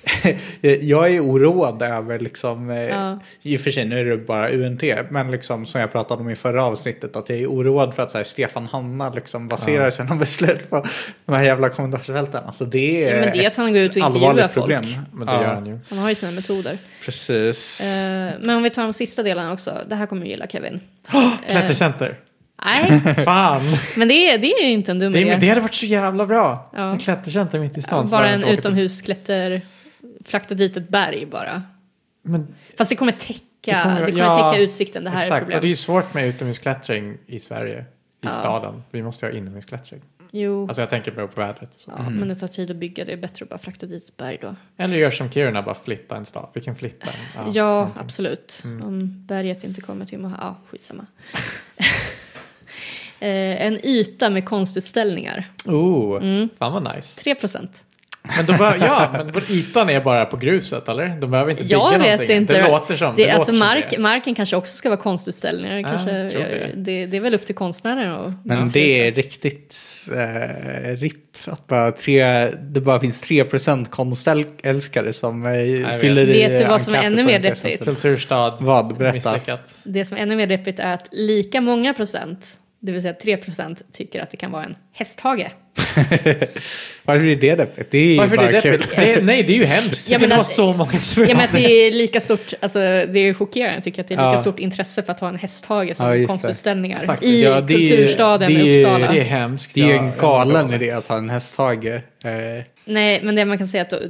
jag 0.80 1.10
är 1.14 1.20
oroad 1.20 1.82
över 1.82 2.18
liksom, 2.18 2.70
eh, 2.70 2.82
Ja. 2.82 3.18
i 3.42 3.56
och 3.56 3.60
för 3.60 3.70
sig 3.70 3.84
nu 3.84 3.98
är 4.00 4.04
det 4.04 4.16
bara 4.16 4.50
UNT, 4.50 4.82
men 5.10 5.30
liksom 5.30 5.66
som 5.66 5.80
jag 5.80 5.92
pratade 5.92 6.20
om 6.22 6.30
i 6.30 6.34
förra 6.36 6.64
avsnittet 6.64 7.16
att 7.16 7.28
jag 7.28 7.38
är 7.38 7.46
oroad 7.46 7.94
för 7.94 8.02
att 8.02 8.10
så 8.10 8.16
här, 8.18 8.24
Stefan 8.24 8.66
Hanna 8.66 9.10
liksom 9.10 9.48
baserar 9.48 9.90
sina 9.90 10.16
beslut 10.16 10.70
på 10.70 10.84
de 11.26 11.32
här 11.34 11.42
jävla 11.42 11.68
kommentarsfälten. 11.68 12.44
Alltså 12.46 12.64
det 12.64 13.04
är, 13.04 13.14
Ja, 13.14 13.20
men 13.24 13.32
det 13.38 13.44
är 13.44 13.46
att 13.46 13.56
han 13.56 13.72
går 13.72 13.82
ut 13.82 13.90
och 13.90 13.96
intervjuar 13.96 14.28
allvarligt 14.28 14.52
folk. 14.52 14.54
problem. 14.66 14.84
Men 15.12 15.26
det 15.26 15.32
Ja, 15.32 15.42
gör 15.42 15.54
han 15.54 15.66
ju. 15.66 15.78
Han 15.88 15.98
har 15.98 16.08
ju 16.08 16.14
sina 16.14 16.32
metoder. 16.32 16.78
Precis. 17.04 17.80
Eh, 17.80 18.32
men 18.40 18.50
om 18.56 18.62
vi 18.62 18.70
tar 18.70 18.82
de 18.82 18.92
sista 18.92 19.22
delarna 19.22 19.52
också. 19.52 19.80
Det 19.88 19.94
här 19.94 20.06
kommer 20.06 20.22
du 20.24 20.28
gilla 20.30 20.46
Kevin. 20.46 20.80
Klättercenter. 21.50 22.18
Nej, 22.64 23.14
Fan! 23.24 23.62
men 23.96 24.08
det 24.08 24.14
är, 24.30 24.38
det 24.38 24.52
är 24.52 24.66
ju 24.66 24.72
inte 24.72 24.90
en 24.90 24.98
dum 24.98 25.12
Det, 25.12 25.20
idé. 25.20 25.30
är, 25.30 25.40
det 25.40 25.48
hade 25.48 25.60
varit 25.60 25.74
så 25.74 25.86
jävla 25.86 26.26
bra. 26.26 26.70
Ja. 26.76 26.90
En 26.92 26.98
klättercenter 26.98 27.58
mitt 27.58 27.78
i 27.78 27.82
stan. 27.82 28.08
bara 28.10 28.28
en 28.28 28.44
utomhusklätter, 28.44 29.60
frakta 30.24 30.54
dit 30.54 30.76
ett 30.76 30.88
berg 30.88 31.26
bara. 31.26 31.62
Men, 32.22 32.54
Fast 32.78 32.90
det 32.90 32.96
kommer 32.96 33.12
täcka, 33.12 33.40
det 33.62 33.70
Det 33.72 33.82
kommer, 33.82 34.06
kommer- 34.06 34.18
ja, 34.18 34.50
täcka 34.50 34.62
utsikten, 34.62 35.04
det 35.04 35.10
här 35.10 35.16
är 35.16 35.20
ett 35.20 35.26
exakt, 35.26 35.54
och 35.54 35.60
det 35.62 35.68
är 35.70 35.74
svårt 35.74 36.14
med 36.14 36.26
utomhusklättring 36.28 37.16
i 37.26 37.40
Sverige. 37.40 37.80
I 37.80 37.84
Ja. 38.26 38.30
staden. 38.30 38.82
Vi 38.90 39.02
måste 39.02 39.26
ha 39.26 39.32
inomhusklättring. 39.32 40.00
Jo, 40.30 40.66
Alltså 40.68 40.82
jag 40.82 40.90
tänker 40.90 41.10
bara 41.12 41.26
på 41.26 41.40
vädret. 41.40 41.84
ja, 41.86 42.10
men 42.10 42.28
det 42.28 42.34
tar 42.34 42.46
tid 42.48 42.70
att 42.70 42.76
bygga, 42.76 43.04
det 43.04 43.12
är 43.12 43.16
bättre 43.16 43.42
att 43.44 43.48
bara 43.48 43.58
frakta 43.58 43.86
dit 43.86 44.08
ett 44.08 44.16
berg 44.16 44.38
då. 44.42 44.54
Eller 44.76 44.96
gör 44.96 45.10
som 45.10 45.30
Kiruna, 45.30 45.62
bara 45.62 45.74
flytta 45.74 46.16
en 46.16 46.24
stad. 46.24 46.48
Vi 46.54 46.60
kan 46.60 46.74
flytta 46.76 47.06
en. 47.06 47.52
Ja, 47.52 47.64
någonting. 47.74 48.02
absolut. 48.02 48.62
Mm. 48.64 48.86
Om 48.86 49.26
berget 49.26 49.64
inte 49.64 49.80
kommer 49.80 50.06
till 50.06 50.18
Moha, 50.18 50.36
ja 50.40 50.56
skitsamma. 50.70 51.06
Eh, 53.24 53.66
en 53.66 53.86
yta 53.86 54.30
med 54.30 54.44
konstutställningar. 54.44 55.50
Oh, 55.64 56.22
Mm. 56.22 56.48
fan 56.58 56.72
vad 56.72 56.96
nice. 56.96 57.20
3 57.20 57.34
procent. 57.34 57.84
Men, 58.36 58.58
bör, 58.58 58.76
ja, 58.80 59.10
men 59.12 59.32
vår 59.32 59.42
ytan 59.50 59.90
är 59.90 60.00
bara 60.00 60.24
på 60.24 60.36
gruset 60.36 60.88
eller? 60.88 61.08
De 61.20 61.30
behöver 61.30 61.50
inte 61.50 61.62
bygga 61.62 61.76
Jag 61.76 61.98
vet 61.98 62.10
någonting. 62.10 62.36
inte. 62.36 62.52
Det 62.52 62.68
låter 62.68 62.96
som 62.96 63.16
det. 63.16 63.24
det. 63.24 63.30
alltså 63.30 63.52
låter 63.52 63.52
som 63.52 63.58
mark, 63.58 63.86
det. 63.90 63.98
marken 63.98 64.34
kanske 64.34 64.56
också 64.56 64.76
ska 64.76 64.88
vara 64.88 65.00
konstutställningar. 65.00 65.76
Ja, 65.76 65.88
kanske, 65.88 66.28
tror 66.28 66.40
det. 66.40 66.70
det. 66.76 67.06
Det, 67.06 67.16
är 67.16 67.20
väl 67.20 67.34
upp 67.34 67.46
till 67.46 67.54
konstnären 67.54 68.12
att 68.12 68.32
Men 68.44 68.58
besluta. 68.58 68.78
det 68.86 69.06
är 69.08 69.12
riktigt 69.12 69.76
eh, 70.14 70.96
ripp 70.96 71.20
att 71.46 71.66
bara 71.66 71.92
tre, 71.92 72.24
det 72.50 72.80
bara 72.80 73.00
finns 73.00 73.22
3% 73.30 73.88
konstälskare 73.88 75.12
som 75.12 75.46
eh, 75.46 75.50
vet. 75.52 76.00
fyller 76.00 76.22
i 76.22 76.32
Vet 76.48 76.58
du 76.62 76.64
vad 76.68 76.82
som 76.82 76.94
är 76.94 77.02
ännu 77.02 77.24
mer 77.24 77.38
deppigt? 77.38 77.84
Kulturstad. 77.84 78.56
Vad? 78.60 78.96
Berätta. 78.96 79.32
Misslyckat. 79.32 79.78
Det 79.82 80.04
som 80.04 80.16
är 80.16 80.20
ännu 80.22 80.36
mer 80.36 80.46
deppigt 80.46 80.78
är 80.78 80.92
att 80.94 81.08
lika 81.12 81.60
många 81.60 81.94
procent, 81.94 82.58
det 82.86 82.92
vill 82.92 83.02
säga 83.02 83.14
3 83.14 83.36
procent, 83.36 83.82
tycker 83.92 84.22
att 84.22 84.30
det 84.30 84.36
kan 84.36 84.50
vara 84.52 84.64
en 84.64 84.74
hästhage. 84.92 85.46
Varför 87.04 87.24
är 87.26 87.36
det 87.36 87.54
deppigt? 87.54 87.90
Det 87.90 87.98
är 87.98 88.18
Varför 88.18 88.36
bara 88.36 88.50
det 88.50 88.56
är 88.56 88.60
kul. 88.60 88.82
Det 88.96 89.24
nej, 89.24 89.42
det 89.42 89.52
är 89.52 89.56
ju 89.56 89.64
hemskt. 89.64 90.10
Ja, 90.10 90.18
det 90.18 90.20
men 90.20 90.30
vara 90.30 90.40
att- 90.40 90.46
så 90.46 90.72
många 90.72 90.98
som 90.98 91.26
Ja, 91.26 91.36
men 91.36 91.48
det 91.52 91.86
är 91.86 91.92
lika 91.92 92.20
stort, 92.20 92.52
alltså 92.60 92.78
det 92.78 93.18
är 93.18 93.34
chockerande 93.34 93.80
tycker 93.82 93.98
jag 93.98 94.02
att 94.04 94.08
det 94.08 94.14
är 94.14 94.16
lika 94.16 94.32
Ja. 94.32 94.38
stort 94.38 94.58
intresse 94.58 95.02
för 95.02 95.12
att 95.12 95.20
ha 95.20 95.28
en 95.28 95.38
hästhage 95.38 95.96
som 95.96 96.06
Ja, 96.06 96.14
det. 96.14 96.24
konstutställningar 96.26 97.04
Faktiskt. 97.06 97.32
i 97.32 97.42
Ja, 97.44 97.60
det 97.60 97.74
kulturstaden 97.74 98.54
det 98.54 98.82
Uppsala. 98.82 99.12
Det 99.12 99.20
är 99.20 99.24
hemskt. 99.24 99.74
Det 99.74 99.80
är 99.82 99.86
ju 99.86 99.92
en 99.92 100.12
galen 100.18 100.72
idé 100.74 100.86
med. 100.86 100.98
att 100.98 101.06
ha 101.08 101.16
en 101.18 101.30
hästhage. 101.30 101.86
Eh, 101.86 102.64
Nej, 102.84 103.20
men 103.24 103.34
det 103.34 103.44
man 103.44 103.58
kan 103.58 103.66
säga 103.66 103.84
är 103.84 103.94
att 103.96 104.02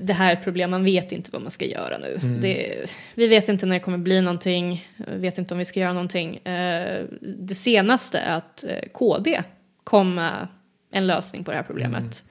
det 0.00 0.12
här 0.12 0.28
är 0.30 0.36
ett 0.36 0.44
problem, 0.44 0.70
man 0.70 0.84
vet 0.84 1.12
inte 1.12 1.30
vad 1.32 1.42
man 1.42 1.50
ska 1.50 1.64
göra 1.64 1.98
nu. 1.98 2.18
Mm. 2.22 2.40
Det, 2.40 2.86
vi 3.14 3.26
vet 3.26 3.48
inte 3.48 3.66
när 3.66 3.74
det 3.74 3.80
kommer 3.80 3.98
bli 3.98 4.20
någonting, 4.20 4.88
vi 4.96 5.18
vet 5.18 5.38
inte 5.38 5.54
om 5.54 5.58
vi 5.58 5.64
ska 5.64 5.80
göra 5.80 5.92
någonting. 5.92 6.36
Eh, 6.36 7.04
Det 7.20 7.54
senaste 7.54 8.18
är 8.18 8.36
att 8.36 8.64
eh, 8.64 8.88
KD 8.92 9.42
kom 9.84 10.14
med 10.14 10.48
en 10.90 11.06
lösning 11.06 11.44
på 11.44 11.50
det 11.50 11.56
här 11.56 11.64
problemet. 11.64 12.24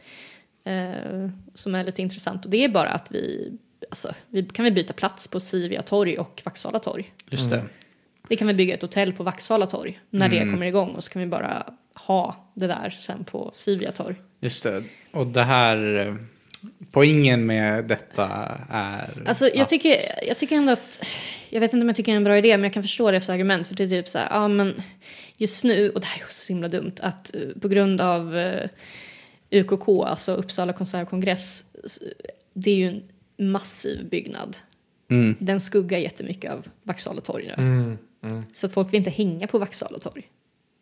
Eh, 0.66 1.30
Som 1.56 1.76
är 1.76 1.84
lite 1.84 2.02
intressant 2.02 2.46
och 2.46 2.52
det 2.52 2.64
är 2.64 2.70
bara 2.70 2.90
att 2.90 3.12
vi, 3.12 3.54
alltså, 3.90 4.14
vi 4.30 4.44
kan 4.46 4.66
vi 4.66 4.72
byta 4.72 4.94
plats 4.94 5.28
på 5.28 5.40
Sivia 5.40 5.82
torg 5.82 6.18
och 6.18 6.42
Vaksala 6.46 6.80
torg. 6.80 7.14
just 7.30 7.50
det. 7.50 7.64
Vi 8.30 8.36
kan 8.38 8.48
väl 8.48 8.56
bygga 8.56 8.74
ett 8.74 8.82
hotell 8.82 9.14
på 9.14 9.24
Vaksala 9.24 9.66
torg 9.66 10.00
när 10.10 10.26
Mm. 10.26 10.46
det 10.48 10.52
kommer 10.54 10.66
igång 10.66 10.90
och 10.90 11.04
så 11.04 11.12
kan 11.12 11.20
vi 11.22 11.28
bara 11.28 11.74
ha 11.94 12.52
det 12.54 12.68
där 12.68 12.90
sen 13.00 13.24
på 13.24 13.52
Sivia 13.54 13.92
torg. 13.92 14.16
Just 14.40 14.64
det. 14.64 14.84
Och 15.16 15.28
det 15.28 15.44
här, 15.44 16.18
poängen 16.92 17.46
med 17.46 17.86
detta 17.86 18.28
är 18.70 19.24
Alltså 19.26 19.46
jag 19.48 19.60
att- 19.62 19.70
tycker, 19.70 19.96
jag 20.28 20.38
tycker 20.38 20.56
ändå 20.56 20.72
att, 20.72 21.06
jag 21.50 21.60
vet 21.60 21.74
inte 21.74 21.82
om 21.84 21.88
jag 21.90 21.96
tycker 21.96 22.12
det 22.12 22.16
är 22.16 22.18
en 22.18 22.24
bra 22.24 22.38
idé 22.38 22.58
men 22.58 22.64
jag 22.64 22.74
kan 22.74 22.84
förstå 22.84 23.12
deras 23.12 23.30
argument 23.30 23.68
för 23.68 23.76
det 23.76 23.84
är 23.84 23.88
typ 23.88 24.08
så 24.10 24.18
här, 24.18 24.28
ja 24.32 24.48
men 24.48 24.74
just 25.38 25.64
nu, 25.64 25.90
och 25.90 26.00
det 26.00 26.06
här 26.08 26.20
är 26.22 26.24
också 26.24 26.42
så 26.46 26.54
himla 26.54 26.68
dumt, 26.68 26.92
att 27.02 27.36
eh, 27.36 27.42
på 27.62 27.68
grund 27.68 28.02
av 28.02 28.38
eh, 28.38 28.70
UKK, 29.52 29.90
alltså 29.90 30.34
Uppsala 30.36 30.74
konsert 30.74 31.04
och 31.04 31.10
kongress, 31.10 31.66
s- 31.86 32.00
det 32.54 32.72
är 32.72 32.76
ju 32.76 32.88
en 32.88 33.52
massiv 33.52 34.10
byggnad. 34.10 34.58
Mm. 35.12 35.36
Den 35.40 35.60
skuggar 35.62 35.98
jättemycket 36.00 36.52
av 36.52 36.68
Vaksala 36.84 37.22
torg 37.22 37.46
nu. 37.48 37.54
Mm, 37.64 37.98
mm. 38.24 38.44
Så 38.54 38.68
att 38.68 38.74
folk 38.74 38.94
vill 38.94 38.98
inte 38.98 39.10
hänga 39.10 39.48
på 39.48 39.58
Vaksala 39.60 40.00
torg. 40.00 40.28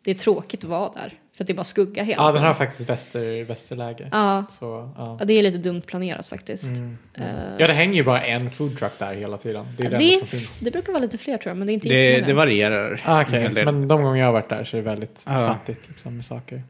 Det 0.04 0.10
är 0.10 0.14
tråkigt 0.14 0.64
att 0.64 0.70
vara 0.70 0.90
där, 0.94 1.14
för 1.36 1.44
att 1.44 1.46
det 1.46 1.52
är 1.52 1.54
bara 1.54 1.64
skugga 1.64 2.02
hela 2.02 2.22
Ja, 2.22 2.26
den 2.26 2.32
tiden. 2.32 2.46
har 2.46 2.54
faktiskt 2.54 2.90
väster, 2.90 3.44
västerläge. 3.44 4.08
Ja, 4.12 4.44
Så, 4.50 4.90
ja. 4.96 5.16
ja, 5.20 5.24
det 5.24 5.32
är 5.34 5.42
lite 5.42 5.58
dumt 5.58 5.80
planerat 5.86 6.28
faktiskt. 6.28 6.68
Mm. 6.70 6.98
Eh, 7.14 7.24
ja, 7.58 7.66
det 7.66 7.72
hänger 7.72 7.94
ju 7.94 8.04
bara 8.04 8.22
en 8.24 8.50
foodtruck 8.50 8.92
där 8.98 9.14
hela 9.14 9.36
tiden. 9.36 9.66
Det 9.78 9.84
är 9.84 9.90
det, 9.90 9.98
det, 9.98 10.18
som 10.18 10.26
finns. 10.26 10.58
det 10.60 10.70
brukar 10.70 10.92
vara 10.92 11.02
lite 11.02 11.18
fler 11.18 11.38
tror 11.38 11.50
jag, 11.50 11.56
men 11.56 11.66
det 11.66 11.72
är 11.72 11.74
inte 11.74 11.88
Det, 11.88 12.20
det 12.20 12.34
varierar. 12.34 13.00
Ah, 13.04 13.22
en 13.24 13.54
del. 13.54 13.64
men 13.64 13.88
de 13.88 14.02
gånger 14.02 14.18
jag 14.20 14.26
har 14.26 14.32
varit 14.32 14.48
där 14.48 14.64
så 14.64 14.76
är 14.76 14.82
det 14.82 14.88
väldigt 14.88 15.22
Ja. 15.26 15.32
fattigt 15.32 15.88
liksom, 15.88 16.16
med 16.16 16.24
saker. 16.24 16.62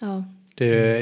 Ja. 0.00 0.24
Det, 0.54 1.00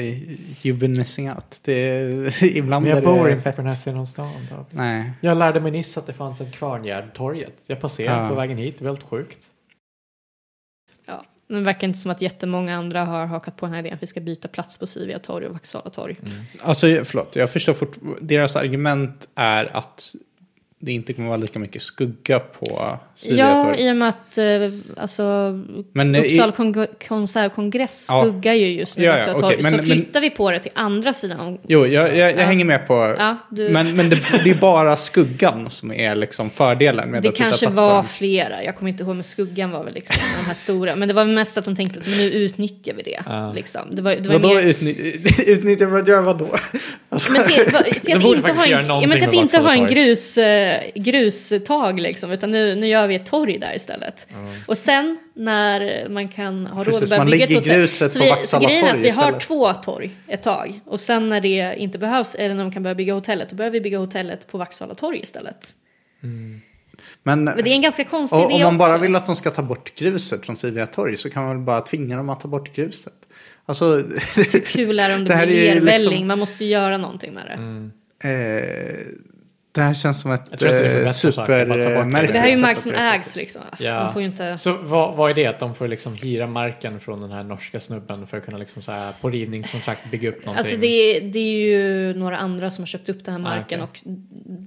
you've 0.63 0.77
been 0.77 0.97
missing 0.97 1.29
out. 1.31 1.59
Det, 1.63 2.41
ibland 2.41 2.85
Men 2.85 2.95
jag 2.95 3.03
bor 3.03 3.29
inte 3.29 3.43
fett. 3.43 3.55
på 3.55 3.61
den 3.61 3.69
här 3.69 3.77
sidan 3.77 3.99
av 3.99 4.05
stan. 4.05 4.31
Då. 4.49 4.65
Nej. 4.69 5.11
Jag 5.21 5.37
lärde 5.37 5.59
mig 5.59 5.71
nyss 5.71 5.97
att 5.97 6.07
det 6.07 6.13
fanns 6.13 6.41
ett 6.41 6.51
Kvarngärd-torget. 6.51 7.53
Jag 7.67 7.79
passerade 7.79 8.21
Ja. 8.21 8.29
på 8.29 8.35
vägen 8.35 8.57
hit, 8.57 8.75
det 8.77 8.83
var 8.83 8.91
helt 8.91 9.03
sjukt. 9.03 9.47
Det 11.51 11.61
verkar 11.61 11.87
inte 11.87 11.99
som 11.99 12.11
att 12.11 12.21
jättemånga 12.21 12.77
andra 12.77 13.05
har 13.05 13.25
hakat 13.25 13.57
på 13.57 13.65
den 13.65 13.73
här 13.73 13.79
idén 13.79 13.93
att 13.93 14.03
vi 14.03 14.07
ska 14.07 14.19
byta 14.19 14.47
plats 14.47 14.77
på 14.77 14.87
Sivia 14.87 15.19
torg 15.19 15.45
och 15.45 15.53
Vaksala 15.53 15.89
torg. 15.89 16.17
Mm. 16.21 16.33
Alltså, 16.59 16.87
förlåt. 17.03 17.35
Jag 17.35 17.49
förstår 17.49 17.73
fort, 17.73 17.97
Deras 18.21 18.55
argument 18.55 19.27
är 19.35 19.77
att 19.77 20.15
det 20.83 20.91
inte 20.91 21.13
kommer 21.13 21.27
vara 21.27 21.37
lika 21.37 21.59
mycket 21.59 21.81
skugga 21.81 22.39
på 22.39 22.97
Silvia 23.15 23.45
Ja, 23.47 23.75
i 23.75 23.91
och 23.91 23.95
med 23.95 24.09
att 24.09 24.37
eh, 24.37 24.45
alltså, 24.97 25.23
Men, 25.93 26.15
eh, 26.15 26.21
i- 26.21 26.27
Uppsala 26.35 26.51
kon- 26.51 26.87
konsert 27.07 27.45
och 27.49 27.55
kongress 27.55 28.07
Ja. 28.11 28.21
skuggar 28.21 28.53
ju 28.53 28.67
just 28.67 28.97
nu 28.97 29.03
Ja, 29.03 29.17
ja, 29.27 29.33
torg. 29.39 29.55
men- 29.55 29.63
så 29.71 29.75
men- 29.75 29.85
flyttar 29.85 30.21
vi 30.21 30.29
på 30.29 30.51
det 30.51 30.59
till 30.59 30.71
andra 30.75 31.13
sidan. 31.13 31.57
Jo, 31.67 31.85
jag, 31.87 32.07
jag, 32.07 32.17
jag 32.17 32.31
Ja. 32.39 32.43
hänger 32.45 32.65
med 32.65 32.87
på... 32.87 33.15
Ja, 33.17 33.37
du, 33.49 33.69
Men, 33.69 33.95
men 33.95 34.09
det, 34.09 34.19
det 34.43 34.49
är 34.49 34.55
bara 34.55 34.95
skuggan 34.95 35.69
som 35.69 35.91
är 35.91 36.15
liksom 36.15 36.49
fördelen 36.49 37.11
med 37.11 37.23
det 37.23 37.29
att 37.29 37.35
kanske 37.35 37.67
var 37.67 38.03
flera, 38.03 38.63
jag 38.63 38.75
kommer 38.75 38.91
inte 38.91 39.03
ihåg, 39.03 39.15
men 39.15 39.23
skuggan 39.23 39.71
var 39.71 39.83
väl 39.83 39.93
liksom 39.93 40.15
de 40.41 40.47
här 40.47 40.53
stora. 40.53 40.95
Men 40.95 41.07
det 41.07 41.13
var 41.13 41.25
mest 41.25 41.57
att 41.57 41.65
de 41.65 41.75
tänkte 41.75 41.99
att 41.99 42.07
men 42.07 42.17
nu 42.17 42.23
utnyttjar 42.31 42.93
vi 42.93 43.03
det. 43.03 43.19
Ja. 43.25 43.51
Liksom. 43.55 43.81
Det 43.91 44.01
var, 44.01 44.15
det 44.15 44.27
var 44.29 44.33
Vadå 44.39 44.53
mer... 44.53 44.67
utnyttja, 44.69 45.43
utnyttja 45.51 45.85
att 45.87 46.07
göra 46.07 46.21
vadå? 46.21 46.47
Alltså, 47.09 47.31
Men 47.31 47.43
till, 47.43 47.73
va- 47.73 47.79
till 47.83 48.01
De 48.05 48.13
att 48.17 48.35
inte 48.35 48.51
ha 48.51 48.65
en, 48.65 48.87
ja, 48.87 49.07
men 49.07 49.17
till 49.19 49.27
att 49.27 49.33
inte 49.33 49.57
ha 49.59 49.73
en 49.73 49.87
grus, 49.87 50.37
eh, 50.71 50.91
grustag 51.01 51.99
liksom, 51.99 52.31
utan 52.31 52.51
nu, 52.51 52.75
nu 52.75 52.87
gör 52.87 53.07
vi 53.07 53.15
ett 53.15 53.25
torg 53.25 53.57
där 53.57 53.75
istället. 53.75 54.27
Och 54.65 54.77
sen 54.77 55.17
när 55.33 56.09
man 56.09 56.27
kan 56.27 56.65
ha 56.67 56.83
råd 56.83 57.03
att 57.03 57.09
börja 57.09 57.25
bygga 57.25 57.45
ett 57.45 57.53
hotell. 57.55 57.75
gruset 57.75 58.11
så, 58.11 58.19
på 58.19 58.25
vi, 58.25 58.47
så 58.47 58.59
grejen 58.59 58.85
är 58.85 58.93
att 58.93 58.99
vi 58.99 59.09
har 59.09 59.23
istället. 59.23 59.41
två 59.41 59.73
torg 59.73 60.11
ett 60.27 60.43
tag. 60.43 60.79
Och 60.85 60.99
sen 60.99 61.29
när 61.29 61.41
det 61.41 61.75
inte 61.77 61.99
behövs, 61.99 62.35
eller 62.35 62.55
när 62.55 62.63
man 62.63 62.73
kan 62.73 62.83
börja 62.83 62.95
bygga 62.95 63.13
hotellet, 63.13 63.49
då 63.49 63.55
börjar 63.55 63.71
vi 63.71 63.81
bygga 63.81 63.97
hotellet 63.97 64.47
på 64.47 64.57
Vaksala 64.57 64.95
torg 64.95 65.19
istället. 65.23 65.75
men 67.23 67.43
Men 67.43 67.45
det 67.45 67.69
är 67.69 67.73
en 67.73 67.81
ganska 67.81 68.03
konstig 68.03 68.39
och, 68.39 68.51
idé 68.51 68.55
om 68.55 68.61
man 68.63 68.77
bara 68.77 68.97
vill 68.97 69.15
att 69.15 69.25
de 69.25 69.35
ska 69.35 69.51
ta 69.51 69.61
bort 69.61 69.95
gruset 69.95 70.45
från 70.45 70.55
Silvia 70.55 70.85
torg 70.85 71.17
så 71.17 71.29
kan 71.29 71.43
man 71.43 71.55
väl 71.57 71.65
bara 71.65 71.81
tvinga 71.81 72.17
dem 72.17 72.29
att 72.29 72.39
ta 72.39 72.47
bort 72.47 72.75
gruset. 72.75 73.13
Alltså, 73.65 74.03
Kul 74.65 74.99
är 74.99 75.15
om 75.15 75.25
det, 75.25 75.35
Det 75.39 75.45
blir 75.47 75.75
lervälling, 75.75 76.09
liksom- 76.09 76.27
man 76.27 76.39
måste 76.39 76.65
ju 76.65 76.71
göra 76.71 76.97
någonting 76.97 77.33
med 77.33 77.45
det. 77.45 77.53
Mm. 77.53 77.91
eh, 78.23 78.95
det 79.73 79.81
här 79.81 79.93
känns 79.93 80.21
som 80.21 80.31
ett 80.31 80.41
eh, 80.49 81.67
bort 81.67 81.77
det. 82.33 82.39
här 82.39 82.47
är 82.47 82.55
ju 82.55 82.61
mark 82.61 82.77
som 82.77 82.93
ägs 82.93 83.35
liksom. 83.35 83.61
Ja. 83.79 84.03
De 84.03 84.13
får 84.13 84.21
ju 84.21 84.27
inte... 84.27 84.57
Så 84.57 84.73
vad, 84.73 85.15
vad 85.15 85.29
är 85.29 85.33
det? 85.33 85.45
Att 85.45 85.59
de 85.59 85.75
får 85.75 85.87
liksom 85.87 86.13
hyra 86.13 86.47
marken 86.47 86.99
från 86.99 87.21
den 87.21 87.31
här 87.31 87.43
norska 87.43 87.79
snubben 87.79 88.27
för 88.27 88.37
att 88.37 88.45
kunna 88.45 88.57
liksom 88.57 88.81
så 88.81 88.91
här 88.91 89.13
på 89.21 89.29
rivningskontrakt 89.29 90.11
bygga 90.11 90.29
upp 90.29 90.45
någonting? 90.45 90.59
Alltså 90.59 90.77
det 90.77 90.87
är, 90.87 91.21
det 91.21 91.39
är 91.39 91.53
ju 91.53 92.13
några 92.13 92.37
andra 92.37 92.71
som 92.71 92.81
har 92.81 92.87
köpt 92.87 93.09
upp 93.09 93.25
den 93.25 93.33
här 93.33 93.41
marken 93.41 93.81
Ah, 93.81 93.83
och 93.83 93.99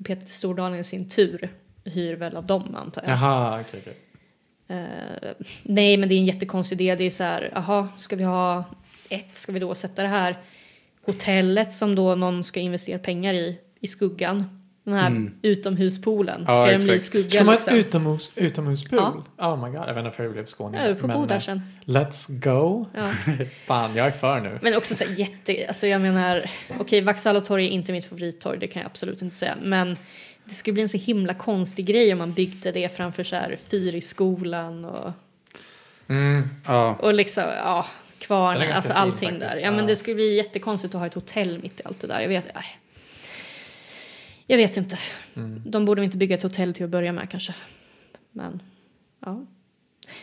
Peter 0.04 0.26
Stordalen 0.26 0.80
i 0.80 0.84
sin 0.84 1.08
tur 1.08 1.48
hyr 1.84 2.16
väl 2.16 2.36
av 2.36 2.46
dem 2.46 2.74
antar 2.74 3.02
jag. 3.06 3.12
Jaha, 3.12 3.60
okej. 3.60 3.80
okej. 3.80 3.96
Eh, 4.68 5.46
nej 5.62 5.96
men 5.96 6.08
det 6.08 6.14
är 6.14 6.18
en 6.18 6.26
jättekonstig 6.26 6.80
idé. 6.80 6.94
Det 6.94 7.04
är 7.04 7.10
så 7.10 7.22
här, 7.22 7.50
jaha, 7.54 7.88
ska 7.96 8.16
vi 8.16 8.24
ha 8.24 8.64
ett, 9.08 9.36
ska 9.36 9.52
vi 9.52 9.58
då 9.58 9.74
sätta 9.74 10.02
det 10.02 10.08
här 10.08 10.36
hotellet 11.06 11.72
som 11.72 11.94
då 11.94 12.14
någon 12.14 12.44
ska 12.44 12.60
investera 12.60 12.98
pengar 12.98 13.34
i, 13.34 13.58
i 13.80 13.86
skuggan. 13.86 14.63
Den 14.84 14.94
här 14.94 15.30
utomhuspoolen, 15.42 16.44
ska 16.44 16.52
Ja, 16.52 16.66
den 16.66 16.80
bli 16.80 17.00
skugga 17.00 17.28
Ska 17.28 17.38
man 17.38 17.46
ha 17.46 17.52
liksom? 17.52 17.74
utomhus, 17.74 18.32
utomhuspool? 18.36 19.22
Ja. 19.36 19.52
Oh 19.52 19.64
my 19.64 19.70
god, 19.70 19.80
jag 19.80 19.86
vet 19.86 19.88
inte 19.96 20.02
varför 20.02 20.24
jag 20.24 20.32
blev 20.32 20.46
skåning. 20.46 20.80
Ja, 20.80 20.88
du 20.88 20.94
får 20.94 21.08
bo 21.08 21.18
men, 21.18 21.28
där 21.28 21.34
eh, 21.34 21.40
sen. 21.40 21.62
Let's 21.84 22.26
go. 22.28 22.86
Ja. 22.94 23.10
Fan, 23.66 23.96
jag 23.96 24.06
är 24.06 24.10
för 24.10 24.40
nu. 24.40 24.58
Men 24.62 24.76
också 24.76 24.94
så 24.94 25.04
här 25.04 25.10
jätte, 25.12 25.64
alltså 25.68 25.86
jag 25.86 26.00
menar, 26.00 26.50
okej 26.80 27.00
Vaksala 27.00 27.40
torg 27.40 27.64
är 27.64 27.70
inte 27.70 27.92
mitt 27.92 28.06
favorittorg, 28.06 28.58
det 28.58 28.66
kan 28.66 28.82
jag 28.82 28.86
absolut 28.90 29.22
inte 29.22 29.34
säga. 29.34 29.56
Men 29.62 29.96
det 30.44 30.54
skulle 30.54 30.74
bli 30.74 30.82
en 30.82 30.88
så 30.88 30.98
himla 30.98 31.34
konstig 31.34 31.86
grej 31.86 32.12
om 32.12 32.18
man 32.18 32.32
byggde 32.32 32.72
det 32.72 32.96
framför 32.96 33.24
så 33.24 33.36
här 33.36 33.58
fyr 33.70 33.94
i 33.94 34.00
skolan 34.00 34.84
och, 34.84 35.12
Mm. 36.08 36.48
Ja, 36.66 36.94
och 37.00 37.14
liksom, 37.14 37.44
ja, 37.44 37.86
kvarn, 38.18 38.72
alltså 38.72 38.92
allting 38.92 39.28
faktiskt, 39.28 39.52
där. 39.52 39.60
Ja, 39.60 39.70
men 39.70 39.80
ja. 39.80 39.86
det 39.86 39.96
skulle 39.96 40.14
bli 40.14 40.36
jättekonstigt 40.36 40.94
att 40.94 41.00
ha 41.00 41.06
ett 41.06 41.14
hotell 41.14 41.58
mitt 41.62 41.80
i 41.80 41.82
allt 41.84 42.00
det 42.00 42.06
där. 42.06 42.20
Jag 42.20 42.28
vet, 42.28 42.54
nej. 42.54 42.64
Jag 44.46 44.56
vet 44.56 44.76
inte. 44.76 44.98
Mm. 45.36 45.62
De 45.64 45.84
borde 45.84 46.04
inte 46.04 46.18
bygga 46.18 46.36
ett 46.36 46.42
hotell 46.42 46.74
till 46.74 46.84
att 46.84 46.90
börja 46.90 47.12
med 47.12 47.30
kanske. 47.30 47.54
Men, 48.32 48.62
ja. 49.20 49.44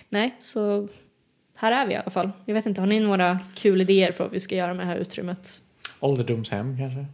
Nej, 0.10 0.36
så 0.40 0.88
här 1.56 1.72
är 1.72 1.88
vi 1.88 1.94
i 1.94 1.98
alla 1.98 2.12
fall. 2.12 2.32
Jag 2.46 2.54
vet 2.54 2.66
inte, 2.66 2.82
har 2.82 2.88
ni 2.88 3.00
några 3.00 3.40
kul 3.56 3.82
idéer 3.82 4.12
för 4.12 4.24
vad 4.24 4.34
vi 4.34 4.40
ska 4.40 4.56
göra 4.56 4.74
med 4.74 4.86
det 4.86 4.90
här 4.90 4.98
utrymmet? 4.98 5.62
Ålderdomshem 6.00 6.78
kanske? 6.78 7.06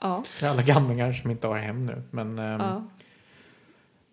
Ja. 0.00 0.24
För 0.26 0.46
alla 0.46 0.62
gamlingar 0.62 1.12
som 1.12 1.30
inte 1.30 1.46
har 1.46 1.58
hem 1.58 1.86
nu. 1.86 2.02
Men 2.10 2.38
ehm, 2.38 2.60
ja. 2.60 2.84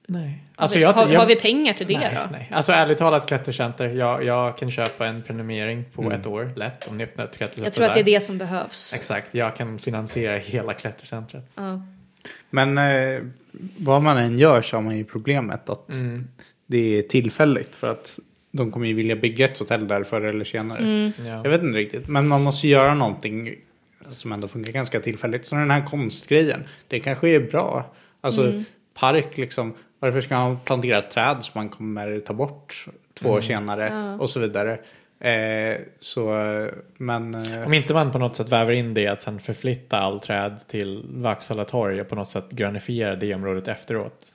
Nej. 0.10 0.44
Alltså, 0.56 0.62
Alltså 0.62 0.80
jag, 0.80 0.94
har, 0.94 1.14
jag, 1.14 1.20
har 1.20 1.28
vi 1.28 1.36
pengar 1.36 1.74
till 1.74 1.88
det 1.88 2.00
nej, 2.00 2.16
då? 2.26 2.32
Nej. 2.32 2.50
Alltså 2.54 2.72
ärligt 2.72 2.98
talat 2.98 3.28
klättercenter. 3.28 3.88
Jag, 3.90 4.24
jag 4.24 4.58
kan 4.58 4.72
köpa 4.72 5.08
en 5.08 5.22
prenumerering 5.24 5.86
på 5.94 6.02
Mm. 6.02 6.20
ett 6.20 6.28
år 6.28 6.52
lätt 6.56 6.88
om 6.88 6.98
ni 6.98 7.04
öppnar 7.04 7.26
ett 7.26 7.38
klättercenter 7.38 7.66
Jag 7.66 7.74
tror 7.74 7.86
att 7.86 7.94
det 7.94 8.00
är 8.00 8.04
där. 8.04 8.12
det 8.12 8.22
som 8.22 8.38
behövs. 8.38 8.94
Exakt, 8.94 9.34
jag 9.36 9.56
kan 9.56 9.80
finansiera 9.80 10.38
hela 10.38 10.74
klättercentret. 10.74 11.44
Ja. 11.56 11.82
men 12.50 12.78
eh, 12.78 13.22
vad 13.78 14.02
man 14.02 14.18
än 14.18 14.38
gör 14.38 14.62
så 14.62 14.78
har 14.78 14.82
man 14.82 14.98
ju 14.98 15.04
problemet 15.04 15.70
att 15.70 15.94
Mm. 16.02 16.28
det 16.66 16.98
är 16.98 17.02
tillfälligt 17.02 17.76
för 17.76 17.88
att 17.88 18.20
de 18.52 18.72
kommer 18.72 18.88
ju 18.88 18.94
vilja 18.94 19.16
bygga 19.16 19.46
ett 19.46 19.60
hotell 19.60 19.88
där 19.88 20.04
förr 20.04 20.22
eller 20.22 20.46
senare. 20.46 20.80
Mm. 20.80 21.12
Ja. 21.18 21.26
Jag 21.44 21.50
vet 21.50 21.62
inte 21.64 21.78
riktigt, 21.78 22.08
men 22.08 22.28
man 22.28 22.44
måste 22.44 22.68
göra 22.68 22.94
någonting 22.96 23.56
som 24.12 24.32
ändå 24.32 24.48
funkar 24.48 24.72
ganska 24.72 25.00
tillfälligt. 25.00 25.46
Så 25.46 25.56
den 25.56 25.72
här 25.72 25.86
konstgrejen, 25.86 26.64
det 26.88 27.00
kanske 27.00 27.30
är 27.30 27.40
bra. 27.40 27.86
Alltså 28.22 28.48
Mm. 28.48 28.66
park 29.00 29.38
liksom, 29.38 29.74
varför 30.00 30.22
ska 30.22 30.36
man 30.36 30.60
plantera 30.60 31.02
träd 31.02 31.38
som 31.44 31.52
man 31.56 31.70
kommer 31.70 32.20
ta 32.20 32.34
bort 32.34 32.86
två 33.14 33.30
år 33.30 33.42
senare 33.42 33.88
Ja. 33.94 34.14
och 34.16 34.30
så 34.30 34.40
vidare. 34.40 34.80
Eh, 35.22 35.78
så, 36.00 36.32
men... 36.98 37.36
Eh, 37.36 37.66
Om 37.66 37.74
inte 37.74 37.94
man 37.94 38.12
på 38.12 38.18
något 38.18 38.36
sätt 38.36 38.50
väver 38.50 38.72
in 38.74 38.94
det 38.94 39.08
att 39.08 39.22
sen 39.22 39.40
förflytta 39.40 39.98
all 40.00 40.20
träd 40.20 40.60
till 40.68 41.06
Vaksala 41.14 41.66
torg 41.66 42.02
och 42.02 42.10
på 42.10 42.16
något 42.16 42.28
sätt 42.28 42.46
grönifiera 42.50 43.16
det 43.16 43.34
området 43.36 43.68
efteråt. 43.68 44.34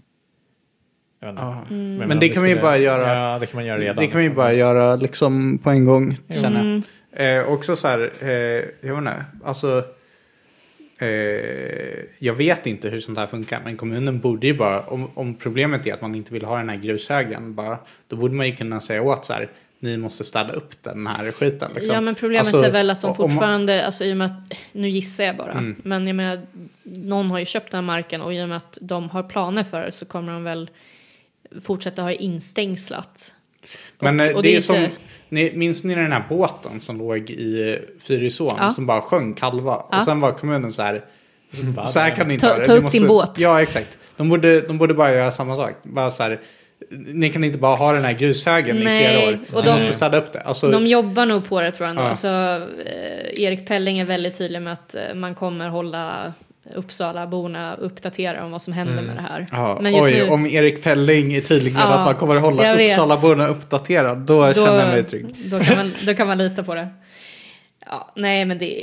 Jag 1.20 1.26
vet 1.28 1.32
inte. 1.32 1.42
ja. 1.42 1.64
Men, 1.68 1.96
Men 1.96 2.12
om 2.12 2.20
det 2.20 2.28
kan 2.28 2.42
man 2.42 2.50
ju 2.50 2.60
bara 2.60 2.76
göra- 2.78 3.14
Ja, 3.32 3.38
det 3.38 3.46
kan 3.46 3.56
man 3.58 3.66
göra 3.66 3.78
redan. 3.78 3.96
Det 3.96 4.06
kan 4.06 4.16
man 4.16 4.22
ju 4.22 4.28
liksom. 4.28 4.36
bara 4.36 4.52
göra 4.52 4.96
liksom 4.96 5.58
på 5.58 5.70
en 5.70 5.84
gång. 5.84 6.18
Mm. 6.28 6.82
Eh, 7.12 7.48
också 7.52 7.76
så 7.76 7.88
här, 7.88 8.10
eh, 8.20 8.28
jag 8.28 8.64
vet 8.80 8.98
inte, 8.98 9.24
alltså. 9.44 9.84
Eh, 10.98 11.08
jag 12.18 12.34
vet 12.34 12.66
inte 12.66 12.88
hur 12.88 13.00
sånt 13.00 13.18
här 13.18 13.26
funkar, 13.26 13.60
men 13.64 13.76
kommunen 13.76 14.20
borde 14.20 14.46
ju 14.46 14.54
bara, 14.54 14.80
om, 14.80 15.10
om 15.14 15.34
problemet 15.34 15.86
är 15.86 15.94
att 15.94 16.00
man 16.02 16.14
inte 16.14 16.32
vill 16.32 16.44
ha 16.44 16.56
den 16.58 16.68
här 16.68 16.76
grushögen, 16.76 17.54
bara, 17.54 17.78
då 18.08 18.16
borde 18.16 18.34
man 18.34 18.46
ju 18.46 18.56
kunna 18.56 18.80
säga 18.80 19.02
åt 19.02 19.24
så 19.24 19.32
här, 19.32 19.50
ni 19.78 19.96
måste 19.96 20.24
städa 20.24 20.52
upp 20.52 20.82
den 20.82 21.06
här 21.06 21.32
skiten. 21.32 21.70
Liksom. 21.74 21.94
Ja 21.94 22.00
men 22.00 22.14
problemet 22.14 22.46
Alltså, 22.54 22.68
är 22.68 22.72
väl 22.72 22.90
att 22.90 23.00
de 23.00 23.14
fortfarande, 23.16 23.86
alltså 23.86 24.04
i 24.04 24.12
och 24.12 24.16
med 24.16 24.26
att, 24.26 24.52
nu 24.72 24.88
gissar 24.88 25.24
jag 25.24 25.36
bara, 25.36 25.50
Mm. 25.52 25.76
men 25.84 26.06
jag 26.06 26.16
menar, 26.16 26.46
någon 26.82 27.30
har 27.30 27.38
ju 27.38 27.44
köpt 27.44 27.70
den 27.70 27.78
här 27.78 27.86
marken 27.86 28.20
och 28.22 28.34
i 28.34 28.42
och 28.44 28.48
med 28.48 28.56
att 28.56 28.78
de 28.80 29.10
har 29.10 29.22
planer 29.22 29.64
för 29.64 29.80
det 29.80 29.92
så 29.92 30.04
kommer 30.04 30.32
de 30.32 30.44
väl 30.44 30.70
fortsätta 31.64 32.02
ha 32.02 32.12
instängslat. 32.12 33.32
Men 33.98 34.20
Och- 34.20 34.26
eh, 34.26 34.36
och 34.36 34.42
det 34.42 34.48
är 34.48 34.54
inte- 34.54 34.66
som, 34.66 34.86
ni, 35.34 35.52
minns 35.56 35.84
ni 35.84 35.94
den 35.94 36.12
här 36.12 36.24
båten 36.28 36.80
som 36.80 36.98
låg 36.98 37.30
i 37.30 37.78
Fyrisån 38.00 38.52
Ja. 38.60 38.68
som 38.70 38.86
bara 38.86 39.00
sjönk 39.00 39.40
halva? 39.40 39.82
Ja. 39.90 39.98
Och 39.98 40.04
sen 40.04 40.20
var 40.20 40.32
kommunen 40.32 40.72
så 40.72 40.82
här, 40.82 41.04
Va? 41.74 41.86
så 41.86 41.98
här 42.00 42.10
kan 42.10 42.28
ni 42.28 42.34
inte 42.34 42.46
Ta- 42.46 42.52
ha 42.52 42.58
det. 42.58 42.64
ta 42.64 42.72
upp 42.72 42.90
din 42.90 43.06
båt. 43.06 43.30
Ja, 43.40 43.62
exakt. 43.62 43.98
De 44.16 44.28
borde, 44.28 44.60
de 44.60 44.78
borde 44.78 44.94
bara 44.94 45.14
göra 45.14 45.30
samma 45.30 45.56
sak. 45.56 45.72
Bara 45.82 46.10
så 46.10 46.22
här, 46.22 46.40
ni 46.90 47.28
kan 47.28 47.44
inte 47.44 47.58
bara 47.58 47.76
ha 47.76 47.92
den 47.92 48.04
här 48.04 48.12
grushögen 48.12 48.76
i 48.78 48.84
Nej, 48.84 49.06
flera 49.16 49.28
år. 49.28 49.38
och 49.58 49.64
de- 49.64 49.70
måste 49.72 49.92
städa 49.92 50.18
upp 50.18 50.32
det. 50.32 50.40
Alltså, 50.40 50.70
De 50.70 50.86
jobbar 50.86 51.26
nog 51.26 51.48
på 51.48 51.60
det 51.60 51.70
tror 51.70 51.88
jag. 51.88 51.96
Ja. 51.96 52.00
Alltså, 52.00 52.28
eh, 52.28 53.42
Erik 53.44 53.68
Pelling 53.68 53.98
är 53.98 54.04
väldigt 54.04 54.38
tydlig 54.38 54.62
med 54.62 54.72
att 54.72 54.94
eh, 54.94 55.14
man 55.14 55.34
kommer 55.34 55.68
hålla 55.68 56.32
Uppsala-borna 56.74 57.74
uppdaterade 57.74 58.42
om 58.44 58.50
vad 58.50 58.62
som 58.62 58.72
händer 58.72 59.02
med 59.02 59.16
det 59.16 59.22
här. 59.22 59.46
ja, 59.50 59.78
Men 59.80 59.92
just 59.92 60.04
oj, 60.04 60.12
nu, 60.12 60.28
om 60.28 60.46
Erik 60.46 60.82
Pelling 60.82 61.32
är 61.32 61.40
tydlig 61.40 61.72
med 61.72 61.82
Ja, 61.82 61.98
att 61.98 62.04
man 62.04 62.14
kommer 62.14 62.36
att 62.36 62.42
hålla. 62.42 62.84
Uppsalaborna 62.84 63.48
uppdaterad, 63.48 64.18
då, 64.18 64.54
känner 64.54 64.78
jag 64.78 64.88
mig 64.88 65.04
trygg. 65.04 65.26
Då 65.44 65.60
kan, 65.60 65.76
man, 65.76 65.92
då 66.06 66.14
kan 66.14 66.26
man 66.26 66.38
lita 66.38 66.64
på 66.64 66.74
det. 66.74 66.88
Ja, 67.86 68.12
nej, 68.16 68.44
men 68.44 68.58
det 68.58 68.82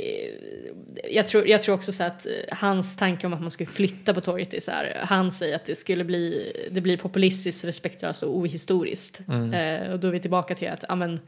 jag 1.10 1.26
tror, 1.26 1.48
jag 1.48 1.62
tror 1.62 1.74
också 1.74 1.92
så 1.92 2.04
att 2.04 2.26
eh, 2.26 2.32
hans 2.56 2.96
tanke 2.96 3.26
om 3.26 3.32
att 3.32 3.40
man 3.40 3.50
skulle 3.50 3.70
flytta 3.70 4.14
på 4.14 4.20
torget 4.20 4.54
är 4.54 4.60
så 4.60 4.70
här. 4.70 5.00
Han 5.02 5.32
säger 5.32 5.56
att 5.56 5.66
det 5.66 5.74
skulle 5.74 6.04
bli, 6.04 6.52
det 6.70 6.80
blir 6.80 6.96
populistiskt, 6.96 7.64
respektlöst 7.64 8.22
och 8.22 8.36
ohistoriskt. 8.36 9.20
Eh, 9.28 9.92
och 9.92 9.98
då 9.98 10.08
är 10.08 10.10
vi 10.10 10.20
tillbaka 10.20 10.54
till 10.54 10.68
att 10.68 10.84
ja, 10.88 10.94
men, 10.94 11.20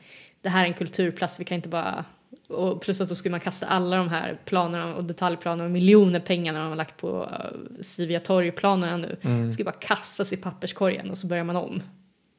det 0.42 0.48
här 0.48 0.64
är 0.64 0.68
en 0.68 0.74
kulturplats, 0.74 1.40
vi 1.40 1.44
kan 1.44 1.54
inte 1.54 1.68
bara 1.68 2.04
och 2.48 2.80
plus 2.82 3.00
att 3.00 3.08
då 3.08 3.14
skulle 3.14 3.30
man 3.30 3.40
kasta 3.40 3.66
alla 3.66 3.96
de 3.96 4.08
här 4.08 4.38
planerna 4.44 4.94
och 4.94 5.04
detaljplanerna 5.04 5.64
och 5.64 5.70
miljoner 5.70 6.20
pengar 6.20 6.54
de 6.54 6.68
har 6.68 6.76
lagt 6.76 6.96
på 6.96 7.22
uh, 7.22 7.82
Sivia 7.82 8.20
torg-planerna 8.20 8.96
nu. 8.96 9.16
Mm. 9.22 9.52
Skulle 9.52 9.64
bara 9.64 9.72
kastas 9.72 10.32
i 10.32 10.36
papperskorgen 10.36 11.10
och 11.10 11.18
så 11.18 11.26
börjar 11.26 11.44
man 11.44 11.56
om. 11.56 11.82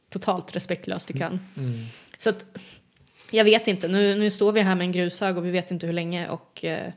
Totalt 0.10 0.56
respektlöst 0.56 1.08
tycker 1.08 1.24
han. 1.24 1.40
Mm. 1.58 1.74
Så 2.18 2.30
att, 2.30 2.46
jag 3.32 3.44
vet 3.44 3.68
inte, 3.68 3.88
nu, 3.88 4.16
nu 4.16 4.32
står 4.32 4.52
vi 4.52 4.62
här 4.62 4.76
med 4.76 4.86
en 4.86 4.92
grushög 4.92 5.38
och 5.38 5.46
vi 5.46 5.52
vet 5.52 5.72
inte 5.72 5.88
hur 5.88 5.94
länge 5.94 6.30
och 6.30 6.66
eh, 6.66 6.92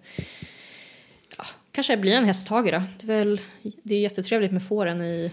ja, 1.37 1.45
kanske 1.73 1.97
blir 1.97 2.13
en 2.13 2.25
hästhage 2.25 2.73
då. 2.73 2.83
Det 3.01 3.13
är, 3.13 3.19
väl, 3.19 3.41
det 3.63 3.95
är 3.95 4.01
jättetrevligt 4.01 4.53
med 4.53 4.63
fåren 4.63 5.03
i 5.03 5.31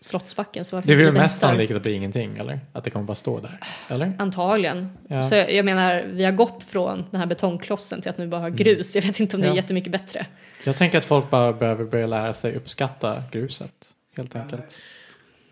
Slottsbacken. 0.00 0.64
Så 0.64 0.80
Det 0.80 0.92
är 0.92 0.96
väl 0.96 1.12
mest 1.12 1.40
sannolikt 1.40 1.70
att 1.70 1.74
det 1.76 1.80
blir 1.80 1.94
ingenting, 1.94 2.36
eller? 2.36 2.60
Att 2.72 2.84
det 2.84 2.90
kommer 2.90 3.04
bara 3.04 3.14
stå 3.14 3.40
där, 3.40 3.60
eller? 3.88 4.12
Antagligen. 4.18 4.90
Ja. 5.08 5.22
Så 5.22 5.34
jag, 5.34 5.52
jag 5.54 5.64
menar, 5.64 6.02
vi 6.06 6.24
har 6.24 6.32
gått 6.32 6.64
från 6.64 7.04
den 7.10 7.20
här 7.20 7.26
betongklossen 7.26 8.00
till 8.02 8.10
att 8.10 8.18
nu 8.18 8.26
bara 8.28 8.40
ha 8.40 8.48
grus. 8.48 8.94
Jag 8.94 9.02
vet 9.02 9.20
inte 9.20 9.36
om 9.36 9.42
det 9.42 9.48
är 9.48 9.50
Ja. 9.52 9.56
jättemycket 9.56 9.92
bättre. 9.92 10.26
Jag 10.64 10.76
tänker 10.76 10.98
att 10.98 11.04
folk 11.04 11.30
bara 11.30 11.52
behöver 11.52 11.84
börja 11.84 12.06
lära 12.06 12.32
sig 12.32 12.56
uppskatta 12.56 13.22
gruset, 13.32 13.90
helt 14.16 14.36
enkelt. 14.36 14.78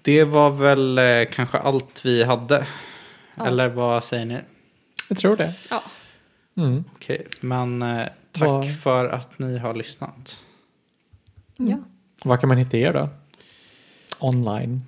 Det 0.03 0.25
var 0.25 0.51
väl 0.51 0.99
eh, 0.99 1.05
kanske 1.33 1.59
allt 1.59 2.05
vi 2.05 2.25
hade. 2.25 2.67
Ja. 3.35 3.47
Eller 3.47 3.69
vad 3.69 4.05
säger 4.05 4.25
ni? 4.27 4.39
Jag 5.09 5.19
tror 5.19 5.37
det. 5.37 5.53
Ja, 5.71 5.83
Mm. 6.59 6.85
Okej, 6.95 7.27
men 7.41 7.83
eh, 7.83 8.07
tack 8.33 8.47
Vad- 8.49 8.77
för 8.81 9.09
att 9.09 9.39
ni 9.39 9.59
har 9.59 9.75
lyssnat. 9.75 10.39
ja. 11.57 11.79
Var 12.25 12.37
kan 12.37 12.49
man 12.49 12.59
hitta 12.59 12.77
er 12.77 12.93
då? 12.93 13.09
Online? 14.19 14.83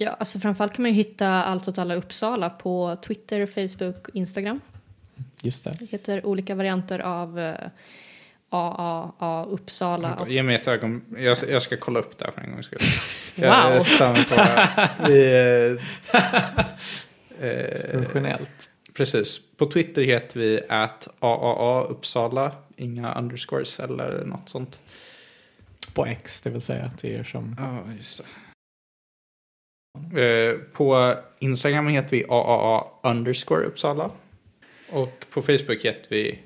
ja, 0.00 0.10
alltså 0.10 0.38
framförallt 0.38 0.72
kan 0.72 0.82
man 0.82 0.90
ju 0.90 0.96
hitta 0.96 1.28
Allt 1.28 1.68
åt 1.68 1.78
alla 1.78 1.94
Uppsala 1.94 2.50
på 2.50 2.96
Twitter, 3.02 3.46
Facebook 3.46 4.08
och 4.08 4.16
Instagram. 4.16 4.60
Just 5.42 5.64
det. 5.64 5.76
Det 5.78 5.86
heter 5.90 6.26
olika 6.26 6.54
varianter 6.54 6.98
av 6.98 7.38
eh, 7.38 7.54
AAA 8.50 9.44
Uppsala. 9.44 10.14
Och, 10.14 10.28
Ge 10.28 10.42
mig 10.42 10.56
ett 10.56 10.68
ögon. 10.68 11.02
Jag, 11.16 11.38
jag 11.48 11.62
ska 11.62 11.76
kolla 11.76 12.00
upp 12.00 12.18
det 12.18 12.24
här 12.24 12.32
för 12.32 12.40
en 12.40 12.52
gångs 12.52 12.66
skull. 12.66 12.78
Wow. 13.36 13.46
Jag, 13.46 13.82
stannar 13.82 14.24
på 14.24 14.34
det. 14.34 14.90
Vi, 15.08 15.78
eh, 16.12 16.26
eh, 17.48 17.90
Professionellt. 17.92 18.70
precis. 18.94 19.40
På 19.56 19.66
Twitter 19.66 20.02
heter 20.02 20.40
vi 20.40 20.60
att 20.68 21.08
AAA 21.20 21.82
Uppsala. 21.82 22.52
Inga 22.76 23.14
underscores 23.14 23.80
eller 23.80 24.24
något 24.24 24.48
sånt. 24.48 24.80
På 25.94 26.06
X, 26.06 26.40
det 26.40 26.50
vill 26.50 26.60
säga 26.60 26.90
till 26.90 27.10
er 27.10 27.24
som... 27.24 27.56
Ja, 27.58 27.92
just 27.96 28.18
det. 28.18 28.24
Eh, 29.94 30.58
på 30.72 31.14
Instagram 31.38 31.86
heter 31.88 32.10
vi 32.10 32.24
AAA 32.28 32.84
underscore 33.02 33.64
Uppsala. 33.64 34.10
Och 34.90 35.26
på 35.30 35.42
Facebook 35.42 35.84
heter 35.84 36.06
vi 36.08 36.38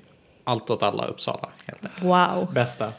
Allt 0.43 0.69
åt 0.69 0.83
alla 0.83 1.05
Uppsala. 1.07 1.49
Helt 1.65 2.01
wow, 2.03 2.53
Bästa. 2.53 2.93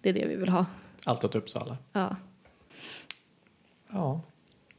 det 0.00 0.08
är 0.08 0.12
det 0.12 0.26
vi 0.26 0.36
vill 0.36 0.48
ha. 0.48 0.66
Allt 1.04 1.24
åt 1.24 1.34
Uppsala. 1.34 1.76
Ja. 1.92 2.16
Ja. 3.92 4.20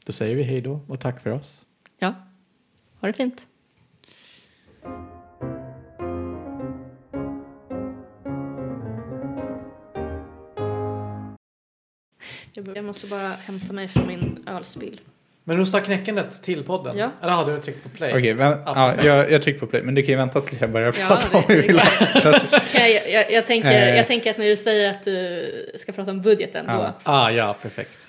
Då 0.06 0.14
säger 0.14 0.36
vi 0.36 0.44
hej 0.44 0.62
då 0.62 0.80
och 0.88 1.00
tack 1.00 1.22
för 1.22 1.30
oss. 1.30 1.66
ja, 1.98 2.14
ha 3.00 3.08
det 3.08 3.14
fint. 3.14 3.48
Jag 12.54 12.78
jag 12.78 12.86
måste 12.86 13.08
bara 13.08 13.30
hämta 13.30 13.74
mig 13.74 13.88
från 13.88 14.08
min 14.08 14.44
ölspill. 14.48 15.02
Men 15.44 15.58
du 15.58 15.66
ska 15.66 15.80
knäckandet 15.80 16.44
till 16.44 16.64
podden? 16.64 16.98
Ja. 16.98 17.10
Eller 17.22 17.34
har 17.34 17.52
du 17.52 17.62
tryckt 17.62 17.84
på 17.84 17.90
play? 17.90 18.12
Okej, 18.18 18.34
men, 18.34 18.48
Ja, 18.66 18.96
ja, 18.98 19.04
jag, 19.06 19.32
jag 19.32 19.42
trycker 19.44 19.60
på 19.60 19.68
play. 19.68 19.82
Men 19.84 19.96
du 19.96 20.02
kan 20.02 20.10
ju 20.10 20.16
vänta 20.18 20.42
tills 20.42 20.62
jag 20.62 20.70
börjar 20.72 20.96
Ja, 21.00 21.08
prata 21.08 21.28
det- 21.32 21.38
om 21.38 21.44
hur 21.48 21.64
jag, 22.74 23.10
jag, 23.10 23.32
jag, 23.32 23.46
tänker, 23.46 23.72
Eh. 23.72 23.98
jag 23.98 24.08
tänker 24.08 24.32
att 24.32 24.38
när 24.38 24.46
du 24.46 24.56
säger 24.56 24.90
att 24.90 25.04
du 25.04 25.72
ska 25.76 25.92
prata 25.92 26.12
om 26.12 26.22
budgeten 26.22 26.66
Ja. 26.68 26.74
då. 27.04 27.12
Ah, 27.12 27.30
ja, 27.32 27.56
perfekt. 27.62 28.08